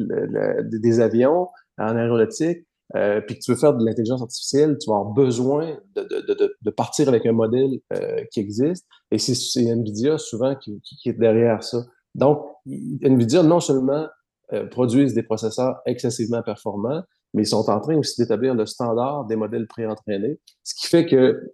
des 0.63 1.01
avions, 1.01 1.49
en 1.79 1.97
aéronautique, 1.97 2.67
euh, 2.95 3.23
puis 3.23 3.37
que 3.37 3.41
tu 3.41 3.53
veux 3.53 3.57
faire 3.57 3.75
de 3.75 3.85
l'intelligence 3.85 4.21
artificielle, 4.21 4.77
tu 4.79 4.91
vas 4.91 4.97
avoir 4.97 5.15
besoin 5.15 5.79
de, 5.97 6.03
de, 6.03 6.57
de, 6.61 6.71
partir 6.71 7.09
avec 7.09 7.25
un 7.25 7.33
modèle 7.33 7.81
euh, 7.95 8.23
qui 8.31 8.41
existe. 8.41 8.87
Et 9.11 9.19
c'est 9.19 9.63
NVIDIA 9.63 10.19
souvent 10.19 10.55
qui, 10.57 10.81
qui, 10.83 11.09
est 11.09 11.15
derrière 11.15 11.63
ça. 11.63 11.79
Donc, 12.15 12.45
NVIDIA, 12.67 13.43
non 13.43 13.61
seulement 13.61 14.07
euh, 14.53 14.67
produisent 14.67 15.15
des 15.15 15.23
processeurs 15.23 15.77
excessivement 15.87 16.43
performants, 16.43 17.03
mais 17.33 17.45
ils 17.45 17.47
sont 17.47 17.71
en 17.71 17.81
train 17.81 17.97
aussi 17.97 18.21
d'établir 18.21 18.55
le 18.55 18.67
standard 18.67 19.25
des 19.25 19.37
modèles 19.37 19.67
préentraînés, 19.67 20.39
ce 20.63 20.75
qui 20.75 20.87
fait 20.87 21.07
que 21.07 21.51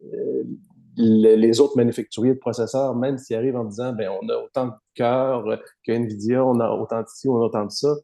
les 0.99 1.61
autres 1.61 1.77
manufacturiers 1.77 2.35
de 2.35 2.39
processeurs, 2.39 2.95
même 2.97 3.19
s'ils 3.19 3.37
arrivent 3.37 3.57
en 3.57 3.65
disant 3.65 3.93
ben 3.93 4.11
on 4.21 4.29
a 4.29 4.37
autant 4.37 4.67
de 4.67 4.73
cœur 4.95 5.45
que 5.87 5.93
Nvidia, 5.93 6.45
on 6.45 6.59
a 6.61 6.71
autant 6.71 7.01
de 7.03 7.07
ci, 7.09 7.29
on 7.29 7.37
a 7.37 7.45
autant 7.45 7.65
de 7.65 7.71
ça, 7.71 7.95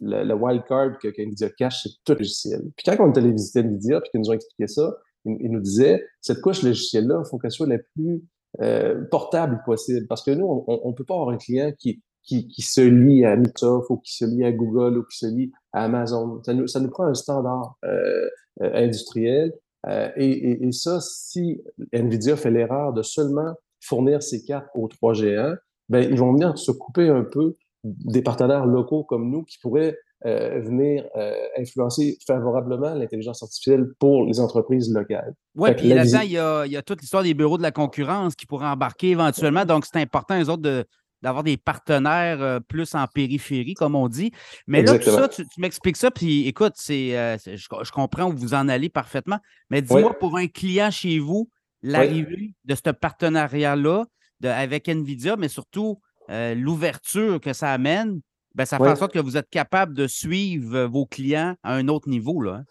le, 0.00 0.34
wildcard 0.34 0.98
que, 0.98 1.08
Nvidia 1.08 1.50
cache, 1.50 1.82
c'est 1.82 1.90
tout 2.04 2.18
logiciel. 2.18 2.62
Puis 2.76 2.84
quand 2.84 2.96
on 3.00 3.12
est 3.12 3.18
allé 3.18 3.32
visiter 3.32 3.60
Nvidia, 3.60 4.00
puis 4.00 4.10
qu'ils 4.10 4.20
nous 4.20 4.30
ont 4.30 4.34
expliqué 4.34 4.66
ça, 4.66 4.96
ils, 5.24 5.50
nous 5.50 5.60
disaient 5.60 6.06
cette 6.20 6.40
couche 6.40 6.62
logicielle-là, 6.62 7.22
il 7.24 7.28
faut 7.28 7.38
qu'elle 7.38 7.50
soit 7.50 7.66
la 7.66 7.78
plus 7.78 8.22
euh, 8.60 9.04
portable 9.10 9.60
possible. 9.64 10.06
Parce 10.06 10.22
que 10.22 10.30
nous, 10.30 10.64
on 10.66 10.88
ne 10.88 10.94
peut 10.94 11.04
pas 11.04 11.14
avoir 11.14 11.30
un 11.30 11.36
client 11.36 11.72
qui, 11.76 12.02
qui, 12.22 12.48
qui, 12.48 12.62
se 12.62 12.80
lie 12.80 13.24
à 13.24 13.36
Microsoft 13.36 13.90
ou 13.90 13.96
qui 13.98 14.16
se 14.16 14.24
lie 14.24 14.44
à 14.44 14.52
Google 14.52 14.98
ou 14.98 15.04
qui 15.04 15.18
se 15.18 15.26
lie 15.26 15.52
à 15.72 15.84
Amazon. 15.84 16.42
Ça 16.44 16.54
nous, 16.54 16.66
ça 16.66 16.80
nous 16.80 16.90
prend 16.90 17.04
un 17.04 17.14
standard 17.14 17.76
euh, 17.84 18.28
euh 18.62 18.70
industriel. 18.74 19.52
Euh, 19.88 20.10
et, 20.16 20.66
et, 20.66 20.72
ça, 20.72 21.00
si 21.00 21.62
NVIDIA 21.92 22.36
fait 22.36 22.50
l'erreur 22.50 22.92
de 22.92 23.02
seulement 23.02 23.54
fournir 23.80 24.22
ses 24.22 24.44
cartes 24.44 24.68
aux 24.74 24.88
trois 24.88 25.14
géants, 25.14 25.54
ben, 25.88 26.08
ils 26.10 26.18
vont 26.18 26.32
venir 26.32 26.58
se 26.58 26.72
couper 26.72 27.08
un 27.08 27.22
peu 27.22 27.56
des 27.84 28.22
partenaires 28.22 28.66
locaux 28.66 29.04
comme 29.04 29.30
nous 29.30 29.44
qui 29.44 29.58
pourraient 29.58 29.96
euh, 30.24 30.60
venir 30.60 31.04
euh, 31.14 31.34
influencer 31.56 32.18
favorablement 32.26 32.94
l'intelligence 32.94 33.42
artificielle 33.42 33.86
pour 34.00 34.24
les 34.24 34.40
entreprises 34.40 34.92
locales. 34.92 35.34
Oui, 35.54 35.72
puis 35.76 35.88
là-dedans, 35.88 36.20
il, 36.22 36.66
il, 36.66 36.72
y 36.72 36.76
a 36.76 36.82
toute 36.82 37.00
l'histoire 37.00 37.22
des 37.22 37.34
bureaux 37.34 37.58
de 37.58 37.62
la 37.62 37.70
concurrence 37.70 38.34
qui 38.34 38.46
pourraient 38.46 38.66
embarquer 38.66 39.10
éventuellement. 39.10 39.64
Donc, 39.64 39.84
c'est 39.84 40.00
important, 40.00 40.40
eux 40.40 40.48
autres, 40.48 40.62
de, 40.62 40.84
d'avoir 41.22 41.44
des 41.44 41.56
partenaires 41.56 42.42
euh, 42.42 42.60
plus 42.60 42.94
en 42.94 43.06
périphérie, 43.06 43.74
comme 43.74 43.94
on 43.94 44.08
dit. 44.08 44.32
Mais 44.66 44.82
là, 44.82 44.98
tout 44.98 45.10
ça, 45.10 45.28
tu, 45.28 45.44
m'expliques 45.58 45.96
ça, 45.96 46.10
puis 46.10 46.46
écoute, 46.46 46.74
c'est, 46.76 47.10
je, 47.44 47.90
comprends 47.92 48.30
où 48.30 48.36
vous 48.36 48.54
en 48.54 48.68
allez 48.68 48.88
parfaitement. 48.88 49.38
Mais 49.70 49.82
dis-moi, 49.82 50.18
pour 50.18 50.36
un 50.36 50.46
client 50.46 50.90
chez 50.90 51.18
vous, 51.18 51.48
l'arrivée 51.82 52.54
de 52.64 52.74
ce 52.74 52.90
partenariat-là 52.90 54.04
avec 54.44 54.88
NVIDIA, 54.88 55.36
mais 55.36 55.48
surtout 55.48 56.00
euh, 56.30 56.54
l'ouverture 56.54 57.40
que 57.40 57.52
ça 57.52 57.72
amène, 57.72 58.20
ben, 58.54 58.64
ça 58.64 58.78
fait 58.78 58.88
en 58.88 58.96
sorte 58.96 59.12
que 59.12 59.18
vous 59.18 59.36
êtes 59.36 59.50
capable 59.50 59.94
de 59.94 60.06
suivre 60.06 60.84
vos 60.84 61.06
clients 61.06 61.54
à 61.62 61.74
un 61.74 61.88
autre 61.88 62.08
niveau. 62.08 62.40
Là. 62.40 62.60
Hein. 62.60 62.64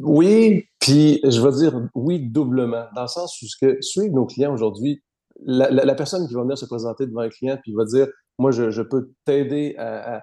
Oui, 0.00 0.64
puis 0.80 1.20
je 1.24 1.40
veux 1.40 1.52
dire 1.52 1.80
oui 1.94 2.18
doublement, 2.18 2.86
dans 2.94 3.02
le 3.02 3.08
sens 3.08 3.40
où 3.40 3.46
ce 3.46 3.56
que 3.60 3.80
suivre 3.80 4.14
nos 4.14 4.26
clients 4.26 4.52
aujourd'hui, 4.52 5.02
la, 5.44 5.94
personne 5.94 6.26
qui 6.26 6.34
va 6.34 6.42
venir 6.42 6.58
se 6.58 6.66
présenter 6.66 7.06
devant 7.06 7.20
un 7.20 7.28
client 7.28 7.58
puis 7.62 7.72
va 7.74 7.84
dire 7.84 8.08
Moi, 8.38 8.50
je, 8.50 8.82
peux 8.82 9.10
t'aider 9.24 9.76
à, 9.78 10.22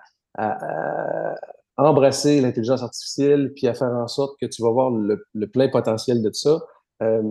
embrasser 1.78 2.41
l'intelligence 2.41 2.84
artificielle 2.84 3.53
puis 3.53 3.68
à 3.68 3.74
faire 3.74 3.91
en 3.91 4.07
sorte 4.07 4.39
que 4.39 4.45
tu 4.45 4.61
vas 4.61 4.72
voir 4.72 4.91
le, 4.91 5.26
le 5.34 5.47
plein 5.47 5.70
potentiel 5.70 6.22
de 6.22 6.32
ça. 6.32 6.61
Euh, 7.03 7.22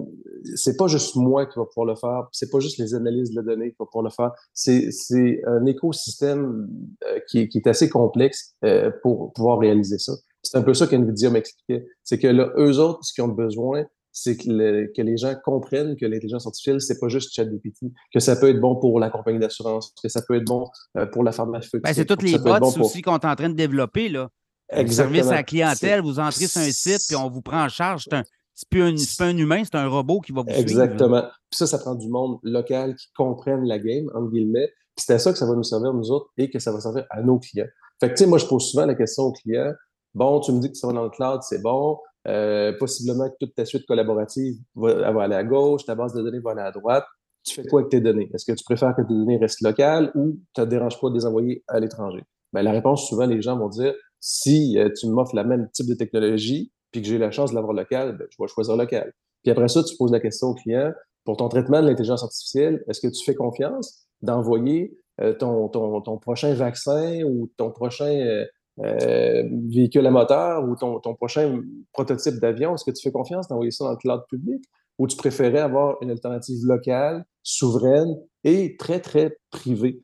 c'est 0.54 0.76
pas 0.76 0.88
juste 0.88 1.16
moi 1.16 1.46
qui 1.46 1.58
va 1.58 1.64
pouvoir 1.64 1.86
le 1.86 1.94
faire, 1.94 2.28
c'est 2.32 2.50
pas 2.50 2.60
juste 2.60 2.78
les 2.78 2.94
analyses 2.94 3.30
de 3.30 3.40
données 3.40 3.70
qui 3.70 3.76
vont 3.78 3.86
pouvoir 3.86 4.04
le 4.04 4.10
faire, 4.10 4.32
c'est, 4.52 4.90
c'est 4.90 5.40
un 5.46 5.64
écosystème 5.64 6.68
euh, 7.04 7.18
qui, 7.28 7.48
qui, 7.48 7.58
est 7.58 7.66
assez 7.66 7.88
complexe 7.88 8.54
euh, 8.64 8.90
pour 9.02 9.32
pouvoir 9.32 9.58
réaliser 9.58 9.98
ça. 9.98 10.12
C'est 10.42 10.58
un 10.58 10.62
peu 10.62 10.74
ça 10.74 10.86
qu'NVIDIA 10.86 11.30
m'expliquait. 11.30 11.86
C'est 12.02 12.18
que 12.18 12.26
là, 12.26 12.52
eux 12.58 12.78
autres, 12.78 13.02
ce 13.04 13.14
qu'ils 13.14 13.24
ont 13.24 13.28
besoin, 13.28 13.86
c'est 14.16 14.36
que, 14.36 14.92
que, 14.92 15.02
les 15.02 15.16
gens 15.16 15.34
comprennent 15.44 15.96
que 15.96 16.06
l'intelligence 16.06 16.46
artificielle, 16.46 16.80
c'est 16.80 17.00
pas 17.00 17.08
juste 17.08 17.34
ChatGPT, 17.34 17.92
que 18.12 18.20
ça 18.20 18.36
peut 18.36 18.48
être 18.48 18.60
bon 18.60 18.76
pour 18.76 19.00
la 19.00 19.10
compagnie 19.10 19.40
d'assurance, 19.40 19.92
que 20.00 20.08
ça 20.08 20.22
peut 20.22 20.36
être 20.36 20.46
bon 20.46 20.68
euh, 20.96 21.04
pour 21.04 21.24
la 21.24 21.32
pharmaceutique. 21.32 21.82
Ben, 21.82 21.92
c'est 21.92 22.04
toutes 22.04 22.22
les 22.22 22.38
bots 22.38 22.80
aussi 22.80 23.02
qu'on 23.02 23.18
est 23.18 23.26
en 23.26 23.34
train 23.34 23.48
de 23.48 23.56
développer. 23.56 24.08
Là. 24.08 24.28
Exactement. 24.70 24.86
Vous 24.86 25.14
service 25.16 25.32
à 25.32 25.34
la 25.34 25.42
clientèle, 25.42 26.00
vous 26.00 26.20
entrez 26.20 26.46
sur 26.46 26.60
un 26.60 26.70
site, 26.70 27.02
puis 27.08 27.16
on 27.16 27.28
vous 27.28 27.42
prend 27.42 27.64
en 27.64 27.68
charge. 27.68 28.04
C'est 28.04 28.14
un, 28.14 28.22
c'est 28.54 28.68
plus 28.68 28.82
un, 28.82 28.94
pas 29.18 29.24
un 29.24 29.36
humain, 29.36 29.62
c'est 29.64 29.74
un 29.74 29.88
robot 29.88 30.20
qui 30.20 30.30
va 30.30 30.42
vous 30.42 30.48
Exactement. 30.48 31.22
Puis 31.50 31.58
ça, 31.58 31.66
ça 31.66 31.78
prend 31.78 31.96
du 31.96 32.08
monde 32.08 32.38
local 32.44 32.94
qui 32.94 33.08
comprenne 33.16 33.64
la 33.64 33.80
game, 33.80 34.08
entre 34.14 34.30
guillemets. 34.30 34.68
Puis 34.96 35.06
c'est 35.06 35.14
à 35.14 35.18
ça 35.18 35.32
que 35.32 35.38
ça 35.38 35.46
va 35.46 35.54
nous 35.54 35.64
servir, 35.64 35.92
nous 35.92 36.12
autres, 36.12 36.30
et 36.38 36.50
que 36.50 36.60
ça 36.60 36.70
va 36.70 36.78
servir 36.78 37.04
à 37.10 37.20
nos 37.20 37.40
clients. 37.40 37.66
Fait 37.98 38.10
que, 38.10 38.14
tu 38.14 38.18
sais, 38.18 38.26
moi, 38.26 38.38
je 38.38 38.46
pose 38.46 38.70
souvent 38.70 38.86
la 38.86 38.94
question 38.94 39.24
aux 39.24 39.32
clients. 39.32 39.72
Bon, 40.14 40.38
tu 40.38 40.52
me 40.52 40.60
dis 40.60 40.70
que 40.70 40.76
ça 40.76 40.86
va 40.86 40.92
dans 40.92 41.02
le 41.02 41.10
cloud, 41.10 41.40
c'est 41.42 41.60
bon. 41.60 41.98
Euh, 42.26 42.72
possiblement 42.78 43.28
que 43.28 43.34
toute 43.38 43.54
ta 43.54 43.66
suite 43.66 43.84
collaborative 43.86 44.54
va, 44.74 45.22
aller 45.22 45.34
à 45.34 45.44
gauche, 45.44 45.84
ta 45.84 45.94
base 45.94 46.14
de 46.14 46.22
données 46.22 46.40
va 46.40 46.52
aller 46.52 46.62
à 46.62 46.70
droite. 46.70 47.04
Tu 47.44 47.54
fais 47.54 47.66
quoi 47.66 47.80
avec 47.80 47.90
tes 47.90 48.00
données? 48.00 48.30
Est-ce 48.32 48.46
que 48.46 48.52
tu 48.52 48.64
préfères 48.64 48.96
que 48.96 49.02
tes 49.02 49.12
données 49.12 49.36
restent 49.36 49.60
locales 49.60 50.10
ou 50.14 50.38
ça 50.56 50.64
te 50.64 50.70
dérange 50.70 50.98
pas 50.98 51.10
de 51.10 51.14
les 51.14 51.26
envoyer 51.26 51.62
à 51.68 51.80
l'étranger? 51.80 52.22
Ben, 52.54 52.62
la 52.62 52.72
réponse, 52.72 53.08
souvent, 53.08 53.26
les 53.26 53.42
gens 53.42 53.58
vont 53.58 53.68
dire, 53.68 53.92
si 54.20 54.78
euh, 54.78 54.88
tu 54.98 55.06
m'offres 55.08 55.34
la 55.34 55.44
même 55.44 55.68
type 55.72 55.86
de 55.86 55.94
technologie, 55.94 56.72
puis 56.92 57.02
que 57.02 57.08
j'ai 57.08 57.18
la 57.18 57.30
chance 57.30 57.50
de 57.50 57.56
l'avoir 57.56 57.74
local, 57.74 58.16
ben, 58.16 58.26
je 58.30 58.36
vais 58.40 58.48
choisir 58.48 58.76
local. 58.76 59.12
Puis 59.42 59.50
après 59.50 59.68
ça, 59.68 59.82
tu 59.82 59.94
poses 59.98 60.12
la 60.12 60.20
question 60.20 60.48
au 60.48 60.54
client, 60.54 60.92
pour 61.24 61.36
ton 61.36 61.48
traitement 61.48 61.82
de 61.82 61.88
l'intelligence 61.88 62.22
artificielle, 62.22 62.82
est-ce 62.88 63.00
que 63.00 63.12
tu 63.12 63.22
fais 63.22 63.34
confiance 63.34 64.06
d'envoyer 64.22 64.96
euh, 65.20 65.34
ton, 65.34 65.68
ton, 65.68 66.00
ton, 66.00 66.16
prochain 66.16 66.54
vaccin 66.54 67.22
ou 67.24 67.50
ton 67.58 67.70
prochain 67.70 68.44
euh, 68.80 68.96
euh, 69.02 69.48
véhicule 69.68 70.06
à 70.06 70.10
moteur 70.10 70.68
ou 70.68 70.74
ton, 70.76 70.98
ton 71.00 71.14
prochain 71.14 71.62
prototype 71.92 72.40
d'avion? 72.40 72.74
Est-ce 72.74 72.84
que 72.84 72.90
tu 72.90 73.02
fais 73.02 73.12
confiance 73.12 73.48
d'envoyer 73.48 73.70
ça 73.70 73.84
dans 73.84 73.92
le 73.92 73.96
cloud 73.96 74.22
public 74.28 74.62
ou 74.98 75.06
tu 75.06 75.16
préférais 75.16 75.60
avoir 75.60 75.96
une 76.02 76.10
alternative 76.10 76.64
locale, 76.64 77.24
souveraine 77.42 78.16
et 78.44 78.76
très, 78.76 79.00
très 79.00 79.36
privée? 79.50 80.02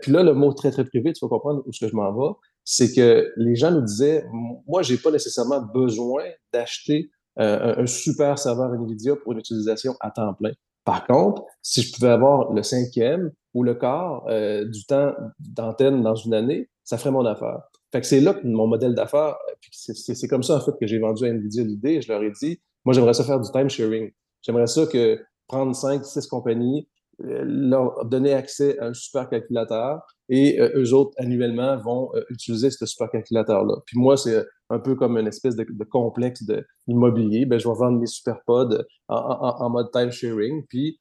puis 0.00 0.10
là, 0.10 0.22
le 0.22 0.32
mot 0.32 0.54
très, 0.54 0.70
très 0.70 0.86
privé, 0.86 1.12
tu 1.12 1.22
vas 1.22 1.28
comprendre 1.28 1.62
où 1.66 1.72
ce 1.72 1.84
que 1.84 1.90
je 1.90 1.94
m'en 1.94 2.10
vais 2.12 2.34
c'est 2.64 2.92
que 2.92 3.32
les 3.36 3.56
gens 3.56 3.72
nous 3.72 3.82
disaient, 3.82 4.24
moi, 4.66 4.82
j'ai 4.82 4.96
pas 4.96 5.10
nécessairement 5.10 5.60
besoin 5.60 6.24
d'acheter 6.52 7.10
euh, 7.40 7.74
un, 7.78 7.86
super 7.86 8.38
serveur 8.38 8.72
NVIDIA 8.74 9.16
pour 9.16 9.32
une 9.32 9.38
utilisation 9.38 9.96
à 10.00 10.10
temps 10.12 10.34
plein. 10.34 10.52
Par 10.84 11.06
contre, 11.06 11.42
si 11.62 11.82
je 11.82 11.92
pouvais 11.92 12.10
avoir 12.10 12.52
le 12.52 12.62
cinquième 12.62 13.32
ou 13.54 13.62
le 13.62 13.74
quart 13.74 14.24
euh, 14.28 14.64
du 14.64 14.84
temps 14.84 15.12
d'antenne 15.40 16.02
dans 16.02 16.14
une 16.14 16.34
année, 16.34 16.68
ça 16.84 16.96
ferait 16.98 17.10
mon 17.10 17.26
affaire. 17.26 17.60
Fait 17.92 18.00
que 18.00 18.06
c'est 18.06 18.20
là 18.20 18.34
que 18.34 18.46
mon 18.46 18.66
modèle 18.66 18.94
d'affaires, 18.94 19.36
c'est 19.72 20.28
comme 20.28 20.42
ça 20.42 20.56
en 20.56 20.60
fait 20.60 20.72
que 20.80 20.86
j'ai 20.86 20.98
vendu 20.98 21.24
à 21.24 21.28
NVIDIA 21.28 21.64
l'idée. 21.64 22.00
Je 22.00 22.12
leur 22.12 22.22
ai 22.22 22.30
dit, 22.30 22.60
moi 22.84 22.94
j'aimerais 22.94 23.14
ça 23.14 23.24
faire 23.24 23.40
du 23.40 23.50
time 23.50 23.68
sharing. 23.68 24.10
J'aimerais 24.42 24.68
ça 24.68 24.86
que 24.86 25.20
prendre 25.48 25.74
cinq, 25.74 26.04
six 26.04 26.26
compagnies, 26.26 26.88
euh, 27.24 27.42
leur 27.44 28.04
donner 28.06 28.32
accès 28.32 28.78
à 28.78 28.86
un 28.86 28.94
supercalculateur 28.94 30.00
et 30.28 30.60
euh, 30.60 30.70
eux 30.76 30.94
autres, 30.94 31.12
annuellement, 31.18 31.76
vont 31.76 32.10
euh, 32.14 32.22
utiliser 32.30 32.70
ce 32.70 32.86
supercalculateur-là. 32.86 33.74
Puis 33.84 33.98
moi, 33.98 34.16
c'est 34.16 34.42
un 34.70 34.78
peu 34.78 34.94
comme 34.94 35.18
une 35.18 35.26
espèce 35.26 35.56
de, 35.56 35.66
complexe 35.84 36.44
de 36.44 36.64
immobilier. 36.86 37.44
Ben, 37.44 37.58
je 37.58 37.68
vais 37.68 37.74
vendre 37.74 37.98
mes 37.98 38.06
superpods 38.06 38.84
en, 39.08 39.16
en, 39.16 39.70
mode 39.70 39.90
time 39.90 40.12
sharing. 40.12 40.64
Puis 40.68 41.00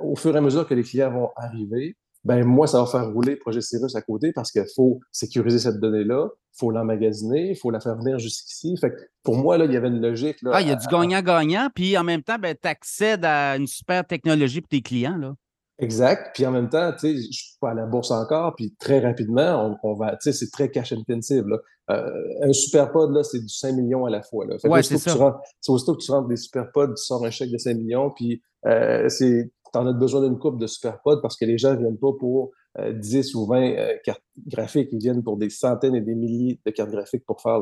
au 0.00 0.16
fur 0.16 0.34
et 0.34 0.38
à 0.38 0.40
mesure 0.42 0.66
que 0.66 0.74
les 0.74 0.82
clients 0.82 1.10
vont 1.10 1.30
arriver, 1.36 1.96
ben 2.26 2.44
moi, 2.44 2.66
ça 2.66 2.80
va 2.80 2.86
faire 2.86 3.08
rouler 3.12 3.34
le 3.34 3.38
projet 3.38 3.60
Cirrus 3.60 3.94
à 3.94 4.02
côté 4.02 4.32
parce 4.32 4.50
qu'il 4.50 4.64
faut 4.74 4.98
sécuriser 5.12 5.60
cette 5.60 5.78
donnée-là, 5.78 6.28
il 6.34 6.58
faut 6.58 6.72
l'emmagasiner, 6.72 7.50
il 7.50 7.56
faut 7.56 7.70
la 7.70 7.78
faire 7.78 7.96
venir 7.96 8.18
jusqu'ici. 8.18 8.76
Fait 8.80 8.90
que 8.90 8.96
pour 9.22 9.36
moi, 9.36 9.56
là, 9.58 9.66
il 9.66 9.72
y 9.72 9.76
avait 9.76 9.86
une 9.86 10.00
logique. 10.00 10.42
Là, 10.42 10.50
ah, 10.54 10.60
il 10.60 10.66
y 10.66 10.72
a 10.72 10.74
du 10.74 10.88
gagnant-gagnant, 10.88 11.68
puis 11.72 11.96
en 11.96 12.02
même 12.02 12.24
temps, 12.24 12.36
ben, 12.36 12.56
tu 12.60 12.68
accèdes 12.68 13.24
à 13.24 13.56
une 13.56 13.68
super 13.68 14.04
technologie 14.04 14.60
pour 14.60 14.68
tes 14.68 14.82
clients. 14.82 15.16
Là. 15.16 15.34
Exact. 15.78 16.30
Puis 16.34 16.44
en 16.44 16.50
même 16.50 16.68
temps, 16.68 16.92
je 17.00 17.16
suis 17.30 17.56
pas 17.60 17.70
à 17.70 17.74
la 17.74 17.86
bourse 17.86 18.10
encore, 18.10 18.56
puis 18.56 18.74
très 18.76 18.98
rapidement, 18.98 19.78
on, 19.84 19.94
va, 19.94 20.16
tu 20.16 20.22
sais, 20.22 20.32
c'est 20.32 20.50
très 20.50 20.68
cash 20.68 20.92
intensive. 20.92 21.46
Là. 21.46 21.58
Euh, 21.90 22.10
un 22.42 22.52
super 22.52 22.90
pod, 22.90 23.14
là, 23.14 23.22
c'est 23.22 23.38
du 23.38 23.48
5 23.48 23.72
millions 23.72 24.04
à 24.04 24.10
la 24.10 24.22
fois. 24.22 24.46
Là. 24.46 24.56
ouais, 24.64 24.82
c'est 24.82 24.98
ça. 24.98 25.40
C'est 25.60 25.70
aussitôt 25.70 25.94
que 25.94 26.02
tu 26.02 26.10
rentres 26.10 26.26
des 26.26 26.36
super 26.36 26.72
pods, 26.72 26.88
tu 26.88 27.04
sors 27.04 27.24
un 27.24 27.30
chèque 27.30 27.52
de 27.52 27.58
5 27.58 27.76
millions, 27.76 28.10
puis 28.10 28.42
euh, 28.66 29.08
c'est 29.08 29.52
tu 29.72 29.78
en 29.78 29.86
as 29.86 29.92
besoin 29.92 30.22
d'une 30.22 30.38
coupe 30.38 30.58
de 30.58 30.66
superpods 30.66 31.20
parce 31.20 31.36
que 31.36 31.44
les 31.44 31.58
gens 31.58 31.72
ne 31.74 31.78
viennent 31.78 31.98
pas 31.98 32.12
pour 32.18 32.52
10 32.78 33.34
euh, 33.34 33.38
ou 33.38 33.46
20 33.46 33.62
euh, 33.62 33.94
cartes 34.04 34.22
graphiques, 34.46 34.88
ils 34.92 34.98
viennent 34.98 35.22
pour 35.22 35.36
des 35.36 35.50
centaines 35.50 35.94
et 35.94 36.00
des 36.00 36.14
milliers 36.14 36.60
de 36.64 36.70
cartes 36.70 36.90
graphiques 36.90 37.24
pour 37.24 37.40
faire 37.40 37.60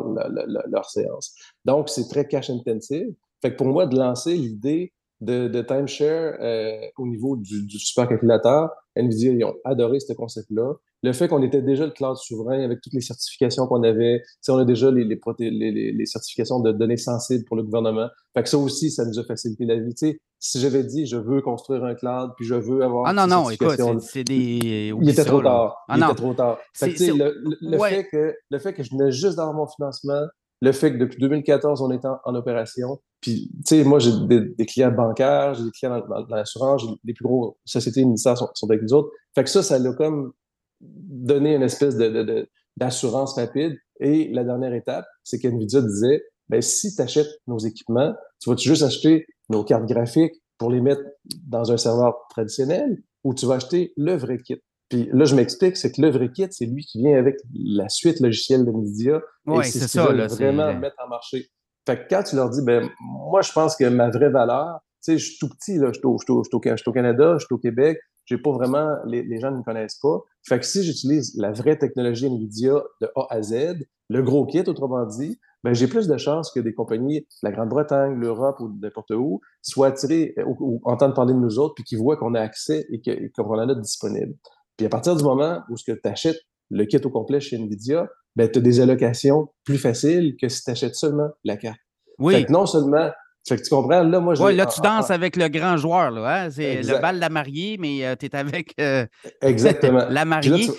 leur 0.68 0.90
séance. 0.90 1.34
Donc, 1.64 1.88
c'est 1.88 2.08
très 2.08 2.26
cash 2.26 2.50
intensive. 2.50 3.14
Fait 3.40 3.52
que 3.52 3.56
pour 3.56 3.66
moi, 3.66 3.86
de 3.86 3.96
lancer 3.96 4.34
l'idée 4.34 4.92
de, 5.20 5.48
de 5.48 5.62
timeshare 5.62 6.36
euh, 6.40 6.80
au 6.98 7.06
niveau 7.06 7.36
du, 7.36 7.64
du 7.66 7.78
supercalculateur. 7.78 8.70
NVIDIA, 8.96 9.32
ils 9.32 9.44
ont 9.44 9.54
adoré 9.64 10.00
ce 10.00 10.12
concept-là. 10.12 10.74
Le 11.02 11.12
fait 11.12 11.28
qu'on 11.28 11.42
était 11.42 11.60
déjà 11.60 11.84
le 11.84 11.92
cloud 11.92 12.16
souverain 12.16 12.62
avec 12.62 12.80
toutes 12.80 12.94
les 12.94 13.00
certifications 13.00 13.66
qu'on 13.66 13.82
avait, 13.82 14.22
on 14.48 14.56
a 14.56 14.64
déjà 14.64 14.90
les, 14.90 16.06
certifications 16.06 16.60
de 16.60 16.72
données 16.72 16.96
sensibles 16.96 17.44
pour 17.44 17.56
le 17.56 17.62
gouvernement. 17.62 18.08
Fait 18.32 18.42
que 18.42 18.48
ça 18.48 18.56
aussi, 18.56 18.90
ça 18.90 19.04
nous 19.04 19.18
a 19.18 19.24
facilité 19.24 19.66
la 19.66 19.78
vie. 19.78 19.94
Si 20.46 20.60
j'avais 20.60 20.84
dit, 20.84 21.06
je 21.06 21.16
veux 21.16 21.40
construire 21.40 21.84
un 21.84 21.94
cloud, 21.94 22.32
puis 22.36 22.44
je 22.44 22.54
veux 22.54 22.82
avoir. 22.82 23.06
Ah 23.06 23.14
non, 23.14 23.26
non, 23.26 23.48
écoute, 23.48 23.80
c'est 24.00 24.24
des. 24.24 24.92
Il 25.00 25.08
était 25.08 25.24
trop 25.24 25.40
tard. 25.40 25.82
Ah, 25.88 25.96
il 25.96 26.04
était 26.04 26.14
trop 26.14 26.34
tard. 26.34 26.58
Fait 26.74 26.92
que, 26.92 27.02
le, 27.02 27.34
le, 27.62 27.78
fait 27.78 28.06
que, 28.12 28.34
le 28.50 28.58
fait 28.58 28.74
que 28.74 28.82
je 28.82 28.90
venais 28.90 29.10
juste 29.10 29.38
d'avoir 29.38 29.54
mon 29.54 29.66
financement, 29.66 30.20
le 30.60 30.72
fait 30.72 30.92
que 30.92 30.98
depuis 30.98 31.18
2014, 31.18 31.80
on 31.80 31.90
est 31.90 32.04
en, 32.04 32.34
opération. 32.34 33.00
Puis, 33.22 33.50
tu 33.66 33.76
sais, 33.76 33.84
moi, 33.84 33.98
j'ai 33.98 34.10
des, 34.26 34.66
clients 34.66 34.92
bancaires, 34.92 35.54
j'ai 35.54 35.64
des 35.64 35.70
clients 35.70 36.02
dans, 36.06 36.36
l'assurance, 36.36 36.84
les 37.04 37.14
plus 37.14 37.24
grosses 37.24 37.54
sociétés 37.64 38.04
ministères 38.04 38.36
sont, 38.36 38.50
sont, 38.52 38.68
avec 38.68 38.82
nous 38.82 38.92
autres. 38.92 39.08
Fait 39.34 39.44
que 39.44 39.50
ça, 39.50 39.62
ça 39.62 39.78
l'a 39.78 39.94
comme 39.94 40.34
donné 40.82 41.54
une 41.54 41.62
espèce 41.62 41.96
de, 41.96 42.46
d'assurance 42.76 43.34
rapide. 43.36 43.78
Et 43.98 44.30
la 44.34 44.44
dernière 44.44 44.74
étape, 44.74 45.06
c'est 45.22 45.38
qu'NVIDIA 45.38 45.80
disait, 45.80 46.22
ben, 46.48 46.60
si 46.60 46.94
tu 46.94 47.02
achètes 47.02 47.30
nos 47.46 47.58
équipements, 47.58 48.14
tu 48.40 48.50
vas 48.50 48.56
juste 48.56 48.82
acheter 48.82 49.26
nos 49.48 49.64
cartes 49.64 49.86
graphiques 49.86 50.34
pour 50.58 50.70
les 50.70 50.80
mettre 50.80 51.02
dans 51.46 51.72
un 51.72 51.76
serveur 51.76 52.14
traditionnel 52.30 53.02
ou 53.22 53.34
tu 53.34 53.46
vas 53.46 53.54
acheter 53.54 53.92
le 53.96 54.14
vrai 54.14 54.38
kit? 54.38 54.60
Puis 54.88 55.08
là, 55.12 55.24
je 55.24 55.34
m'explique, 55.34 55.76
c'est 55.76 55.90
que 55.92 56.00
le 56.00 56.10
vrai 56.10 56.30
kit, 56.30 56.46
c'est 56.50 56.66
lui 56.66 56.84
qui 56.84 56.98
vient 56.98 57.18
avec 57.18 57.36
la 57.54 57.88
suite 57.88 58.20
logicielle 58.20 58.64
de 58.64 58.70
NVIDIA. 58.70 59.20
Oui, 59.46 59.64
c'est 59.64 59.88
ça. 59.88 60.12
Là, 60.12 60.26
vraiment 60.26 60.74
mettre 60.74 60.96
en 61.04 61.08
marché. 61.08 61.48
Fait 61.86 61.96
que 61.96 62.02
quand 62.08 62.22
tu 62.22 62.36
leur 62.36 62.50
dis, 62.50 62.62
ben, 62.62 62.88
moi, 63.00 63.42
je 63.42 63.52
pense 63.52 63.76
que 63.76 63.84
ma 63.84 64.10
vraie 64.10 64.30
valeur, 64.30 64.80
tu 65.02 65.12
sais, 65.12 65.18
je 65.18 65.30
suis 65.30 65.38
tout 65.38 65.48
petit, 65.48 65.78
là, 65.78 65.88
je 65.92 65.98
suis 65.98 66.06
au, 66.06 66.42
au, 66.52 66.92
Canada, 66.92 67.36
je 67.38 67.44
suis 67.44 67.54
au 67.54 67.58
Québec, 67.58 67.98
j'ai 68.24 68.38
pas 68.38 68.52
vraiment, 68.52 68.90
les, 69.06 69.22
les, 69.22 69.38
gens 69.38 69.50
ne 69.50 69.58
me 69.58 69.62
connaissent 69.62 69.98
pas. 70.00 70.18
Fait 70.46 70.58
que 70.58 70.64
si 70.64 70.82
j'utilise 70.82 71.34
la 71.36 71.52
vraie 71.52 71.76
technologie 71.76 72.30
NVIDIA 72.30 72.82
de 73.02 73.10
A 73.16 73.26
à 73.28 73.42
Z, 73.42 73.86
le 74.08 74.22
gros 74.22 74.46
kit, 74.46 74.62
autrement 74.66 75.04
dit, 75.04 75.38
ben, 75.64 75.74
j'ai 75.74 75.88
plus 75.88 76.06
de 76.06 76.16
chances 76.18 76.52
que 76.52 76.60
des 76.60 76.74
compagnies 76.74 77.20
de 77.20 77.26
la 77.42 77.50
Grande-Bretagne, 77.50 78.14
l'Europe 78.20 78.60
ou 78.60 78.70
n'importe 78.80 79.12
où 79.12 79.40
soient 79.62 79.88
attirées 79.88 80.34
ou, 80.46 80.80
entendent 80.84 81.14
parler 81.14 81.32
de 81.32 81.38
nous 81.38 81.58
autres 81.58 81.74
puis 81.74 81.84
qu'ils 81.84 81.98
voient 81.98 82.18
qu'on 82.18 82.34
a 82.34 82.40
accès 82.40 82.86
et 82.92 83.00
qu'on 83.34 83.58
en 83.58 83.68
a 83.68 83.74
disponible. 83.74 84.34
Puis 84.76 84.86
à 84.86 84.90
partir 84.90 85.16
du 85.16 85.24
moment 85.24 85.62
où 85.70 85.76
tu 85.76 85.98
achètes 86.04 86.40
le 86.70 86.84
kit 86.84 87.00
au 87.02 87.10
complet 87.10 87.40
chez 87.40 87.56
NVIDIA, 87.56 88.06
ben, 88.36 88.50
tu 88.50 88.58
as 88.58 88.62
des 88.62 88.80
allocations 88.80 89.48
plus 89.64 89.78
faciles 89.78 90.36
que 90.38 90.50
si 90.50 90.62
tu 90.62 90.70
achètes 90.70 90.96
seulement 90.96 91.30
la 91.44 91.56
carte. 91.56 91.78
Oui. 92.18 92.34
Fait 92.34 92.44
que 92.44 92.52
non 92.52 92.66
seulement 92.66 93.10
fait 93.46 93.58
que 93.58 93.62
tu 93.62 93.70
comprends, 93.70 94.02
là, 94.02 94.20
moi, 94.20 94.40
Oui, 94.40 94.56
là, 94.56 94.64
tu 94.64 94.80
danses 94.80 95.10
avec 95.10 95.36
le 95.36 95.48
grand 95.48 95.76
joueur, 95.76 96.10
là. 96.10 96.44
Hein? 96.44 96.50
C'est 96.50 96.82
le 96.82 96.98
bal 96.98 97.16
de 97.16 97.20
la 97.20 97.28
mariée, 97.28 97.76
mais 97.78 98.06
euh, 98.06 98.16
tu 98.18 98.24
es 98.24 98.34
avec 98.34 98.72
euh, 98.80 99.04
Exactement. 99.42 100.06
la 100.08 100.24
mariée. 100.24 100.70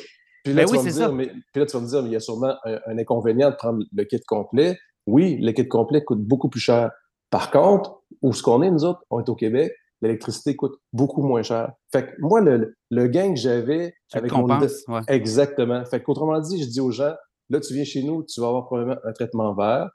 Puis 0.45 0.53
là, 0.53 0.63
ben 0.63 0.72
oui, 0.72 0.80
c'est 0.84 0.91
ça. 0.91 1.11
Mais, 1.11 1.26
puis 1.26 1.59
là, 1.59 1.65
tu 1.65 1.76
vas 1.76 1.81
me 1.81 1.88
dire, 1.88 2.03
mais 2.03 2.09
il 2.09 2.13
y 2.13 2.15
a 2.15 2.19
sûrement 2.19 2.55
un, 2.63 2.97
inconvénient 2.97 3.49
de 3.49 3.55
prendre 3.55 3.84
le 3.91 4.03
kit 4.03 4.22
complet. 4.27 4.77
Oui, 5.07 5.38
le 5.41 5.51
kit 5.51 5.67
complet 5.67 6.03
coûte 6.03 6.22
beaucoup 6.22 6.49
plus 6.49 6.59
cher. 6.59 6.91
Par 7.31 7.49
contre, 7.49 8.03
où 8.22 8.31
ce 8.31 8.43
qu'on 8.43 8.61
est, 8.61 8.69
nous 8.69 8.85
autres, 8.85 9.01
on 9.09 9.19
est 9.19 9.27
au 9.27 9.35
Québec, 9.35 9.73
l'électricité 10.01 10.55
coûte 10.55 10.76
beaucoup 10.93 11.23
moins 11.23 11.41
cher. 11.41 11.72
Fait 11.91 12.05
que 12.05 12.11
moi, 12.19 12.41
le, 12.41 12.76
le 12.91 13.07
gain 13.07 13.34
que 13.34 13.39
j'avais 13.39 13.95
avec 14.13 14.31
mon... 14.31 14.45
Ouais. 14.47 15.01
Exactement. 15.07 15.84
Fait 15.85 16.01
qu'autrement 16.01 16.39
dit, 16.39 16.61
je 16.61 16.69
dis 16.69 16.80
aux 16.80 16.91
gens, 16.91 17.15
là, 17.49 17.59
tu 17.59 17.73
viens 17.73 17.84
chez 17.84 18.03
nous, 18.03 18.23
tu 18.23 18.39
vas 18.39 18.47
avoir 18.47 18.65
probablement 18.65 18.99
un 19.03 19.13
traitement 19.13 19.55
vert. 19.55 19.89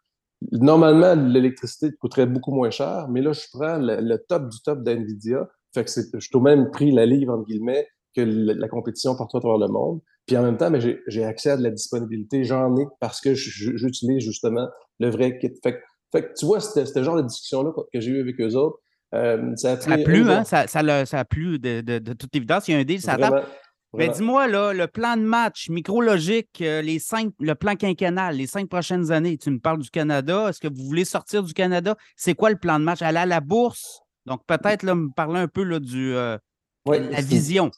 Normalement, 0.50 1.14
l'électricité 1.14 1.92
coûterait 2.00 2.26
beaucoup 2.26 2.52
moins 2.52 2.70
cher, 2.70 3.06
mais 3.08 3.20
là, 3.20 3.32
je 3.32 3.42
prends 3.52 3.78
le, 3.78 4.16
top 4.28 4.48
du 4.48 4.60
top 4.62 4.82
d'NVIDIA. 4.82 5.48
Fait 5.74 5.84
que 5.84 5.90
je 5.90 6.18
suis 6.18 6.36
au 6.36 6.40
même 6.40 6.70
prix 6.72 6.90
la 6.90 7.06
livre, 7.06 7.34
entre 7.34 7.46
guillemets, 7.46 7.86
que 8.16 8.22
la, 8.22 8.68
compétition 8.68 9.14
partout 9.16 9.36
à 9.36 9.40
travers 9.40 9.58
le 9.58 9.68
monde. 9.68 10.00
Puis 10.30 10.36
en 10.36 10.44
même 10.44 10.56
temps, 10.56 10.70
mais 10.70 10.78
j'ai 11.08 11.24
accès 11.24 11.50
à 11.50 11.56
de 11.56 11.64
la 11.64 11.70
disponibilité. 11.70 12.44
J'en 12.44 12.76
ai 12.76 12.86
parce 13.00 13.20
que 13.20 13.34
j'utilise 13.34 14.22
justement 14.24 14.68
le 15.00 15.10
vrai 15.10 15.36
kit. 15.40 15.50
Fait, 15.60 15.82
fait 16.12 16.22
que 16.22 16.28
tu 16.38 16.46
vois, 16.46 16.60
c'était 16.60 16.86
ce 16.86 17.02
genre 17.02 17.16
de 17.16 17.22
discussion-là 17.22 17.72
que 17.92 17.98
j'ai 17.98 18.12
eu 18.12 18.20
avec 18.20 18.40
eux 18.40 18.54
autres. 18.54 18.78
Euh, 19.12 19.56
ça, 19.56 19.72
a 19.72 19.98
plu, 19.98 20.30
hein? 20.30 20.44
Ça, 20.44 20.68
ça, 20.68 21.04
ça, 21.04 21.18
a 21.18 21.24
plu 21.24 21.58
de, 21.58 21.80
de, 21.80 21.98
de, 21.98 22.12
toute 22.12 22.32
évidence. 22.36 22.68
Il 22.68 22.74
y 22.74 22.74
a 22.76 22.78
un 22.78 22.84
deal, 22.84 23.00
ça 23.00 23.16
tape. 23.16 23.44
Mais 23.92 24.08
dis-moi, 24.08 24.46
là, 24.46 24.72
le 24.72 24.86
plan 24.86 25.16
de 25.16 25.22
match 25.22 25.68
micrologique, 25.68 26.60
euh, 26.60 26.80
les 26.80 27.00
cinq, 27.00 27.32
le 27.40 27.56
plan 27.56 27.74
quinquennal, 27.74 28.36
les 28.36 28.46
cinq 28.46 28.68
prochaines 28.68 29.10
années, 29.10 29.36
tu 29.36 29.50
me 29.50 29.58
parles 29.58 29.80
du 29.80 29.90
Canada. 29.90 30.48
Est-ce 30.48 30.60
que 30.60 30.68
vous 30.68 30.84
voulez 30.84 31.04
sortir 31.04 31.42
du 31.42 31.54
Canada? 31.54 31.96
C'est 32.14 32.34
quoi 32.34 32.50
le 32.50 32.56
plan 32.56 32.78
de 32.78 32.84
match? 32.84 33.02
Aller 33.02 33.18
à 33.18 33.26
la 33.26 33.40
bourse? 33.40 33.98
Donc, 34.26 34.42
peut-être 34.46 34.84
me 34.84 35.12
parler 35.12 35.40
un 35.40 35.48
peu 35.48 35.64
là, 35.64 35.80
du, 35.80 36.14
euh, 36.14 36.38
la 36.86 37.20
vision. 37.20 37.72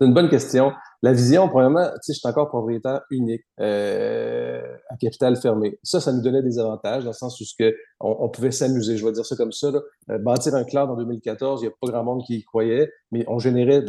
C'est 0.00 0.06
une 0.06 0.14
bonne 0.14 0.28
question. 0.28 0.72
La 1.02 1.12
vision, 1.12 1.48
premièrement, 1.48 1.84
tu 1.86 1.98
sais, 2.02 2.12
je 2.12 2.18
suis 2.18 2.28
encore 2.28 2.48
propriétaire 2.48 3.02
unique 3.10 3.42
euh, 3.60 4.62
à 4.88 4.96
capital 4.96 5.36
fermé. 5.36 5.78
Ça, 5.82 6.00
ça 6.00 6.12
nous 6.12 6.22
donnait 6.22 6.42
des 6.42 6.58
avantages 6.58 7.02
dans 7.02 7.10
le 7.10 7.16
sens 7.16 7.40
où 7.40 7.44
ce 7.44 7.54
que 7.58 7.74
on, 7.98 8.28
pouvait 8.28 8.52
s'amuser, 8.52 8.96
je 8.96 9.04
vais 9.04 9.12
dire 9.12 9.26
ça 9.26 9.34
comme 9.34 9.50
ça. 9.50 9.72
Là. 9.72 9.80
Euh, 10.10 10.18
bâtir 10.18 10.54
un 10.54 10.62
cloud 10.62 10.90
en 10.90 10.96
2014, 10.96 11.62
il 11.62 11.66
n'y 11.66 11.72
a 11.72 11.74
pas 11.80 11.88
grand 11.88 12.04
monde 12.04 12.22
qui 12.24 12.36
y 12.36 12.44
croyait, 12.44 12.92
mais 13.10 13.24
on 13.28 13.38
générait 13.38 13.84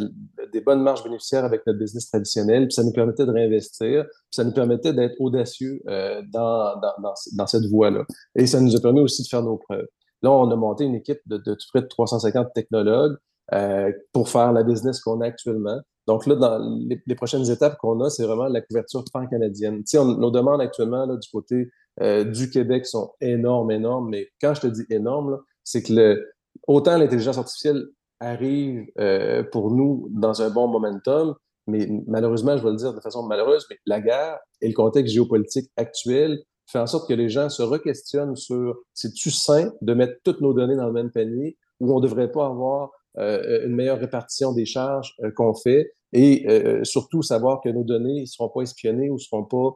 des 0.52 0.60
bonnes 0.60 0.82
marges 0.82 1.04
bénéficiaires 1.04 1.44
avec 1.44 1.64
notre 1.66 1.78
business 1.78 2.08
traditionnel, 2.08 2.66
puis 2.66 2.74
ça 2.74 2.82
nous 2.82 2.92
permettait 2.92 3.26
de 3.26 3.32
réinvestir, 3.32 4.04
puis 4.04 4.32
ça 4.32 4.44
nous 4.44 4.52
permettait 4.52 4.92
d'être 4.92 5.14
audacieux 5.20 5.80
euh, 5.88 6.22
dans, 6.32 6.74
dans, 6.80 6.94
dans, 7.02 7.14
dans, 7.36 7.46
cette 7.46 7.66
voie-là. 7.66 8.04
Et 8.34 8.46
ça 8.46 8.60
nous 8.60 8.74
a 8.74 8.80
permis 8.80 9.00
aussi 9.00 9.22
de 9.22 9.28
faire 9.28 9.42
nos 9.42 9.58
preuves. 9.58 9.86
Là, 10.22 10.30
on 10.32 10.50
a 10.50 10.56
monté 10.56 10.84
une 10.84 10.96
équipe 10.96 11.20
de, 11.26 11.38
de, 11.38 11.56
près 11.72 11.82
de 11.82 11.86
350 11.86 12.52
technologues 12.52 13.16
euh, 13.52 13.90
pour 14.12 14.28
faire 14.28 14.52
la 14.52 14.62
business 14.62 15.00
qu'on 15.00 15.20
a 15.20 15.26
actuellement. 15.26 15.80
Donc 16.06 16.26
là, 16.26 16.34
dans 16.34 16.58
les, 17.06 17.14
prochaines 17.14 17.48
étapes 17.50 17.76
qu'on 17.78 18.00
a, 18.00 18.10
c'est 18.10 18.24
vraiment 18.24 18.48
la 18.48 18.60
couverture 18.60 19.04
pan-canadienne. 19.12 19.78
Tu 19.78 19.98
sais, 19.98 20.04
nos 20.04 20.30
demandes 20.30 20.60
actuellement 20.60 21.06
du 21.06 21.28
côté 21.30 21.70
euh, 22.00 22.24
du 22.24 22.50
Québec 22.50 22.86
sont 22.86 23.12
énormes, 23.20 23.70
énormes, 23.70 24.08
mais 24.10 24.28
quand 24.40 24.54
je 24.54 24.62
te 24.62 24.66
dis 24.66 24.84
énorme, 24.90 25.40
c'est 25.64 25.82
que 25.82 26.20
autant 26.66 26.96
l'intelligence 26.96 27.38
artificielle 27.38 27.86
arrive 28.20 28.86
euh, 28.98 29.42
pour 29.42 29.70
nous 29.70 30.08
dans 30.10 30.42
un 30.42 30.50
bon 30.50 30.68
momentum, 30.68 31.34
mais 31.66 31.88
malheureusement, 32.06 32.56
je 32.56 32.62
vais 32.62 32.70
le 32.70 32.76
dire 32.76 32.94
de 32.94 33.00
façon 33.00 33.22
malheureuse, 33.22 33.66
mais 33.70 33.76
la 33.86 34.00
guerre 34.00 34.38
et 34.60 34.68
le 34.68 34.74
contexte 34.74 35.12
géopolitique 35.12 35.70
actuel 35.76 36.42
fait 36.66 36.78
en 36.78 36.86
sorte 36.86 37.08
que 37.08 37.14
les 37.14 37.28
gens 37.28 37.48
se 37.48 37.62
requestionnent 37.62 38.36
sur 38.36 38.78
c'est-tu 38.94 39.30
sain 39.30 39.72
de 39.80 39.94
mettre 39.94 40.14
toutes 40.24 40.40
nos 40.40 40.54
données 40.54 40.76
dans 40.76 40.86
le 40.86 40.92
même 40.92 41.10
panier 41.10 41.56
ou 41.80 41.92
on 41.92 41.98
ne 41.98 42.02
devrait 42.02 42.30
pas 42.30 42.46
avoir 42.46 42.90
une 43.16 43.74
meilleure 43.74 43.98
répartition 43.98 44.52
des 44.52 44.66
charges 44.66 45.14
euh, 45.22 45.30
qu'on 45.34 45.54
fait 45.54 45.92
et 46.12 46.46
euh, 46.48 46.82
surtout 46.84 47.22
savoir 47.22 47.60
que 47.62 47.68
nos 47.68 47.84
données 47.84 48.22
ne 48.22 48.26
seront 48.26 48.48
pas 48.48 48.62
espionnées 48.62 49.10
ou 49.10 49.14
ne 49.14 49.18
seront 49.18 49.44
pas, 49.44 49.74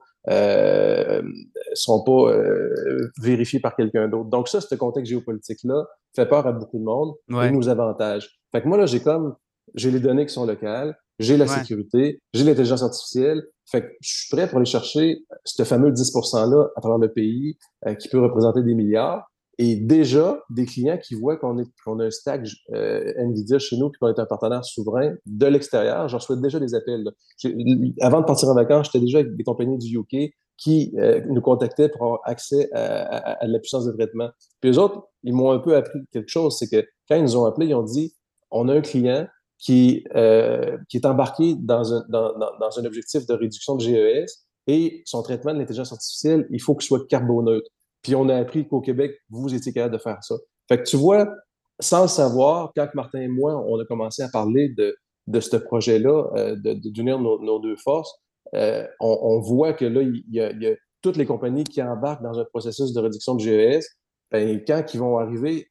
seront 1.75 2.03
pas 2.03 2.33
vérifiées 3.21 3.61
par 3.61 3.77
quelqu'un 3.77 4.09
d'autre. 4.09 4.31
Donc 4.31 4.49
ça, 4.49 4.61
ce 4.61 4.75
contexte 4.75 5.11
géopolitique-là 5.11 5.85
fait 6.15 6.27
peur 6.27 6.47
à 6.47 6.53
beaucoup 6.53 6.79
de 6.79 6.85
monde 6.85 7.15
et 7.31 7.51
nous 7.51 7.69
avantage. 7.69 8.41
Fait 8.51 8.63
que 8.63 8.69
moi, 8.69 8.79
là, 8.79 8.87
j'ai 8.87 9.01
comme, 9.01 9.37
j'ai 9.75 9.93
les 9.93 10.01
données 10.01 10.27
qui 10.27 10.33
sont 10.33 10.45
locales, 10.45 10.97
j'ai 11.21 11.37
la 11.37 11.47
sécurité, 11.47 12.21
j'ai 12.33 12.43
l'intelligence 12.43 12.83
artificielle. 12.83 13.45
Fait 13.71 13.83
que 13.83 13.89
je 14.01 14.09
suis 14.09 14.37
prêt 14.37 14.49
pour 14.49 14.59
aller 14.59 14.67
chercher 14.67 15.25
ce 15.45 15.63
fameux 15.63 15.93
10 15.93 16.13
%-là 16.15 16.69
à 16.77 16.81
travers 16.81 16.99
le 16.99 17.13
pays 17.13 17.57
qui 18.01 18.09
peut 18.09 18.21
représenter 18.21 18.65
des 18.65 18.75
milliards. 18.75 19.25
Et 19.59 19.77
déjà, 19.77 20.43
des 20.51 20.65
clients 20.65 20.99
qui 20.99 21.15
voient 21.15 21.37
qu'on 21.37 21.59
a 21.59 22.05
un 22.05 22.11
stack 22.11 22.49
euh, 22.73 23.13
NVIDIA 23.17 23.59
chez 23.59 23.77
nous 23.77 23.91
puis 23.91 23.99
qu'on 24.01 24.09
est 24.09 24.19
un 24.19 24.27
partenaire 24.27 24.65
souverain 24.65 25.15
de 25.27 25.47
l'extérieur, 25.47 26.09
j'en 26.09 26.19
souhaite 26.19 26.41
déjà 26.41 26.59
des 26.59 26.75
appels. 26.75 27.05
Avant 28.01 28.21
de 28.21 28.27
partir 28.27 28.49
en 28.49 28.55
vacances, 28.55 28.87
j'étais 28.87 29.05
déjà 29.05 29.19
avec 29.19 29.37
des 29.37 29.45
compagnies 29.45 29.79
du 29.79 29.99
UK 29.99 30.33
qui 30.57 30.93
euh, 30.99 31.21
nous 31.29 31.41
contactaient 31.41 31.89
pour 31.89 32.03
avoir 32.03 32.21
accès 32.25 32.71
à, 32.73 33.47
la 33.47 33.59
puissance 33.59 33.87
de 33.87 33.93
traitement. 33.93 34.31
Puis 34.61 34.71
eux 34.71 34.79
autres, 34.79 35.09
ils 35.23 35.35
m'ont 35.35 35.51
un 35.51 35.59
peu 35.59 35.77
appris 35.77 36.01
quelque 36.13 36.29
chose, 36.29 36.57
c'est 36.59 36.69
que 36.69 36.87
quand 37.09 37.17
ils 37.17 37.23
nous 37.23 37.37
ont 37.37 37.45
appelés, 37.45 37.67
ils 37.67 37.75
ont 37.75 37.83
dit, 37.83 38.15
on 38.51 38.69
a 38.69 38.75
un 38.75 38.81
client 38.81 39.27
qui, 39.59 40.05
euh, 40.15 40.77
est 40.93 41.07
embarqué 41.07 41.55
dans 41.59 41.95
un, 41.95 42.05
dans 42.09 42.79
un 42.79 42.85
objectif 42.85 43.27
de 43.27 43.35
réduction 43.35 43.77
de 43.77 43.83
GES 43.83 44.45
et 44.67 45.03
son 45.05 45.23
traitement 45.23 45.53
de 45.53 45.59
l'intelligence 45.59 45.93
artificielle, 45.93 46.47
il 46.51 46.61
faut 46.61 46.75
qu'il 46.75 46.87
soit 46.87 47.07
carboneutre. 47.07 47.69
Puis 48.05 48.15
on 48.15 48.29
a 48.29 48.37
appris 48.37 48.69
qu'au 48.69 48.81
Québec, 48.81 49.17
vous 49.31 49.53
étiez 49.53 49.73
capable 49.73 49.95
de 49.95 50.01
faire 50.01 50.23
ça. 50.23 50.37
Fait 50.69 50.79
que 50.79 50.85
tu 50.85 50.97
vois, 50.97 51.27
sans 51.81 52.03
le 52.03 52.09
savoir, 52.09 52.71
quand 52.77 52.87
Martin 52.95 53.23
et 53.23 53.29
moi, 53.29 53.57
on 53.67 53.81
a 53.81 53.85
commencé 53.85 54.23
à 54.23 54.29
parler 54.29 54.69
de, 54.69 54.95
de 55.27 55.41
ce 55.41 55.57
projet-là, 55.57 56.31
euh, 56.37 56.55
d'unir 56.57 57.19
nos, 57.19 57.43
nos, 57.43 57.59
deux 57.59 57.77
forces, 57.77 58.15
euh, 58.55 58.87
on, 59.01 59.19
on, 59.23 59.41
voit 59.41 59.73
que 59.73 59.87
là, 59.87 60.03
il 60.03 60.17
y, 60.17 60.39
il 60.39 60.63
y, 60.63 60.67
a, 60.67 60.75
toutes 61.03 61.17
les 61.17 61.27
compagnies 61.27 61.65
qui 61.65 61.83
embarquent 61.83 62.23
dans 62.23 62.39
un 62.39 62.45
processus 62.45 62.93
de 62.93 63.01
réduction 63.01 63.35
de 63.35 63.41
GES. 63.41 63.85
Ben, 64.35 64.61
quand 64.67 64.83
ils 64.93 64.99
vont 64.99 65.19
arriver 65.19 65.69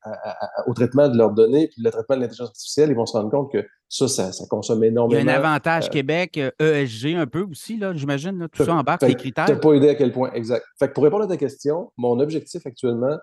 au 0.67 0.73
traitement 0.73 1.09
de 1.09 1.17
leurs 1.17 1.31
données, 1.31 1.67
puis 1.67 1.81
le 1.83 1.91
traitement 1.91 2.15
de 2.15 2.21
l'intelligence 2.21 2.47
artificielle, 2.47 2.89
ils 2.91 2.95
vont 2.95 3.05
se 3.05 3.11
rendre 3.11 3.29
compte 3.29 3.51
que 3.51 3.65
ça, 3.89 4.07
ça, 4.07 4.31
consomme 4.49 4.85
énormément. 4.85 5.19
Il 5.19 5.27
y 5.27 5.29
a 5.29 5.33
un 5.33 5.35
avantage 5.35 5.87
euh, 5.87 5.89
Québec, 5.89 6.39
ESG 6.59 7.15
un 7.17 7.27
peu 7.27 7.41
aussi, 7.41 7.77
là, 7.77 7.91
j'imagine. 7.93 8.47
Tout 8.53 8.63
ça 8.63 8.73
embarque, 8.73 9.01
les 9.01 9.15
critères. 9.15 9.47
Tu 9.47 9.51
n'as 9.51 9.59
pas 9.59 9.73
idée 9.75 9.89
à 9.89 9.95
quel 9.95 10.13
point, 10.13 10.31
exact. 10.31 10.65
Fait 10.79 10.87
que 10.87 10.93
pour 10.93 11.03
répondre 11.03 11.25
à 11.25 11.27
ta 11.27 11.35
question, 11.35 11.91
mon 11.97 12.21
objectif 12.21 12.65
actuellement, 12.65 13.17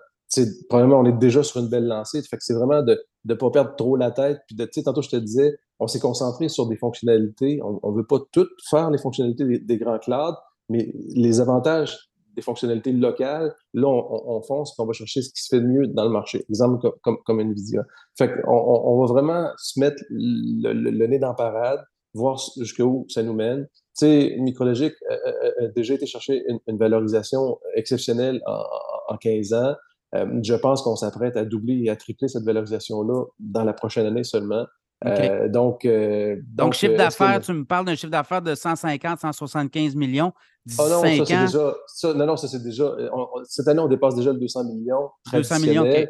probablement, 0.69 0.99
on 0.99 1.05
est 1.05 1.17
déjà 1.17 1.41
sur 1.41 1.59
une 1.59 1.69
belle 1.69 1.87
lancée. 1.87 2.21
Fait 2.21 2.37
que 2.37 2.43
c'est 2.43 2.53
vraiment 2.53 2.83
de 2.83 3.03
ne 3.25 3.33
pas 3.33 3.49
perdre 3.49 3.75
trop 3.75 3.97
la 3.97 4.11
tête. 4.11 4.41
Puis 4.45 4.55
de, 4.55 4.65
tantôt, 4.83 5.01
je 5.01 5.09
te 5.09 5.15
disais, 5.15 5.57
on 5.79 5.87
s'est 5.87 5.99
concentré 5.99 6.49
sur 6.49 6.67
des 6.67 6.77
fonctionnalités. 6.77 7.59
On 7.63 7.91
ne 7.91 7.97
veut 7.97 8.05
pas 8.05 8.19
toutes 8.31 8.51
faire 8.69 8.91
les 8.91 8.99
fonctionnalités 8.99 9.59
des, 9.59 9.77
grands 9.77 9.97
clouds, 9.97 10.37
mais 10.69 10.93
les 11.15 11.41
avantages 11.41 12.10
des 12.35 12.41
fonctionnalités 12.41 12.91
locales, 12.91 13.53
là, 13.73 13.87
on, 13.87 14.37
on 14.37 14.41
fonce 14.41 14.71
et 14.71 14.81
on 14.81 14.85
va 14.85 14.93
chercher 14.93 15.21
ce 15.21 15.29
qui 15.29 15.43
se 15.43 15.55
fait 15.55 15.61
de 15.61 15.67
mieux 15.67 15.87
dans 15.87 16.03
le 16.03 16.09
marché. 16.09 16.45
Exemple 16.49 16.91
comme, 17.01 17.17
comme, 17.25 17.41
NVIDIA. 17.41 17.83
Fait 18.17 18.29
qu'on 18.29 18.51
on, 18.51 18.99
va 19.01 19.13
vraiment 19.13 19.49
se 19.57 19.79
mettre 19.79 20.01
le, 20.09 21.07
nez 21.07 21.19
dans 21.19 21.29
la 21.29 21.33
parade, 21.33 21.83
voir 22.13 22.39
jusqu'où 22.57 23.05
ça 23.09 23.23
nous 23.23 23.33
mène. 23.33 23.67
Tu 23.97 24.05
sais, 24.05 24.35
Micrologique 24.39 24.95
a, 25.09 25.67
déjà 25.75 25.93
été 25.93 26.05
chercher 26.05 26.43
une, 26.67 26.77
valorisation 26.77 27.59
exceptionnelle 27.75 28.41
en, 28.45 28.63
en 29.09 29.17
15 29.17 29.53
ans. 29.53 29.75
Euh, 30.15 30.25
je 30.43 30.53
pense 30.55 30.81
qu'on 30.81 30.95
s'apprête 30.95 31.37
à 31.37 31.45
doubler 31.45 31.83
et 31.85 31.89
à 31.89 31.95
tripler 31.95 32.27
cette 32.27 32.43
valorisation-là 32.43 33.25
dans 33.39 33.63
la 33.63 33.73
prochaine 33.73 34.05
année 34.05 34.23
seulement. 34.23 34.65
Euh, 35.05 35.49
donc, 35.49 35.85
euh, 35.85 36.37
donc, 36.47 36.73
chiffre 36.73 36.95
d'affaires, 36.95 37.39
tu 37.41 37.53
me 37.53 37.65
parles 37.65 37.85
d'un 37.85 37.95
chiffre 37.95 38.11
d'affaires 38.11 38.41
de 38.41 38.53
150, 38.53 39.19
175 39.19 39.95
millions. 39.95 40.31
Oh 40.77 40.83
non, 40.89 41.01
ça, 41.01 41.25
c'est 41.25 41.37
déjà. 41.41 42.13
non, 42.15 42.25
non, 42.27 42.37
ça, 42.37 42.47
c'est 42.47 42.61
déjà. 42.61 42.95
cette 43.45 43.67
année, 43.67 43.79
on 43.79 43.87
dépasse 43.87 44.15
déjà 44.15 44.31
le 44.31 44.39
200 44.39 44.65
millions. 44.65 45.09
200 45.33 45.59
millions, 45.59 45.83
OK. 45.83 46.07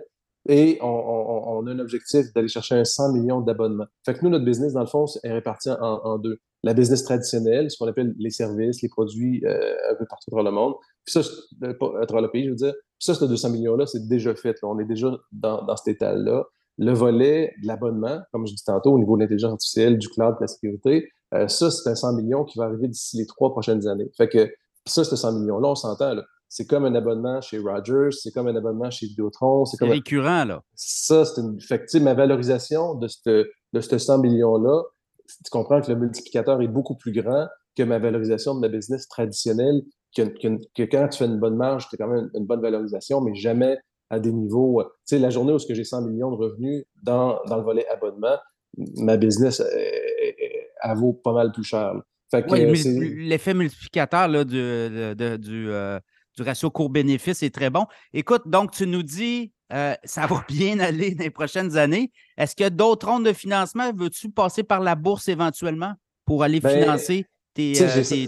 Et 0.49 0.79
on, 0.81 1.67
a 1.67 1.71
un 1.71 1.79
objectif 1.79 2.33
d'aller 2.33 2.47
chercher 2.47 2.75
un 2.75 2.83
100 2.83 3.13
millions 3.13 3.41
d'abonnements. 3.41 3.85
Fait 4.03 4.15
que 4.15 4.23
nous, 4.23 4.29
notre 4.29 4.43
business, 4.43 4.73
dans 4.73 4.81
le 4.81 4.87
fond, 4.87 5.05
est 5.23 5.31
réparti 5.31 5.69
en, 5.69 6.17
deux. 6.17 6.39
La 6.63 6.73
business 6.73 7.03
traditionnelle, 7.03 7.69
ce 7.71 7.77
qu'on 7.77 7.87
appelle 7.87 8.13
les 8.17 8.31
services, 8.31 8.81
les 8.81 8.89
produits 8.89 9.43
un 9.45 9.95
peu 9.95 10.05
partout 10.09 10.31
dans 10.31 10.41
le 10.41 10.51
monde. 10.51 10.73
Puis 11.05 11.13
ça, 11.13 11.21
à 11.61 12.05
travers 12.05 12.23
le 12.23 12.31
pays, 12.31 12.45
je 12.45 12.49
veux 12.49 12.55
dire. 12.55 12.73
Puis 12.73 13.05
ça, 13.05 13.13
ce 13.13 13.23
200 13.23 13.51
millions-là, 13.51 13.85
c'est 13.85 14.07
déjà 14.07 14.33
fait. 14.35 14.57
On 14.63 14.79
est 14.79 14.85
déjà 14.85 15.15
dans, 15.31 15.63
dans 15.63 15.75
cet 15.77 15.95
état-là. 15.95 16.43
Le 16.81 16.93
volet 16.93 17.53
de 17.61 17.67
l'abonnement, 17.67 18.21
comme 18.31 18.47
je 18.47 18.55
dis 18.55 18.63
tantôt, 18.63 18.93
au 18.93 18.99
niveau 18.99 19.15
de 19.15 19.21
l'intelligence 19.21 19.51
artificielle, 19.51 19.99
du 19.99 20.09
cloud, 20.09 20.35
de 20.35 20.41
la 20.41 20.47
sécurité, 20.47 21.09
euh, 21.33 21.47
ça, 21.47 21.69
c'est 21.69 21.87
un 21.87 21.95
100 21.95 22.13
millions 22.13 22.43
qui 22.43 22.57
va 22.57 22.65
arriver 22.65 22.87
d'ici 22.87 23.17
les 23.17 23.27
trois 23.27 23.51
prochaines 23.51 23.87
années. 23.87 24.09
Fait 24.17 24.27
que 24.27 24.51
ça, 24.87 25.03
c'est 25.03 25.15
100 25.15 25.39
millions-là, 25.39 25.69
on 25.69 25.75
s'entend. 25.75 26.15
C'est 26.49 26.65
comme 26.65 26.85
un 26.85 26.95
abonnement 26.95 27.39
chez 27.39 27.59
Rogers, 27.59 28.09
c'est 28.11 28.31
comme 28.31 28.47
un 28.47 28.55
abonnement 28.55 28.89
chez 28.89 29.05
Vidéotron. 29.05 29.65
C'est 29.65 29.77
comme 29.77 29.91
récurrent, 29.91 30.43
là. 30.43 30.63
Ça, 30.75 31.23
c'est 31.23 31.39
une. 31.39 31.61
Fait 31.61 31.85
que, 31.85 31.97
ma 31.99 32.15
valorisation 32.15 32.95
de 32.95 33.07
ce 33.07 33.47
de 33.73 33.79
100 33.79 34.17
millions-là, 34.17 34.81
tu 35.27 35.49
comprends 35.51 35.81
que 35.81 35.91
le 35.91 35.97
multiplicateur 35.97 36.61
est 36.61 36.67
beaucoup 36.67 36.95
plus 36.95 37.11
grand 37.11 37.47
que 37.77 37.83
ma 37.83 37.99
valorisation 37.99 38.55
de 38.55 38.59
ma 38.59 38.67
business 38.67 39.07
traditionnelle, 39.07 39.83
que, 40.15 40.23
que, 40.23 40.83
quand 40.83 41.07
tu 41.07 41.19
fais 41.19 41.25
une 41.25 41.39
bonne 41.39 41.55
marge, 41.55 41.87
tu 41.87 41.95
as 41.95 41.97
quand 41.97 42.11
même 42.11 42.29
une 42.33 42.45
bonne 42.45 42.61
valorisation, 42.61 43.21
mais 43.21 43.33
jamais 43.35 43.77
à 44.11 44.19
des 44.19 44.31
niveaux. 44.31 44.81
Euh, 44.81 44.83
tu 44.83 45.15
sais, 45.15 45.19
la 45.19 45.29
journée 45.29 45.53
où 45.53 45.57
j'ai 45.57 45.83
100 45.83 46.01
millions 46.03 46.31
de 46.31 46.35
revenus 46.35 46.83
dans, 47.01 47.39
dans 47.47 47.57
le 47.57 47.63
volet 47.63 47.87
abonnement, 47.87 48.37
ma 48.97 49.17
business, 49.17 49.61
elle, 49.61 50.97
vaut 50.97 51.13
pas 51.13 51.33
mal 51.33 51.51
plus 51.51 51.63
cher. 51.63 51.93
L'effet 52.31 53.53
multiplicateur 53.53 54.27
là, 54.27 54.43
du, 54.43 54.53
du, 54.53 55.69
euh, 55.69 55.99
du, 56.37 56.43
ratio 56.43 56.69
court-bénéfice 56.69 57.43
est 57.43 57.53
très 57.53 57.69
bon. 57.69 57.85
Écoute, 58.13 58.43
donc 58.45 58.71
tu 58.71 58.87
nous 58.87 59.03
dis 59.03 59.51
euh, 59.73 59.95
ça 60.03 60.27
va 60.27 60.45
bien 60.47 60.79
aller 60.81 61.13
dans 61.15 61.23
les 61.23 61.29
prochaines 61.29 61.77
années. 61.77 62.11
Est-ce 62.37 62.55
qu'il 62.55 62.63
y 62.63 62.67
a 62.67 62.69
d'autres 62.69 63.07
rondes 63.07 63.25
de 63.25 63.33
financement? 63.33 63.91
Veux-tu 63.93 64.29
passer 64.29 64.63
par 64.63 64.79
la 64.79 64.95
bourse 64.95 65.27
éventuellement 65.27 65.93
pour 66.25 66.43
aller 66.43 66.61
ben, 66.61 66.81
financer 66.81 67.25
tes, 67.53 67.73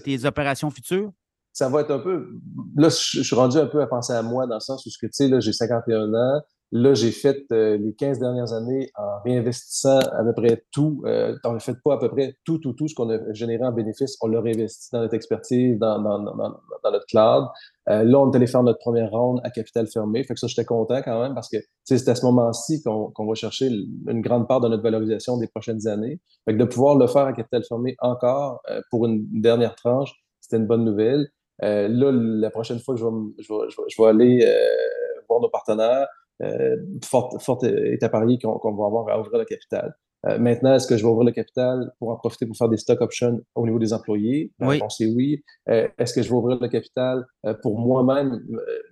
tes 0.04 0.26
opérations 0.26 0.70
futures? 0.70 1.12
Ça 1.54 1.70
va 1.70 1.82
être 1.82 1.92
un 1.92 2.00
peu. 2.00 2.28
Là, 2.76 2.90
je, 2.90 3.22
suis 3.22 3.36
rendu 3.36 3.58
un 3.58 3.68
peu 3.68 3.82
à 3.82 3.88
penser 3.88 4.12
à 4.12 4.24
moi 4.24 4.48
dans 4.48 4.56
le 4.56 4.60
sens 4.60 4.86
où, 4.86 4.90
tu 4.90 5.08
sais, 5.12 5.28
là, 5.28 5.40
j'ai 5.40 5.54
51 5.54 6.14
ans. 6.14 6.42
Là, 6.76 6.96
j'ai 6.96 7.12
fait 7.12 7.46
euh, 7.52 7.78
les 7.78 7.94
15 7.94 8.18
dernières 8.18 8.52
années 8.52 8.90
en 8.96 9.22
réinvestissant 9.24 10.00
à 10.00 10.24
peu 10.24 10.34
près 10.34 10.66
tout. 10.72 11.04
Euh, 11.06 11.38
on 11.44 11.54
ne 11.54 11.60
fait 11.60 11.76
pas 11.86 11.94
à 11.94 11.98
peu 12.00 12.10
près 12.10 12.36
tout, 12.46 12.58
tout, 12.58 12.74
tout 12.74 12.88
ce 12.88 12.96
qu'on 12.96 13.12
a 13.12 13.20
généré 13.34 13.64
en 13.64 13.72
bénéfice. 13.72 14.18
On 14.22 14.28
l'a 14.28 14.42
réinvesti 14.42 14.90
dans 14.92 15.02
notre 15.02 15.14
expertise, 15.14 15.78
dans, 15.78 16.00
notre 16.02 17.06
cloud. 17.06 17.46
Euh, 17.90 18.04
là, 18.04 18.20
on 18.20 18.32
est 18.32 18.36
allé 18.36 18.48
faire 18.48 18.64
notre 18.64 18.80
première 18.80 19.12
ronde 19.12 19.40
à 19.44 19.52
capital 19.52 19.86
fermé. 19.86 20.24
Fait 20.24 20.34
que 20.34 20.40
ça, 20.40 20.48
j'étais 20.48 20.66
content 20.66 21.04
quand 21.04 21.22
même 21.22 21.36
parce 21.36 21.48
que 21.48 21.58
c'est 21.84 22.10
à 22.10 22.16
ce 22.16 22.26
moment-ci 22.26 22.82
qu'on 22.82 23.28
va 23.28 23.36
chercher 23.36 23.68
une 23.68 24.22
grande 24.22 24.48
part 24.48 24.60
de 24.60 24.68
notre 24.68 24.82
valorisation 24.82 25.38
des 25.38 25.48
prochaines 25.48 25.88
années. 25.88 26.20
Fait 26.46 26.54
que 26.54 26.58
de 26.58 26.66
pouvoir 26.66 26.96
le 26.96 27.06
faire 27.06 27.26
à 27.26 27.34
capital 27.34 27.64
fermé 27.70 27.96
encore 28.00 28.64
pour 28.90 29.06
une 29.06 29.28
dernière 29.30 29.76
tranche, 29.76 30.12
c'était 30.42 30.58
une 30.58 30.68
bonne 30.68 30.86
nouvelle. 30.86 31.28
Euh, 31.62 31.88
là, 31.88 32.12
la 32.12 32.50
prochaine 32.50 32.80
fois 32.80 32.96
que 32.96 33.02
je 33.02 33.06
vais, 33.06 33.70
je 33.90 34.02
vais, 34.02 34.08
aller 34.08 34.44
euh, 34.46 35.22
voir 35.30 35.40
nos 35.42 35.50
partenaires, 35.50 36.08
euh, 36.42 36.76
fort, 37.04 37.36
fort 37.42 37.64
est 37.64 38.02
à 38.02 38.10
parier 38.10 38.40
qu'on 38.40 38.76
va 38.76 38.86
avoir 38.86 39.08
à 39.10 39.20
ouvrir 39.20 39.38
le 39.38 39.46
capital. 39.46 39.94
maintenant, 40.40 40.74
est-ce 40.74 40.88
que 40.88 40.98
je 40.98 41.04
vais 41.04 41.10
ouvrir 41.10 41.26
le 41.26 41.32
capital 41.32 41.92
pour 42.00 42.10
en 42.10 42.16
profiter 42.16 42.46
pour 42.48 42.58
faire 42.58 42.70
des 42.70 42.78
stock 42.78 43.02
options 43.02 43.40
au 43.56 43.66
niveau 43.66 43.78
des 43.78 43.94
employés? 43.94 44.52
La 44.60 44.68
oui. 44.68 44.76
réponse 44.76 45.00
est 45.02 45.06
oui. 45.06 45.44
est-ce 45.68 46.14
que 46.14 46.22
je 46.22 46.30
vais 46.30 46.36
ouvrir 46.36 46.58
le 46.60 46.68
capital 46.70 47.26
pour 47.62 47.78
moi-même 47.78 48.42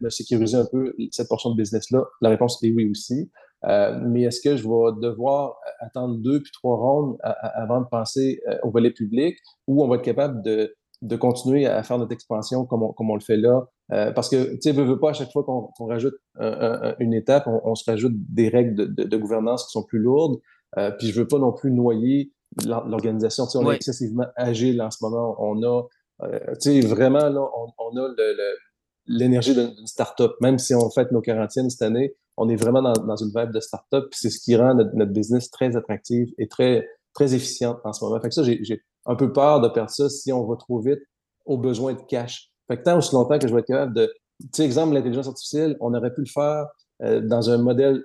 me 0.02 0.10
sécuriser 0.10 0.58
un 0.58 0.68
peu 0.72 0.94
cette 1.12 1.30
portion 1.30 1.50
de 1.50 1.56
business-là? 1.56 2.04
La 2.22 2.30
réponse 2.30 2.64
est 2.64 2.72
oui 2.72 2.90
aussi. 2.90 3.32
mais 3.64 4.24
est-ce 4.24 4.42
que 4.42 4.56
je 4.56 4.64
vais 4.64 5.02
devoir 5.02 5.58
attendre 5.80 6.18
deux 6.18 6.42
puis 6.44 6.52
trois 6.52 6.78
rondes 6.78 7.18
avant 7.24 7.82
de 7.82 7.88
penser 7.88 8.40
au 8.62 8.70
volet 8.70 8.92
public 8.92 9.36
ou 9.68 9.84
on 9.84 9.88
va 9.88 9.96
être 9.96 10.04
capable 10.04 10.44
de 10.44 10.76
de 11.02 11.16
continuer 11.16 11.66
à 11.66 11.82
faire 11.84 11.98
notre 11.98 12.12
expansion 12.12 12.66
comme 12.66 12.84
on, 12.84 12.94
comme 12.94 13.10
on 13.10 13.16
le 13.16 13.22
fait 13.22 13.38
là. 13.38 13.68
Euh, 13.92 14.12
parce 14.12 14.30
que, 14.30 14.54
tu 14.54 14.62
sais, 14.62 14.72
veut, 14.72 14.84
veut 14.84 15.00
pas, 15.00 15.10
à 15.10 15.14
chaque 15.14 15.32
fois 15.32 15.44
qu'on 15.44 15.86
rajoute 15.86 16.16
une 17.00 17.14
étape, 17.14 17.48
on, 17.48 17.76
se 17.76 17.90
rajoute 17.90 18.14
des 18.16 18.50
règles 18.50 18.76
de, 18.76 19.04
de, 19.04 19.18
gouvernance 19.18 19.66
qui 19.66 19.72
sont 19.72 19.84
plus 19.84 20.00
lourdes. 20.00 20.40
Euh, 20.78 20.92
puis 20.92 21.08
je 21.08 21.20
veux 21.20 21.28
pas 21.28 21.40
non 21.40 21.52
plus 21.52 21.72
noyer 21.72 22.32
l'organisation. 22.66 23.46
Tu 23.46 23.52
sais, 23.52 23.58
on 23.58 23.72
est 23.72 23.76
excessivement 23.76 24.28
agile 24.36 24.82
en 24.82 24.92
ce 24.92 25.04
moment. 25.04 25.36
On 25.40 25.62
a, 25.64 25.84
euh, 26.24 26.40
tu 26.62 26.82
sais, 26.82 26.82
vraiment, 26.82 27.30
là, 27.30 27.42
on, 27.42 27.68
on 27.78 27.98
a 27.98 28.10
l'énergie 29.08 29.54
d'une 29.54 29.88
start-up. 29.88 30.34
Même 30.42 30.60
si 30.60 30.74
on 30.76 30.90
fait 30.90 31.12
nos 31.12 31.22
quarantaines 31.22 31.70
cette 31.70 31.82
année, 31.82 32.16
on 32.38 32.48
est 32.50 32.56
vraiment 32.56 32.82
dans, 32.82 32.94
dans 32.94 33.16
une 33.16 33.32
vibe 33.36 33.52
de 33.52 33.60
start-up. 33.60 34.08
Puis 34.12 34.20
c'est 34.22 34.30
ce 34.30 34.40
qui 34.40 34.56
rend 34.56 34.76
notre, 34.76 34.96
notre, 34.96 35.12
business 35.12 35.50
très 35.50 35.76
attractif 35.76 36.30
et 36.38 36.48
très, 36.48 36.88
très 37.14 37.34
efficiente 37.34 37.80
en 37.84 37.94
ce 37.94 38.04
moment. 38.04 38.20
Fait 38.20 38.30
que 38.30 38.36
ça, 38.36 38.44
j'ai 38.44 38.82
un 39.06 39.16
peu 39.16 39.32
peur 39.32 39.62
de 39.62 39.68
perdre 39.70 39.90
ça 39.90 40.10
si 40.10 40.32
on 40.32 40.46
va 40.46 40.56
trop 40.56 40.80
vite 40.80 41.02
aux 41.46 41.58
besoins 41.58 41.94
de 41.94 42.02
cash. 42.08 42.50
Fait 42.68 42.78
que 42.78 42.84
tant 42.84 42.98
aussi 42.98 43.14
longtemps 43.14 43.40
que 43.40 43.48
je 43.48 43.54
vais 43.54 43.60
être 43.60 43.68
capable 43.68 43.94
de. 43.94 44.14
Tu 44.40 44.48
sais, 44.54 44.66
exemple, 44.66 44.94
l'intelligence 44.94 45.28
artificielle, 45.28 45.78
on 45.82 45.94
aurait 45.94 46.14
pu 46.14 46.22
le 46.22 46.28
faire 46.28 46.66
euh, 47.04 47.22
dans 47.22 47.50
un 47.50 47.58
modèle 47.58 48.04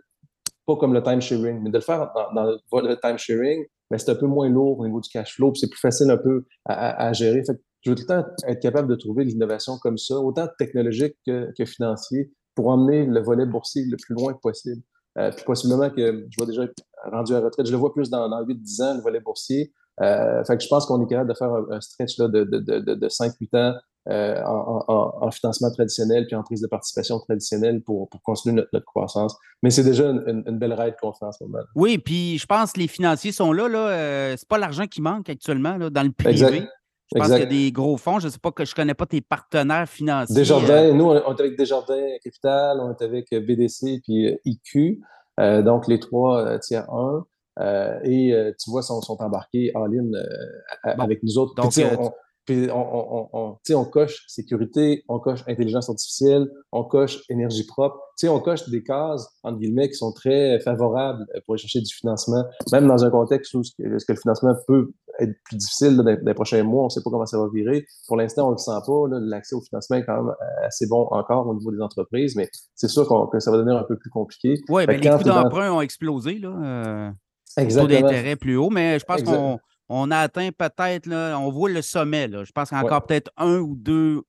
pas 0.67 0.77
comme 0.77 0.93
le 0.93 1.03
time 1.03 1.21
sharing, 1.21 1.63
mais 1.63 1.71
de 1.71 1.79
le 1.79 1.83
faire 1.83 2.13
dans, 2.35 2.45
le 2.45 3.01
time 3.01 3.17
sharing, 3.17 3.65
mais 3.91 3.99
c'est 3.99 4.11
un 4.11 4.17
peu 4.17 4.27
moins 4.27 4.49
lourd 4.49 4.81
au 4.81 4.87
niveau 4.87 5.01
du 5.01 5.09
cash 5.09 5.35
flow, 5.37 5.55
c'est 5.55 5.71
plus 5.71 5.79
facile 5.79 6.11
un 6.11 6.17
peu 6.17 6.45
à, 6.65 7.13
gérer. 7.13 7.43
Fait 7.45 7.55
que 7.55 7.61
je 7.83 7.91
veux 7.91 7.97
tout 7.97 8.03
le 8.03 8.23
temps 8.23 8.29
être 8.49 8.61
capable 8.61 8.89
de 8.89 8.97
trouver 8.97 9.25
l'innovation 9.25 9.79
comme 9.79 9.97
ça, 9.97 10.17
autant 10.19 10.49
technologique 10.59 11.15
que, 11.25 11.53
que, 11.57 11.65
financier, 11.65 12.33
pour 12.57 12.69
emmener 12.69 13.07
le 13.07 13.23
volet 13.23 13.47
boursier 13.47 13.85
le 13.85 13.97
plus 13.97 14.15
loin 14.15 14.35
possible. 14.35 14.83
Euh, 15.19 15.31
puis 15.31 15.45
possiblement 15.45 15.91
que 15.91 16.27
je 16.31 16.41
vais 16.41 16.47
déjà 16.47 16.65
être 16.65 16.75
rendu 17.11 17.35
à 17.35 17.41
retraite. 17.41 17.67
Je 17.67 17.73
le 17.73 17.79
vois 17.79 17.93
plus 17.93 18.11
dans, 18.11 18.29
dans 18.29 18.43
8-10 18.43 18.83
ans, 18.83 18.95
le 18.95 19.01
volet 19.01 19.21
boursier. 19.21 19.73
Euh, 20.03 20.45
fait 20.45 20.59
que 20.59 20.63
je 20.63 20.69
pense 20.69 20.85
qu'on 20.85 21.03
est 21.03 21.09
capable 21.09 21.31
de 21.31 21.35
faire 21.35 21.51
un, 21.71 21.81
stretch 21.81 22.19
là, 22.19 22.29
de, 22.29 22.45
de, 22.45 22.59
de, 22.59 22.95
de 22.95 23.09
5-8 23.09 23.57
ans 23.57 23.75
euh, 24.09 24.41
en, 24.45 24.85
en, 24.87 25.15
en, 25.23 25.31
financement 25.31 25.71
traditionnel 25.73 26.27
puis 26.27 26.37
en 26.37 26.43
prise 26.43 26.61
de 26.61 26.69
participation 26.69 27.19
traditionnelle 27.19 27.83
pour, 27.83 28.09
pour 28.09 28.23
continuer 28.23 28.55
notre, 28.55 28.69
notre 28.73 28.85
croissance. 28.85 29.35
Mais 29.63 29.71
c'est 29.71 29.83
déjà 29.83 30.11
une, 30.11 30.45
une, 30.47 30.59
belle 30.59 30.75
ride 30.75 30.95
qu'on 31.01 31.13
fait 31.13 31.25
en 31.25 31.33
ce 31.33 31.43
moment. 31.43 31.65
Oui, 31.75 31.99
puis 31.99 32.39
je 32.39 32.47
pense 32.47 32.73
que 32.73 32.81
les 32.81 32.89
financiers 32.89 33.33
sont 33.33 33.53
là. 33.53 33.69
là 33.69 33.89
euh, 33.89 34.35
c'est 34.37 34.49
pas 34.49 34.59
l'argent 34.59 34.87
qui 34.87 35.01
manque 35.01 35.31
actuellement 35.31 35.77
là, 35.77 35.89
dans 35.89 36.03
le 36.03 36.13
privé. 36.13 36.45
Exact. 36.45 36.69
Je 37.15 37.19
pense 37.19 37.29
qu'il 37.29 37.39
y 37.39 37.43
a 37.43 37.47
des 37.47 37.73
gros 37.73 37.97
fonds. 37.97 38.19
Je 38.19 38.27
ne 38.27 38.33
sais 38.33 38.39
pas 38.39 38.51
que 38.51 38.65
je 38.65 38.73
ne 38.73 38.75
connais 38.75 38.95
pas 38.95 39.07
tes 39.07 39.21
partenaires 39.21 39.89
financiers. 39.89 40.35
Desjardins, 40.35 40.89
euh. 40.89 40.93
nous, 40.93 41.05
on 41.05 41.15
est 41.15 41.41
avec 41.41 41.57
Desjardins 41.57 42.17
Capital, 42.23 42.81
on 42.81 42.91
est 42.91 43.03
avec 43.03 43.31
BDC 43.31 44.01
puis 44.03 44.37
IQ. 44.45 45.01
Euh, 45.39 45.63
donc, 45.63 45.87
les 45.87 46.01
trois 46.01 46.59
tiers 46.59 46.91
1. 46.91 47.25
Euh, 47.59 47.99
et 48.05 48.33
euh, 48.33 48.53
tu 48.59 48.71
vois, 48.71 48.83
sont, 48.83 49.01
sont 49.01 49.17
embarqués 49.21 49.73
en 49.75 49.87
ligne 49.87 50.15
euh, 50.15 50.95
avec 50.99 51.23
nous 51.23 51.39
autres. 51.39 51.55
Donc, 51.55 51.73
puis 51.73 51.85
on, 51.99 52.13
on, 52.49 53.29
on, 53.33 53.57
on, 53.69 53.85
coche 53.85 54.25
sécurité, 54.29 55.05
on 55.09 55.19
coche 55.19 55.41
intelligence 55.47 55.89
artificielle, 55.89 56.49
on 56.73 56.85
coche 56.85 57.23
énergie 57.29 57.67
propre. 57.67 57.99
sais, 58.17 58.29
on 58.29 58.41
coche 58.41 58.69
des 58.69 58.83
cases, 58.83 59.27
entre 59.43 59.59
guillemets, 59.59 59.89
qui 59.89 59.97
sont 59.97 60.13
très 60.13 60.61
favorables 60.61 61.27
pour 61.45 61.55
aller 61.55 61.61
chercher 61.61 61.81
du 61.81 61.95
financement, 61.95 62.45
même 62.73 62.87
dans 62.87 63.05
un 63.05 63.11
contexte 63.11 63.55
où 63.55 63.61
est 63.61 63.99
-ce 63.99 64.05
que 64.07 64.13
le 64.13 64.19
financement 64.19 64.55
peut 64.67 64.93
être 65.19 65.35
plus 65.45 65.57
difficile 65.57 65.97
dans, 65.97 66.05
les 66.05 66.35
prochains 66.35 66.63
mois, 66.63 66.83
on 66.83 66.87
ne 66.87 66.91
sait 66.91 67.03
pas 67.03 67.11
comment 67.11 67.27
ça 67.27 67.39
va 67.39 67.49
virer. 67.53 67.87
Pour 68.07 68.17
l'instant, 68.17 68.45
on 68.49 68.51
ne 68.51 68.55
le 68.55 68.59
sent 68.59 68.81
pas. 68.87 69.19
L'accès 69.21 69.55
au 69.55 69.61
financement 69.61 69.97
est 69.97 70.05
quand 70.05 70.23
même 70.23 70.35
assez 70.65 70.87
bon 70.87 71.07
encore 71.11 71.47
au 71.47 71.55
niveau 71.55 71.73
des 71.73 71.81
entreprises, 71.81 72.37
mais 72.37 72.49
c'est 72.75 72.89
sûr 72.89 73.09
que 73.31 73.41
ça 73.41 73.51
va 73.51 73.57
devenir 73.59 73.77
un 73.77 73.85
peu 73.85 73.97
plus 73.97 74.11
compliqué. 74.11 74.61
Oui, 74.69 74.85
mais 74.87 74.99
les 74.99 75.09
coûts 75.09 75.25
d'emprunt 75.25 75.73
ont 75.73 75.81
explosé. 75.81 76.39
Là, 76.39 77.13
Exactement. 77.57 78.01
taux 78.01 78.07
d'intérêt 78.07 78.37
plus 78.37 78.57
haut, 78.57 78.71
mais 78.71 78.99
je 78.99 79.05
pense 79.05 79.23
qu'on 79.23 79.59
on 79.89 80.11
a 80.11 80.19
atteint 80.19 80.51
peut-être, 80.57 81.09
on 81.11 81.51
voit 81.51 81.71
le 81.71 81.83
sommet. 81.83 82.29
Là. 82.29 82.45
Je 82.45 82.53
pense 82.53 82.69
qu'il 82.69 82.79
y 82.79 82.81
a 82.81 82.85
encore 82.85 83.07
peut-être 83.07 83.31
un 83.37 83.59
ou 83.59 83.77
deux, 83.77 84.23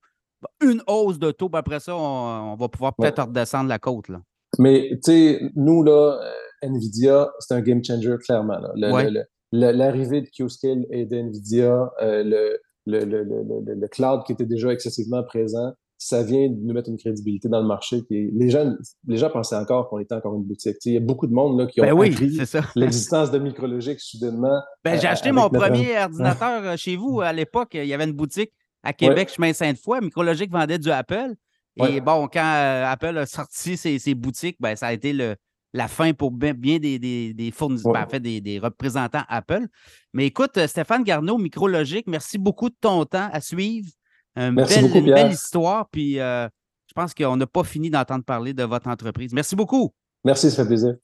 une 0.61 0.81
hausse 0.87 1.19
de 1.19 1.31
taux, 1.31 1.49
puis 1.49 1.59
après 1.59 1.79
ça, 1.79 1.95
on, 1.95 2.55
va 2.55 2.67
pouvoir 2.67 2.95
peut-être 2.95 3.23
redescendre 3.23 3.69
la 3.69 3.79
côte. 3.79 4.09
Là. 4.09 4.21
Mais, 4.59 4.89
tu 5.03 5.11
sais, 5.11 5.41
nous, 5.55 5.83
là, 5.83 6.19
NVIDIA, 6.61 7.29
c'est 7.39 7.53
un 7.53 7.61
game 7.61 7.83
changer, 7.83 8.15
clairement. 8.23 8.59
L'arrivée 9.51 10.21
de 10.21 10.27
Q-Scale 10.27 10.85
et 10.91 11.05
d'NVIDIA, 11.05 11.91
le, 12.01 12.59
le, 12.85 13.03
le, 13.05 13.23
le, 13.75 13.87
cloud 13.87 14.23
qui 14.25 14.33
était 14.33 14.45
déjà 14.45 14.71
excessivement 14.71 15.23
présent, 15.23 15.73
ça 15.97 16.23
vient 16.23 16.47
de 16.49 16.55
nous 16.55 16.73
mettre 16.73 16.89
une 16.89 16.97
crédibilité 16.97 17.49
dans 17.49 17.59
le 17.59 17.67
marché. 17.67 18.03
Qui 18.03 18.29
les, 18.33 18.49
gens, 18.49 18.75
les 19.07 19.17
gens 19.17 19.29
pensaient 19.29 19.55
encore 19.55 19.89
qu'on 19.89 19.99
était 19.99 20.13
encore 20.13 20.35
une 20.35 20.43
boutique. 20.43 20.77
il 20.85 20.93
y 20.93 20.97
a 20.97 20.99
beaucoup 20.99 21.27
de 21.27 21.33
monde 21.33 21.59
là, 21.59 21.65
qui 21.65 21.81
ont 21.81 21.83
ben 21.83 21.93
oui, 21.93 22.15
l'existence 22.75 23.31
de 23.31 23.39
Micrologique 23.39 23.99
soudainement. 23.99 24.61
Ben, 24.83 24.99
j'ai 24.99 25.07
euh, 25.07 25.11
acheté 25.11 25.31
mon 25.31 25.49
premier 25.49 25.97
ordinateur 26.03 26.63
euh, 26.63 26.77
chez 26.77 26.95
vous 26.95 27.21
à 27.21 27.33
l'époque. 27.33 27.71
Il 27.73 27.85
y 27.85 27.93
avait 27.93 28.05
une 28.05 28.13
boutique 28.13 28.51
à 28.83 28.93
Québec, 28.93 29.29
chemin 29.35 29.53
Sainte-Foy. 29.53 30.01
Micrologique 30.01 30.51
vendait 30.51 30.79
du 30.79 30.91
Apple. 30.91 31.33
Et 31.77 32.01
bon, 32.01 32.27
quand 32.27 32.39
euh, 32.39 32.85
Apple 32.85 33.17
a 33.17 33.25
sorti 33.25 33.77
ses, 33.77 33.99
ses, 33.99 34.15
boutiques, 34.15 34.57
ben, 34.59 34.75
ça 34.75 34.87
a 34.87 34.93
été 34.93 35.13
le, 35.13 35.35
la 35.73 35.87
fin 35.87 36.11
pour 36.13 36.31
bien, 36.31 36.53
des, 36.53 36.99
des, 36.99 37.51
fournisseurs, 37.51 37.93
ben, 37.93 38.03
en 38.03 38.09
fait, 38.09 38.19
des, 38.19 38.59
représentants 38.59 39.23
Apple. 39.29 39.67
Mais 40.13 40.25
écoute, 40.25 40.65
Stéphane 40.65 41.03
Garneau, 41.03 41.37
Micrologique, 41.37 42.05
merci 42.07 42.37
beaucoup 42.37 42.69
de 42.69 42.75
ton 42.79 43.05
temps 43.05 43.29
à 43.31 43.41
suivre. 43.41 43.87
Une 44.37 44.55
belle, 44.55 45.31
histoire. 45.31 45.87
Puis 45.89 46.19
euh, 46.19 46.47
je 46.87 46.93
pense 46.93 47.13
qu'on 47.13 47.35
n'a 47.35 47.47
pas 47.47 47.63
fini 47.63 47.89
d'entendre 47.89 48.23
parler 48.23 48.53
de 48.53 48.63
votre 48.63 48.87
entreprise. 48.87 49.33
Merci 49.33 49.55
beaucoup. 49.55 49.91
Merci, 50.23 50.51
ça 50.51 50.63
fait 50.63 50.67
plaisir. 50.67 50.95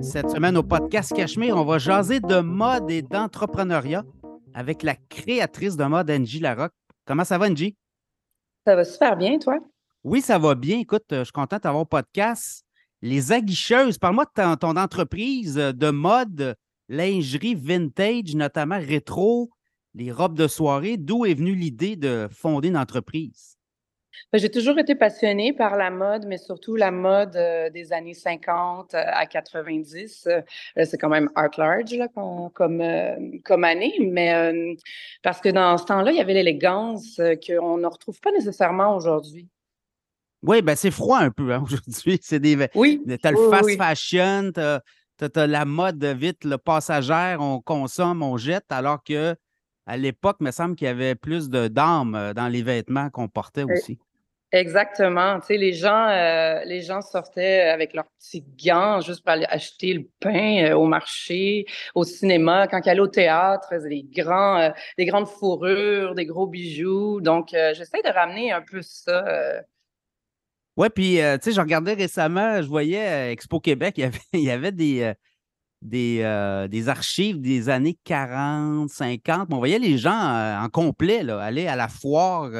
Cette 0.00 0.30
semaine 0.30 0.56
au 0.56 0.62
podcast 0.62 1.12
Cachemire, 1.14 1.56
on 1.56 1.64
va 1.64 1.78
jaser 1.78 2.20
de 2.20 2.40
mode 2.40 2.90
et 2.90 3.02
d'entrepreneuriat 3.02 4.04
avec 4.54 4.82
la 4.82 4.94
créatrice 4.94 5.76
de 5.76 5.84
mode, 5.84 6.10
Angie 6.10 6.40
Larocque. 6.40 6.74
Comment 7.04 7.24
ça 7.24 7.38
va, 7.38 7.48
Angie? 7.48 7.76
Ça 8.66 8.76
va 8.76 8.84
super 8.84 9.16
bien, 9.16 9.38
toi? 9.38 9.58
Oui, 10.04 10.20
ça 10.20 10.38
va 10.38 10.54
bien. 10.54 10.78
Écoute, 10.78 11.04
euh, 11.12 11.20
je 11.20 11.24
suis 11.24 11.32
content 11.32 11.58
d'avoir 11.62 11.86
podcast. 11.86 12.64
Les 13.00 13.32
Aguicheuses, 13.32 13.98
parle-moi 13.98 14.24
de 14.24 14.54
ton, 14.54 14.76
entreprise 14.76 15.56
de 15.56 15.90
mode, 15.90 16.56
lingerie 16.88 17.56
vintage, 17.56 18.34
notamment 18.34 18.78
rétro, 18.78 19.50
les 19.94 20.12
robes 20.12 20.36
de 20.36 20.46
soirée. 20.46 20.96
D'où 20.96 21.26
est 21.26 21.34
venue 21.34 21.54
l'idée 21.54 21.96
de 21.96 22.28
fonder 22.30 22.68
une 22.68 22.76
entreprise? 22.76 23.56
Ben, 24.32 24.38
j'ai 24.38 24.50
toujours 24.50 24.78
été 24.78 24.94
passionnée 24.94 25.52
par 25.52 25.76
la 25.76 25.90
mode, 25.90 26.26
mais 26.26 26.38
surtout 26.38 26.76
la 26.76 26.90
mode 26.90 27.36
euh, 27.36 27.70
des 27.70 27.92
années 27.92 28.14
50 28.14 28.94
euh, 28.94 29.02
à 29.06 29.26
90. 29.26 30.26
Euh, 30.26 30.40
c'est 30.84 30.98
quand 30.98 31.08
même 31.08 31.30
art 31.34 31.50
large 31.58 31.92
là, 31.92 32.08
comme, 32.08 32.50
comme, 33.44 33.64
année, 33.64 33.94
mais 34.00 34.76
parce 35.22 35.40
que 35.40 35.48
dans 35.48 35.76
ce 35.78 35.84
temps-là, 35.84 36.12
il 36.12 36.16
y 36.16 36.20
avait 36.20 36.34
l'élégance 36.34 37.20
qu'on 37.46 37.78
ne 37.78 37.86
retrouve 37.86 38.20
pas 38.20 38.32
nécessairement 38.32 38.96
aujourd'hui. 38.96 39.48
Oui, 40.42 40.60
ben 40.60 40.74
c'est 40.74 40.90
froid 40.90 41.18
un 41.18 41.30
peu 41.30 41.52
hein, 41.52 41.62
aujourd'hui. 41.64 42.18
C'est 42.22 42.40
des. 42.40 42.68
Oui. 42.74 43.02
Le 43.06 43.16
fast 43.50 43.76
fashion, 43.76 44.50
tu 44.52 44.60
as, 44.60 45.46
la 45.46 45.64
mode 45.64 46.04
vite, 46.04 46.44
le 46.44 46.58
passagère, 46.58 47.40
on 47.40 47.60
consomme, 47.60 48.22
on 48.22 48.36
jette, 48.36 48.70
alors 48.70 49.02
que 49.04 49.36
à 49.86 49.96
l'époque, 49.96 50.36
il 50.40 50.44
me 50.44 50.50
semble 50.50 50.76
qu'il 50.76 50.86
y 50.86 50.90
avait 50.90 51.14
plus 51.14 51.48
de 51.48 51.68
d'âme 51.68 52.32
dans 52.34 52.48
les 52.48 52.62
vêtements 52.62 53.10
qu'on 53.10 53.28
portait 53.28 53.64
aussi. 53.64 53.98
Exactement. 54.52 55.40
Tu 55.40 55.46
sais, 55.46 55.56
les 55.56 55.72
gens, 55.72 56.08
euh, 56.08 56.62
les 56.66 56.82
gens 56.82 57.00
sortaient 57.00 57.62
avec 57.62 57.94
leurs 57.94 58.04
petits 58.18 58.44
gants 58.62 59.00
juste 59.00 59.22
pour 59.22 59.30
aller 59.30 59.46
acheter 59.48 59.94
le 59.94 60.06
pain 60.20 60.66
euh, 60.66 60.74
au 60.74 60.84
marché, 60.84 61.64
au 61.94 62.04
cinéma, 62.04 62.68
quand 62.68 62.78
ils 62.84 62.90
allaient 62.90 63.00
au 63.00 63.08
théâtre, 63.08 63.72
des 63.88 64.02
grands, 64.02 64.58
euh, 64.58 64.68
des 64.98 65.06
grandes 65.06 65.26
fourrures, 65.26 66.14
des 66.14 66.26
gros 66.26 66.46
bijoux. 66.46 67.22
Donc, 67.22 67.48
j'essaie 67.52 68.02
de 68.04 68.12
ramener 68.12 68.52
un 68.52 68.60
peu 68.60 68.82
ça. 68.82 69.62
Ouais, 70.76 70.90
puis 70.90 71.16
tu 71.16 71.22
sais, 71.40 71.52
je 71.52 71.60
regardais 71.60 71.94
récemment, 71.94 72.60
je 72.60 72.68
voyais 72.68 73.32
Expo 73.32 73.58
Québec, 73.58 73.94
il 73.96 74.02
y 74.02 74.04
avait, 74.04 74.18
il 74.34 74.40
y 74.40 74.50
avait 74.50 74.72
des 74.72 75.14
des, 75.82 76.66
des, 76.70 76.88
archives 76.88 77.40
des 77.40 77.68
années 77.68 77.98
40, 78.04 78.88
50. 78.88 79.48
On 79.50 79.58
voyait 79.58 79.78
les 79.78 79.98
gens 79.98 80.12
en 80.12 80.68
complet 80.68 81.22
là, 81.22 81.40
aller 81.40 81.66
à 81.66 81.76
la 81.76 81.88
foire 81.88 82.50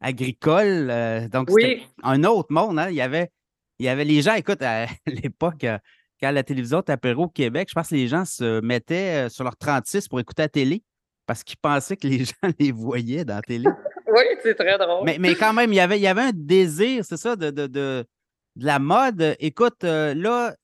agricole. 0.00 0.88
Euh, 0.90 1.28
donc, 1.28 1.50
c'était 1.50 1.82
un 2.02 2.24
autre 2.24 2.52
monde. 2.52 2.78
Hein. 2.78 2.88
Il, 2.90 2.96
y 2.96 3.00
avait, 3.00 3.30
il 3.78 3.86
y 3.86 3.88
avait 3.88 4.04
les 4.04 4.22
gens, 4.22 4.34
écoute, 4.34 4.62
à 4.62 4.86
l'époque, 5.06 5.64
euh, 5.64 5.78
quand 6.20 6.30
la 6.30 6.42
télévision 6.42 6.82
tapait 6.82 7.14
au 7.14 7.28
Québec, 7.28 7.68
je 7.68 7.74
pense 7.74 7.88
que 7.88 7.94
les 7.94 8.08
gens 8.08 8.24
se 8.24 8.60
mettaient 8.60 9.26
euh, 9.26 9.28
sur 9.28 9.44
leur 9.44 9.56
36 9.56 10.08
pour 10.08 10.20
écouter 10.20 10.42
la 10.42 10.48
télé 10.48 10.82
parce 11.26 11.42
qu'ils 11.42 11.58
pensaient 11.58 11.96
que 11.96 12.06
les 12.06 12.24
gens 12.24 12.52
les 12.58 12.72
voyaient 12.72 13.24
dans 13.24 13.36
la 13.36 13.42
télé. 13.42 13.68
oui, 14.06 14.22
c'est 14.42 14.54
très 14.54 14.78
drôle. 14.78 15.04
Mais, 15.04 15.18
mais, 15.18 15.34
quand 15.34 15.52
même, 15.52 15.72
il 15.72 15.76
y 15.76 15.80
avait, 15.80 15.98
il 15.98 16.02
y 16.02 16.06
avait 16.06 16.22
un 16.22 16.32
désir, 16.32 17.04
c'est 17.04 17.16
ça, 17.16 17.36
de, 17.36 17.50
de, 17.50 17.66
de, 17.66 18.06
la 18.58 18.78
mode. 18.78 19.36
Écoute, 19.38 19.82
là, 19.82 20.54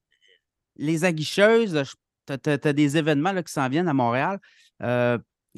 les 0.83 1.05
aguicheuses, 1.05 1.83
tu 2.27 2.33
as, 2.51 2.73
des 2.73 2.97
événements 2.97 3.33
là, 3.33 3.43
qui 3.43 3.53
s'en 3.53 3.69
viennent 3.69 3.89
à 3.89 3.95
Montréal. 3.95 4.39
et 4.81 4.85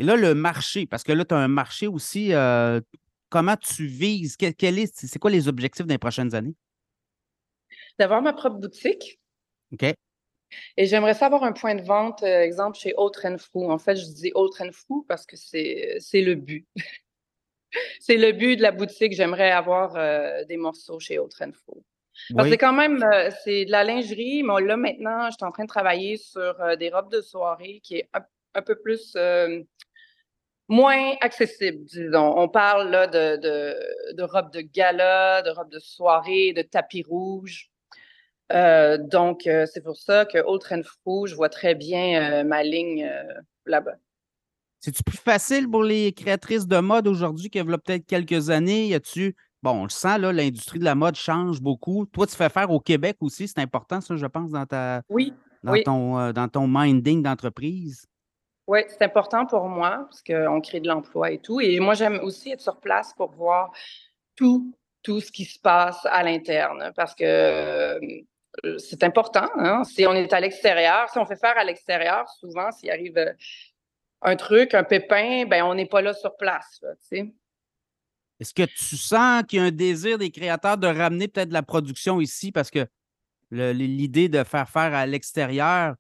là, 0.03 0.17
le 0.17 0.35
marché, 0.35 0.87
parce 0.87 1.03
que 1.03 1.13
là, 1.13 1.25
tu 1.25 1.35
as 1.35 1.39
un 1.39 1.49
marché 1.49 1.87
aussi 1.87 2.33
comment 3.35 3.57
tu 3.57 3.87
vises? 3.87 4.37
Quel, 4.37 4.79
est, 4.79 4.95
c'est 4.95 5.19
quoi 5.19 5.31
les 5.31 5.49
objectifs 5.49 5.87
des 5.87 5.99
prochaines 5.99 6.37
années? 6.37 6.55
D'avoir 7.99 8.23
ma 8.23 8.33
propre 8.33 8.59
boutique. 8.59 9.19
OK. 9.73 9.93
Et 10.77 10.87
j'aimerais 10.87 11.15
savoir 11.15 11.43
un 11.43 11.53
point 11.53 11.75
de 11.75 11.83
vente, 11.83 12.23
euh, 12.23 12.43
exemple, 12.43 12.79
chez 12.79 12.95
Autre 12.97 13.27
Frou. 13.39 13.73
En 13.73 13.79
fait, 13.79 13.97
je 13.97 14.07
dis 14.07 14.31
Autre 14.37 14.65
Frou 14.71 15.05
parce 15.09 15.27
que 15.27 15.35
c'est, 15.37 15.99
le 16.15 16.35
but. 16.37 16.65
c'est 18.01 18.17
le 18.17 18.31
but 18.31 18.57
de 18.57 18.63
la 18.63 18.71
boutique. 18.71 19.15
J'aimerais 19.15 19.51
avoir 19.51 19.97
euh, 19.97 20.45
des 20.45 20.57
morceaux 20.57 21.01
chez 21.01 21.19
Autre 21.19 21.43
Frou. 21.55 21.83
Parce 22.35 22.47
que 22.47 22.53
c'est 22.53 22.59
quand 22.59 22.73
même, 22.73 23.03
euh, 23.03 23.31
c'est 23.45 23.65
de 23.65 23.71
la 23.71 23.85
lingerie, 23.85 24.43
mais 24.43 24.61
là, 24.63 24.77
maintenant, 24.77 25.27
je 25.27 25.37
suis 25.37 25.45
en 25.45 25.53
train 25.53 25.65
de 25.65 25.69
travailler 25.69 26.17
sur 26.17 26.55
des 26.79 26.91
robes 26.91 27.11
de 27.11 27.21
soirée 27.21 27.81
qui 27.83 27.97
est 27.97 28.09
un 28.55 28.63
peu 28.63 28.77
plus 28.77 29.17
moins 30.69 31.15
accessible, 31.21 31.85
disons. 31.85 32.39
On 32.39 32.49
parle 32.49 32.91
là 32.91 33.07
de, 33.07 33.37
de, 33.37 34.15
de 34.15 34.23
robes 34.23 34.53
de 34.53 34.61
gala, 34.61 35.43
de 35.43 35.51
robes 35.51 35.71
de 35.71 35.79
soirée, 35.79 36.53
de 36.53 36.63
tapis 36.63 37.03
rouge. 37.03 37.71
Euh, 38.53 38.99
donc, 38.99 39.47
euh, 39.47 39.67
c'est 39.67 39.83
pour 39.83 39.97
ça 39.97 40.25
que 40.25 40.39
Old 40.39 40.61
Trend 40.61 40.83
je 41.27 41.35
vois 41.35 41.49
très 41.49 41.75
bien 41.75 42.23
euh, 42.23 42.45
ma 42.45 42.63
ligne 42.63 43.11
là-bas. 43.67 43.97
C'est-tu 44.81 45.03
plus 45.03 45.17
facile 45.17 45.69
pour 45.69 45.83
les 45.83 46.13
créatrices 46.13 46.67
de 46.67 46.79
mode 46.79 47.09
aujourd'hui 47.09 47.49
qu'il 47.49 47.65
y 47.65 47.73
a 47.73 47.79
peut-être 47.79 48.07
quelques 48.07 48.51
années? 48.51 48.89
Y 48.89 48.95
a-tu. 48.95 49.35
Bon, 49.65 49.81
on 49.81 49.85
le 49.85 49.89
sent, 49.89 50.19
là, 50.19 50.31
l'industrie 50.31 50.79
de 50.79 50.85
la 50.85 50.95
mode 50.95 51.15
change 51.17 51.59
beaucoup. 51.59 52.05
Toi, 52.05 52.27
tu 52.27 52.37
fais 52.37 52.51
faire 52.51 52.71
au 52.71 52.81
Québec 52.81 53.17
aussi, 53.23 53.49
c'est 53.49 53.61
important, 53.61 54.03
ça, 54.03 54.15
je 54.15 54.27
pense, 54.27 54.51
dans 54.51 54.67
ta. 54.67 55.01
Oui. 55.09 55.33
Dans, 55.63 55.83
Ton, 55.83 56.33
dans 56.33 56.49
ton 56.49 56.67
minding 56.69 57.23
d'entreprise? 57.23 58.07
Oui, 58.67 58.81
c'est 58.89 59.01
important 59.01 59.47
pour 59.47 59.67
moi 59.67 60.07
parce 60.11 60.23
qu'on 60.23 60.61
crée 60.61 60.81
de 60.81 60.89
l'emploi 60.89 61.31
et 61.31 61.39
tout. 61.39 61.63
Et 61.63 61.81
moi, 61.81 61.95
j'aime 61.95 62.21
aussi 62.23 62.51
être 62.51 62.61
sur 62.61 62.79
place 62.79 63.15
pour 63.15 63.31
voir 63.31 63.73
tout, 64.37 64.75
tout 65.03 65.23
ce 65.23 65.33
qui 65.33 65.47
se 65.47 65.59
passe 65.59 66.05
à 66.11 66.23
l'interne 66.23 66.93
parce 66.95 67.15
que 67.15 67.25
euh, 67.25 67.99
c'est 68.77 69.03
important. 69.03 69.49
Hein. 69.57 69.85
Si 69.85 70.07
on 70.07 70.13
est 70.13 70.35
à 70.35 70.41
l'extérieur, 70.41 71.09
si 71.09 71.17
on 71.17 71.25
fait 71.25 71.41
faire 71.41 71.57
à 71.57 71.65
l'extérieur, 71.65 72.29
souvent, 72.29 72.71
s'il 72.71 72.91
arrive 72.91 73.17
euh, 73.17 73.33
un 74.21 74.37
truc, 74.37 74.75
un 74.75 74.85
pépin, 74.85 75.47
ben 75.47 75.63
on 75.65 75.75
n'est 75.75 75.87
pas 75.87 76.03
là 76.03 76.13
sur 76.13 76.37
place. 76.37 76.85
Est-ce 78.45 78.53
que 78.53 78.71
tu 78.71 78.99
sens 78.99 79.43
qu'il 79.49 79.59
y 79.59 79.63
a 79.63 79.65
un 79.65 79.71
désir 79.71 80.19
des 80.19 80.31
créateurs 80.31 80.77
de 80.77 80.87
ramener 80.87 81.29
peut-être 81.29 81.51
la 81.51 81.63
production 81.63 82.21
ici? 82.21 82.53
Parce 82.53 82.71
que 82.71 82.87
l'idée 83.51 84.29
de 84.29 84.45
faire 84.45 84.69
faire 84.69 84.93
à 84.95 85.07
l'extérieur, 85.07 85.95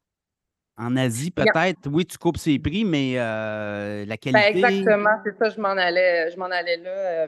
en 0.76 0.94
Asie, 0.94 1.30
peut-être, 1.30 1.88
oui, 1.90 2.04
tu 2.04 2.18
coupes 2.18 2.36
ses 2.36 2.58
prix, 2.58 2.84
mais 2.84 3.14
euh, 3.16 4.04
la 4.04 4.16
ben, 4.16 4.18
qualité. 4.18 4.58
exactement, 4.58 5.16
c'est 5.24 5.38
ça, 5.38 5.48
je 5.48 5.58
m'en 5.58 5.70
allais, 5.70 6.30
je 6.30 6.36
m'en 6.36 6.50
allais 6.50 6.76
là. 6.76 7.26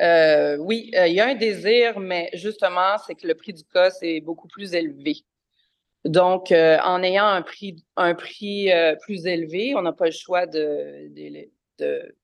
Euh, 0.00 0.56
oui, 0.58 0.92
euh, 0.94 1.08
il 1.08 1.14
y 1.14 1.20
a 1.20 1.26
un 1.26 1.34
désir, 1.34 1.98
mais 1.98 2.30
justement, 2.34 2.98
c'est 3.04 3.16
que 3.16 3.26
le 3.26 3.34
prix 3.34 3.52
du 3.52 3.64
cas 3.64 3.90
est 4.00 4.20
beaucoup 4.20 4.46
plus 4.46 4.74
élevé. 4.74 5.16
Donc, 6.04 6.52
en 6.52 7.02
ayant 7.02 7.26
un 7.26 7.42
prix, 7.42 7.84
un 7.96 8.14
prix 8.14 8.70
plus 9.02 9.26
élevé, 9.26 9.74
on 9.74 9.82
n'a 9.82 9.92
pas 9.92 10.04
le 10.04 10.12
choix 10.12 10.46
de, 10.46 11.08
de, 11.08 11.48
de, 11.80 12.14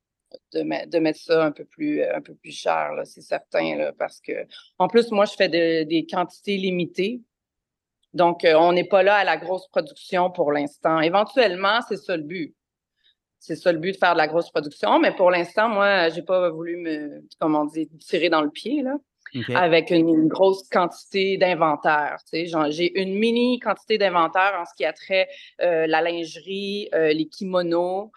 de, 0.52 0.98
mettre 0.98 1.18
ça 1.18 1.44
un 1.44 1.52
peu 1.52 1.64
plus, 1.64 2.02
un 2.02 2.20
peu 2.20 2.34
plus 2.34 2.52
cher, 2.52 2.92
c'est 3.04 3.22
certain, 3.22 3.76
là, 3.76 3.92
parce 3.92 4.20
que, 4.20 4.46
en 4.78 4.88
plus, 4.88 5.10
moi, 5.10 5.24
je 5.24 5.34
fais 5.34 5.48
des 5.48 6.06
quantités 6.10 6.56
limitées. 6.56 7.22
Donc, 8.14 8.44
euh, 8.44 8.54
on 8.54 8.72
n'est 8.72 8.84
pas 8.84 9.02
là 9.02 9.16
à 9.16 9.24
la 9.24 9.36
grosse 9.36 9.66
production 9.68 10.30
pour 10.30 10.52
l'instant. 10.52 11.00
Éventuellement, 11.00 11.80
c'est 11.88 11.96
ça 11.96 12.16
le 12.16 12.22
but. 12.22 12.54
C'est 13.38 13.56
ça 13.56 13.72
le 13.72 13.78
but 13.78 13.92
de 13.92 13.96
faire 13.96 14.12
de 14.12 14.18
la 14.18 14.28
grosse 14.28 14.50
production. 14.50 15.00
Mais 15.00 15.12
pour 15.12 15.30
l'instant, 15.30 15.68
moi, 15.68 16.10
j'ai 16.10 16.22
pas 16.22 16.50
voulu 16.50 16.76
me, 16.76 17.24
comment 17.40 17.64
dit, 17.64 17.88
tirer 17.98 18.28
dans 18.28 18.42
le 18.42 18.50
pied, 18.50 18.82
là. 18.82 18.96
avec 19.54 19.90
une, 19.90 20.28
grosse 20.28 20.68
quantité 20.68 21.38
d'inventaire. 21.38 22.18
J'ai 22.32 23.00
une 23.00 23.14
mini 23.14 23.58
quantité 23.58 23.96
d'inventaire 23.96 24.58
en 24.60 24.66
ce 24.66 24.74
qui 24.76 24.84
a 24.84 24.92
trait 24.92 25.26
euh, 25.62 25.86
la 25.86 26.02
lingerie, 26.02 26.88
euh, 26.94 27.12
les 27.12 27.26
kimonos, 27.26 28.12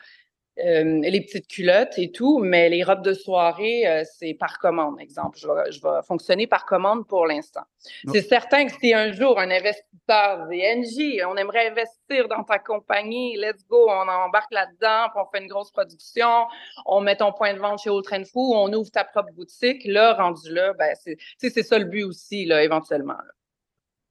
euh, 0.57 1.02
les 1.02 1.19
petites 1.19 1.48
culottes 1.48 1.98
et 1.98 2.11
tout, 2.11 2.40
mais 2.40 2.69
les 2.69 2.82
robes 2.82 3.03
de 3.03 3.14
soirée, 3.14 3.86
euh, 3.86 4.03
c'est 4.18 4.34
par 4.34 4.57
commande, 4.57 5.02
exemple. 5.02 5.38
Je 5.38 5.48
vais, 5.48 5.69
je 5.69 5.82
vais, 5.82 6.02
fonctionner 6.07 6.48
par 6.48 6.65
commande 6.65 7.06
pour 7.07 7.27
l'instant. 7.27 7.64
C'est 7.77 8.22
certain 8.22 8.65
que 8.65 8.72
si 8.80 8.94
un 8.94 9.11
jour 9.11 9.38
un 9.38 9.52
investisseur 9.52 10.48
VNJ, 10.48 11.22
on 11.27 11.36
aimerait 11.36 11.72
investir 11.72 12.30
dans 12.30 12.44
ta 12.45 12.57
compagnie, 12.60 13.36
let's 13.36 13.68
go, 13.68 13.90
on 13.90 14.07
embarque 14.07 14.53
là-dedans, 14.53 15.11
on 15.18 15.26
fait 15.30 15.44
une 15.44 15.49
grosse 15.49 15.72
production, 15.72 16.45
on 16.86 17.02
met 17.02 17.18
ton 17.18 17.34
point 17.34 17.53
de 17.53 17.60
vente 17.60 17.82
chez 17.82 17.90
Old 17.90 18.06
Fou, 18.26 18.53
on 18.56 18.72
ouvre 18.72 18.90
ta 18.90 19.03
propre 19.03 19.34
boutique, 19.34 19.84
là, 19.84 20.14
rendu 20.14 20.53
là, 20.53 20.72
ben, 20.73 20.95
c'est 21.38 21.64
ça 21.64 21.77
le 21.77 21.86
but 21.86 22.03
aussi, 22.03 22.45
là, 22.45 22.64
éventuellement. 22.64 23.18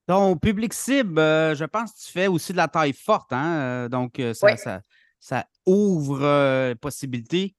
Ton 0.07 0.37
public 0.37 0.75
cible, 0.75 1.19
euh, 1.19 1.55
je 1.55 1.65
pense 1.65 1.93
que 1.93 2.05
tu 2.05 2.13
fais 2.13 2.27
aussi 2.27 2.53
de 2.53 2.59
la 2.59 2.69
taille 2.69 2.93
forte, 2.93 3.33
hein? 3.33 3.89
donc 3.89 4.21
ça, 4.35 4.59
ça 4.59 4.81
ça 5.25 5.47
ouvre 5.67 6.23
euh, 6.23 6.75
possibilité 6.75 7.55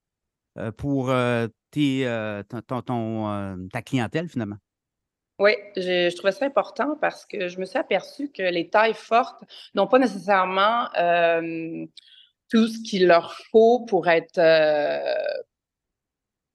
euh, 0.57 0.71
pour 0.71 1.09
euh, 1.09 1.47
tes, 1.71 2.05
ton, 2.67 3.67
ta 3.71 3.81
clientèle 3.81 4.29
finalement. 4.29 4.57
Oui, 5.37 5.51
je, 5.75 6.15
trouvais 6.15 6.31
ça 6.31 6.45
important 6.45 6.97
parce 7.01 7.25
que 7.25 7.49
je 7.49 7.59
me 7.59 7.65
suis 7.65 7.77
aperçue 7.77 8.31
que 8.31 8.43
les 8.43 8.69
tailles 8.69 8.93
fortes 8.93 9.43
n'ont 9.73 9.87
pas 9.87 9.99
nécessairement 9.99 10.87
tout 12.49 12.67
ce 12.67 12.81
qu'il 12.89 13.07
leur 13.07 13.35
faut 13.51 13.81
pour 13.85 14.07
être 14.07 14.39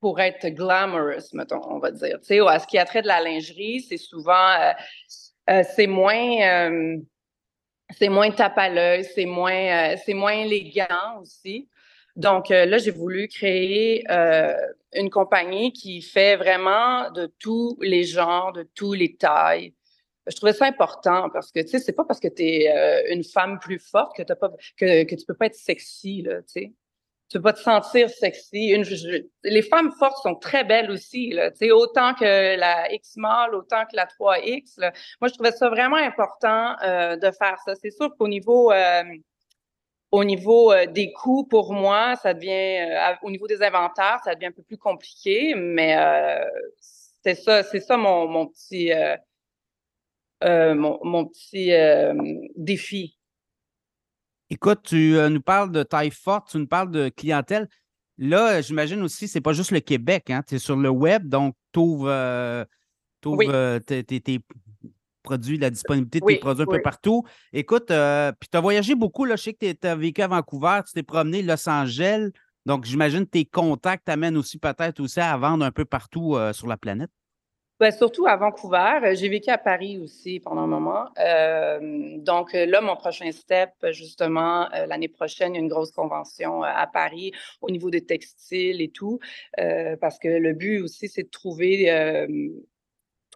pour 0.00 0.18
être 0.18 0.48
glamorous, 0.48 1.34
mettons, 1.34 1.60
on 1.68 1.78
va 1.78 1.90
dire. 1.90 2.18
Tu 2.20 2.28
sais, 2.28 2.38
ce 2.38 2.66
qui 2.66 2.78
a 2.78 2.86
trait 2.86 3.02
de 3.02 3.06
la 3.06 3.20
lingerie, 3.20 3.82
c'est 3.82 3.98
souvent 3.98 4.56
c'est 5.46 5.86
moins 5.86 6.96
c'est 7.98 8.08
moins 8.08 8.30
tape 8.30 8.58
à 8.58 8.68
l'œil, 8.68 9.04
c'est 9.04 9.26
moins, 9.26 9.52
euh, 9.92 9.96
c'est 10.04 10.14
moins 10.14 10.32
élégant 10.32 11.20
aussi. 11.20 11.68
Donc 12.16 12.50
euh, 12.50 12.66
là, 12.66 12.78
j'ai 12.78 12.90
voulu 12.90 13.28
créer 13.28 14.04
euh, 14.10 14.54
une 14.94 15.10
compagnie 15.10 15.72
qui 15.72 16.02
fait 16.02 16.36
vraiment 16.36 17.10
de 17.10 17.26
tous 17.38 17.78
les 17.80 18.04
genres, 18.04 18.52
de 18.52 18.68
tous 18.74 18.92
les 18.92 19.16
tailles. 19.16 19.74
Je 20.26 20.36
trouvais 20.36 20.52
ça 20.52 20.66
important 20.66 21.28
parce 21.30 21.50
que, 21.50 21.60
tu 21.60 21.68
sais, 21.68 21.78
c'est 21.78 21.92
pas 21.92 22.04
parce 22.04 22.20
que 22.20 22.28
tu 22.28 22.42
es 22.42 23.12
une 23.12 23.24
femme 23.24 23.58
plus 23.58 23.78
forte 23.78 24.14
que, 24.16 24.22
as 24.30 24.36
pas, 24.36 24.50
que, 24.76 25.04
que 25.04 25.14
tu 25.14 25.24
peux 25.26 25.34
pas 25.34 25.46
être 25.46 25.54
sexy, 25.54 26.22
là, 26.22 26.42
tu 26.42 26.48
sais 26.48 26.72
tu 27.30 27.40
pas 27.40 27.52
te 27.52 27.60
sentir 27.60 28.10
sexy. 28.10 28.74
Les 29.44 29.62
femmes 29.62 29.92
fortes 29.92 30.20
sont 30.22 30.34
très 30.34 30.64
belles 30.64 30.90
aussi, 30.90 31.30
là, 31.30 31.50
autant 31.72 32.12
que 32.14 32.56
la 32.56 32.92
X 32.92 33.16
mall, 33.16 33.54
autant 33.54 33.84
que 33.86 33.94
la 33.94 34.06
3X. 34.06 34.80
Moi, 35.20 35.28
je 35.28 35.34
trouvais 35.34 35.52
ça 35.52 35.68
vraiment 35.68 35.96
important 35.96 36.74
euh, 36.82 37.16
de 37.16 37.30
faire 37.30 37.56
ça. 37.64 37.74
C'est 37.76 37.92
sûr 37.92 38.14
qu'au 38.16 38.26
niveau 38.26 38.72
euh, 38.72 39.04
au 40.10 40.24
niveau 40.24 40.72
euh, 40.72 40.86
des 40.86 41.12
coûts, 41.12 41.44
pour 41.44 41.72
moi, 41.72 42.16
ça 42.16 42.34
devient 42.34 43.16
au 43.22 43.30
niveau 43.30 43.46
des 43.46 43.62
inventaires, 43.62 44.18
ça 44.24 44.34
devient 44.34 44.46
un 44.46 44.52
peu 44.52 44.64
plus 44.64 44.78
compliqué, 44.78 45.54
mais 45.54 45.96
c'est 47.22 47.36
ça, 47.36 47.62
c'est 47.62 47.80
ça 47.80 47.96
mon, 47.96 48.26
mon 48.26 48.48
petit 48.48 48.90
mon, 50.42 50.98
mon, 51.04 51.26
petit 51.26 51.70
défi 52.56 53.19
Écoute, 54.52 54.80
tu 54.82 55.16
euh, 55.16 55.28
nous 55.28 55.40
parles 55.40 55.70
de 55.70 55.84
taille 55.84 56.10
forte, 56.10 56.50
tu 56.50 56.58
nous 56.58 56.66
parles 56.66 56.90
de 56.90 57.08
clientèle. 57.08 57.68
Là, 58.18 58.60
j'imagine 58.60 59.00
aussi, 59.02 59.28
c'est 59.28 59.40
pas 59.40 59.52
juste 59.52 59.70
le 59.70 59.78
Québec, 59.78 60.28
hein? 60.28 60.42
tu 60.46 60.56
es 60.56 60.58
sur 60.58 60.76
le 60.76 60.90
web, 60.90 61.28
donc 61.28 61.54
tu 61.72 61.78
ouvres, 61.78 62.08
euh, 62.08 62.64
euh, 63.26 63.78
tes, 63.78 64.40
produits, 65.22 65.56
la 65.56 65.70
disponibilité 65.70 66.18
de 66.18 66.26
tes 66.26 66.38
produits 66.38 66.64
un 66.64 66.66
peu 66.66 66.82
partout. 66.82 67.24
Écoute, 67.52 67.86
puis 67.86 68.48
tu 68.50 68.56
as 68.56 68.60
voyagé 68.60 68.96
beaucoup, 68.96 69.24
là, 69.24 69.36
je 69.36 69.44
sais 69.44 69.54
que 69.54 69.72
tu 69.72 69.86
as 69.86 69.94
vécu 69.94 70.20
à 70.20 70.26
Vancouver, 70.26 70.80
tu 70.84 70.94
t'es 70.94 71.04
promené 71.04 71.42
Los 71.42 71.68
Angeles, 71.68 72.30
donc 72.66 72.84
j'imagine 72.84 73.24
que 73.24 73.30
tes 73.30 73.44
contacts 73.44 74.06
t'amènent 74.06 74.36
aussi 74.36 74.58
peut-être 74.58 74.98
aussi 74.98 75.20
à 75.20 75.36
vendre 75.36 75.64
un 75.64 75.70
peu 75.70 75.84
partout 75.84 76.36
sur 76.52 76.66
la 76.66 76.76
planète. 76.76 77.10
Ben, 77.80 77.90
surtout 77.92 78.26
à 78.26 78.36
Vancouver. 78.36 79.00
Euh, 79.02 79.14
j'ai 79.14 79.30
vécu 79.30 79.48
à 79.48 79.56
Paris 79.56 79.96
aussi 79.96 80.38
pendant 80.38 80.60
un 80.60 80.66
moment. 80.66 81.06
Euh, 81.18 82.18
donc 82.18 82.52
là, 82.52 82.82
mon 82.82 82.94
prochain 82.94 83.32
step, 83.32 83.70
justement, 83.90 84.70
euh, 84.74 84.84
l'année 84.84 85.08
prochaine, 85.08 85.54
il 85.54 85.56
y 85.56 85.60
a 85.60 85.62
une 85.62 85.68
grosse 85.68 85.90
convention 85.90 86.62
à 86.62 86.86
Paris 86.86 87.32
au 87.62 87.70
niveau 87.70 87.88
des 87.88 88.04
textiles 88.04 88.82
et 88.82 88.90
tout, 88.90 89.18
parce 89.56 90.18
que 90.18 90.28
le 90.28 90.52
but 90.52 90.80
aussi, 90.82 91.08
c'est 91.08 91.22
de 91.22 91.30
trouver 91.30 92.26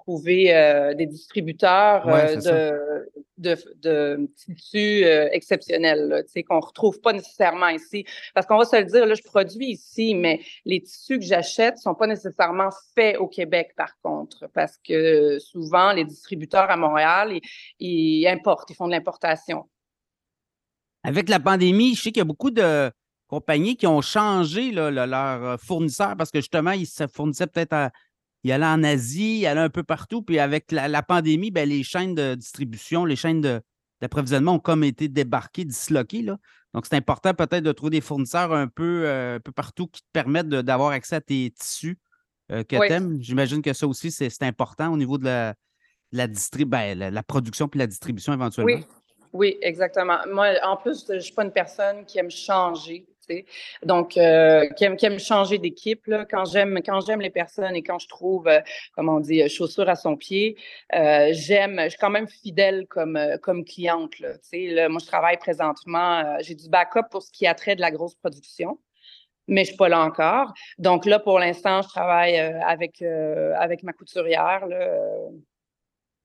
trouver 0.04 0.54
euh, 0.54 0.94
des 0.94 1.06
distributeurs 1.06 2.06
euh, 2.08 2.36
de, 2.36 3.08
de, 3.38 3.56
de, 3.80 4.30
tissus 4.36 5.04
euh, 5.04 5.28
exceptionnels, 5.32 6.24
qu'on 6.46 6.56
ne 6.56 6.60
retrouve 6.60 7.00
pas 7.00 7.12
nécessairement 7.12 7.68
ici. 7.68 8.04
Parce 8.34 8.46
qu'on 8.46 8.58
va 8.58 8.64
se 8.64 8.76
le 8.76 8.84
dire, 8.84 9.06
là, 9.06 9.14
je 9.14 9.22
produis 9.22 9.68
ici, 9.68 10.14
mais 10.14 10.40
les 10.64 10.82
tissus 10.82 11.18
que 11.18 11.24
j'achète 11.24 11.76
ne 11.76 11.80
sont 11.80 11.94
pas 11.94 12.06
nécessairement 12.06 12.68
faits 12.94 13.16
au 13.16 13.28
Québec, 13.28 13.72
par 13.76 13.98
contre, 14.02 14.46
parce 14.52 14.76
que 14.76 15.38
souvent, 15.38 15.92
les 15.92 16.04
distributeurs 16.04 16.70
à 16.70 16.76
Montréal, 16.76 17.38
ils, 17.80 18.26
importent, 18.28 18.70
ils 18.70 18.76
font 18.76 18.86
de 18.86 18.92
l'importation. 18.92 19.64
Avec 21.02 21.28
la 21.28 21.40
pandémie, 21.40 21.94
je 21.94 22.02
sais 22.02 22.12
qu'il 22.12 22.18
y 22.18 22.22
a 22.22 22.24
beaucoup 22.24 22.50
de 22.50 22.90
compagnies 23.26 23.76
qui 23.76 23.86
ont 23.86 24.02
changé 24.02 24.70
là, 24.70 24.90
leur 24.90 25.60
fournisseur 25.60 26.14
parce 26.16 26.30
que 26.30 26.40
justement, 26.40 26.72
ils 26.72 26.86
se 26.86 27.06
fournissaient 27.06 27.46
peut-être 27.46 27.72
à 27.72 27.90
il 28.44 28.52
allait 28.52 28.66
en 28.66 28.84
Asie, 28.84 29.40
il 29.40 29.46
allait 29.46 29.60
un 29.60 29.70
peu 29.70 29.82
partout. 29.82 30.22
Puis 30.22 30.38
avec 30.38 30.70
la, 30.70 31.02
pandémie, 31.02 31.50
ben, 31.50 31.68
les 31.68 31.82
chaînes 31.82 32.14
de 32.14 32.34
distribution, 32.34 33.04
les 33.04 33.16
chaînes 33.16 33.40
d'approvisionnement 34.00 34.54
ont 34.54 34.58
comme 34.58 34.84
été 34.84 35.08
débarquées, 35.08 35.64
disloquées. 35.64 36.22
Là. 36.22 36.36
Donc, 36.74 36.86
c'est 36.86 36.96
important 36.96 37.32
peut-être 37.32 37.64
de 37.64 37.72
trouver 37.72 37.90
des 37.90 38.00
fournisseurs 38.00 38.52
un 38.52 38.68
peu, 38.68 39.04
euh, 39.06 39.38
peu 39.38 39.50
partout 39.50 39.86
qui 39.86 40.02
te 40.02 40.08
permettent 40.12 40.48
d'avoir 40.48 40.90
accès 40.90 41.16
à 41.16 41.20
tes 41.20 41.50
tissus 41.58 41.98
euh, 42.52 42.62
que 42.64 42.76
tu 42.76 42.92
aimes. 42.92 43.16
J'imagine 43.20 43.62
que 43.62 43.72
ça 43.72 43.86
aussi, 43.86 44.10
c'est 44.10 44.42
important 44.42 44.92
au 44.92 44.96
niveau 44.98 45.16
de 45.16 45.24
la, 45.24 45.54
la, 46.12 46.26
ben, 46.66 46.98
la, 46.98 47.22
production 47.22 47.66
puis 47.66 47.78
la 47.78 47.86
distribution 47.86 48.32
éventuellement. 48.32 48.74
Oui. 48.74 48.86
Oui, 49.32 49.58
exactement. 49.62 50.18
Moi, 50.32 50.54
en 50.62 50.76
plus, 50.76 51.06
je 51.08 51.14
ne 51.14 51.18
suis 51.18 51.34
pas 51.34 51.44
une 51.44 51.50
personne 51.50 52.04
qui 52.04 52.20
aime 52.20 52.30
changer. 52.30 53.04
Donc, 53.82 54.16
euh, 54.16 54.68
qui, 54.70 54.84
aime, 54.84 55.18
changer 55.18 55.58
d'équipe. 55.58 56.10
Quand 56.30 56.44
j'aime, 56.44 56.80
les 57.20 57.30
personnes 57.30 57.76
et 57.76 57.82
quand 57.82 57.98
je 57.98 58.08
trouve, 58.08 58.48
euh, 58.48 58.60
comment 58.94 59.16
on 59.16 59.20
dit, 59.20 59.42
euh, 59.42 59.48
chaussure 59.48 59.88
à 59.88 59.96
son 59.96 60.16
pied, 60.16 60.56
euh, 60.94 61.28
j'aime, 61.32 61.80
je 61.84 61.90
suis 61.90 61.98
quand 61.98 62.10
même 62.10 62.28
fidèle 62.28 62.86
comme, 62.88 63.18
comme 63.42 63.64
cliente. 63.64 64.12
Moi, 64.20 65.00
je 65.00 65.06
travaille 65.06 65.38
présentement, 65.38 66.38
j'ai 66.40 66.54
du 66.54 66.68
backup 66.68 67.08
pour 67.10 67.22
ce 67.22 67.30
qui 67.30 67.46
a 67.46 67.54
trait 67.54 67.76
de 67.76 67.80
la 67.80 67.90
grosse 67.90 68.14
production 68.14 68.78
mais 69.46 69.64
je 69.64 69.68
suis 69.68 69.76
pas 69.76 69.90
là 69.90 70.00
encore. 70.00 70.54
Donc 70.78 71.04
là, 71.04 71.18
pour 71.18 71.38
l'instant, 71.38 71.82
je 71.82 71.88
travaille 71.88 72.38
avec, 72.38 73.02
ma 73.82 73.92
couturière. 73.92 74.66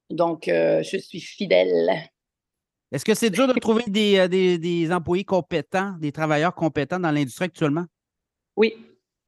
Donc, 0.10 0.44
je 0.46 0.98
suis 0.98 1.20
fidèle. 1.20 2.10
Est-ce 2.92 3.06
que 3.06 3.14
c'est 3.14 3.30
dur 3.30 3.48
de 3.48 3.54
trouver 3.60 3.84
euh, 4.20 4.28
des, 4.28 4.58
des, 4.58 4.92
employés 4.92 5.24
compétents, 5.24 5.96
des 6.00 6.12
travailleurs 6.12 6.56
compétents 6.56 7.00
dans 7.00 7.12
l'industrie 7.12 7.46
actuellement? 7.46 7.86
Oui, 8.56 8.76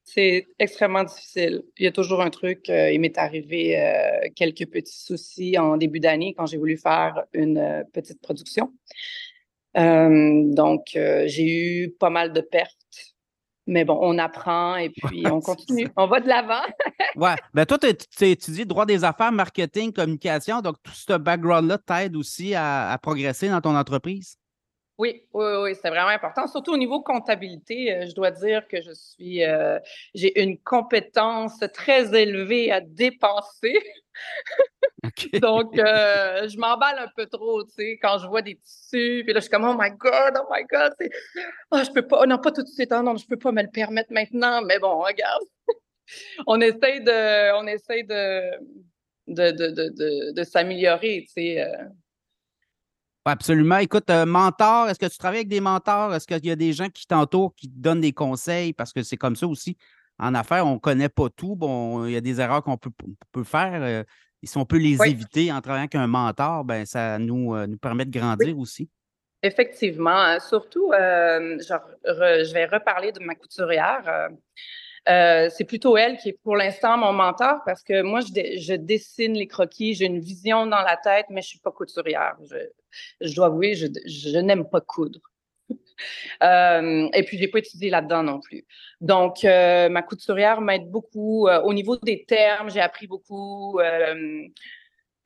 c'est 0.03 0.47
extrêmement 0.57 1.03
difficile. 1.03 1.63
Il 1.77 1.83
y 1.83 1.87
a 1.87 1.91
toujours 1.91 2.21
un 2.21 2.31
truc. 2.31 2.69
Euh, 2.69 2.91
il 2.91 2.99
m'est 2.99 3.17
arrivé 3.19 3.79
euh, 3.79 4.29
quelques 4.35 4.65
petits 4.65 4.99
soucis 4.99 5.57
en 5.59 5.77
début 5.77 5.99
d'année 5.99 6.33
quand 6.35 6.47
j'ai 6.47 6.57
voulu 6.57 6.77
faire 6.77 7.23
une 7.33 7.85
petite 7.93 8.19
production. 8.21 8.73
donc, 9.75 10.83
j'ai 10.93 11.45
eu 11.45 11.91
pas 11.91 12.09
mal 12.09 12.33
de 12.33 12.41
pertes 12.41 12.80
mais 13.71 13.85
bon, 13.85 13.97
on 14.01 14.17
apprend 14.17 14.75
et 14.75 14.89
puis 14.89 15.25
on 15.25 15.39
continue. 15.41 15.87
On 15.95 16.05
va 16.05 16.19
de 16.19 16.27
l'avant. 16.27 16.61
ouais. 17.15 17.35
Ben 17.53 17.65
toi, 17.65 17.77
tu 17.79 17.87
as 17.87 18.27
étudié 18.27 18.65
droit 18.65 18.85
des 18.85 19.03
affaires, 19.05 19.31
marketing, 19.31 19.93
communication. 19.93 20.61
Donc, 20.61 20.75
tout 20.83 20.91
ce 20.93 21.17
background-là 21.17 21.77
t'aide 21.77 22.17
aussi 22.17 22.53
à, 22.53 22.97
progresser 23.01 23.47
dans 23.47 23.61
ton 23.61 23.75
entreprise? 23.75 24.35
Oui, 25.01 25.23
oui, 25.33 25.45
oui, 25.63 25.75
c'est 25.81 25.89
vraiment 25.89 26.09
important. 26.09 26.45
Surtout 26.45 26.73
au 26.73 26.77
niveau 26.77 27.01
comptabilité, 27.01 27.91
euh, 27.91 28.05
je 28.05 28.13
dois 28.13 28.29
dire 28.29 28.67
que 28.67 28.83
je 28.83 28.91
suis, 28.91 29.43
euh, 29.43 29.79
j'ai 30.13 30.39
une 30.39 30.59
compétence 30.59 31.57
très 31.73 32.13
élevée 32.21 32.71
à 32.71 32.81
dépenser. 32.81 33.81
Donc, 35.41 35.75
euh, 35.79 36.47
je 36.47 36.55
m'emballe 36.59 36.99
un 36.99 37.07
peu 37.15 37.25
trop, 37.25 37.63
tu 37.63 37.71
sais, 37.71 37.99
quand 37.99 38.19
je 38.19 38.27
vois 38.27 38.43
des 38.43 38.57
tissus, 38.57 39.23
puis 39.25 39.33
là, 39.33 39.39
je 39.39 39.45
suis 39.45 39.49
comme, 39.49 39.63
oh 39.63 39.73
my 39.75 39.89
God, 39.89 40.39
oh 40.39 40.47
my 40.51 40.63
God, 40.71 40.93
oh, 41.71 41.79
je 41.83 41.91
peux 41.91 42.05
pas, 42.05 42.27
non, 42.27 42.37
pas 42.37 42.51
tout 42.51 42.61
de 42.61 42.67
suite, 42.67 42.91
hein, 42.91 43.01
non, 43.01 43.17
je 43.17 43.25
peux 43.25 43.37
pas 43.37 43.51
me 43.51 43.63
le 43.63 43.69
permettre 43.71 44.13
maintenant, 44.13 44.61
mais 44.61 44.77
bon, 44.77 44.99
regarde, 44.99 45.43
on 46.45 46.61
essaye 46.61 47.03
de, 47.03 47.55
on 47.55 47.65
essaye 47.65 48.03
de, 48.03 48.51
de, 49.25 49.49
de, 49.49 49.67
de, 49.89 50.31
de 50.33 50.43
s'améliorer, 50.43 51.23
tu 51.25 51.33
sais. 51.33 51.61
Euh. 51.61 51.85
Absolument. 53.25 53.77
Écoute, 53.77 54.09
euh, 54.09 54.25
mentor, 54.25 54.89
est-ce 54.89 54.97
que 54.97 55.05
tu 55.05 55.17
travailles 55.17 55.39
avec 55.39 55.47
des 55.47 55.61
mentors? 55.61 56.13
Est-ce 56.13 56.25
qu'il 56.25 56.45
y 56.45 56.51
a 56.51 56.55
des 56.55 56.73
gens 56.73 56.89
qui 56.89 57.05
t'entourent, 57.05 57.53
qui 57.55 57.69
te 57.69 57.77
donnent 57.77 58.01
des 58.01 58.13
conseils? 58.13 58.73
Parce 58.73 58.91
que 58.91 59.03
c'est 59.03 59.17
comme 59.17 59.35
ça 59.35 59.47
aussi 59.47 59.77
en 60.17 60.35
affaires, 60.35 60.67
on 60.67 60.75
ne 60.75 60.79
connaît 60.79 61.09
pas 61.09 61.29
tout. 61.29 61.55
Bon, 61.55 62.05
il 62.05 62.11
y 62.11 62.15
a 62.15 62.21
des 62.21 62.39
erreurs 62.39 62.63
qu'on 62.63 62.77
peut, 62.77 62.91
peut, 63.31 63.43
faire. 63.43 63.83
et 63.83 64.05
si 64.45 64.57
on 64.57 64.65
peut 64.65 64.77
les 64.77 65.01
éviter 65.07 65.51
en 65.51 65.61
travaillant 65.61 65.83
avec 65.83 65.95
un 65.95 66.05
mentor, 66.05 66.63
ben, 66.63 66.85
ça 66.85 67.17
nous, 67.17 67.55
nous 67.65 67.77
permet 67.77 68.05
de 68.05 68.11
grandir 68.11 68.57
aussi. 68.59 68.87
Effectivement. 69.41 70.39
Surtout, 70.39 70.91
je 70.93 72.53
vais 72.53 72.65
reparler 72.65 73.11
de 73.11 73.19
ma 73.23 73.33
couturière. 73.33 74.29
Euh, 75.09 75.49
c'est 75.49 75.63
plutôt 75.63 75.97
elle 75.97 76.17
qui 76.17 76.29
est 76.29 76.39
pour 76.43 76.55
l'instant 76.55 76.95
mon 76.95 77.11
mentor 77.11 77.61
parce 77.65 77.81
que 77.81 78.03
moi, 78.03 78.19
je, 78.21 78.75
dessine 78.75 79.33
les 79.33 79.47
croquis, 79.47 79.95
j'ai 79.95 80.05
une 80.05 80.19
vision 80.19 80.67
dans 80.67 80.81
la 80.81 80.95
tête, 80.97 81.25
mais 81.29 81.41
je 81.41 81.47
suis 81.47 81.59
pas 81.59 81.71
couturière. 81.71 82.37
Je, 83.19 83.33
dois 83.33 83.47
avouer, 83.47 83.73
je, 83.73 84.37
n'aime 84.37 84.69
pas 84.69 84.81
coudre. 84.81 85.19
euh, 86.43 87.09
et 87.13 87.23
puis, 87.23 87.37
j'ai 87.37 87.47
pas 87.47 87.59
étudié 87.59 87.89
là-dedans 87.89 88.23
non 88.23 88.39
plus. 88.39 88.65
Donc, 88.99 89.43
euh, 89.43 89.89
ma 89.89 90.03
couturière 90.03 90.61
m'aide 90.61 90.89
beaucoup. 90.91 91.47
Au 91.47 91.73
niveau 91.73 91.97
des 91.97 92.23
termes, 92.25 92.69
j'ai 92.69 92.81
appris 92.81 93.07
beaucoup. 93.07 93.79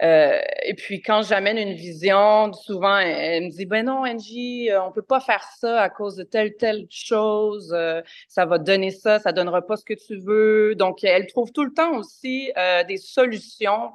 Euh, 0.02 0.42
et 0.64 0.74
puis 0.74 1.02
quand 1.02 1.22
j'amène 1.22 1.58
une 1.58 1.74
vision, 1.74 2.52
souvent 2.52 2.98
elle, 2.98 3.46
me 3.46 3.50
dit 3.50 3.66
ben 3.66 3.86
non 3.86 4.06
Angie, 4.06 4.70
euh, 4.70 4.84
on 4.84 4.92
peut 4.92 5.02
pas 5.02 5.22
faire 5.22 5.44
ça 5.58 5.82
à 5.82 5.90
cause 5.90 6.18
de 6.18 6.24
telle 6.24 6.56
telle 6.58 6.86
chose. 6.90 7.72
Euh, 7.74 8.02
ça 8.28 8.46
va 8.46 8.58
donner 8.58 8.92
ça, 8.92 9.20
ça 9.20 9.32
donnera 9.32 9.62
pas 9.66 9.78
ce 9.78 9.86
que 9.86 9.94
tu 9.94 10.18
veux. 10.20 10.76
Donc 10.76 11.04
elle 11.04 11.28
trouve 11.28 11.52
tout 11.52 11.64
le 11.64 11.74
temps 11.74 11.96
aussi 11.98 12.52
des 12.88 12.98
solutions 12.98 13.92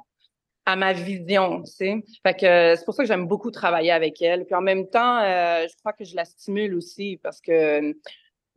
à 0.65 0.75
ma 0.75 0.93
vision. 0.93 1.63
Fait 1.77 2.33
que 2.33 2.75
c'est 2.75 2.85
pour 2.85 2.93
ça 2.95 3.03
que 3.03 3.07
j'aime 3.07 3.27
beaucoup 3.27 3.51
travailler 3.51 3.91
avec 3.91 4.21
elle. 4.21 4.45
Puis 4.45 4.55
en 4.55 4.61
même 4.61 4.87
temps, 4.89 5.21
je 5.21 5.75
crois 5.79 5.93
que 5.93 6.03
je 6.03 6.15
la 6.15 6.25
stimule 6.25 6.75
aussi 6.75 7.19
parce 7.21 7.41
que 7.41 7.95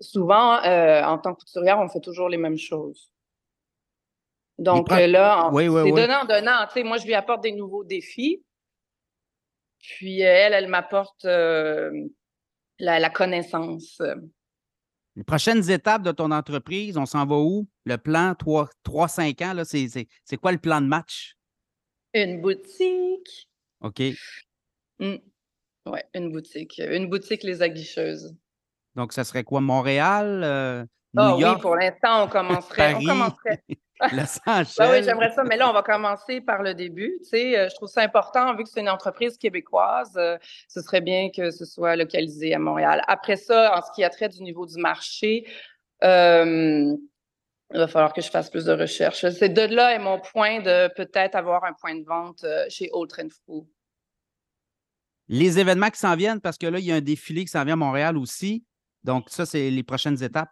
souvent 0.00 0.58
en 0.62 1.18
tant 1.18 1.34
que 1.34 1.40
couturière, 1.40 1.78
on 1.78 1.88
fait 1.88 2.00
toujours 2.00 2.28
les 2.28 2.38
mêmes 2.38 2.58
choses. 2.58 3.10
Donc 4.58 4.90
euh, 4.92 5.06
là, 5.06 5.50
c'est 5.52 5.92
donnant-donnant. 5.92 6.66
moi, 6.84 6.98
je 6.98 7.06
lui 7.06 7.14
apporte 7.14 7.42
des 7.42 7.52
nouveaux 7.52 7.84
défis. 7.84 8.42
Puis 9.80 10.24
euh, 10.24 10.28
elle, 10.28 10.52
elle 10.52 10.68
m'apporte 10.68 11.24
euh, 11.24 11.90
la, 12.78 13.10
connaissance. 13.10 14.00
Les 15.16 15.24
prochaines 15.24 15.70
étapes 15.70 16.02
de 16.02 16.12
ton 16.12 16.30
entreprise, 16.30 16.96
on 16.96 17.06
s'en 17.06 17.26
va 17.26 17.36
où? 17.36 17.66
Le 17.84 17.98
plan 17.98 18.32
3-5 18.32 19.44
ans, 19.44 19.64
c'est 19.64 20.36
quoi 20.36 20.52
le 20.52 20.58
plan 20.58 20.80
de 20.80 20.86
match? 20.86 21.36
Une 22.14 22.40
boutique. 22.40 23.48
OK. 23.80 24.00
Mmh. 25.00 25.16
Oui, 25.86 25.98
une 26.14 26.32
boutique. 26.32 26.78
Une 26.78 27.10
boutique 27.10 27.42
Les 27.42 27.60
Aguicheuses. 27.60 28.34
Donc, 28.94 29.12
ça 29.12 29.24
serait 29.24 29.44
quoi? 29.44 29.60
Montréal? 29.60 30.86
oh, 31.18 31.36
oui, 31.36 31.60
pour 31.60 31.74
l'instant, 31.74 32.24
on 32.24 32.28
commencerait. 32.28 32.94
On 32.94 33.04
commencerait. 33.04 33.64
Ben 34.78 34.90
oui, 34.90 35.02
j'aimerais 35.04 35.30
ça, 35.30 35.44
mais 35.44 35.56
là, 35.56 35.70
on 35.70 35.72
va 35.72 35.82
commencer 35.82 36.40
par 36.40 36.62
le 36.62 36.74
début. 36.74 37.16
Tu 37.22 37.28
sais, 37.28 37.58
euh, 37.58 37.68
je 37.68 37.74
trouve 37.74 37.88
ça 37.88 38.02
important, 38.02 38.54
vu 38.56 38.64
que 38.64 38.68
c'est 38.68 38.80
une 38.80 38.88
entreprise 38.88 39.38
québécoise, 39.38 40.12
euh, 40.16 40.36
ce 40.68 40.80
serait 40.82 41.00
bien 41.00 41.30
que 41.30 41.50
ce 41.50 41.64
soit 41.64 41.96
localisé 41.96 42.54
à 42.54 42.58
Montréal. 42.58 43.02
Après 43.06 43.36
ça, 43.36 43.76
en 43.76 43.82
ce 43.82 43.92
qui 43.94 44.02
a 44.02 44.10
trait 44.10 44.28
du 44.28 44.42
niveau 44.42 44.66
du 44.66 44.78
marché, 44.78 45.46
euh, 46.02 46.96
il 47.72 47.78
va 47.78 47.86
falloir 47.86 48.12
que 48.12 48.20
je 48.20 48.30
fasse 48.30 48.50
plus 48.50 48.64
de 48.64 48.72
recherches. 48.72 49.28
C'est 49.30 49.48
de 49.48 49.74
là 49.74 49.94
est 49.94 49.98
mon 49.98 50.20
point 50.20 50.60
de 50.60 50.92
peut-être 50.94 51.34
avoir 51.34 51.64
un 51.64 51.72
point 51.72 51.94
de 51.94 52.04
vente 52.04 52.44
chez 52.68 52.88
Old 52.92 53.10
Trend 53.10 53.28
Les 55.28 55.58
événements 55.58 55.90
qui 55.90 55.98
s'en 55.98 56.14
viennent, 56.14 56.40
parce 56.40 56.58
que 56.58 56.66
là, 56.66 56.78
il 56.78 56.84
y 56.84 56.92
a 56.92 56.96
un 56.96 57.00
défilé 57.00 57.44
qui 57.44 57.50
s'en 57.50 57.64
vient 57.64 57.74
à 57.74 57.76
Montréal 57.76 58.18
aussi. 58.18 58.64
Donc, 59.02 59.28
ça, 59.30 59.46
c'est 59.46 59.70
les 59.70 59.82
prochaines 59.82 60.22
étapes. 60.22 60.50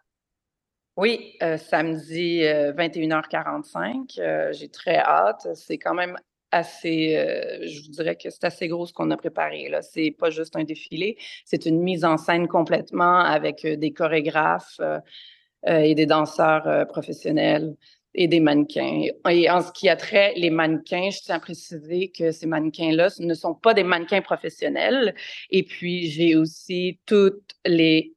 Oui, 0.95 1.33
euh, 1.41 1.57
samedi 1.57 2.41
21h45. 2.43 4.19
Euh, 4.19 4.49
euh, 4.49 4.53
j'ai 4.53 4.69
très 4.69 4.97
hâte. 4.97 5.47
C'est 5.55 5.79
quand 5.79 5.95
même 5.95 6.15
assez, 6.51 7.15
je 7.63 7.81
vous 7.81 7.89
dirais 7.89 8.15
que 8.15 8.29
c'est 8.29 8.43
assez 8.43 8.67
gros 8.67 8.85
ce 8.85 8.93
qu'on 8.93 9.09
a 9.09 9.17
préparé. 9.17 9.69
Là, 9.69 9.81
c'est 9.81 10.11
pas 10.11 10.29
juste 10.29 10.55
un 10.55 10.63
défilé, 10.63 11.17
c'est 11.45 11.65
une 11.65 11.81
mise 11.81 12.05
en 12.05 12.17
scène 12.17 12.47
complètement 12.47 13.21
avec 13.21 13.65
des 13.65 13.91
chorégraphes 13.91 14.79
et 15.65 15.95
des 15.95 16.05
danseurs 16.05 16.85
professionnels 16.87 17.75
et 18.13 18.27
des 18.27 18.39
mannequins. 18.39 19.07
Et 19.31 19.49
en 19.49 19.61
ce 19.63 19.71
qui 19.71 19.89
a 19.89 19.95
trait 19.95 20.33
les 20.35 20.51
mannequins, 20.51 21.09
je 21.09 21.21
tiens 21.23 21.37
à 21.37 21.39
préciser 21.39 22.11
que 22.11 22.31
ces 22.31 22.45
mannequins-là 22.45 23.09
ne 23.17 23.33
sont 23.33 23.55
pas 23.55 23.73
des 23.73 23.83
mannequins 23.83 24.21
professionnels. 24.21 25.15
Et 25.49 25.63
puis 25.63 26.11
j'ai 26.11 26.35
aussi 26.35 26.99
toutes 27.07 27.55
les 27.65 28.13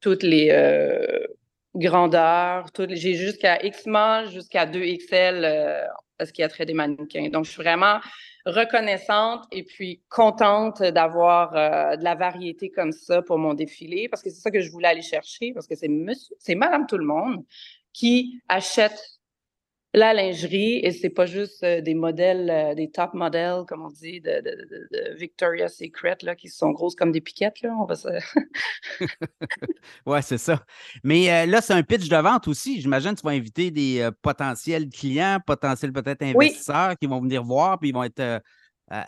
toutes 0.00 0.22
les 0.22 0.50
euh, 0.50 1.26
grandeurs. 1.74 2.66
J'ai 2.90 3.14
jusqu'à 3.14 3.58
XMA, 3.58 4.26
jusqu'à 4.26 4.66
2XL 4.66 5.44
euh, 5.44 5.86
ce 6.24 6.32
qui 6.32 6.42
a 6.42 6.48
trait 6.48 6.66
des 6.66 6.74
mannequins. 6.74 7.28
Donc, 7.28 7.44
je 7.44 7.50
suis 7.50 7.62
vraiment 7.62 8.00
reconnaissante 8.46 9.44
et 9.52 9.62
puis 9.62 10.02
contente 10.08 10.82
d'avoir 10.82 11.54
euh, 11.54 11.96
de 11.96 12.04
la 12.04 12.14
variété 12.14 12.70
comme 12.70 12.92
ça 12.92 13.22
pour 13.22 13.38
mon 13.38 13.54
défilé 13.54 14.08
parce 14.08 14.22
que 14.22 14.30
c'est 14.30 14.40
ça 14.40 14.50
que 14.50 14.60
je 14.60 14.70
voulais 14.70 14.88
aller 14.88 15.02
chercher 15.02 15.52
parce 15.52 15.66
que 15.66 15.74
c'est 15.74 15.88
monsieur, 15.88 16.34
c'est 16.38 16.54
madame 16.54 16.86
tout 16.86 16.98
le 16.98 17.04
monde 17.04 17.44
qui 17.92 18.40
achète 18.48 19.17
la 19.94 20.12
lingerie, 20.12 20.80
et 20.82 20.92
c'est 20.92 21.08
pas 21.08 21.24
juste 21.24 21.62
euh, 21.62 21.80
des 21.80 21.94
modèles, 21.94 22.50
euh, 22.50 22.74
des 22.74 22.90
top 22.90 23.14
modèles, 23.14 23.62
comme 23.66 23.86
on 23.86 23.90
dit, 23.90 24.20
de, 24.20 24.42
de, 24.42 25.16
Victoria's 25.16 25.76
Secret, 25.76 26.18
là, 26.22 26.36
qui 26.36 26.48
sont 26.48 26.72
grosses 26.72 26.94
comme 26.94 27.10
des 27.10 27.22
piquettes, 27.22 27.62
là. 27.62 27.74
On 27.78 27.86
va 27.86 27.94
ouais, 30.06 30.22
c'est 30.22 30.38
ça. 30.38 30.62
Mais 31.02 31.30
euh, 31.30 31.46
là, 31.46 31.62
c'est 31.62 31.72
un 31.72 31.82
pitch 31.82 32.08
de 32.08 32.16
vente 32.16 32.48
aussi. 32.48 32.82
J'imagine 32.82 33.14
que 33.14 33.20
tu 33.20 33.26
vas 33.26 33.32
inviter 33.32 33.70
des 33.70 34.08
potentiels 34.20 34.90
clients, 34.90 35.38
potentiels 35.44 35.92
peut-être 35.92 36.22
investisseurs 36.22 36.96
qui 36.98 37.06
vont 37.06 37.22
venir 37.22 37.42
voir, 37.42 37.78
puis 37.78 37.88
ils 37.88 37.94
vont 37.94 38.04
être 38.04 38.42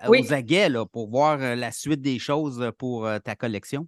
aux 0.08 0.32
aguets 0.32 0.70
là, 0.70 0.86
pour 0.86 1.10
voir 1.10 1.38
la 1.38 1.72
suite 1.72 2.00
des 2.00 2.18
choses 2.18 2.72
pour 2.78 3.08
ta 3.24 3.34
collection. 3.34 3.86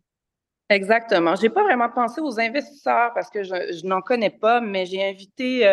Exactement. 0.69 1.37
Je 1.37 1.43
n'ai 1.43 1.51
pas 1.51 1.65
vraiment 1.65 1.91
pensé 1.91 2.21
aux 2.21 2.41
investisseurs 2.41 3.13
parce 3.15 3.29
que 3.29 3.43
je, 3.43 3.79
je 3.79 3.87
n'en 3.87 4.01
connais 4.01 4.31
pas, 4.31 4.61
mais 4.61 4.87
j'ai 4.87 5.07
invité 5.07 5.67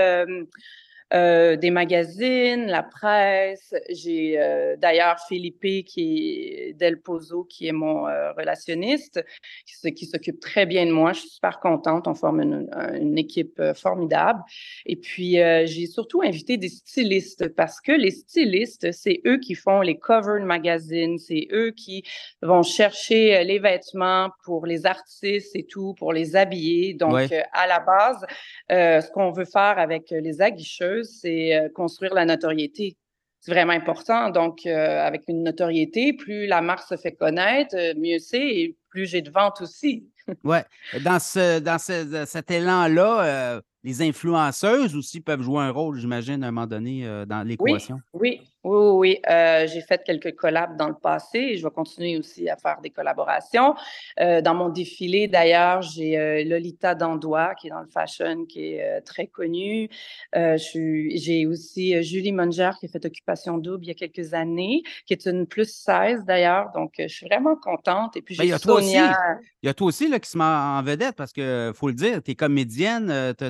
euh, 1.12 1.56
des 1.56 1.72
magazines, 1.72 2.68
la 2.68 2.84
presse. 2.84 3.74
J'ai 3.90 4.40
euh, 4.40 4.76
d'ailleurs 4.78 5.18
Philippe 5.28 5.86
qui 5.86 6.46
est 6.48 6.74
Del 6.74 7.02
Pozo, 7.02 7.46
qui 7.46 7.68
est 7.68 7.72
mon 7.72 8.08
euh, 8.08 8.32
relationniste, 8.34 9.26
qui, 9.66 9.94
qui 9.94 10.06
s'occupe 10.06 10.40
très 10.40 10.68
bien 10.68 10.86
de 10.86 10.92
moi. 10.92 11.14
Je 11.14 11.22
suis 11.22 11.30
super 11.30 11.60
contente. 11.60 12.08
On 12.08 12.14
forme 12.14 12.42
une, 12.42 12.70
une 12.94 13.18
équipe 13.18 13.60
formidable. 13.74 14.40
Et 14.86 14.96
puis, 14.96 15.38
j'ai 15.66 15.88
surtout 15.88 16.22
invité 16.22 16.58
des 16.58 16.70
stylistes 16.70 17.56
parce 17.56 17.82
que 17.82 17.92
les 17.92 18.12
stylistes, 18.12 18.92
c'est 18.92 19.22
eux 19.26 19.38
qui 19.38 19.56
font 19.56 19.82
les 19.82 19.98
covers 19.98 20.40
de 20.40 20.46
magazines, 20.46 21.18
c'est 21.18 21.48
eux 21.52 21.72
qui 21.72 22.04
vont 22.42 22.64
chercher 22.64 23.44
les 23.44 23.60
vêtements 23.60 24.30
pour 24.44 24.66
les 24.66 24.86
artistes 24.86 25.56
et 25.56 25.66
tout, 25.66 25.96
pour 25.96 26.14
les 26.14 26.36
habiller. 26.36 26.94
Donc, 26.94 27.32
à 27.54 27.68
la 27.68 27.80
base, 27.80 28.26
ce 28.70 29.12
qu'on 29.12 29.32
veut 29.32 29.46
faire 29.46 29.80
avec 29.80 30.12
les 30.12 30.42
aguicheuses, 30.42 30.99
c'est 31.04 31.56
euh, 31.56 31.70
construire 31.70 32.14
la 32.14 32.26
notoriété. 32.26 32.98
C'est 33.40 33.52
vraiment 33.52 33.74
important. 33.74 34.30
Donc, 34.30 34.66
euh, 34.66 35.06
avec 35.06 35.24
une 35.28 35.44
notoriété, 35.44 36.14
plus 36.14 36.46
la 36.46 36.62
marque 36.62 36.88
se 36.88 36.98
fait 36.98 37.14
connaître, 37.14 37.76
euh, 37.76 37.94
mieux 37.98 38.20
c'est 38.20 38.46
et 38.46 38.78
plus 38.90 39.06
j'ai 39.06 39.22
de 39.22 39.32
ventes 39.32 39.62
aussi. 39.62 40.10
oui. 40.44 40.58
Dans, 41.04 41.20
ce, 41.20 41.60
dans 41.60 42.26
cet 42.26 42.52
élan-là, 42.52 43.62
les 43.84 44.02
influenceuses 44.02 44.96
aussi 44.96 45.22
peuvent 45.22 45.42
jouer 45.42 45.64
un 45.64 45.72
rôle, 45.72 45.98
j'imagine, 45.98 46.44
à 46.44 46.48
un 46.48 46.52
moment 46.52 46.68
donné, 46.68 47.08
dans 47.28 47.48
l'équation. 47.48 48.00
Oui, 48.14 48.40
oui, 48.42 48.49
oui. 48.64 49.20
Euh, 49.30 49.68
j'ai 49.68 49.82
fait 49.82 50.04
quelques 50.04 50.36
collabs 50.36 50.76
dans 50.78 50.90
le 50.90 50.96
passé 50.96 51.40
et 51.40 51.58
je 51.58 51.64
vais 51.64 51.72
continuer 51.72 52.18
aussi 52.18 52.50
à 52.50 52.58
faire 52.58 52.82
des 52.82 52.90
collaborations. 52.90 53.76
Euh, 54.20 54.42
dans 54.42 54.54
mon 54.54 54.70
défilé, 54.70 55.28
d'ailleurs, 55.28 55.82
j'ai 55.82 56.18
euh, 56.18 56.44
Lolita 56.44 56.94
Dandois 56.94 57.56
qui 57.56 57.68
est 57.68 57.70
dans 57.70 57.82
le 57.82 57.88
fashion, 57.88 58.46
qui 58.46 58.74
est 58.74 59.02
très 59.02 59.28
connue. 59.28 59.90
j'ai 60.34 61.46
aussi 61.46 62.04
Julie 62.04 62.34
Munger 62.34 62.72
qui 62.80 62.88
a 62.88 62.90
fait 62.90 63.06
Occupation 63.06 63.58
Double 63.58 63.86
il 63.86 63.88
y 63.88 63.92
a 63.92 63.94
quelques 63.94 64.34
années, 64.34 64.84
qui 65.06 65.14
est 65.14 65.26
une 65.26 65.48
plus 65.48 65.74
16 65.74 66.26
d'ailleurs. 66.26 66.72
Donc, 66.74 66.96
je 66.98 67.08
suis 67.08 67.28
vraiment 67.28 67.56
contente. 67.56 68.18
Et 68.18 68.22
puis, 68.22 68.36
ben, 68.36 68.46
j'ai 68.46 68.58
Sonia. 68.58 69.18
Il 69.64 69.68
y 69.68 69.70
a 69.70 69.74
toi 69.74 69.88
aussi 69.88 70.10
là, 70.10 70.20
qui 70.20 70.30
se 70.30 70.38
met 70.38 70.44
en 70.44 70.82
vedette 70.84 71.16
parce 71.16 71.32
que, 71.32 71.72
faut 71.74 71.88
le 71.88 71.94
dire, 71.94 72.22
tu 72.22 72.32
es 72.32 72.36
comédienne, 72.36 73.34
tu 73.38 73.46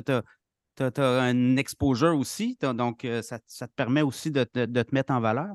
tu 0.88 1.00
as, 1.00 1.20
un 1.22 1.56
exposure 1.56 2.16
aussi, 2.16 2.56
donc 2.60 3.04
euh, 3.04 3.22
ça, 3.22 3.38
te 3.38 3.74
permet 3.74 4.02
aussi 4.02 4.30
de, 4.30 4.44
te 4.44 4.94
mettre 4.94 5.12
en 5.12 5.20
valeur? 5.20 5.52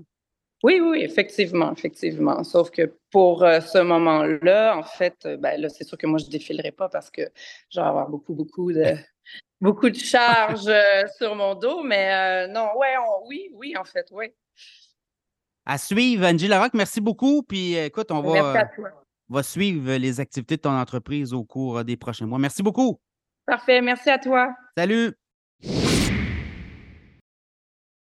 Oui, 0.63 0.79
oui, 0.81 1.01
effectivement, 1.01 1.71
effectivement. 1.73 2.43
Sauf 2.43 2.71
que 2.71 2.97
pour 3.11 3.43
euh, 3.43 3.59
ce 3.59 3.79
moment-là, 3.79 4.77
en 4.77 4.83
fait, 4.83 5.15
euh, 5.25 5.37
ben, 5.37 5.59
là, 5.59 5.69
c'est 5.69 5.83
sûr 5.83 5.97
que 5.97 6.07
moi, 6.07 6.17
je 6.17 6.25
ne 6.25 6.31
défilerai 6.31 6.71
pas 6.71 6.89
parce 6.89 7.11
que 7.11 7.21
je 7.69 7.79
vais 7.79 7.85
avoir 7.85 8.09
beaucoup, 8.09 8.33
beaucoup 8.33 8.71
de, 8.71 8.83
beaucoup 9.61 9.89
de 9.89 9.95
charges 9.95 10.71
sur 11.17 11.35
mon 11.35 11.55
dos. 11.55 11.83
Mais 11.83 12.47
non, 12.47 12.69
ouais, 12.77 12.95
oui, 13.27 13.49
oui, 13.53 13.75
en 13.77 13.83
fait, 13.83 14.07
oui. 14.11 14.27
À 15.65 15.77
suivre, 15.77 16.25
Angie 16.25 16.47
Larocque, 16.47 16.73
merci 16.73 17.01
beaucoup. 17.01 17.43
Puis 17.43 17.75
écoute, 17.75 18.11
on 18.11 18.21
va, 18.21 18.69
va 19.29 19.43
suivre 19.43 19.95
les 19.95 20.19
activités 20.19 20.57
de 20.57 20.61
ton 20.61 20.77
entreprise 20.77 21.33
au 21.33 21.43
cours 21.43 21.83
des 21.83 21.97
prochains 21.97 22.27
mois. 22.27 22.39
Merci 22.39 22.63
beaucoup. 22.63 22.99
Parfait, 23.45 23.81
merci 23.81 24.09
à 24.09 24.17
toi. 24.17 24.55
Salut. 24.77 25.13